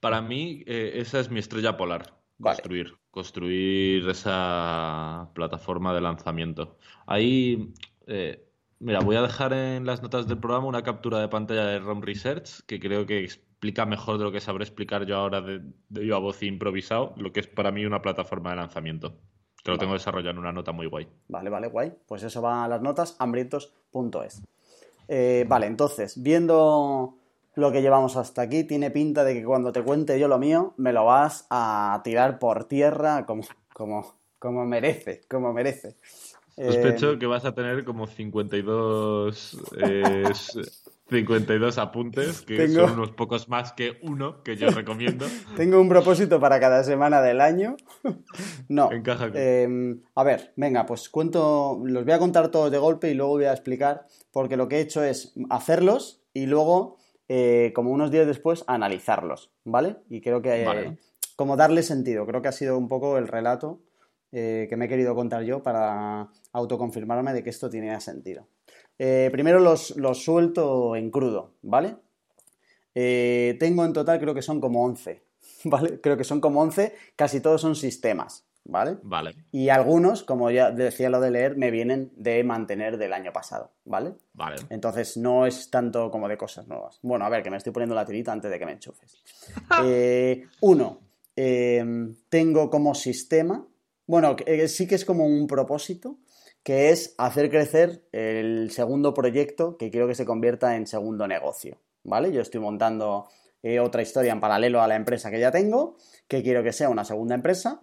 Para 0.00 0.20
mí, 0.20 0.62
eh, 0.66 0.92
esa 0.96 1.20
es 1.20 1.30
mi 1.30 1.38
estrella 1.38 1.76
polar. 1.76 2.14
Construir, 2.38 2.92
construir 3.16 4.06
esa 4.10 5.30
plataforma 5.32 5.94
de 5.94 6.02
lanzamiento. 6.02 6.76
Ahí, 7.06 7.72
eh, 8.06 8.46
mira, 8.78 9.00
voy 9.00 9.16
a 9.16 9.22
dejar 9.22 9.54
en 9.54 9.86
las 9.86 10.02
notas 10.02 10.28
del 10.28 10.36
programa 10.36 10.66
una 10.66 10.82
captura 10.82 11.18
de 11.18 11.28
pantalla 11.28 11.64
de 11.64 11.78
ROM 11.78 12.02
Research 12.02 12.60
que 12.66 12.78
creo 12.78 13.06
que 13.06 13.24
explica 13.24 13.86
mejor 13.86 14.18
de 14.18 14.24
lo 14.24 14.32
que 14.32 14.40
sabré 14.40 14.64
explicar 14.64 15.06
yo 15.06 15.16
ahora 15.16 15.40
de, 15.40 15.62
yo 15.88 16.14
a 16.14 16.18
voz 16.18 16.42
improvisado, 16.42 17.14
lo 17.16 17.32
que 17.32 17.40
es 17.40 17.46
para 17.46 17.72
mí 17.72 17.86
una 17.86 18.02
plataforma 18.02 18.50
de 18.50 18.56
lanzamiento. 18.56 19.16
Que 19.64 19.70
lo 19.70 19.78
tengo 19.78 19.94
desarrollado 19.94 20.32
en 20.32 20.38
una 20.38 20.52
nota 20.52 20.72
muy 20.72 20.86
guay. 20.86 21.08
Vale, 21.28 21.48
vale, 21.48 21.68
guay. 21.68 21.94
Pues 22.06 22.22
eso 22.22 22.42
va 22.42 22.64
a 22.64 22.68
las 22.68 22.82
notas, 22.82 23.16
hambrientos.es. 23.18 24.42
Eh, 25.08 25.46
vale, 25.48 25.66
entonces, 25.66 26.22
viendo 26.22 27.16
lo 27.56 27.72
que 27.72 27.82
llevamos 27.82 28.16
hasta 28.16 28.42
aquí. 28.42 28.62
Tiene 28.64 28.92
pinta 28.92 29.24
de 29.24 29.34
que 29.34 29.44
cuando 29.44 29.72
te 29.72 29.82
cuente 29.82 30.20
yo 30.20 30.28
lo 30.28 30.38
mío, 30.38 30.74
me 30.76 30.92
lo 30.92 31.04
vas 31.04 31.46
a 31.50 32.00
tirar 32.04 32.38
por 32.38 32.64
tierra 32.64 33.26
como, 33.26 33.42
como, 33.72 34.14
como 34.38 34.64
merece, 34.64 35.22
como 35.28 35.52
merece. 35.52 35.96
Sospecho 36.56 37.12
eh, 37.12 37.18
que 37.18 37.26
vas 37.26 37.44
a 37.44 37.52
tener 37.54 37.84
como 37.84 38.06
52, 38.06 39.58
52 41.10 41.78
apuntes, 41.78 42.40
que 42.42 42.68
son 42.68 42.92
unos 42.92 43.10
pocos 43.10 43.48
más 43.50 43.72
que 43.72 43.98
uno 44.02 44.42
que 44.42 44.56
yo 44.56 44.70
recomiendo. 44.70 45.26
Tengo 45.56 45.78
un 45.78 45.88
propósito 45.88 46.40
para 46.40 46.58
cada 46.58 46.82
semana 46.82 47.20
del 47.20 47.42
año. 47.42 47.76
no. 48.68 48.90
Encaja 48.90 49.30
em, 49.34 50.00
a 50.14 50.24
ver, 50.24 50.54
venga, 50.56 50.86
pues 50.86 51.10
cuento, 51.10 51.82
los 51.84 52.04
voy 52.04 52.14
a 52.14 52.18
contar 52.18 52.48
todos 52.50 52.70
de 52.70 52.78
golpe 52.78 53.10
y 53.10 53.14
luego 53.14 53.32
voy 53.32 53.44
a 53.44 53.52
explicar, 53.52 54.06
porque 54.30 54.56
lo 54.56 54.66
que 54.66 54.76
he 54.76 54.80
hecho 54.80 55.04
es 55.04 55.34
hacerlos 55.50 56.22
y 56.32 56.46
luego 56.46 56.96
eh, 57.28 57.72
como 57.74 57.90
unos 57.90 58.10
días 58.10 58.26
después, 58.26 58.64
analizarlos, 58.66 59.50
¿vale? 59.64 59.96
Y 60.08 60.20
creo 60.20 60.42
que, 60.42 60.62
eh, 60.62 60.96
como 61.34 61.56
darle 61.56 61.82
sentido, 61.82 62.26
creo 62.26 62.40
que 62.40 62.48
ha 62.48 62.52
sido 62.52 62.78
un 62.78 62.88
poco 62.88 63.18
el 63.18 63.26
relato 63.26 63.80
eh, 64.32 64.66
que 64.68 64.76
me 64.76 64.84
he 64.84 64.88
querido 64.88 65.14
contar 65.14 65.42
yo 65.42 65.62
para 65.62 66.28
autoconfirmarme 66.52 67.32
de 67.32 67.42
que 67.42 67.50
esto 67.50 67.68
tenía 67.68 67.98
sentido. 68.00 68.46
primero 68.96 69.58
los, 69.58 69.96
los, 69.96 70.22
suelto 70.24 70.94
en 70.96 71.10
crudo, 71.10 71.54
¿vale? 71.62 71.96
tengo 72.94 73.84
en 73.84 73.92
total, 73.92 74.18
creo 74.18 74.34
que 74.34 74.40
son 74.40 74.58
como 74.58 74.84
11, 74.84 75.22
¿vale? 75.64 76.00
Creo 76.00 76.16
que 76.16 76.24
son 76.24 76.40
como 76.40 76.62
11, 76.62 76.94
casi 77.14 77.40
todos 77.40 77.60
son 77.60 77.74
sistemas, 77.76 78.46
¿vale? 78.68 78.98
Vale. 79.02 79.34
Y 79.52 79.68
algunos, 79.68 80.22
como 80.22 80.50
ya 80.50 80.70
decía 80.70 81.08
lo 81.08 81.20
de 81.20 81.30
leer, 81.30 81.56
me 81.56 81.70
vienen 81.70 82.12
de 82.16 82.42
mantener 82.44 82.98
del 82.98 83.12
año 83.12 83.32
pasado, 83.32 83.72
¿vale? 83.84 84.14
Vale. 84.34 84.56
Entonces 84.70 85.16
no 85.16 85.46
es 85.46 85.70
tanto 85.70 86.10
como 86.10 86.28
de 86.28 86.36
cosas 86.36 86.66
nuevas. 86.66 86.98
Bueno, 87.02 87.24
a 87.24 87.28
ver, 87.28 87.42
que 87.42 87.50
me 87.50 87.56
estoy 87.56 87.72
poniendo 87.72 87.94
la 87.94 88.04
tirita 88.04 88.32
antes 88.32 88.50
de 88.50 88.58
que 88.58 88.66
me 88.66 88.72
enchufes. 88.72 89.22
Eh, 89.84 90.44
uno, 90.62 91.00
em, 91.34 92.14
tengo 92.28 92.70
como 92.70 92.94
sistema, 92.94 93.66
bueno, 94.06 94.36
eh, 94.46 94.68
sí 94.68 94.86
que 94.86 94.94
es 94.94 95.04
como 95.04 95.26
un 95.26 95.46
propósito, 95.46 96.18
que 96.62 96.90
es 96.90 97.14
hacer 97.18 97.50
crecer 97.50 98.08
el 98.12 98.70
segundo 98.70 99.12
proyecto 99.14 99.76
que 99.76 99.90
quiero 99.90 100.08
que 100.08 100.14
se 100.14 100.24
convierta 100.24 100.76
en 100.76 100.86
segundo 100.86 101.28
negocio, 101.28 101.78
¿vale? 102.04 102.32
Yo 102.32 102.40
estoy 102.40 102.60
montando 102.60 103.28
eh, 103.62 103.78
otra 103.80 104.02
historia 104.02 104.32
en 104.32 104.40
paralelo 104.40 104.80
a 104.80 104.88
la 104.88 104.96
empresa 104.96 105.30
que 105.30 105.38
ya 105.38 105.50
tengo, 105.50 105.96
que 106.26 106.42
quiero 106.42 106.62
que 106.62 106.72
sea 106.72 106.88
una 106.88 107.04
segunda 107.04 107.34
empresa 107.34 107.82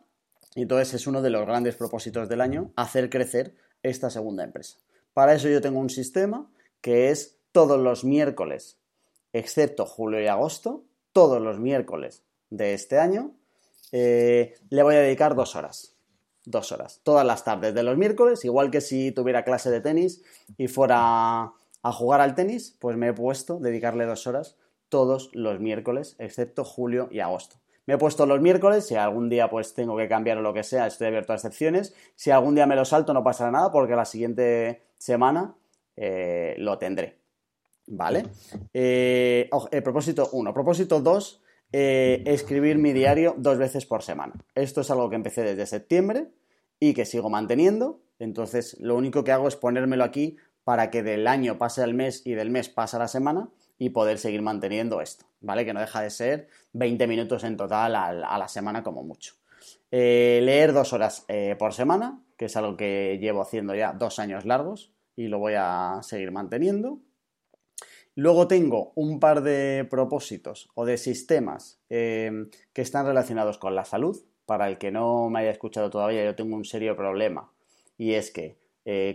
y 0.55 0.63
entonces 0.63 0.93
es 0.93 1.07
uno 1.07 1.21
de 1.21 1.29
los 1.29 1.45
grandes 1.45 1.75
propósitos 1.75 2.29
del 2.29 2.41
año, 2.41 2.71
hacer 2.75 3.09
crecer 3.09 3.55
esta 3.81 4.09
segunda 4.09 4.43
empresa. 4.43 4.77
Para 5.13 5.33
eso 5.33 5.49
yo 5.49 5.61
tengo 5.61 5.79
un 5.79 5.89
sistema 5.89 6.49
que 6.81 7.09
es 7.09 7.39
todos 7.51 7.79
los 7.79 8.03
miércoles, 8.03 8.79
excepto 9.31 9.85
julio 9.85 10.21
y 10.21 10.27
agosto, 10.27 10.85
todos 11.11 11.41
los 11.41 11.59
miércoles 11.59 12.23
de 12.49 12.73
este 12.73 12.99
año, 12.99 13.35
eh, 13.91 14.55
le 14.69 14.83
voy 14.83 14.95
a 14.95 14.99
dedicar 14.99 15.35
dos 15.35 15.55
horas. 15.55 15.95
Dos 16.45 16.71
horas. 16.71 16.99
Todas 17.03 17.25
las 17.25 17.43
tardes 17.43 17.73
de 17.73 17.83
los 17.83 17.97
miércoles, 17.97 18.43
igual 18.43 18.69
que 18.69 18.81
si 18.81 19.11
tuviera 19.11 19.45
clase 19.45 19.71
de 19.71 19.81
tenis 19.81 20.23
y 20.57 20.67
fuera 20.67 21.53
a 21.83 21.91
jugar 21.91 22.21
al 22.21 22.35
tenis, 22.35 22.75
pues 22.79 22.97
me 22.97 23.09
he 23.09 23.13
puesto 23.13 23.59
dedicarle 23.59 24.05
dos 24.05 24.27
horas 24.27 24.57
todos 24.89 25.29
los 25.33 25.59
miércoles, 25.59 26.15
excepto 26.19 26.63
julio 26.63 27.07
y 27.11 27.19
agosto. 27.19 27.62
Me 27.85 27.95
he 27.95 27.97
puesto 27.97 28.25
los 28.25 28.39
miércoles, 28.39 28.87
si 28.87 28.95
algún 28.95 29.29
día 29.29 29.49
pues 29.49 29.73
tengo 29.73 29.97
que 29.97 30.07
cambiar 30.07 30.37
o 30.37 30.41
lo 30.41 30.53
que 30.53 30.63
sea, 30.63 30.87
estoy 30.87 31.07
abierto 31.07 31.33
a 31.33 31.35
excepciones. 31.35 31.93
Si 32.15 32.31
algún 32.31 32.55
día 32.55 32.65
me 32.65 32.75
lo 32.75 32.85
salto 32.85 33.13
no 33.13 33.23
pasará 33.23 33.51
nada 33.51 33.71
porque 33.71 33.95
la 33.95 34.05
siguiente 34.05 34.83
semana 34.97 35.55
eh, 35.97 36.55
lo 36.57 36.77
tendré. 36.77 37.17
¿Vale? 37.87 38.25
Eh, 38.73 39.49
eh 39.71 39.81
propósito 39.81 40.29
1. 40.31 40.53
Propósito 40.53 41.01
2. 41.01 41.41
Eh, 41.75 42.23
escribir 42.27 42.77
mi 42.77 42.93
diario 42.93 43.35
dos 43.37 43.57
veces 43.57 43.85
por 43.85 44.03
semana. 44.03 44.33
Esto 44.55 44.81
es 44.81 44.91
algo 44.91 45.09
que 45.09 45.15
empecé 45.15 45.43
desde 45.43 45.65
septiembre 45.65 46.29
y 46.79 46.93
que 46.93 47.05
sigo 47.05 47.29
manteniendo. 47.29 47.99
Entonces, 48.19 48.77
lo 48.79 48.95
único 48.95 49.23
que 49.23 49.31
hago 49.31 49.47
es 49.47 49.55
ponérmelo 49.55 50.03
aquí 50.03 50.37
para 50.63 50.89
que 50.91 51.03
del 51.03 51.27
año 51.27 51.57
pase 51.57 51.81
al 51.81 51.93
mes 51.93 52.21
y 52.25 52.35
del 52.35 52.49
mes 52.49 52.69
pase 52.69 52.95
a 52.95 52.99
la 52.99 53.07
semana 53.07 53.49
y 53.83 53.89
poder 53.89 54.17
seguir 54.17 54.41
manteniendo 54.41 55.01
esto, 55.01 55.25
¿vale? 55.41 55.65
Que 55.65 55.73
no 55.73 55.81
deja 55.81 56.01
de 56.01 56.09
ser 56.09 56.47
20 56.71 57.05
minutos 57.05 57.43
en 57.43 57.57
total 57.57 57.97
a, 57.97 58.37
la 58.37 58.47
semana 58.47 58.81
como 58.81 59.03
mucho. 59.03 59.33
Eh, 59.91 60.39
leer 60.41 60.71
dos 60.71 60.93
horas 60.93 61.25
eh, 61.27 61.57
por 61.59 61.73
semana, 61.73 62.23
que 62.37 62.45
es 62.45 62.55
algo 62.55 62.77
que 62.77 63.19
llevo 63.19 63.41
haciendo 63.41 63.75
ya 63.75 63.91
dos 63.91 64.19
años 64.19 64.45
largos 64.45 64.93
y 65.17 65.27
lo 65.27 65.39
voy 65.39 65.55
a 65.57 65.99
seguir 66.01 66.31
manteniendo. 66.31 66.99
Luego 68.15 68.47
tengo 68.47 68.93
un 68.95 69.19
par 69.19 69.43
de 69.43 69.85
propósitos 69.89 70.69
o 70.75 70.85
de 70.85 70.97
sistemas 70.97 71.81
eh, 71.89 72.31
que 72.71 72.83
están 72.83 73.05
relacionados 73.05 73.57
con 73.57 73.75
la 73.75 73.83
salud. 73.83 74.17
Para 74.45 74.69
el 74.69 74.77
que 74.77 74.91
no 74.91 75.29
me 75.29 75.39
haya 75.39 75.51
escuchado 75.51 75.89
todavía, 75.89 76.23
yo 76.23 76.35
tengo 76.35 76.55
un 76.55 76.63
serio 76.63 76.95
problema 76.95 77.51
y 77.97 78.13
es 78.13 78.31
que 78.31 78.55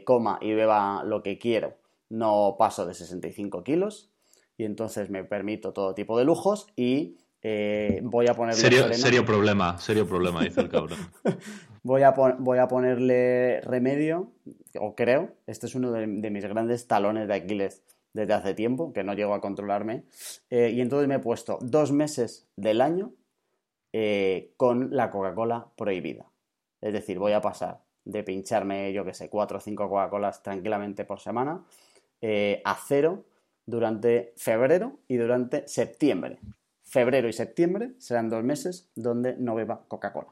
coma 0.05 0.39
y 0.43 0.53
beba 0.53 1.05
lo 1.05 1.23
que 1.23 1.39
quiero, 1.39 1.79
no 2.11 2.57
paso 2.59 2.85
de 2.85 2.93
65 2.93 3.64
kilos 3.64 4.11
y 4.59 4.65
entonces 4.65 5.09
me 5.09 5.25
permito 5.25 5.73
todo 5.73 5.95
tipo 5.95 6.19
de 6.19 6.25
lujos 6.25 6.67
y 6.77 7.17
eh, 7.43 8.01
voy 8.03 8.27
a 8.27 8.35
ponerle... 8.35 8.61
Serio, 8.61 8.93
serio, 8.93 9.25
problema, 9.25 9.79
serio 9.79 10.07
problema, 10.07 10.43
dice 10.43 10.61
el 10.61 10.69
cabrón. 10.69 10.99
voy, 11.85 12.03
a 12.03 12.11
voy 12.11 12.59
a 12.59 12.67
ponerle 12.67 13.61
remedio, 13.61 14.33
o 14.79 14.97
creo, 14.97 15.37
este 15.47 15.67
es 15.67 15.77
uno 15.77 15.93
de, 15.93 16.07
mis 16.07 16.45
grandes 16.45 16.89
talones 16.89 17.29
de 17.29 17.35
Aquiles 17.35 17.83
desde 18.13 18.35
hace 18.35 18.55
tiempo, 18.55 18.93
que 18.93 19.05
no 19.05 19.15
llego 19.15 19.33
a 19.33 19.41
controlarme, 19.41 20.03
eh, 20.51 20.73
y 20.75 20.81
entonces 20.81 21.07
me 21.07 21.15
he 21.15 21.21
puesto 21.21 21.59
dos 21.61 21.93
meses 21.93 22.49
del 22.57 22.81
año 22.81 23.13
eh, 23.93 24.55
con 24.57 24.89
la 24.91 25.11
Coca-Cola 25.11 25.69
prohibida. 25.77 26.27
Es 26.81 26.93
decir, 26.93 27.21
voy 27.21 27.33
a 27.33 27.41
pasar 27.41 27.85
de 28.05 28.25
pincharme, 28.25 28.93
yo 28.93 29.05
que 29.05 29.15
sé, 29.15 29.31
cuatro 29.31 29.59
o 29.59 29.61
cinco 29.61 29.89
Coca-Colas 29.89 30.43
tranquilamente 30.43 31.05
por 31.05 31.21
semana 31.21 31.65
a 32.65 32.79
cero 32.89 33.28
durante 33.69 34.33
febrero 34.37 34.99
y 35.09 35.19
durante 35.19 35.69
septiembre. 35.69 36.39
Febrero 36.85 37.29
y 37.29 37.35
septiembre 37.35 37.93
serán 37.99 38.31
dos 38.31 38.43
meses 38.43 38.89
donde 38.95 39.37
no 39.37 39.55
beba 39.55 39.85
Coca-Cola. 39.89 40.29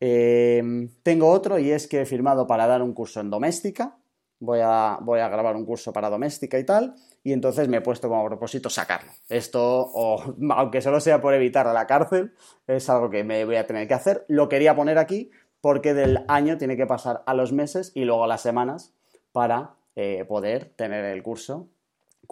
Em, 0.00 0.88
tengo 1.04 1.30
otro 1.30 1.60
y 1.60 1.70
es 1.70 1.86
que 1.86 2.00
he 2.00 2.06
firmado 2.06 2.48
para 2.48 2.66
dar 2.66 2.82
un 2.82 2.92
curso 2.92 3.20
en 3.20 3.30
doméstica. 3.30 3.96
Voy 4.40 4.58
a, 4.62 4.98
voy 5.00 5.20
a, 5.20 5.28
grabar 5.28 5.54
un 5.54 5.64
curso 5.64 5.92
para 5.92 6.10
doméstica 6.10 6.58
y 6.58 6.64
tal, 6.64 6.96
y 7.22 7.32
entonces 7.32 7.68
me 7.68 7.76
he 7.76 7.80
puesto 7.80 8.08
como 8.08 8.26
propósito 8.26 8.68
sacarlo. 8.68 9.12
Esto, 9.28 9.92
aunque 10.50 10.82
solo 10.82 10.98
sea 10.98 11.20
por 11.20 11.34
evitar 11.34 11.66
la 11.66 11.86
cárcel, 11.86 12.34
es 12.66 12.90
algo 12.90 13.10
que 13.10 13.22
me 13.22 13.44
voy 13.44 13.56
a 13.56 13.66
tener 13.66 13.86
que 13.86 13.94
hacer. 13.94 14.24
Lo 14.26 14.48
quería 14.48 14.74
poner 14.74 14.98
aquí 14.98 15.30
porque 15.60 15.94
del 15.94 16.24
año 16.26 16.58
tiene 16.58 16.76
que 16.76 16.86
pasar 16.86 17.22
a 17.26 17.32
los 17.32 17.52
meses 17.52 17.92
y 17.94 18.04
luego 18.04 18.24
a 18.24 18.26
las 18.26 18.42
semanas 18.42 18.92
para 19.30 19.76
eh, 19.94 20.24
poder 20.26 20.72
tener 20.74 21.04
el 21.04 21.22
curso 21.22 21.68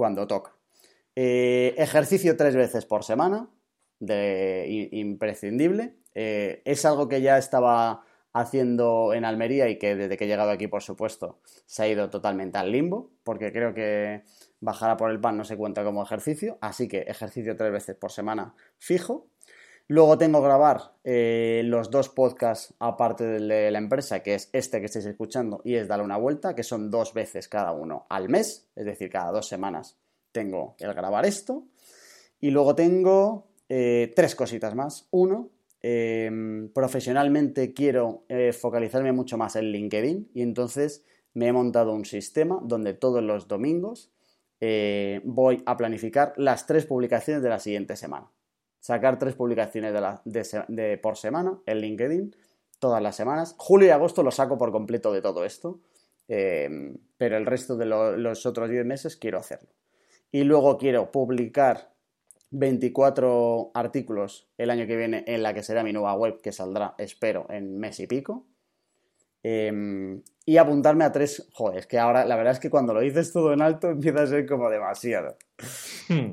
cuando 0.03 0.27
toca. 0.27 0.57
Eh, 1.15 1.77
ejercicio 1.79 2.37
tres 2.37 2.57
veces 2.57 2.87
por 2.87 3.05
semana, 3.05 3.49
de, 4.01 4.89
imprescindible. 4.91 5.95
Eh, 6.13 6.61
es 6.65 6.85
algo 6.85 7.09
que 7.09 7.23
ya 7.23 7.39
estaba 7.39 8.03
haciendo 8.33 9.15
en 9.15 9.25
Almería 9.25 9.69
y 9.69 9.79
que 9.79 9.95
desde 9.95 10.17
que 10.17 10.25
he 10.25 10.27
llegado 10.27 10.51
aquí, 10.51 10.67
por 10.67 10.83
supuesto, 10.83 11.39
se 11.67 11.85
ha 11.85 11.87
ido 11.87 12.11
totalmente 12.11 12.59
al 12.59 12.73
limbo, 12.73 13.13
porque 13.23 13.53
creo 13.53 13.75
que 13.75 14.25
bajar 14.59 14.91
a 14.91 14.97
por 14.97 15.13
el 15.13 15.21
pan 15.21 15.37
no 15.37 15.45
se 15.45 15.57
cuenta 15.57 15.85
como 15.85 16.03
ejercicio, 16.03 16.59
así 16.61 16.89
que 16.89 17.03
ejercicio 17.03 17.57
tres 17.57 17.71
veces 17.71 17.95
por 17.95 18.11
semana 18.11 18.57
fijo. 18.79 19.29
Luego 19.93 20.17
tengo 20.17 20.41
que 20.41 20.47
grabar 20.47 20.95
eh, 21.05 21.61
los 21.67 21.91
dos 21.91 22.09
podcasts 22.09 22.73
aparte 22.79 23.25
de 23.25 23.71
la 23.71 23.77
empresa, 23.77 24.23
que 24.23 24.37
es 24.37 24.49
este 24.55 24.81
que 24.81 24.87
estáis 24.87 25.05
escuchando 25.05 25.61
y 25.67 25.75
es 25.75 25.87
Dale 25.87 26.03
una 26.03 26.17
vuelta, 26.17 26.55
que 26.55 26.63
son 26.63 26.91
dos 26.91 27.13
veces 27.13 27.47
cada 27.47 27.73
uno 27.73 28.07
al 28.09 28.31
mes, 28.31 28.71
es 28.75 28.87
decir, 28.87 29.11
cada 29.11 29.31
dos 29.33 29.49
semanas 29.49 29.99
tengo 30.33 30.77
el 30.79 30.95
grabar 30.95 31.27
esto. 31.27 31.67
Y 32.41 32.53
luego 32.53 32.75
tengo 32.75 33.49
eh, 33.69 34.11
tres 34.17 34.35
cositas 34.35 34.75
más. 34.75 35.09
Uno, 35.11 35.51
em, 35.83 36.71
profesionalmente 36.73 37.75
quiero 37.75 38.25
eh, 38.31 38.55
focalizarme 38.55 39.13
mucho 39.13 39.37
más 39.37 39.57
en 39.57 39.67
LinkedIn 39.73 40.31
y 40.33 40.41
entonces 40.41 41.05
me 41.35 41.49
he 41.49 41.53
montado 41.53 41.93
un 41.93 42.07
sistema 42.07 42.61
donde 42.63 42.95
todos 42.95 43.23
los 43.23 43.47
domingos 43.47 44.11
voy 45.25 45.63
a 45.67 45.77
planificar 45.77 46.33
las 46.37 46.67
tres 46.67 46.87
publicaciones 46.87 47.43
de 47.43 47.49
la 47.51 47.59
siguiente 47.59 47.97
semana 47.97 48.31
sacar 48.83 49.17
tres 49.17 49.35
publicaciones 49.37 49.95
por 51.01 51.17
semana 51.17 51.57
en 51.67 51.79
LinkedIn 51.79 52.37
todas 52.81 53.01
las 53.01 53.15
semanas. 53.15 53.55
Julio 53.57 53.87
y 53.87 53.91
agosto 53.93 54.25
lo 54.25 54.33
saco 54.33 54.59
por 54.59 54.73
completo 54.73 55.13
de 55.13 55.23
todo 55.23 55.45
esto, 55.45 55.81
em, 56.27 56.97
pero 57.17 57.37
el 57.37 57.47
resto 57.47 57.77
de 57.77 57.87
los 57.87 58.45
otros 58.45 58.69
10 58.69 58.85
meses 58.85 59.17
quiero 59.17 59.39
hacerlo. 59.39 59.69
Y 60.33 60.43
luego 60.43 60.79
quiero 60.79 61.13
publicar 61.13 61.93
24 62.51 63.71
artículos 63.73 64.49
el 64.59 64.69
año 64.71 64.89
que 64.89 64.97
viene 64.97 65.23
en 65.29 65.45
la 65.45 65.55
que 65.55 65.63
será 65.63 65.85
mi 65.85 65.93
nueva 65.93 66.15
web 66.15 66.41
que 66.43 66.51
saldrá, 66.51 66.97
espero, 66.99 67.47
en 67.51 67.79
mes 67.79 68.01
y 68.01 68.09
pico. 68.09 68.47
Em, 69.43 70.23
y 70.45 70.57
apuntarme 70.57 71.05
a 71.05 71.13
tres. 71.13 71.49
Joder, 71.53 71.79
es 71.79 71.87
que 71.87 71.99
ahora 71.99 72.25
la 72.25 72.37
verdad 72.37 72.53
es 72.53 72.61
que 72.61 72.71
cuando 72.71 72.95
lo 72.95 73.01
dices 73.01 73.33
todo 73.33 73.53
en 73.53 73.63
alto 73.63 73.89
empieza 73.91 74.23
a 74.23 74.27
ser 74.27 74.47
como 74.47 74.71
demasiado. 74.71 75.37
Hmm. 76.09 76.33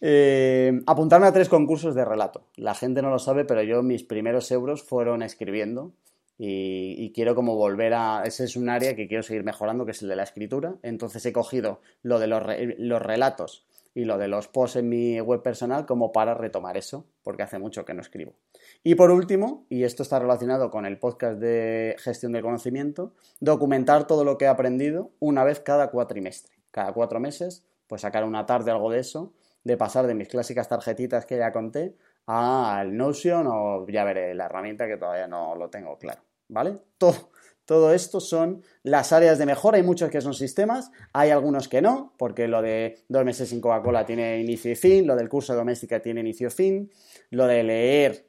Eh, 0.00 0.80
apuntarme 0.86 1.26
a 1.26 1.32
tres 1.32 1.48
concursos 1.48 1.94
de 1.94 2.04
relato. 2.04 2.44
La 2.56 2.74
gente 2.74 3.02
no 3.02 3.10
lo 3.10 3.18
sabe, 3.18 3.44
pero 3.44 3.62
yo 3.62 3.82
mis 3.82 4.04
primeros 4.04 4.50
euros 4.50 4.82
fueron 4.82 5.22
escribiendo. 5.22 5.92
Y, 6.40 7.10
quiero 7.16 7.34
como 7.34 7.56
volver 7.56 7.94
a... 7.94 8.22
Ese 8.24 8.44
es 8.44 8.54
un 8.54 8.68
área 8.68 8.94
que 8.94 9.08
quiero 9.08 9.24
seguir 9.24 9.42
mejorando, 9.42 9.84
que 9.84 9.90
es 9.90 10.02
el 10.02 10.08
de 10.08 10.14
la 10.14 10.22
escritura. 10.22 10.76
Entonces 10.82 11.26
he 11.26 11.32
cogido 11.32 11.80
lo 12.04 12.20
de 12.20 12.28
los, 12.28 12.44
los 12.78 13.02
relatos 13.02 13.66
y 13.98 14.04
lo 14.04 14.16
de 14.16 14.28
los 14.28 14.46
posts 14.46 14.76
en 14.76 14.88
mi 14.88 15.20
web 15.20 15.42
personal 15.42 15.84
como 15.84 16.12
para 16.12 16.32
retomar 16.32 16.76
eso, 16.76 17.04
porque 17.24 17.42
hace 17.42 17.58
mucho 17.58 17.84
que 17.84 17.94
no 17.94 18.00
escribo. 18.00 18.36
Y 18.84 18.94
por 18.94 19.10
último, 19.10 19.66
y 19.68 19.82
esto 19.82 20.04
está 20.04 20.20
relacionado 20.20 20.70
con 20.70 20.86
el 20.86 21.00
podcast 21.00 21.40
de 21.40 21.96
gestión 21.98 22.30
del 22.30 22.42
conocimiento, 22.42 23.12
documentar 23.40 24.06
todo 24.06 24.22
lo 24.22 24.38
que 24.38 24.44
he 24.44 24.48
aprendido 24.48 25.10
una 25.18 25.42
vez 25.42 25.58
cada 25.58 25.90
cuatrimestre. 25.90 26.54
Cada 26.70 26.92
cuatro 26.92 27.18
meses, 27.18 27.66
pues 27.88 28.02
sacar 28.02 28.22
una 28.22 28.46
tarde 28.46 28.70
algo 28.70 28.88
de 28.88 29.00
eso, 29.00 29.32
de 29.64 29.76
pasar 29.76 30.06
de 30.06 30.14
mis 30.14 30.28
clásicas 30.28 30.68
tarjetitas 30.68 31.26
que 31.26 31.36
ya 31.36 31.50
conté 31.50 31.96
al 32.26 32.96
Notion 32.96 33.48
o 33.48 33.84
ya 33.88 34.04
veré 34.04 34.32
la 34.32 34.44
herramienta 34.44 34.86
que 34.86 34.96
todavía 34.96 35.26
no 35.26 35.56
lo 35.56 35.70
tengo 35.70 35.98
claro. 35.98 36.22
¿Vale? 36.46 36.78
Todo, 36.98 37.30
todo 37.68 37.92
esto 37.92 38.18
son 38.18 38.62
las 38.82 39.12
áreas 39.12 39.36
de 39.36 39.44
mejora. 39.44 39.76
Hay 39.76 39.82
muchos 39.82 40.10
que 40.10 40.22
son 40.22 40.32
sistemas, 40.32 40.90
hay 41.12 41.28
algunos 41.28 41.68
que 41.68 41.82
no, 41.82 42.14
porque 42.16 42.48
lo 42.48 42.62
de 42.62 43.04
dos 43.10 43.26
meses 43.26 43.50
sin 43.50 43.60
Coca-Cola 43.60 44.06
tiene 44.06 44.40
inicio 44.40 44.72
y 44.72 44.74
fin, 44.74 45.06
lo 45.06 45.14
del 45.14 45.28
curso 45.28 45.52
de 45.52 45.58
doméstica 45.58 46.00
tiene 46.00 46.20
inicio 46.20 46.48
y 46.48 46.50
fin, 46.50 46.90
lo 47.28 47.46
de 47.46 47.62
leer 47.62 48.26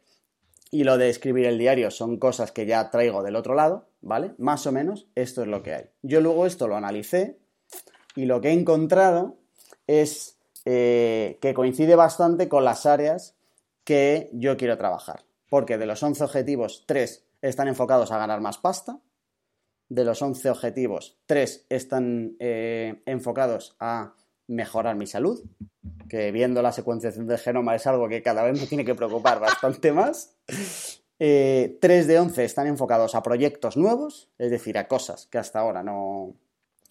y 0.71 0.83
lo 0.83 0.97
de 0.97 1.07
escribir 1.07 1.45
el 1.45 1.57
diario 1.57 1.89
son 1.89 2.17
cosas 2.17 2.51
que 2.51 2.65
ya 2.65 2.89
traigo 2.91 3.23
del 3.23 3.37
otro 3.37 3.55
lado, 3.55 3.87
¿vale? 4.01 4.33
Más 4.39 4.67
o 4.67 4.73
menos 4.73 5.07
esto 5.15 5.43
es 5.43 5.47
lo 5.47 5.63
que 5.63 5.73
hay. 5.73 5.85
Yo 6.01 6.19
luego 6.19 6.45
esto 6.45 6.67
lo 6.67 6.75
analicé 6.75 7.39
y 8.17 8.25
lo 8.25 8.41
que 8.41 8.49
he 8.49 8.53
encontrado 8.53 9.37
es 9.87 10.37
eh, 10.65 11.39
que 11.41 11.53
coincide 11.53 11.95
bastante 11.95 12.49
con 12.49 12.65
las 12.65 12.85
áreas 12.85 13.37
que 13.85 14.29
yo 14.33 14.57
quiero 14.57 14.77
trabajar. 14.77 15.23
Porque 15.49 15.77
de 15.77 15.85
los 15.85 16.03
11 16.03 16.25
objetivos, 16.25 16.83
3 16.87 17.25
están 17.41 17.69
enfocados 17.69 18.11
a 18.11 18.17
ganar 18.17 18.41
más 18.41 18.57
pasta, 18.57 18.99
de 19.89 20.05
los 20.05 20.21
11 20.21 20.49
objetivos, 20.51 21.17
3 21.25 21.65
están 21.69 22.35
eh, 22.39 23.01
enfocados 23.05 23.75
a 23.79 24.13
mejorar 24.47 24.95
mi 24.95 25.07
salud, 25.07 25.43
que 26.07 26.31
viendo 26.31 26.61
la 26.61 26.71
secuenciación 26.71 27.27
del 27.27 27.37
genoma 27.37 27.75
es 27.75 27.85
algo 27.87 28.07
que 28.07 28.23
cada 28.23 28.43
vez 28.43 28.59
me 28.59 28.67
tiene 28.67 28.85
que 28.85 28.95
preocupar 28.95 29.39
bastante 29.41 29.91
más. 29.91 30.35
Eh, 31.19 31.77
3 31.81 32.07
de 32.07 32.19
11 32.19 32.45
están 32.45 32.67
enfocados 32.67 33.13
a 33.13 33.23
proyectos 33.23 33.77
nuevos, 33.77 34.29
es 34.37 34.51
decir, 34.51 34.77
a 34.77 34.87
cosas 34.87 35.27
que 35.27 35.37
hasta 35.37 35.59
ahora 35.59 35.83
no, 35.83 36.35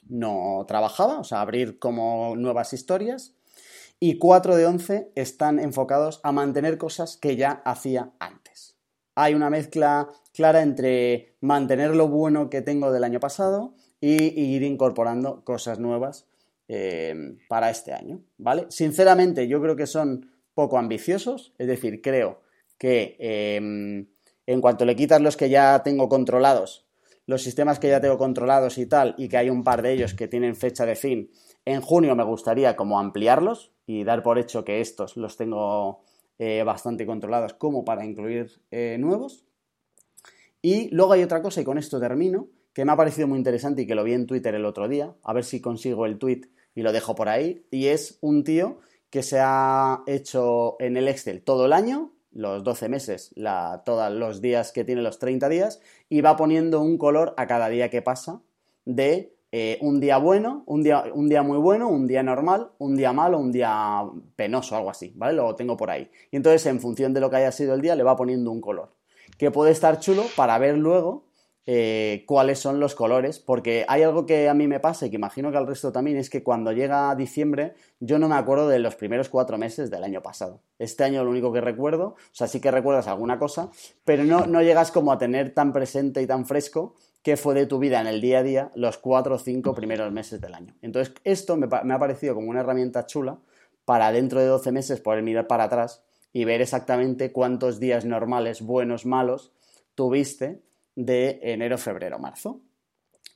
no 0.09 0.65
trabajaba, 0.69 1.19
o 1.19 1.25
sea, 1.25 1.41
abrir 1.41 1.79
como 1.79 2.37
nuevas 2.37 2.73
historias. 2.73 3.35
Y 4.01 4.19
4 4.19 4.57
de 4.57 4.67
11 4.67 5.13
están 5.17 5.59
enfocados 5.59 6.21
a 6.23 6.31
mantener 6.31 6.79
cosas 6.79 7.17
que 7.17 7.37
ya 7.37 7.63
hacía 7.65 8.13
antes. 8.21 8.77
Hay 9.17 9.35
una 9.35 9.51
mezcla 9.51 10.09
clara 10.39 10.63
entre 10.63 11.35
mantener 11.41 11.97
lo 11.97 12.07
bueno 12.07 12.49
que 12.49 12.63
tengo 12.63 12.93
del 12.93 13.03
año 13.03 13.19
pasado 13.19 13.75
y, 14.01 14.41
ir 14.41 14.63
incorporando 14.63 15.43
cosas 15.45 15.81
nuevas 15.81 16.29
eh, 16.69 17.37
para 17.49 17.71
este 17.71 17.93
año, 17.93 18.21
¿vale? 18.37 18.67
Sinceramente, 18.69 19.49
yo 19.49 19.61
creo 19.61 19.75
que 19.75 19.89
son 19.89 20.31
poco 20.55 20.79
ambiciosos, 20.79 21.55
es 21.59 21.67
decir, 21.67 22.01
creo 22.01 22.41
que 22.79 23.17
em, 23.19 24.07
en 24.47 24.61
cuanto 24.61 24.85
le 24.85 24.95
quitas 24.95 25.21
los 25.21 25.37
que 25.37 25.51
ya 25.51 25.83
tengo 25.83 26.09
controlados, 26.09 26.87
los 27.27 27.43
sistemas 27.43 27.81
que 27.81 27.89
ya 27.89 28.01
tengo 28.01 28.17
controlados 28.17 28.79
y 28.79 28.87
tal, 28.87 29.17
y 29.19 29.29
que 29.29 29.39
hay 29.39 29.51
un 29.51 29.65
par 29.65 29.83
de 29.83 29.93
ellos 29.93 30.15
que 30.15 30.29
tienen 30.29 30.55
fecha 30.55 30.87
de 30.87 30.95
fin, 30.95 31.33
en 31.65 31.81
junio 31.81 32.15
me 32.15 32.23
gustaría 32.23 32.77
como 32.77 33.01
ampliarlos 33.01 33.73
y 33.87 34.05
dar 34.05 34.23
por 34.23 34.39
hecho 34.39 34.65
que 34.65 34.81
estos 34.81 35.17
los 35.17 35.37
tengo 35.37 36.05
eh, 36.39 36.63
bastante 36.63 37.07
controlados 37.07 37.55
como 37.55 37.85
para 37.85 38.05
incluir 38.05 38.63
eh, 38.71 38.99
nuevos. 39.01 39.48
Y 40.61 40.89
luego 40.95 41.13
hay 41.13 41.23
otra 41.23 41.43
cosa, 41.43 41.61
y 41.61 41.65
con 41.65 41.79
esto 41.79 42.01
termino, 42.01 42.49
que 42.73 42.85
me 42.85 42.93
ha 42.93 42.97
parecido 42.97 43.27
muy 43.29 43.39
interesante 43.39 43.83
y 43.83 43.87
que 43.87 43.95
lo 43.95 44.05
vi 44.05 44.13
en 44.13 44.27
Twitter 44.27 44.55
el 44.55 44.65
otro 44.65 44.89
día, 44.89 45.15
a 45.23 45.33
ver 45.33 45.45
si 45.45 45.61
consigo 45.61 46.07
el 46.07 46.19
tweet 46.19 46.43
y 46.75 46.83
lo 46.83 46.93
dejo 46.93 47.15
por 47.15 47.29
ahí, 47.29 47.67
y 47.71 47.87
es 47.87 48.19
un 48.21 48.45
tío 48.45 48.79
que 49.11 49.23
se 49.23 49.39
ha 49.41 50.03
hecho 50.07 50.77
en 50.81 50.97
el 50.97 51.09
Excel 51.09 51.43
todo 51.43 51.67
el 51.67 51.73
año, 51.73 52.13
los 52.31 52.63
12 52.63 52.89
meses, 52.89 53.33
la, 53.35 53.83
todos 53.85 54.13
los 54.13 54.41
días 54.41 54.71
que 54.73 54.85
tiene 54.85 55.03
los 55.03 55.19
30 55.19 55.49
días, 55.49 55.81
y 56.09 56.21
va 56.21 56.37
poniendo 56.37 56.81
un 56.81 56.99
color 56.99 57.35
a 57.37 57.47
cada 57.47 57.69
día 57.69 57.91
que 57.91 58.03
pasa 58.03 58.43
de 58.85 59.35
eh, 59.51 59.79
un 59.81 59.99
día 59.99 60.19
bueno, 60.19 60.63
un 60.67 60.83
día, 60.83 61.05
un 61.13 61.29
día 61.29 61.43
muy 61.43 61.59
bueno, 61.59 61.89
un 61.89 62.07
día 62.07 62.23
normal, 62.23 62.71
un 62.79 62.97
día 62.97 63.13
malo, 63.13 63.39
un 63.39 63.51
día 63.51 64.03
penoso, 64.37 64.77
algo 64.77 64.91
así, 64.91 65.13
¿vale? 65.17 65.33
Lo 65.33 65.55
tengo 65.55 65.77
por 65.77 65.91
ahí. 65.91 66.11
Y 66.31 66.37
entonces, 66.37 66.67
en 66.67 66.81
función 66.81 67.15
de 67.15 67.21
lo 67.21 67.31
que 67.31 67.37
haya 67.37 67.51
sido 67.51 67.75
el 67.75 67.81
día, 67.81 67.97
le 67.97 68.03
va 68.03 68.15
poniendo 68.15 68.51
un 68.51 68.61
color. 68.61 68.98
Que 69.39 69.51
puede 69.51 69.71
estar 69.71 69.99
chulo 70.01 70.25
para 70.37 70.59
ver 70.59 70.77
luego 70.77 71.29
eh, 71.71 72.25
cuáles 72.27 72.59
son 72.59 72.81
los 72.81 72.95
colores, 72.95 73.39
porque 73.39 73.85
hay 73.89 74.03
algo 74.03 74.25
que 74.25 74.49
a 74.49 74.55
mí 74.55 74.67
me 74.67 74.81
pasa 74.81 75.05
y 75.05 75.11
que 75.11 75.17
imagino 75.17 75.51
que 75.51 75.59
al 75.59 75.67
resto 75.67 75.93
también, 75.93 76.17
es 76.17 76.31
que 76.31 76.43
cuando 76.43 76.73
llega 76.73 77.15
diciembre 77.15 77.75
yo 78.01 78.19
no 78.19 78.27
me 78.27 78.37
acuerdo 78.37 78.69
de 78.69 78.79
los 78.79 78.97
primeros 78.97 79.29
cuatro 79.29 79.59
meses 79.59 79.91
del 79.91 80.03
año 80.03 80.23
pasado. 80.23 80.63
Este 80.79 81.05
año 81.05 81.23
lo 81.25 81.31
único 81.31 81.53
que 81.53 81.61
recuerdo, 81.61 82.07
o 82.07 82.17
sea, 82.33 82.47
sí 82.47 82.59
que 82.59 82.71
recuerdas 82.71 83.07
alguna 83.07 83.39
cosa, 83.39 83.71
pero 84.07 84.25
no, 84.25 84.47
no 84.47 84.63
llegas 84.63 84.91
como 84.91 85.13
a 85.13 85.19
tener 85.19 85.53
tan 85.53 85.75
presente 85.75 86.23
y 86.23 86.27
tan 86.27 86.47
fresco 86.47 86.95
qué 87.23 87.37
fue 87.37 87.55
de 87.55 87.67
tu 87.67 87.79
vida 87.79 88.01
en 88.01 88.07
el 88.07 88.23
día 88.23 88.39
a 88.39 88.43
día 88.43 88.73
los 88.75 88.97
cuatro 88.97 89.35
o 89.35 89.39
cinco 89.39 89.75
primeros 89.75 90.11
meses 90.11 90.41
del 90.41 90.55
año. 90.55 90.75
Entonces, 90.81 91.15
esto 91.25 91.59
me, 91.59 91.67
me 91.85 91.93
ha 91.93 91.99
parecido 91.99 92.35
como 92.35 92.49
una 92.49 92.61
herramienta 92.61 93.05
chula 93.05 93.41
para 93.85 94.11
dentro 94.11 94.41
de 94.41 94.47
12 94.47 94.73
meses 94.73 95.01
poder 95.03 95.23
mirar 95.23 95.47
para 95.47 95.65
atrás 95.65 96.03
y 96.39 96.45
ver 96.45 96.61
exactamente 96.63 97.33
cuántos 97.33 97.81
días 97.81 98.05
normales, 98.05 98.63
buenos, 98.63 99.05
malos, 99.05 99.51
tuviste 99.97 100.63
de 100.95 101.41
enero, 101.43 101.79
febrero, 101.79 102.21
marzo. 102.21 102.61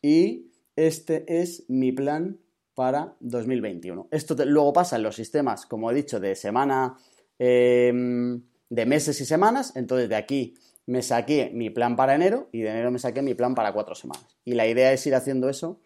Y 0.01 0.53
este 0.77 1.25
es 1.27 1.65
mi 1.69 1.91
plan 1.91 2.39
para 2.77 3.17
2021. 3.19 4.07
Esto 4.13 4.37
luego 4.45 4.73
pasa 4.73 4.95
en 4.95 5.03
los 5.03 5.17
sistemas, 5.17 5.67
como 5.67 5.91
he 5.91 5.95
dicho, 5.95 6.21
de 6.21 6.37
semana, 6.37 6.97
em, 7.41 8.41
de 8.71 8.87
meses 8.87 9.21
y 9.21 9.25
semanas. 9.25 9.75
Entonces 9.75 10.09
de 10.09 10.15
aquí 10.15 10.55
me 10.87 11.03
saqué 11.03 11.51
mi 11.53 11.71
plan 11.71 11.97
para 11.97 12.15
enero 12.15 12.51
y 12.53 12.61
de 12.61 12.71
enero 12.71 12.93
me 12.93 13.01
saqué 13.01 13.21
mi 13.21 13.35
plan 13.35 13.57
para 13.57 13.73
cuatro 13.73 13.97
semanas. 13.97 14.39
Y 14.45 14.53
la 14.53 14.69
idea 14.69 14.93
es 14.93 15.05
ir 15.09 15.17
haciendo 15.17 15.49
eso 15.49 15.81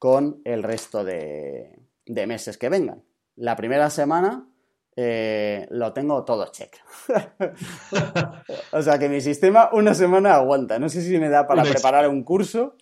con 0.00 0.42
el 0.44 0.64
resto 0.64 1.04
de 1.04 1.78
meses 2.26 2.58
que 2.58 2.68
vengan. 2.68 3.04
La 3.36 3.54
primera 3.54 3.88
semana 3.88 4.48
eh, 4.96 5.66
lo 5.70 5.92
tengo 5.92 6.24
todo 6.24 6.50
check. 6.50 6.74
o 8.72 8.82
sea 8.82 8.98
que 8.98 9.10
mi 9.10 9.20
sistema 9.20 9.68
una 9.72 9.92
semana 9.94 10.34
aguanta. 10.34 10.78
No 10.78 10.88
sé 10.88 11.02
si 11.02 11.18
me 11.18 11.28
da 11.28 11.46
para 11.46 11.62
preparar 11.62 12.08
un 12.08 12.24
curso, 12.24 12.76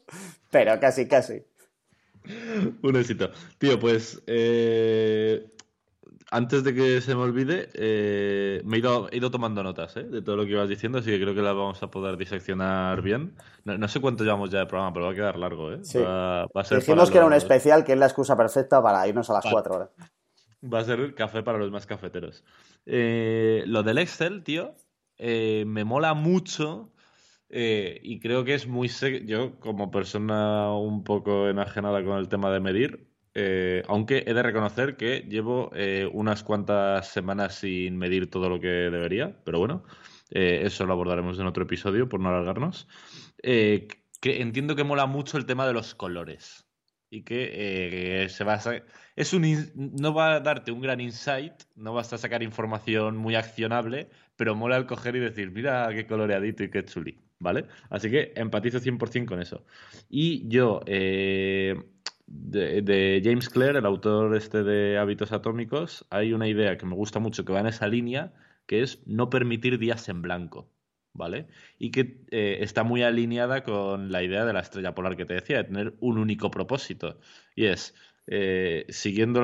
pero 0.50 0.78
casi, 0.78 1.08
casi. 1.08 1.44
Un 2.82 2.96
éxito. 2.96 3.30
Tío, 3.58 3.78
pues 3.80 4.22
eh, 4.28 5.44
antes 6.30 6.64
de 6.64 6.72
que 6.74 7.00
se 7.00 7.14
me 7.14 7.22
olvide, 7.22 7.68
eh, 7.74 8.62
me 8.64 8.76
he 8.76 8.78
ido, 8.78 9.30
tomando 9.30 9.62
notas 9.62 9.94
de 9.94 10.22
todo 10.22 10.36
lo 10.36 10.44
que 10.44 10.50
ibas 10.50 10.68
diciendo, 10.68 10.98
así 10.98 11.10
que 11.10 11.20
creo 11.20 11.34
que 11.34 11.42
las 11.42 11.54
vamos 11.54 11.82
a 11.82 11.88
poder 11.88 12.16
diseccionar 12.16 13.02
bien. 13.02 13.36
No, 13.64 13.88
sé 13.88 14.00
cuánto 14.00 14.24
llevamos 14.24 14.50
ya 14.50 14.60
de 14.60 14.66
programa, 14.66 14.92
pero 14.92 15.06
va 15.06 15.12
a 15.12 15.14
quedar 15.14 15.36
largo. 15.36 15.72
¿eh? 15.72 15.80
Dijimos 16.70 17.10
que 17.10 17.18
era 17.18 17.26
un 17.26 17.34
especial, 17.34 17.84
que 17.84 17.92
es 17.92 17.98
la 17.98 18.06
excusa 18.06 18.36
perfecta 18.36 18.80
para 18.82 19.06
irnos 19.06 19.28
a 19.30 19.34
las 19.34 19.44
cuatro 19.50 19.74
horas. 19.74 19.90
Va 20.72 20.80
a 20.80 20.84
ser 20.84 21.14
café 21.14 21.42
para 21.42 21.58
los 21.58 21.70
más 21.70 21.86
cafeteros. 21.86 22.42
Eh, 22.86 23.64
lo 23.66 23.82
del 23.82 23.98
Excel, 23.98 24.42
tío, 24.42 24.74
eh, 25.18 25.64
me 25.66 25.84
mola 25.84 26.14
mucho 26.14 26.92
eh, 27.50 28.00
y 28.02 28.20
creo 28.20 28.44
que 28.44 28.54
es 28.54 28.66
muy... 28.66 28.88
Yo, 29.26 29.58
como 29.60 29.90
persona 29.90 30.72
un 30.74 31.04
poco 31.04 31.48
enajenada 31.48 32.02
con 32.04 32.18
el 32.18 32.28
tema 32.28 32.50
de 32.50 32.60
medir, 32.60 33.08
aunque 33.88 34.24
he 34.26 34.32
de 34.32 34.42
reconocer 34.42 34.96
que 34.96 35.26
llevo 35.28 35.72
unas 36.12 36.44
cuantas 36.44 37.08
semanas 37.08 37.56
sin 37.56 37.98
medir 37.98 38.30
todo 38.30 38.48
lo 38.48 38.60
que 38.60 38.68
debería, 38.68 39.36
pero 39.44 39.58
bueno, 39.58 39.84
eso 40.30 40.86
lo 40.86 40.92
abordaremos 40.92 41.38
en 41.40 41.46
otro 41.46 41.64
episodio 41.64 42.08
por 42.08 42.20
no 42.20 42.28
alargarnos. 42.28 42.86
entiendo 43.42 44.76
que 44.76 44.84
mola 44.84 45.06
mucho 45.06 45.36
el 45.36 45.46
tema 45.46 45.66
de 45.66 45.72
los 45.72 45.96
colores 45.96 46.63
y 47.10 47.22
que 47.22 48.26
se 48.28 48.44
basa 48.44 48.82
es 49.16 49.32
un 49.32 49.44
no 49.74 50.12
va 50.12 50.34
a 50.34 50.40
darte 50.40 50.72
un 50.72 50.80
gran 50.80 51.00
insight, 51.00 51.52
no 51.76 51.94
vas 51.94 52.12
a 52.12 52.18
sacar 52.18 52.42
información 52.42 53.16
muy 53.16 53.36
accionable, 53.36 54.08
pero 54.36 54.54
mola 54.54 54.76
el 54.76 54.86
coger 54.86 55.16
y 55.16 55.20
decir, 55.20 55.50
mira 55.52 55.88
qué 55.92 56.06
coloreadito 56.06 56.64
y 56.64 56.70
qué 56.70 56.84
chuli, 56.84 57.20
¿vale? 57.38 57.66
Así 57.90 58.10
que 58.10 58.32
empatizo 58.36 58.80
100% 58.80 59.26
con 59.26 59.40
eso. 59.40 59.64
Y 60.08 60.48
yo, 60.48 60.80
eh, 60.86 61.80
de, 62.26 63.22
James 63.24 63.48
Clear, 63.48 63.76
el 63.76 63.86
autor 63.86 64.34
este 64.36 64.64
de 64.64 64.98
Hábitos 64.98 65.32
Atómicos, 65.32 66.06
hay 66.10 66.32
una 66.32 66.48
idea 66.48 66.76
que 66.76 66.86
me 66.86 66.94
gusta 66.96 67.20
mucho 67.20 67.44
que 67.44 67.52
va 67.52 67.60
en 67.60 67.68
esa 67.68 67.86
línea, 67.86 68.32
que 68.66 68.82
es 68.82 69.06
no 69.06 69.30
permitir 69.30 69.78
días 69.78 70.08
en 70.08 70.22
blanco. 70.22 70.68
¿Vale? 71.14 71.46
Y 71.78 71.90
que 71.92 72.24
eh, 72.30 72.58
está 72.60 72.82
muy 72.82 73.02
alineada 73.02 73.62
con 73.62 74.10
la 74.10 74.22
idea 74.22 74.44
de 74.44 74.52
la 74.52 74.60
estrella 74.60 74.94
polar 74.94 75.16
que 75.16 75.24
te 75.24 75.34
decía, 75.34 75.58
de 75.58 75.64
tener 75.64 75.94
un 76.00 76.18
único 76.18 76.50
propósito. 76.50 77.20
Y 77.54 77.66
es, 77.66 77.94
eh, 78.26 78.86
siguiendo 78.88 79.40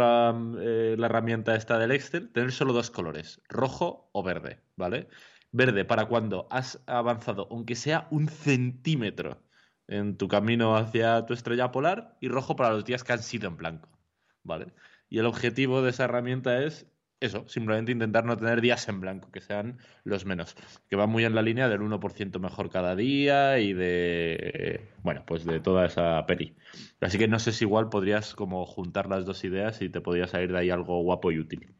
eh, 0.61 0.97
la, 0.99 1.07
herramienta 1.07 1.55
esta 1.55 1.79
del 1.79 1.93
Excel, 1.93 2.33
tener 2.33 2.53
solo 2.53 2.73
dos 2.73 2.91
colores, 2.91 3.43
rojo 3.49 4.09
o 4.13 4.23
verde, 4.23 4.63
¿vale? 4.77 5.09
Verde 5.53 5.85
para 5.85 6.07
cuando 6.07 6.49
has 6.51 6.83
avanzado, 6.87 7.47
aunque 7.51 7.75
sea 7.75 8.09
un 8.11 8.29
centímetro 8.29 9.43
en 9.87 10.17
tu 10.17 10.29
camino 10.29 10.77
hacia 10.77 11.27
tu 11.27 11.35
estrella 11.35 11.73
polar, 11.73 12.17
y 12.21 12.29
rojo 12.29 12.57
para 12.57 12.71
los 12.71 12.85
días 12.85 13.05
que 13.05 13.13
han 13.13 13.23
sido 13.23 13.49
en 13.49 13.57
blanco, 13.57 13.91
¿vale? 14.43 14.73
Y 15.11 15.19
el 15.19 15.27
objetivo 15.27 15.83
de 15.83 15.91
esa 15.91 16.05
herramienta 16.05 16.63
es 16.65 16.87
eso, 17.21 17.47
simplemente 17.49 17.93
intentar 17.93 18.25
no 18.25 18.37
tener 18.37 18.63
días 18.63 18.89
en 18.89 19.01
blanco, 19.01 19.31
que 19.31 19.43
sean 19.43 19.79
los 20.05 20.25
menos, 20.25 20.57
que 20.89 20.97
va 20.97 21.07
muy 21.07 21.25
en 21.25 21.35
la 21.35 21.43
línea 21.43 21.69
del 21.69 21.83
1% 21.83 22.39
mejor 22.41 22.71
cada 22.71 22.97
día 22.97 23.59
y 23.59 23.75
de, 23.75 24.89
bueno, 25.03 25.23
pues 25.27 25.45
de 25.45 25.61
toda 25.61 25.87
esa 25.87 26.25
peri. 26.27 26.57
Así 27.01 27.19
que 27.19 27.29
no 27.29 27.39
sé 27.39 27.53
si 27.53 27.65
igual 27.65 27.91
podrías 27.91 28.35
como 28.35 28.65
juntar 28.65 29.07
las 29.07 29.27
dos 29.27 29.45
ideas 29.45 29.83
y 29.83 29.91
te 29.91 30.01
podrías 30.01 30.31
salir 30.31 30.51
de 30.51 30.59
ahí 30.59 30.71
algo 30.71 31.03
guapo 31.03 31.31
y 31.31 31.39
útil. 31.39 31.75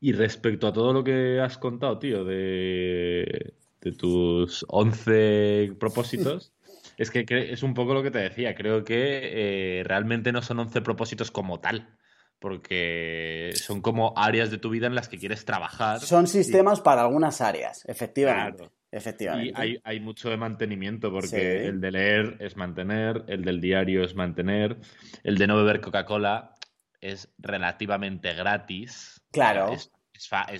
Y 0.00 0.12
respecto 0.12 0.66
a 0.66 0.72
todo 0.72 0.92
lo 0.92 1.04
que 1.04 1.40
has 1.40 1.56
contado, 1.58 1.98
tío, 1.98 2.24
de, 2.24 3.54
de 3.80 3.92
tus 3.92 4.64
11 4.68 5.74
propósitos, 5.78 6.52
es 6.96 7.12
que 7.12 7.24
es 7.28 7.62
un 7.62 7.74
poco 7.74 7.94
lo 7.94 8.02
que 8.02 8.10
te 8.10 8.18
decía, 8.18 8.56
creo 8.56 8.84
que 8.84 9.78
eh, 9.80 9.84
realmente 9.84 10.32
no 10.32 10.42
son 10.42 10.58
11 10.58 10.82
propósitos 10.82 11.30
como 11.30 11.60
tal 11.60 11.97
porque 12.38 13.50
son 13.54 13.80
como 13.80 14.12
áreas 14.16 14.50
de 14.50 14.58
tu 14.58 14.70
vida 14.70 14.86
en 14.86 14.94
las 14.94 15.08
que 15.08 15.18
quieres 15.18 15.44
trabajar. 15.44 16.00
Son 16.00 16.26
sistemas 16.26 16.80
para 16.80 17.02
algunas 17.02 17.40
áreas, 17.40 17.84
efectivamente. 17.86 18.70
Efectivamente. 18.90 19.66
Y 19.66 19.80
hay, 19.84 20.00
mucho 20.00 20.30
de 20.30 20.38
mantenimiento, 20.38 21.10
porque 21.10 21.66
el 21.66 21.80
de 21.80 21.90
leer 21.90 22.36
es 22.40 22.56
mantener, 22.56 23.24
el 23.26 23.44
del 23.44 23.60
diario 23.60 24.02
es 24.02 24.14
mantener, 24.14 24.78
el 25.24 25.36
de 25.36 25.46
no 25.46 25.56
beber 25.56 25.80
Coca-Cola 25.80 26.54
es 27.00 27.30
relativamente 27.38 28.32
gratis. 28.34 29.20
Claro. 29.30 29.72
Es, 29.72 29.90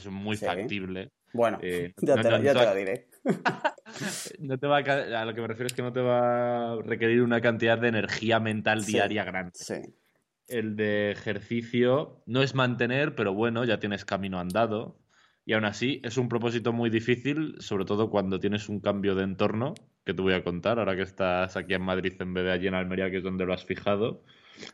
muy 0.07 0.37
factible. 0.37 1.11
Bueno, 1.33 1.59
eh, 1.63 1.95
ya, 1.97 2.15
te, 2.17 2.31
lo 2.31 2.75
diré. 2.75 3.09
no 4.39 4.57
te 4.57 4.67
va 4.67 4.79
a, 4.79 5.21
a, 5.23 5.25
lo 5.25 5.35
que 5.35 5.41
me 5.41 5.49
refiero 5.49 5.67
es 5.67 5.73
que 5.73 5.83
no 5.83 5.93
te 5.93 6.01
va 6.01 6.73
a 6.73 6.77
requerir 6.83 7.23
una 7.23 7.41
cantidad 7.41 7.79
de 7.79 7.89
energía 7.89 8.39
mental 8.41 8.85
diaria 8.85 9.25
grande. 9.25 9.53
Sí 9.55 9.77
el 10.49 10.77
de 10.77 11.11
ejercicio 11.11 12.23
no 12.27 12.43
es 12.43 12.55
mantener, 12.55 13.15
pero 13.15 13.35
bueno, 13.35 13.65
ya 13.65 13.79
tienes 13.79 14.05
camino 14.05 14.41
andado. 14.41 14.99
Y 15.45 15.55
aún 15.55 15.65
así 15.65 16.01
es 16.05 16.19
un 16.19 16.29
propósito 16.29 16.73
muy 16.73 16.91
difícil, 16.91 17.57
sobre 17.61 17.85
todo 17.87 18.11
cuando 18.11 18.39
tienes 18.39 18.69
un 18.69 18.81
cambio 18.81 19.15
de 19.15 19.25
entorno, 19.25 19.75
que 20.05 20.13
te 20.13 20.21
voy 20.21 20.35
a 20.35 20.45
contar, 20.45 20.79
ahora 20.79 20.97
que 20.97 21.03
estás 21.03 21.57
aquí 21.57 21.75
en 21.75 21.83
Madrid 21.83 22.13
en 22.21 22.35
vez 22.35 22.45
de 22.45 22.53
allí 22.53 22.67
en 22.67 22.75
Almería, 22.75 23.11
que 23.11 23.19
es 23.19 23.23
donde 23.23 23.47
lo 23.47 23.55
has 23.55 23.65
fijado. 23.65 24.23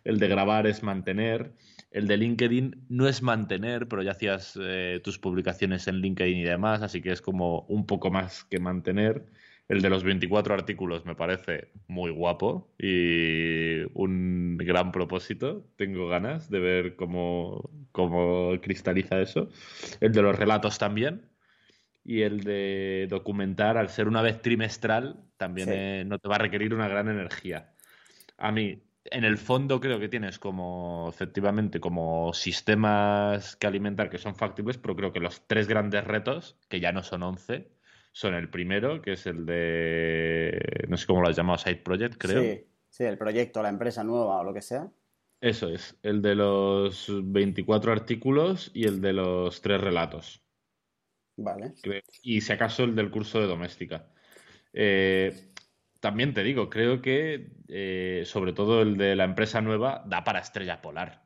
El 0.03 0.19
de 0.19 0.29
grabar 0.29 0.67
es 0.67 0.83
mantener. 0.83 1.53
El 1.91 2.09
de 2.09 2.17
LinkedIn 2.17 2.87
no 2.89 3.07
es 3.07 3.23
mantener, 3.23 3.87
pero 3.87 4.03
ya 4.03 4.13
hacías 4.13 4.59
eh, 4.61 5.01
tus 5.05 5.19
publicaciones 5.19 5.87
en 5.87 5.97
LinkedIn 6.01 6.39
y 6.39 6.45
demás, 6.45 6.83
así 6.83 7.01
que 7.01 7.13
es 7.13 7.23
como 7.23 7.61
un 7.69 7.87
poco 7.87 8.11
más 8.11 8.45
que 8.45 8.59
mantener. 8.59 9.27
El 9.69 9.81
de 9.81 9.89
los 9.89 10.05
24 10.05 10.55
artículos 10.55 11.07
me 11.07 11.15
parece 11.15 11.69
muy 11.89 12.11
guapo 12.11 12.75
y 12.79 13.83
un 13.95 14.59
gran 14.59 14.93
propósito. 14.93 15.67
Tengo 15.77 16.07
ganas 16.07 16.51
de 16.51 16.59
ver 16.59 16.97
cómo, 16.97 17.71
cristaliza 18.63 19.21
eso. 19.21 19.49
El 20.01 20.13
de 20.13 20.23
los 20.23 20.39
relatos 20.39 20.79
también. 20.79 21.31
Y 22.05 22.21
el 22.21 22.41
de 22.41 23.07
documentar, 23.09 23.79
al 23.79 23.89
ser 23.89 24.09
una 24.09 24.21
vez 24.21 24.43
trimestral, 24.43 25.25
también 25.39 25.71
eh, 25.73 26.05
no 26.07 26.19
te 26.19 26.29
va 26.29 26.35
a 26.35 26.39
requerir 26.39 26.75
una 26.75 26.87
gran 26.87 27.09
energía. 27.09 27.73
A 28.37 28.53
mí, 28.53 28.83
en 29.07 29.25
el 29.25 29.39
fondo 29.39 29.81
creo 29.81 29.99
que 29.99 30.09
tienes 30.11 30.39
como, 30.39 31.07
efectivamente, 31.09 31.81
como 31.81 32.35
sistemas 32.35 33.57
que 33.57 33.67
alimentar 33.67 34.11
que 34.11 34.19
son 34.19 34.35
factibles, 34.35 34.77
pero 34.77 34.97
creo 34.97 35.13
que 35.13 35.21
los 35.21 35.47
tres 35.47 35.67
grandes 35.67 36.05
retos, 36.05 36.59
que 36.69 36.81
ya 36.81 36.93
no 36.93 37.03
son 37.03 37.23
11, 37.23 37.74
son 38.15 38.35
el 38.35 38.49
primero, 38.49 39.03
que 39.03 39.15
es 39.15 39.27
el 39.27 39.45
de, 39.45 40.87
no 40.89 40.97
sé 40.97 41.05
cómo 41.05 41.21
lo 41.21 41.29
has 41.29 41.37
llamado, 41.37 41.59
Side 41.59 41.83
Project, 41.83 42.17
creo. 42.17 42.43
Sí, 42.43 42.65
sí, 42.89 43.05
el 43.05 43.19
proyecto, 43.19 43.61
la 43.61 43.71
empresa 43.71 44.05
nueva 44.05 44.39
o 44.39 44.45
lo 44.45 44.55
que 44.55 44.63
sea. 44.63 44.89
Eso 45.41 45.69
es, 45.69 45.99
el 46.01 46.23
de 46.23 46.37
los 46.37 47.11
24 47.11 47.91
artículos 47.91 48.71
y 48.73 48.85
el 48.85 49.01
de 49.01 49.15
los 49.15 49.61
tres 49.61 49.81
relatos. 49.81 50.45
Vale. 51.37 51.75
Y 52.23 52.41
si 52.41 52.53
acaso 52.53 52.85
el 52.85 52.95
del 52.95 53.11
curso 53.11 53.41
de 53.41 53.49
doméstica. 53.49 54.09
Eh, 54.73 55.51
también 55.99 56.35
te 56.35 56.45
digo, 56.45 56.71
creo 56.71 57.03
que 57.03 57.51
eh, 57.67 58.23
sobre 58.27 58.53
todo 58.53 58.81
el 58.83 58.97
de 58.97 59.17
la 59.17 59.25
empresa 59.25 59.61
nueva 59.61 60.05
da 60.07 60.23
para 60.23 60.39
estrella 60.39 60.81
polar. 60.81 61.24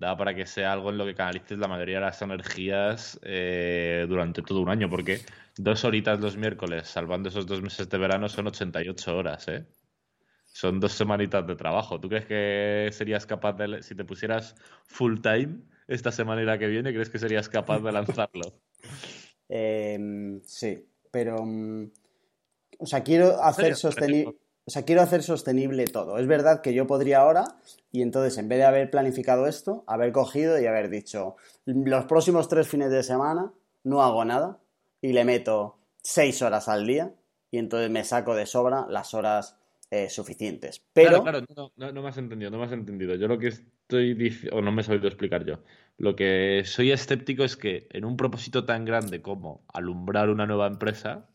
Da 0.00 0.16
para 0.16 0.34
que 0.34 0.46
sea 0.46 0.72
algo 0.72 0.88
en 0.88 0.96
lo 0.96 1.04
que 1.04 1.14
canalices 1.14 1.58
la 1.58 1.68
mayoría 1.68 1.96
de 1.96 2.06
las 2.06 2.22
energías 2.22 3.20
eh, 3.22 4.06
durante 4.08 4.40
todo 4.40 4.62
un 4.62 4.70
año, 4.70 4.88
porque 4.88 5.20
dos 5.58 5.84
horitas 5.84 6.18
los 6.20 6.38
miércoles, 6.38 6.88
salvando 6.88 7.28
esos 7.28 7.46
dos 7.46 7.60
meses 7.60 7.86
de 7.90 7.98
verano, 7.98 8.26
son 8.30 8.46
88 8.46 9.14
horas, 9.14 9.46
¿eh? 9.48 9.66
Son 10.46 10.80
dos 10.80 10.92
semanitas 10.92 11.46
de 11.46 11.54
trabajo. 11.54 12.00
¿Tú 12.00 12.08
crees 12.08 12.24
que 12.24 12.88
serías 12.92 13.26
capaz 13.26 13.52
de, 13.52 13.82
si 13.82 13.94
te 13.94 14.04
pusieras 14.04 14.56
full 14.86 15.20
time 15.20 15.60
esta 15.86 16.10
semana 16.10 16.40
y 16.40 16.46
la 16.46 16.58
que 16.58 16.66
viene, 16.66 16.94
crees 16.94 17.10
que 17.10 17.18
serías 17.18 17.50
capaz 17.50 17.80
de 17.80 17.92
lanzarlo? 17.92 18.54
Em, 19.52 20.40
sí, 20.44 20.86
pero. 21.10 21.44
Mm, 21.44 21.90
o 22.78 22.86
sea, 22.86 23.02
quiero 23.02 23.42
hacer 23.42 23.74
sostenible. 23.74 24.36
O 24.70 24.72
sea, 24.72 24.84
quiero 24.84 25.02
hacer 25.02 25.24
sostenible 25.24 25.84
todo. 25.86 26.16
Es 26.18 26.28
verdad 26.28 26.60
que 26.60 26.72
yo 26.72 26.86
podría 26.86 27.22
ahora, 27.22 27.56
y 27.90 28.02
entonces 28.02 28.38
en 28.38 28.48
vez 28.48 28.60
de 28.60 28.66
haber 28.66 28.88
planificado 28.88 29.48
esto, 29.48 29.82
haber 29.88 30.12
cogido 30.12 30.60
y 30.60 30.66
haber 30.66 30.90
dicho, 30.90 31.34
los 31.64 32.04
próximos 32.04 32.46
tres 32.46 32.68
fines 32.68 32.92
de 32.92 33.02
semana 33.02 33.52
no 33.82 34.00
hago 34.00 34.24
nada 34.24 34.60
y 35.02 35.12
le 35.12 35.24
meto 35.24 35.76
seis 36.04 36.40
horas 36.40 36.68
al 36.68 36.86
día 36.86 37.12
y 37.50 37.58
entonces 37.58 37.90
me 37.90 38.04
saco 38.04 38.36
de 38.36 38.46
sobra 38.46 38.86
las 38.88 39.12
horas 39.12 39.56
eh, 39.90 40.08
suficientes. 40.08 40.80
Pero... 40.92 41.20
Claro, 41.20 41.44
claro, 41.44 41.72
no, 41.76 41.90
no, 41.90 42.02
me 42.02 42.08
has 42.08 42.18
entendido, 42.18 42.52
no 42.52 42.58
me 42.58 42.66
has 42.66 42.72
entendido. 42.72 43.16
Yo 43.16 43.26
lo 43.26 43.40
que 43.40 43.48
estoy 43.48 44.14
diciendo, 44.14 44.58
o 44.58 44.62
no 44.62 44.70
me 44.70 44.82
he 44.82 44.84
sabido 44.84 45.08
explicar 45.08 45.44
yo, 45.44 45.58
lo 45.98 46.14
que 46.14 46.62
soy 46.64 46.92
escéptico 46.92 47.42
es 47.42 47.56
que 47.56 47.88
en 47.90 48.04
un 48.04 48.16
propósito 48.16 48.64
tan 48.66 48.84
grande 48.84 49.20
como 49.20 49.64
alumbrar 49.74 50.30
una 50.30 50.46
nueva 50.46 50.68
empresa, 50.68 51.26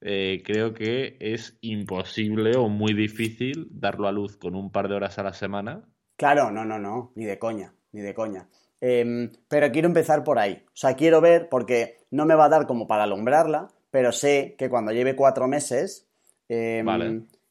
eh, 0.00 0.42
creo 0.44 0.74
que 0.74 1.16
es 1.20 1.58
imposible 1.60 2.56
o 2.56 2.68
muy 2.68 2.94
difícil 2.94 3.68
darlo 3.70 4.06
a 4.06 4.12
luz 4.12 4.36
con 4.36 4.54
un 4.54 4.70
par 4.70 4.88
de 4.88 4.94
horas 4.94 5.18
a 5.18 5.22
la 5.22 5.32
semana. 5.32 5.88
Claro, 6.16 6.50
no, 6.50 6.64
no, 6.64 6.78
no, 6.78 7.12
ni 7.14 7.24
de 7.24 7.38
coña, 7.38 7.74
ni 7.92 8.00
de 8.00 8.14
coña. 8.14 8.48
Em, 8.80 9.32
pero 9.48 9.70
quiero 9.72 9.88
empezar 9.88 10.22
por 10.22 10.38
ahí. 10.38 10.64
O 10.66 10.76
sea, 10.76 10.94
quiero 10.94 11.20
ver, 11.20 11.48
porque 11.48 11.98
no 12.10 12.26
me 12.26 12.34
va 12.34 12.46
a 12.46 12.48
dar 12.48 12.66
como 12.66 12.86
para 12.86 13.04
alumbrarla, 13.04 13.68
pero 13.90 14.12
sé 14.12 14.54
que 14.58 14.70
cuando 14.70 14.92
lleve 14.92 15.16
cuatro 15.16 15.48
meses, 15.48 16.08
eh, 16.48 16.84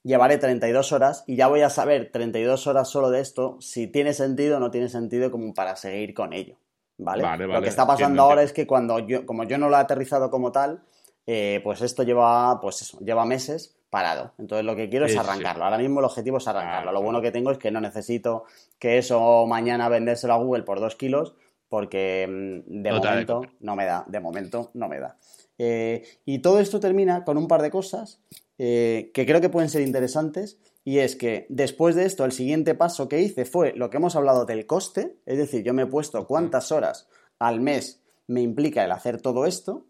llevaré 0.04 0.38
32 0.38 0.92
horas 0.94 1.24
y 1.28 1.36
ya 1.36 1.48
voy 1.48 1.62
a 1.62 1.70
saber 1.70 2.12
32 2.12 2.66
horas 2.68 2.90
solo 2.90 3.10
de 3.10 3.20
esto 3.20 3.58
si 3.60 3.88
tiene 3.88 4.14
sentido 4.14 4.58
o 4.58 4.60
no 4.60 4.72
tiene 4.72 4.90
sentido 4.90 5.32
como 5.32 5.54
para 5.54 5.76
seguir 5.76 6.14
con 6.14 6.34
ello. 6.34 6.58
¿Vale? 7.00 7.22
lo 7.46 7.62
que 7.62 7.70
está 7.70 7.86
pasando 7.86 8.24
ahora 8.24 8.42
es 8.42 8.54
que 8.54 8.66
cuando 8.66 8.98
yo, 8.98 9.24
como 9.28 9.44
yo 9.44 9.60
no 9.60 9.70
lo 9.70 9.78
he 9.78 9.80
aterrizado 9.80 10.32
como 10.32 10.52
tal, 10.52 10.82
eh, 11.28 11.60
pues 11.64 11.82
esto 11.82 12.04
lleva, 12.04 12.60
pues 12.62 12.82
eso, 12.82 13.00
lleva 13.00 13.26
meses 13.26 13.78
parado. 13.90 14.34
Entonces 14.38 14.66
lo 14.66 14.76
que 14.76 14.90
quiero 14.90 15.06
es 15.06 15.18
arrancarlo. 15.18 15.66
Ahora 15.66 15.78
mismo 15.78 16.00
el 16.00 16.06
objetivo 16.06 16.38
es 16.38 16.48
arrancarlo. 16.48 16.92
lo 16.92 17.02
bueno 17.02 17.22
que 17.22 17.32
tengo 17.32 17.52
es 17.52 17.58
que 17.58 17.72
no 17.72 17.82
necesito 17.82 18.46
que 18.80 18.98
eso 18.98 19.46
mañana 19.46 19.90
vendérselo 19.90 20.34
a 20.34 20.38
Google 20.38 20.64
por 20.64 20.80
dos 20.80 20.96
kilos, 20.96 21.36
porque 21.70 22.26
mm, 22.28 22.82
de 22.82 22.92
momento 22.92 23.42
no 23.60 23.76
me 23.76 23.86
da. 23.86 24.06
De 24.08 24.20
momento 24.20 24.72
no 24.74 24.88
me 24.88 25.00
da. 25.00 25.18
Eh, 25.58 26.04
y 26.26 26.40
todo 26.40 26.60
esto 26.60 26.80
termina 26.80 27.24
con 27.24 27.38
un 27.38 27.48
par 27.48 27.62
de 27.62 27.72
cosas 27.72 28.22
eh, 28.58 29.12
que 29.14 29.26
creo 29.26 29.42
que 29.42 29.50
pueden 29.50 29.70
ser 29.70 29.82
interesantes. 29.82 30.60
Y 30.84 31.00
es 31.00 31.18
que 31.18 31.46
después 31.50 31.96
de 31.96 32.06
esto, 32.06 32.24
el 32.24 32.32
siguiente 32.32 32.74
paso 32.74 33.10
que 33.10 33.22
hice 33.22 33.44
fue 33.44 33.74
lo 33.74 33.90
que 33.90 33.98
hemos 33.98 34.16
hablado 34.16 34.46
del 34.46 34.66
coste. 34.66 35.18
Es 35.26 35.38
decir, 35.38 35.64
yo 35.64 35.74
me 35.74 35.84
he 35.84 35.88
puesto 35.88 36.26
cuántas 36.26 36.72
horas 36.72 37.10
al 37.40 37.60
mes 37.60 38.02
me 38.28 38.42
implica 38.42 38.86
el 38.86 38.92
hacer 38.92 39.22
todo 39.22 39.46
esto. 39.46 39.86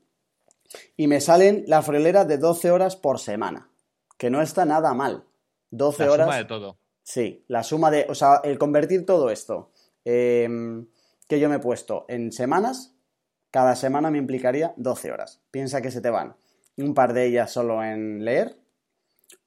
Y 0.96 1.08
me 1.08 1.22
salen 1.22 1.64
la 1.68 1.82
friolera 1.82 2.26
de 2.26 2.38
12 2.38 2.72
horas 2.72 2.96
por 2.96 3.20
semana. 3.20 3.70
Que 4.18 4.30
no 4.30 4.42
está 4.42 4.66
nada 4.66 4.94
mal. 4.94 5.24
12 5.72 6.10
horas. 6.10 6.28
La 6.28 6.34
suma 6.34 6.38
de 6.38 6.46
todo. 6.46 6.78
Sí, 7.04 7.46
la 7.48 7.64
suma 7.64 7.92
de. 7.92 8.06
O 8.10 8.16
sea, 8.16 8.42
el 8.44 8.58
convertir 8.58 9.06
todo 9.06 9.30
esto 9.30 9.72
em, 10.06 10.88
que 11.28 11.40
yo 11.40 11.50
me 11.50 11.56
he 11.56 11.60
puesto 11.60 12.06
en 12.08 12.32
semanas, 12.32 12.96
cada 13.52 13.76
semana 13.76 14.12
me 14.12 14.18
implicaría 14.18 14.74
12 14.78 15.12
horas. 15.12 15.42
Piensa 15.52 15.82
que 15.82 15.92
se 15.92 16.02
te 16.02 16.10
van 16.10 16.36
un 16.78 16.94
par 16.94 17.14
de 17.14 17.26
ellas 17.26 17.52
solo 17.52 17.84
en 17.84 18.24
leer, 18.24 18.58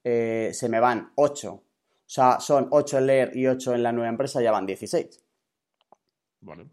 eh, 0.05 0.51
se 0.53 0.69
me 0.69 0.81
van 0.81 1.13
8. 1.15 1.53
O 1.53 1.63
sea, 2.07 2.41
son 2.41 2.69
8 2.71 2.99
en 2.99 3.07
leer 3.07 3.37
y 3.37 3.47
8 3.47 3.75
en 3.75 3.83
la 3.83 3.93
nueva 3.93 4.09
empresa, 4.09 4.43
ya 4.43 4.51
van 4.51 4.67
16. 4.67 5.23
Vale. 6.41 6.67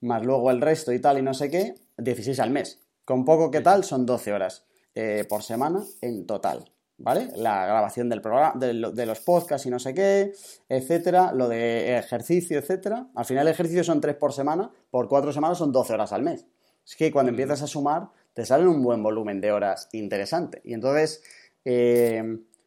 Más 0.00 0.24
luego 0.24 0.50
el 0.50 0.60
resto 0.60 0.92
y 0.92 1.00
tal 1.00 1.18
y 1.18 1.22
no 1.22 1.34
sé 1.34 1.50
qué, 1.50 1.74
16 1.98 2.40
al 2.40 2.50
mes. 2.50 2.80
Con 3.10 3.24
poco 3.24 3.50
que 3.50 3.60
tal, 3.60 3.82
son 3.82 4.06
12 4.06 4.32
horas 4.32 4.64
eh, 4.94 5.24
por 5.28 5.42
semana 5.42 5.82
en 6.00 6.28
total. 6.28 6.70
¿Vale? 6.96 7.28
La 7.34 7.66
grabación 7.66 8.08
del 8.08 8.20
programa, 8.20 8.54
de, 8.56 8.72
los 9.04 9.20
podcasts 9.22 9.66
y 9.66 9.70
no 9.70 9.80
sé 9.80 9.94
qué, 9.94 10.32
etcétera, 10.68 11.32
lo 11.32 11.48
de 11.48 11.98
ejercicio, 11.98 12.56
etcétera. 12.56 13.08
Al 13.16 13.24
final 13.24 13.48
el 13.48 13.52
ejercicio 13.52 13.82
son 13.82 14.00
3 14.00 14.14
por 14.14 14.32
semana, 14.32 14.70
por 14.92 15.08
4 15.08 15.32
semanas 15.32 15.58
son 15.58 15.72
12 15.72 15.92
horas 15.94 16.12
al 16.12 16.22
mes. 16.22 16.46
Es 16.86 16.94
que 16.94 17.10
cuando 17.10 17.30
empiezas 17.30 17.62
a 17.62 17.66
sumar, 17.66 18.10
te 18.32 18.46
salen 18.46 18.68
un 18.68 18.80
buen 18.80 19.02
volumen 19.02 19.40
de 19.40 19.50
horas 19.50 19.88
interesante. 19.90 20.60
Y 20.62 20.74
entonces 20.74 21.20
eh, 21.64 22.22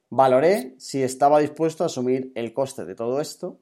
valoré 0.09 0.75
si 0.77 1.03
estaba 1.03 1.39
dispuesto 1.39 1.83
a 1.83 1.87
asumir 1.87 2.33
el 2.35 2.53
coste 2.53 2.83
de 2.83 2.95
todo 2.95 3.21
esto 3.21 3.61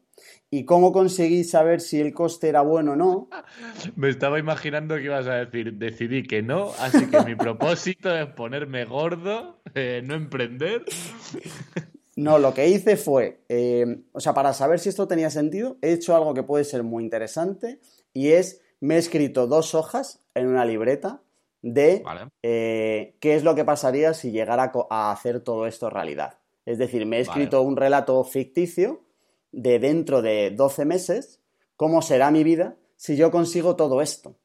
¿Y 0.50 0.66
cómo 0.66 0.92
conseguí 0.92 1.44
saber 1.44 1.82
si 1.82 2.00
el 2.02 2.14
coste 2.14 2.50
era 2.50 2.62
bueno 2.62 2.94
o 2.94 2.96
no? 2.96 3.30
Me 3.96 4.10
estaba 4.10 4.40
imaginando 4.40 4.96
que 4.96 5.04
ibas 5.04 5.28
a 5.28 5.36
decir, 5.36 5.74
decidí 5.74 6.24
que 6.24 6.42
no, 6.42 6.72
así 6.80 7.10
que 7.10 7.22
mi 7.22 7.36
propósito 7.38 8.14
es 8.16 8.28
ponerme 8.28 8.86
gordo, 8.86 9.62
eh, 9.74 10.02
no 10.04 10.16
emprender. 10.16 10.84
No, 12.16 12.38
lo 12.38 12.54
que 12.54 12.68
hice 12.68 12.98
fue, 12.98 13.42
eh, 13.48 14.04
o 14.12 14.20
sea, 14.20 14.34
para 14.34 14.54
saber 14.54 14.80
si 14.80 14.90
esto 14.90 15.08
tenía 15.08 15.30
sentido, 15.30 15.78
he 15.82 15.94
hecho 15.94 16.16
algo 16.16 16.34
que 16.34 16.44
puede 16.44 16.66
ser 16.66 16.84
muy 16.84 17.04
interesante 17.04 17.80
y 18.14 18.30
es, 18.32 18.62
me 18.80 18.96
he 18.96 18.98
escrito 18.98 19.48
dos 19.48 19.74
hojas 19.74 20.20
en 20.36 20.48
una 20.48 20.66
libreta 20.66 21.22
de 21.62 22.04
eh, 22.44 23.16
qué 23.20 23.36
es 23.36 23.44
lo 23.44 23.56
que 23.56 23.66
pasaría 23.66 24.14
si 24.14 24.32
llegara 24.32 24.72
a 24.90 25.12
hacer 25.12 25.42
todo 25.42 25.68
esto 25.68 25.90
realidad. 25.90 26.40
Es 26.66 26.78
decir, 26.78 27.06
me 27.06 27.18
he 27.18 27.22
escrito 27.22 27.62
un 27.62 27.78
relato 27.78 28.24
ficticio 28.24 29.02
de 29.52 29.80
dentro 29.80 30.22
de 30.22 30.52
12 30.52 30.86
meses, 30.86 31.42
cómo 31.76 32.02
será 32.02 32.32
mi 32.32 32.44
vida 32.44 32.78
si 32.96 33.16
yo 33.16 33.32
consigo 33.32 33.76
todo 33.76 34.02
esto. 34.02 34.36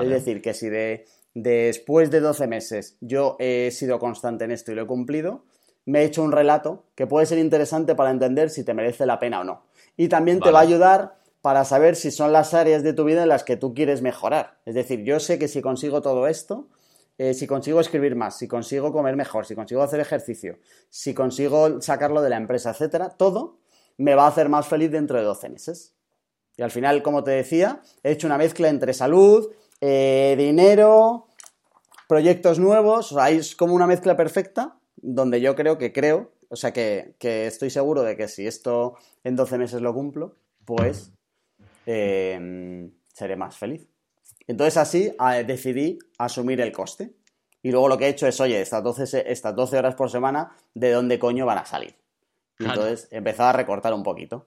Es 0.00 0.08
decir, 0.08 0.40
que 0.40 0.54
si 0.54 0.68
de, 0.70 1.04
después 1.34 2.10
de 2.10 2.20
12 2.20 2.46
meses 2.46 2.96
yo 3.00 3.36
he 3.38 3.70
sido 3.70 3.98
constante 3.98 4.44
en 4.44 4.52
esto 4.52 4.72
y 4.72 4.74
lo 4.74 4.82
he 4.82 4.86
cumplido, 4.86 5.44
me 5.84 6.00
he 6.00 6.04
hecho 6.04 6.22
un 6.22 6.32
relato 6.32 6.86
que 6.94 7.06
puede 7.06 7.26
ser 7.26 7.38
interesante 7.38 7.94
para 7.94 8.10
entender 8.10 8.48
si 8.50 8.64
te 8.64 8.72
merece 8.72 9.04
la 9.04 9.18
pena 9.18 9.40
o 9.40 9.44
no. 9.44 9.64
Y 9.96 10.08
también 10.08 10.40
te 10.40 10.50
va 10.50 10.60
a 10.60 10.62
ayudar 10.62 11.18
para 11.42 11.64
saber 11.64 11.94
si 11.94 12.10
son 12.10 12.32
las 12.32 12.54
áreas 12.54 12.82
de 12.82 12.94
tu 12.94 13.04
vida 13.04 13.22
en 13.22 13.28
las 13.28 13.44
que 13.44 13.56
tú 13.56 13.74
quieres 13.74 14.00
mejorar. 14.00 14.58
Es 14.64 14.74
decir, 14.74 15.02
yo 15.04 15.20
sé 15.20 15.38
que 15.38 15.48
si 15.48 15.60
consigo 15.60 16.00
todo 16.00 16.26
esto, 16.26 16.68
eh, 17.18 17.34
si 17.34 17.46
consigo 17.46 17.80
escribir 17.80 18.16
más, 18.16 18.38
si 18.38 18.48
consigo 18.48 18.92
comer 18.92 19.14
mejor, 19.14 19.44
si 19.44 19.54
consigo 19.54 19.82
hacer 19.82 20.00
ejercicio, 20.00 20.58
si 20.88 21.12
consigo 21.12 21.82
sacarlo 21.82 22.22
de 22.22 22.30
la 22.30 22.38
empresa, 22.38 22.70
etcétera, 22.70 23.10
todo 23.10 23.58
me 23.96 24.14
va 24.14 24.24
a 24.24 24.28
hacer 24.28 24.48
más 24.48 24.66
feliz 24.66 24.90
dentro 24.90 25.18
de 25.18 25.24
12 25.24 25.48
meses. 25.48 25.94
Y 26.56 26.62
al 26.62 26.70
final, 26.70 27.02
como 27.02 27.24
te 27.24 27.32
decía, 27.32 27.82
he 28.02 28.12
hecho 28.12 28.26
una 28.26 28.38
mezcla 28.38 28.68
entre 28.68 28.94
salud, 28.94 29.50
eh, 29.80 30.34
dinero, 30.38 31.28
proyectos 32.08 32.58
nuevos, 32.58 33.12
o 33.12 33.16
sea, 33.16 33.30
es 33.30 33.56
como 33.56 33.74
una 33.74 33.86
mezcla 33.86 34.16
perfecta 34.16 34.78
donde 34.96 35.40
yo 35.40 35.54
creo 35.56 35.78
que 35.78 35.92
creo, 35.92 36.32
o 36.48 36.56
sea, 36.56 36.72
que, 36.72 37.14
que 37.18 37.46
estoy 37.46 37.70
seguro 37.70 38.02
de 38.02 38.16
que 38.16 38.28
si 38.28 38.46
esto 38.46 38.96
en 39.24 39.36
12 39.36 39.58
meses 39.58 39.80
lo 39.82 39.92
cumplo, 39.92 40.36
pues 40.64 41.12
Em, 41.86 42.90
seré 43.12 43.36
más 43.36 43.56
feliz. 43.56 43.86
Entonces 44.46 44.76
así 44.76 45.12
decidí 45.46 45.98
asumir 46.18 46.60
el 46.60 46.72
coste. 46.72 47.14
Y 47.62 47.70
luego 47.70 47.88
lo 47.88 47.96
que 47.96 48.06
he 48.06 48.08
hecho 48.08 48.26
es, 48.26 48.40
oye, 48.40 48.60
estas 48.60 48.82
12, 48.82 49.30
estas 49.30 49.54
12 49.54 49.78
horas 49.78 49.94
por 49.94 50.10
semana, 50.10 50.54
¿de 50.74 50.92
dónde 50.92 51.18
coño 51.18 51.46
van 51.46 51.58
a 51.58 51.64
salir? 51.64 51.94
Entonces 52.58 53.08
he 53.10 53.16
empezado 53.16 53.50
a 53.50 53.52
recortar 53.52 53.94
un 53.94 54.02
poquito. 54.02 54.46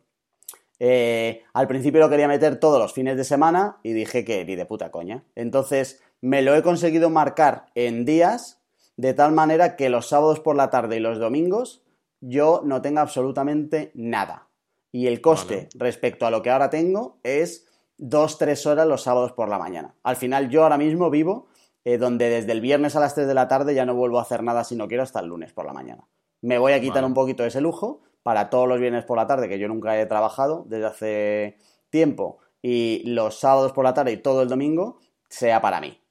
Eh, 0.79 1.43
al 1.53 1.67
principio 1.67 1.99
lo 1.99 2.09
quería 2.09 2.27
meter 2.27 2.59
todos 2.59 2.79
los 2.79 2.93
fines 2.93 3.17
de 3.17 3.23
semana 3.23 3.77
y 3.81 3.93
dije 3.93 4.23
que 4.23 4.45
ni 4.45 4.55
de 4.55 4.65
puta 4.65 4.91
coña. 4.91 5.23
Entonces 5.35 6.01
me 6.21 6.41
lo 6.41 6.55
he 6.55 6.61
conseguido 6.61 7.09
marcar 7.09 7.65
en 7.75 8.05
días 8.05 8.61
de 8.95 9.13
tal 9.13 9.31
manera 9.31 9.75
que 9.75 9.89
los 9.89 10.07
sábados 10.07 10.39
por 10.39 10.55
la 10.55 10.69
tarde 10.69 10.97
y 10.97 10.99
los 10.99 11.19
domingos 11.19 11.84
yo 12.19 12.61
no 12.63 12.81
tenga 12.81 13.01
absolutamente 13.01 13.91
nada 13.93 14.47
y 14.91 15.07
el 15.07 15.21
coste 15.21 15.69
respecto 15.75 16.25
a 16.25 16.31
lo 16.31 16.41
que 16.41 16.49
ahora 16.49 16.69
tengo 16.69 17.19
es 17.23 17.67
dos, 17.97 18.38
tres 18.38 18.65
horas 18.65 18.88
los 18.88 19.03
sábados 19.03 19.34
por 19.34 19.49
la 19.49 19.59
mañana. 19.59 19.95
Al 20.03 20.15
final 20.15 20.49
yo 20.49 20.63
ahora 20.63 20.77
mismo 20.77 21.09
vivo 21.09 21.47
eh, 21.85 21.97
donde 21.97 22.29
desde 22.29 22.51
el 22.51 22.61
viernes 22.61 22.95
a 22.95 22.99
las 22.99 23.15
3 23.15 23.27
de 23.27 23.34
la 23.34 23.47
tarde 23.47 23.73
ya 23.73 23.85
no 23.85 23.95
vuelvo 23.95 24.19
a 24.19 24.23
hacer 24.23 24.43
nada 24.43 24.63
si 24.63 24.75
no 24.75 24.88
quiero 24.88 25.03
hasta 25.03 25.19
el 25.19 25.27
lunes 25.27 25.53
por 25.53 25.65
la 25.65 25.73
mañana. 25.73 26.03
Me 26.41 26.57
voy 26.57 26.73
a 26.73 26.81
quitar 26.81 27.03
un 27.03 27.14
poquito 27.14 27.45
ese 27.45 27.61
lujo 27.61 28.01
para 28.23 28.49
todos 28.49 28.68
los 28.68 28.80
viernes 28.80 29.05
por 29.05 29.18
la 29.18 29.27
tarde, 29.27 29.49
que 29.49 29.59
yo 29.59 29.68
nunca 29.68 29.99
he 29.99 30.05
trabajado 30.05 30.65
desde 30.68 30.85
hace 30.85 31.57
tiempo, 31.89 32.39
y 32.61 33.03
los 33.05 33.39
sábados 33.39 33.72
por 33.72 33.85
la 33.85 33.93
tarde 33.93 34.11
y 34.11 34.18
todo 34.18 34.41
el 34.41 34.49
domingo, 34.49 34.99
sea 35.30 35.61
para 35.61 35.80
mí. 35.80 36.01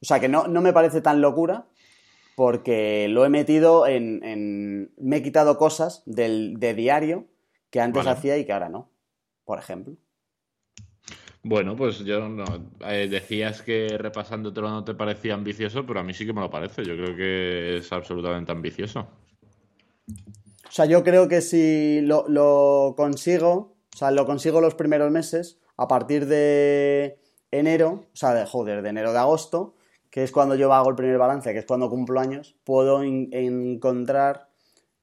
O 0.00 0.04
sea 0.04 0.18
que 0.18 0.28
no, 0.28 0.48
no 0.48 0.60
me 0.60 0.72
parece 0.72 1.00
tan 1.00 1.20
locura 1.20 1.68
porque 2.34 3.06
lo 3.08 3.24
he 3.24 3.28
metido 3.28 3.86
en... 3.86 4.90
me 4.96 5.16
he 5.16 5.22
quitado 5.22 5.56
cosas 5.58 6.02
del, 6.06 6.58
de 6.58 6.74
diario 6.74 7.26
que 7.70 7.80
antes 7.80 8.06
hacía 8.06 8.36
y 8.36 8.44
que 8.44 8.52
ahora 8.52 8.68
no, 8.68 8.90
por 9.44 9.58
ejemplo. 9.58 9.96
Bueno, 11.44 11.74
pues 11.76 11.98
yo 12.00 12.28
no. 12.28 12.44
Eh, 12.86 13.08
decías 13.08 13.62
que 13.62 13.96
repasándotelo 13.98 14.70
no 14.70 14.84
te 14.84 14.94
parecía 14.94 15.34
ambicioso, 15.34 15.84
pero 15.84 16.00
a 16.00 16.04
mí 16.04 16.14
sí 16.14 16.24
que 16.24 16.32
me 16.32 16.40
lo 16.40 16.50
parece. 16.50 16.84
Yo 16.84 16.96
creo 16.96 17.16
que 17.16 17.78
es 17.78 17.92
absolutamente 17.92 18.52
ambicioso. 18.52 19.08
O 20.08 20.74
sea, 20.74 20.86
yo 20.86 21.02
creo 21.02 21.28
que 21.28 21.40
si 21.40 22.00
lo, 22.00 22.94
consigo, 22.96 23.76
o 23.92 23.96
sea, 23.96 24.10
lo 24.10 24.24
consigo 24.24 24.60
los 24.60 24.74
primeros 24.74 25.10
meses, 25.10 25.58
a 25.76 25.88
partir 25.88 26.26
de 26.26 27.18
enero, 27.50 28.06
o 28.12 28.16
sea, 28.16 28.32
de, 28.34 28.46
joder, 28.46 28.80
de 28.80 28.88
enero 28.88 29.12
de 29.12 29.18
agosto, 29.18 29.74
que 30.10 30.22
es 30.22 30.32
cuando 30.32 30.54
yo 30.54 30.72
hago 30.72 30.90
el 30.90 30.96
primer 30.96 31.18
balance, 31.18 31.52
que 31.52 31.58
es 31.58 31.66
cuando 31.66 31.90
cumplo 31.90 32.20
años, 32.20 32.54
puedo 32.64 33.02
encontrar 33.02 34.48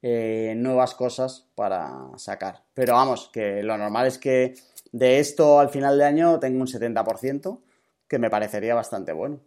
eh, 0.01 0.53
nuevas 0.55 0.95
cosas 0.95 1.49
para 1.53 2.17
sacar. 2.17 2.63
Pero 2.73 2.93
vamos, 2.93 3.29
que 3.31 3.61
lo 3.61 3.77
normal 3.77 4.07
es 4.07 4.17
que 4.17 4.55
de 4.91 5.19
esto 5.19 5.59
al 5.59 5.69
final 5.69 5.97
de 5.97 6.05
año 6.05 6.39
tengo 6.39 6.61
un 6.61 6.67
70%, 6.67 7.59
que 8.07 8.19
me 8.19 8.29
parecería 8.29 8.75
bastante 8.75 9.13
bueno. 9.13 9.39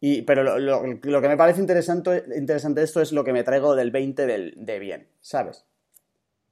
Y, 0.00 0.22
pero 0.22 0.58
lo, 0.58 0.82
que 0.82 1.28
me 1.28 1.36
parece 1.36 1.60
interesante, 1.60 2.24
interesante 2.36 2.82
esto 2.82 3.00
es 3.00 3.12
lo 3.12 3.24
que 3.24 3.32
me 3.32 3.42
traigo 3.42 3.74
del 3.74 3.90
20 3.90 4.26
de 4.56 4.78
bien, 4.78 5.08
¿sabes? 5.20 5.64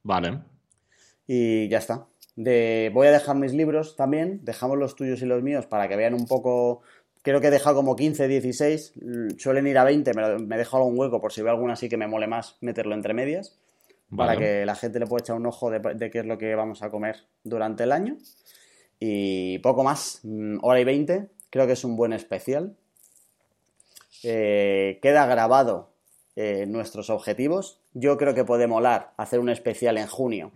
Vale. 0.03 0.41
Y 1.27 1.69
ya 1.69 1.79
está. 1.79 2.07
De, 2.35 2.91
voy 2.95 3.09
a 3.09 3.13
dejar 3.13 3.37
mis 3.37 3.53
libros 3.53 3.95
también, 3.95 4.41
dejamos 4.43 4.79
los 4.79 4.97
tuyos 4.97 5.21
y 5.21 5.27
los 5.27 5.43
míos 5.43 5.67
para 5.67 5.87
que 5.87 5.97
vean 5.97 6.15
un 6.15 6.27
poco 6.27 6.83
Creo 7.23 7.41
que 7.41 7.47
he 7.47 7.51
dejado 7.53 7.77
como 7.77 7.95
15, 7.95 8.27
16. 8.27 8.95
Suelen 9.39 9.67
ir 9.69 9.79
a 9.79 9.85
20, 9.85 10.13
me, 10.13 10.39
me 10.39 10.59
dejo 10.59 10.77
algún 10.77 10.99
hueco 10.99 11.21
por 11.21 11.33
si 11.33 11.41
veo 11.41 11.53
alguna 11.53 11.75
así 11.75 11.89
que 11.89 11.97
me 11.97 12.09
mole 12.09 12.27
más 12.27 12.57
meterlo 12.61 12.95
entre 12.95 13.15
medias. 13.15 13.59
Para 14.17 14.37
que 14.37 14.67
la 14.67 14.75
gente 14.75 14.99
le 14.99 15.07
pueda 15.07 15.23
echar 15.23 15.37
un 15.37 15.47
ojo 15.47 15.71
de, 15.71 16.11
qué 16.11 16.19
es 16.19 16.27
lo 16.27 16.37
que 16.37 16.55
vamos 16.55 16.83
a 16.83 16.91
comer 16.91 17.25
durante 17.45 17.85
el 17.85 17.93
año. 17.93 18.17
Y 18.99 19.59
poco 19.61 19.83
más, 19.85 20.21
mm, 20.23 20.59
hora 20.63 20.81
y 20.81 20.85
20. 20.85 21.29
Creo 21.51 21.67
que 21.67 21.73
es 21.73 21.85
un 21.85 21.97
buen 21.97 22.13
especial. 22.13 22.77
Eh, 24.23 24.99
queda 25.03 25.27
grabado 25.27 25.91
eh, 26.37 26.67
nuestros 26.67 27.11
objetivos. 27.11 27.81
Yo 27.95 28.17
creo 28.17 28.35
que 28.35 28.45
puede 28.45 28.67
molar 28.67 29.13
hacer 29.17 29.41
un 29.41 29.49
especial 29.49 29.99
en 29.99 30.07
junio 30.07 30.53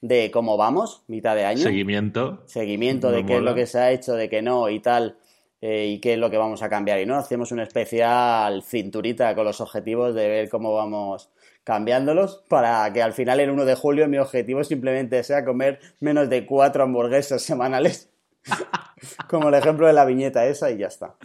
de 0.00 0.30
cómo 0.30 0.56
vamos, 0.56 1.02
mitad 1.08 1.34
de 1.34 1.44
año. 1.44 1.62
Seguimiento. 1.62 2.42
Seguimiento 2.46 3.10
de 3.10 3.26
qué 3.26 3.36
es 3.36 3.42
lo 3.42 3.54
que 3.54 3.66
se 3.66 3.78
ha 3.78 3.90
hecho, 3.90 4.14
de 4.14 4.28
qué 4.28 4.42
no 4.42 4.68
y 4.68 4.80
tal. 4.80 5.16
Eh, 5.60 5.86
y 5.88 6.00
qué 6.00 6.12
es 6.12 6.18
lo 6.18 6.30
que 6.30 6.36
vamos 6.36 6.62
a 6.62 6.68
cambiar. 6.68 7.00
Y 7.00 7.06
no, 7.06 7.16
hacemos 7.16 7.50
una 7.50 7.64
especial 7.64 8.62
cinturita 8.62 9.34
con 9.34 9.44
los 9.44 9.60
objetivos 9.60 10.14
de 10.14 10.28
ver 10.28 10.48
cómo 10.48 10.72
vamos 10.72 11.30
cambiándolos 11.68 12.42
para 12.48 12.90
que 12.94 13.02
al 13.02 13.12
final 13.12 13.40
el 13.40 13.50
1 13.50 13.66
de 13.66 13.74
julio 13.74 14.08
mi 14.08 14.16
objetivo 14.16 14.64
simplemente 14.64 15.22
sea 15.22 15.44
comer 15.44 15.80
menos 16.00 16.30
de 16.30 16.46
cuatro 16.46 16.82
hamburguesas 16.82 17.42
semanales. 17.42 18.08
Como 19.28 19.50
el 19.50 19.54
ejemplo 19.54 19.86
de 19.86 19.92
la 19.92 20.06
viñeta 20.06 20.46
esa 20.46 20.70
y 20.70 20.78
ya 20.78 20.86
está. 20.86 21.16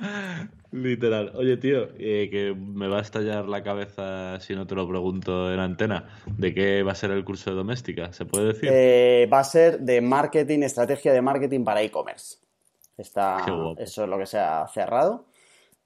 Literal. 0.73 1.31
Oye, 1.35 1.55
tío, 1.55 1.87
eh, 1.97 2.27
que 2.29 2.53
me 2.53 2.89
va 2.89 2.97
a 2.97 3.01
estallar 3.01 3.47
la 3.47 3.63
cabeza 3.63 4.37
si 4.41 4.53
no 4.53 4.67
te 4.67 4.75
lo 4.75 4.85
pregunto 4.85 5.49
en 5.53 5.61
antena. 5.61 6.09
¿De 6.25 6.53
qué 6.53 6.83
va 6.83 6.91
a 6.91 6.95
ser 6.95 7.11
el 7.11 7.23
curso 7.23 7.51
de 7.51 7.55
doméstica? 7.55 8.11
¿Se 8.11 8.25
puede 8.25 8.47
decir? 8.47 8.69
Eh, 8.69 9.29
va 9.31 9.39
a 9.39 9.45
ser 9.45 9.79
de 9.79 10.01
marketing, 10.01 10.63
estrategia 10.63 11.13
de 11.13 11.21
marketing 11.21 11.63
para 11.63 11.81
e-commerce. 11.81 12.39
Está, 12.97 13.45
eso 13.77 14.03
es 14.03 14.09
lo 14.09 14.17
que 14.17 14.25
se 14.25 14.39
ha 14.39 14.67
cerrado. 14.67 15.25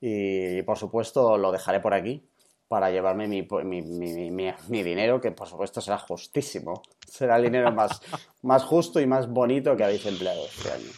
Y 0.02 0.64
por 0.64 0.80
supuesto 0.80 1.38
lo 1.38 1.52
dejaré 1.52 1.80
por 1.80 1.94
aquí 1.94 2.24
para 2.68 2.92
llevarme 2.92 3.28
mi, 3.28 3.42
mi, 3.44 4.84
dinero, 4.84 5.22
que 5.22 5.32
por 5.32 5.48
supuesto 5.48 5.82
será 5.82 5.98
justísimo. 5.98 6.82
Será 7.08 7.38
el 7.38 7.44
dinero 7.44 7.72
más, 7.72 8.02
más 8.42 8.64
justo 8.64 9.00
y 9.00 9.06
más 9.06 9.28
bonito 9.30 9.76
que 9.76 9.84
habéis 9.84 10.06
empleado 10.06 10.46
este 10.46 10.72
año. 10.72 10.92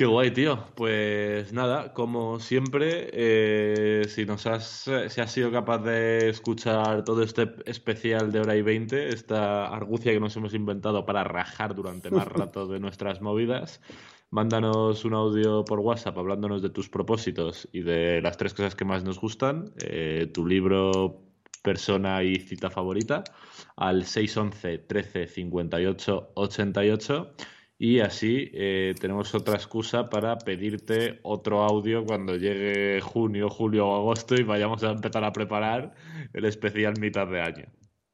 Qué 0.00 0.06
guay, 0.06 0.30
tío. 0.30 0.64
Pues 0.76 1.52
nada, 1.52 1.92
como 1.92 2.40
siempre, 2.40 3.10
eh, 3.12 4.04
si 4.08 4.24
nos 4.24 4.46
has, 4.46 4.88
si 5.08 5.20
has 5.20 5.30
sido 5.30 5.52
capaz 5.52 5.80
de 5.80 6.30
escuchar 6.30 7.04
todo 7.04 7.22
este 7.22 7.52
especial 7.66 8.32
de 8.32 8.40
hora 8.40 8.56
y 8.56 8.62
veinte, 8.62 9.10
esta 9.10 9.66
argucia 9.66 10.12
que 10.12 10.20
nos 10.20 10.34
hemos 10.36 10.54
inventado 10.54 11.04
para 11.04 11.22
rajar 11.22 11.74
durante 11.74 12.10
más 12.10 12.26
rato 12.28 12.66
de 12.66 12.80
nuestras 12.80 13.20
movidas, 13.20 13.82
Mándanos 14.32 15.04
un 15.04 15.14
audio 15.14 15.64
por 15.64 15.80
WhatsApp 15.80 16.16
hablándonos 16.16 16.62
de 16.62 16.70
tus 16.70 16.88
propósitos 16.88 17.68
y 17.72 17.82
de 17.82 18.22
las 18.22 18.36
tres 18.36 18.54
cosas 18.54 18.76
que 18.76 18.84
más 18.84 19.02
nos 19.02 19.20
gustan, 19.20 19.72
eh, 19.82 20.30
tu 20.32 20.46
libro, 20.46 21.22
persona 21.64 22.22
y 22.22 22.36
cita 22.36 22.70
favorita, 22.70 23.24
al 23.76 24.04
611 24.04 24.78
13 24.78 25.26
58 25.26 26.30
88 26.34 27.34
y 27.76 27.98
así 28.00 28.50
eh, 28.52 28.94
tenemos 29.00 29.34
otra 29.34 29.54
excusa 29.54 30.08
para 30.08 30.38
pedirte 30.38 31.18
otro 31.24 31.62
audio 31.64 32.04
cuando 32.04 32.36
llegue 32.36 33.00
junio, 33.00 33.48
julio 33.48 33.88
o 33.88 33.96
agosto 33.96 34.36
y 34.36 34.44
vayamos 34.44 34.84
a 34.84 34.90
empezar 34.90 35.24
a 35.24 35.32
preparar 35.32 35.92
el 36.32 36.44
especial 36.44 36.94
mitad 37.00 37.26
de 37.26 37.40
año. 37.40 37.64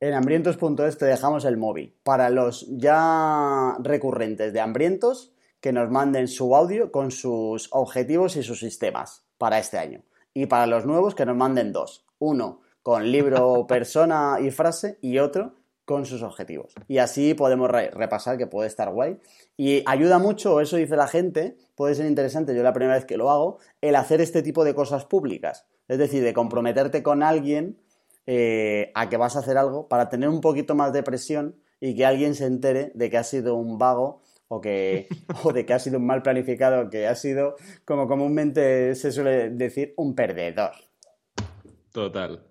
En 0.00 0.14
hambrientos.es 0.14 0.96
te 0.96 1.04
dejamos 1.04 1.44
el 1.44 1.58
móvil. 1.58 1.94
Para 2.02 2.30
los 2.30 2.66
ya 2.70 3.76
recurrentes 3.82 4.52
de 4.54 4.60
hambrientos, 4.60 5.35
que 5.66 5.72
nos 5.72 5.90
manden 5.90 6.28
su 6.28 6.54
audio 6.54 6.92
con 6.92 7.10
sus 7.10 7.68
objetivos 7.72 8.36
y 8.36 8.44
sus 8.44 8.60
sistemas 8.60 9.26
para 9.36 9.58
este 9.58 9.78
año. 9.78 10.04
Y 10.32 10.46
para 10.46 10.68
los 10.68 10.86
nuevos 10.86 11.16
que 11.16 11.26
nos 11.26 11.34
manden 11.36 11.72
dos. 11.72 12.06
Uno 12.20 12.60
con 12.84 13.10
libro, 13.10 13.66
persona 13.68 14.36
y 14.40 14.52
frase 14.52 14.96
y 15.02 15.18
otro 15.18 15.56
con 15.84 16.06
sus 16.06 16.22
objetivos. 16.22 16.72
Y 16.86 16.98
así 16.98 17.34
podemos 17.34 17.68
repasar 17.68 18.38
que 18.38 18.46
puede 18.46 18.68
estar 18.68 18.92
guay. 18.92 19.18
Y 19.56 19.82
ayuda 19.86 20.20
mucho, 20.20 20.60
eso 20.60 20.76
dice 20.76 20.94
la 20.94 21.08
gente, 21.08 21.56
puede 21.74 21.96
ser 21.96 22.06
interesante, 22.06 22.54
yo 22.54 22.62
la 22.62 22.72
primera 22.72 22.94
vez 22.94 23.04
que 23.04 23.16
lo 23.16 23.28
hago, 23.32 23.58
el 23.80 23.96
hacer 23.96 24.20
este 24.20 24.42
tipo 24.42 24.62
de 24.62 24.72
cosas 24.72 25.04
públicas. 25.04 25.66
Es 25.88 25.98
decir, 25.98 26.22
de 26.22 26.32
comprometerte 26.32 27.02
con 27.02 27.24
alguien 27.24 27.76
eh, 28.26 28.92
a 28.94 29.08
que 29.08 29.16
vas 29.16 29.34
a 29.34 29.40
hacer 29.40 29.58
algo 29.58 29.88
para 29.88 30.10
tener 30.10 30.28
un 30.28 30.40
poquito 30.40 30.76
más 30.76 30.92
de 30.92 31.02
presión 31.02 31.56
y 31.80 31.96
que 31.96 32.06
alguien 32.06 32.36
se 32.36 32.46
entere 32.46 32.92
de 32.94 33.10
que 33.10 33.18
has 33.18 33.28
sido 33.28 33.56
un 33.56 33.78
vago 33.78 34.22
o, 34.48 34.60
que, 34.60 35.08
o 35.44 35.52
de 35.52 35.66
que 35.66 35.74
ha 35.74 35.78
sido 35.78 35.98
un 35.98 36.06
mal 36.06 36.22
planificado, 36.22 36.90
que 36.90 37.06
ha 37.06 37.14
sido, 37.14 37.56
como 37.84 38.06
comúnmente 38.06 38.94
se 38.94 39.12
suele 39.12 39.50
decir, 39.50 39.94
un 39.96 40.14
perdedor. 40.14 40.72
Total. 41.92 42.46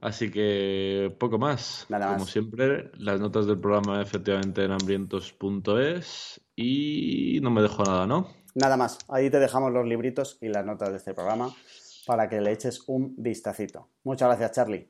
Así 0.00 0.30
que 0.30 1.14
poco 1.18 1.38
más. 1.38 1.86
Nada 1.88 2.14
Como 2.14 2.26
siempre, 2.26 2.90
las 2.96 3.20
notas 3.20 3.46
del 3.46 3.58
programa 3.58 4.00
efectivamente 4.00 4.64
en 4.64 4.72
hambrientos.es 4.72 6.40
y 6.56 7.38
no 7.42 7.50
me 7.50 7.62
dejo 7.62 7.84
nada, 7.84 8.06
¿no? 8.06 8.28
Nada 8.54 8.76
más. 8.76 8.98
Ahí 9.08 9.30
te 9.30 9.38
dejamos 9.38 9.72
los 9.72 9.86
libritos 9.86 10.38
y 10.40 10.48
las 10.48 10.64
notas 10.64 10.90
de 10.90 10.96
este 10.96 11.14
programa 11.14 11.54
para 12.06 12.28
que 12.28 12.40
le 12.40 12.52
eches 12.52 12.84
un 12.88 13.14
vistacito. 13.16 13.88
Muchas 14.04 14.28
gracias, 14.28 14.52
Charlie. 14.52 14.88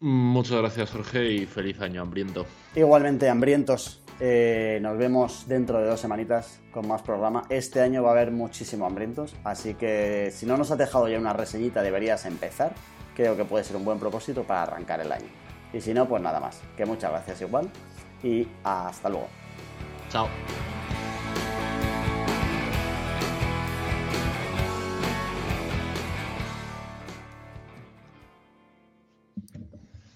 Muchas 0.00 0.58
gracias, 0.58 0.90
Jorge, 0.90 1.30
y 1.30 1.46
feliz 1.46 1.80
año, 1.80 2.02
hambriento. 2.02 2.44
Igualmente, 2.74 3.28
hambrientos. 3.28 4.01
Eh, 4.24 4.78
nos 4.80 4.96
vemos 4.96 5.48
dentro 5.48 5.80
de 5.80 5.88
dos 5.88 5.98
semanitas 5.98 6.60
con 6.70 6.86
más 6.86 7.02
programa. 7.02 7.42
Este 7.48 7.80
año 7.80 8.04
va 8.04 8.10
a 8.10 8.12
haber 8.12 8.30
muchísimo 8.30 8.86
hambrientos, 8.86 9.34
así 9.42 9.74
que 9.74 10.30
si 10.32 10.46
no 10.46 10.56
nos 10.56 10.70
ha 10.70 10.76
dejado 10.76 11.08
ya 11.08 11.18
una 11.18 11.32
reseñita 11.32 11.82
deberías 11.82 12.24
empezar. 12.24 12.72
Creo 13.16 13.36
que 13.36 13.44
puede 13.44 13.64
ser 13.64 13.74
un 13.74 13.84
buen 13.84 13.98
propósito 13.98 14.44
para 14.44 14.62
arrancar 14.62 15.00
el 15.00 15.10
año. 15.10 15.26
Y 15.72 15.80
si 15.80 15.92
no, 15.92 16.06
pues 16.06 16.22
nada 16.22 16.38
más. 16.38 16.60
Que 16.76 16.86
muchas 16.86 17.10
gracias 17.10 17.40
igual 17.40 17.68
y 18.22 18.46
hasta 18.62 19.08
luego. 19.08 19.26
Chao. 20.08 20.28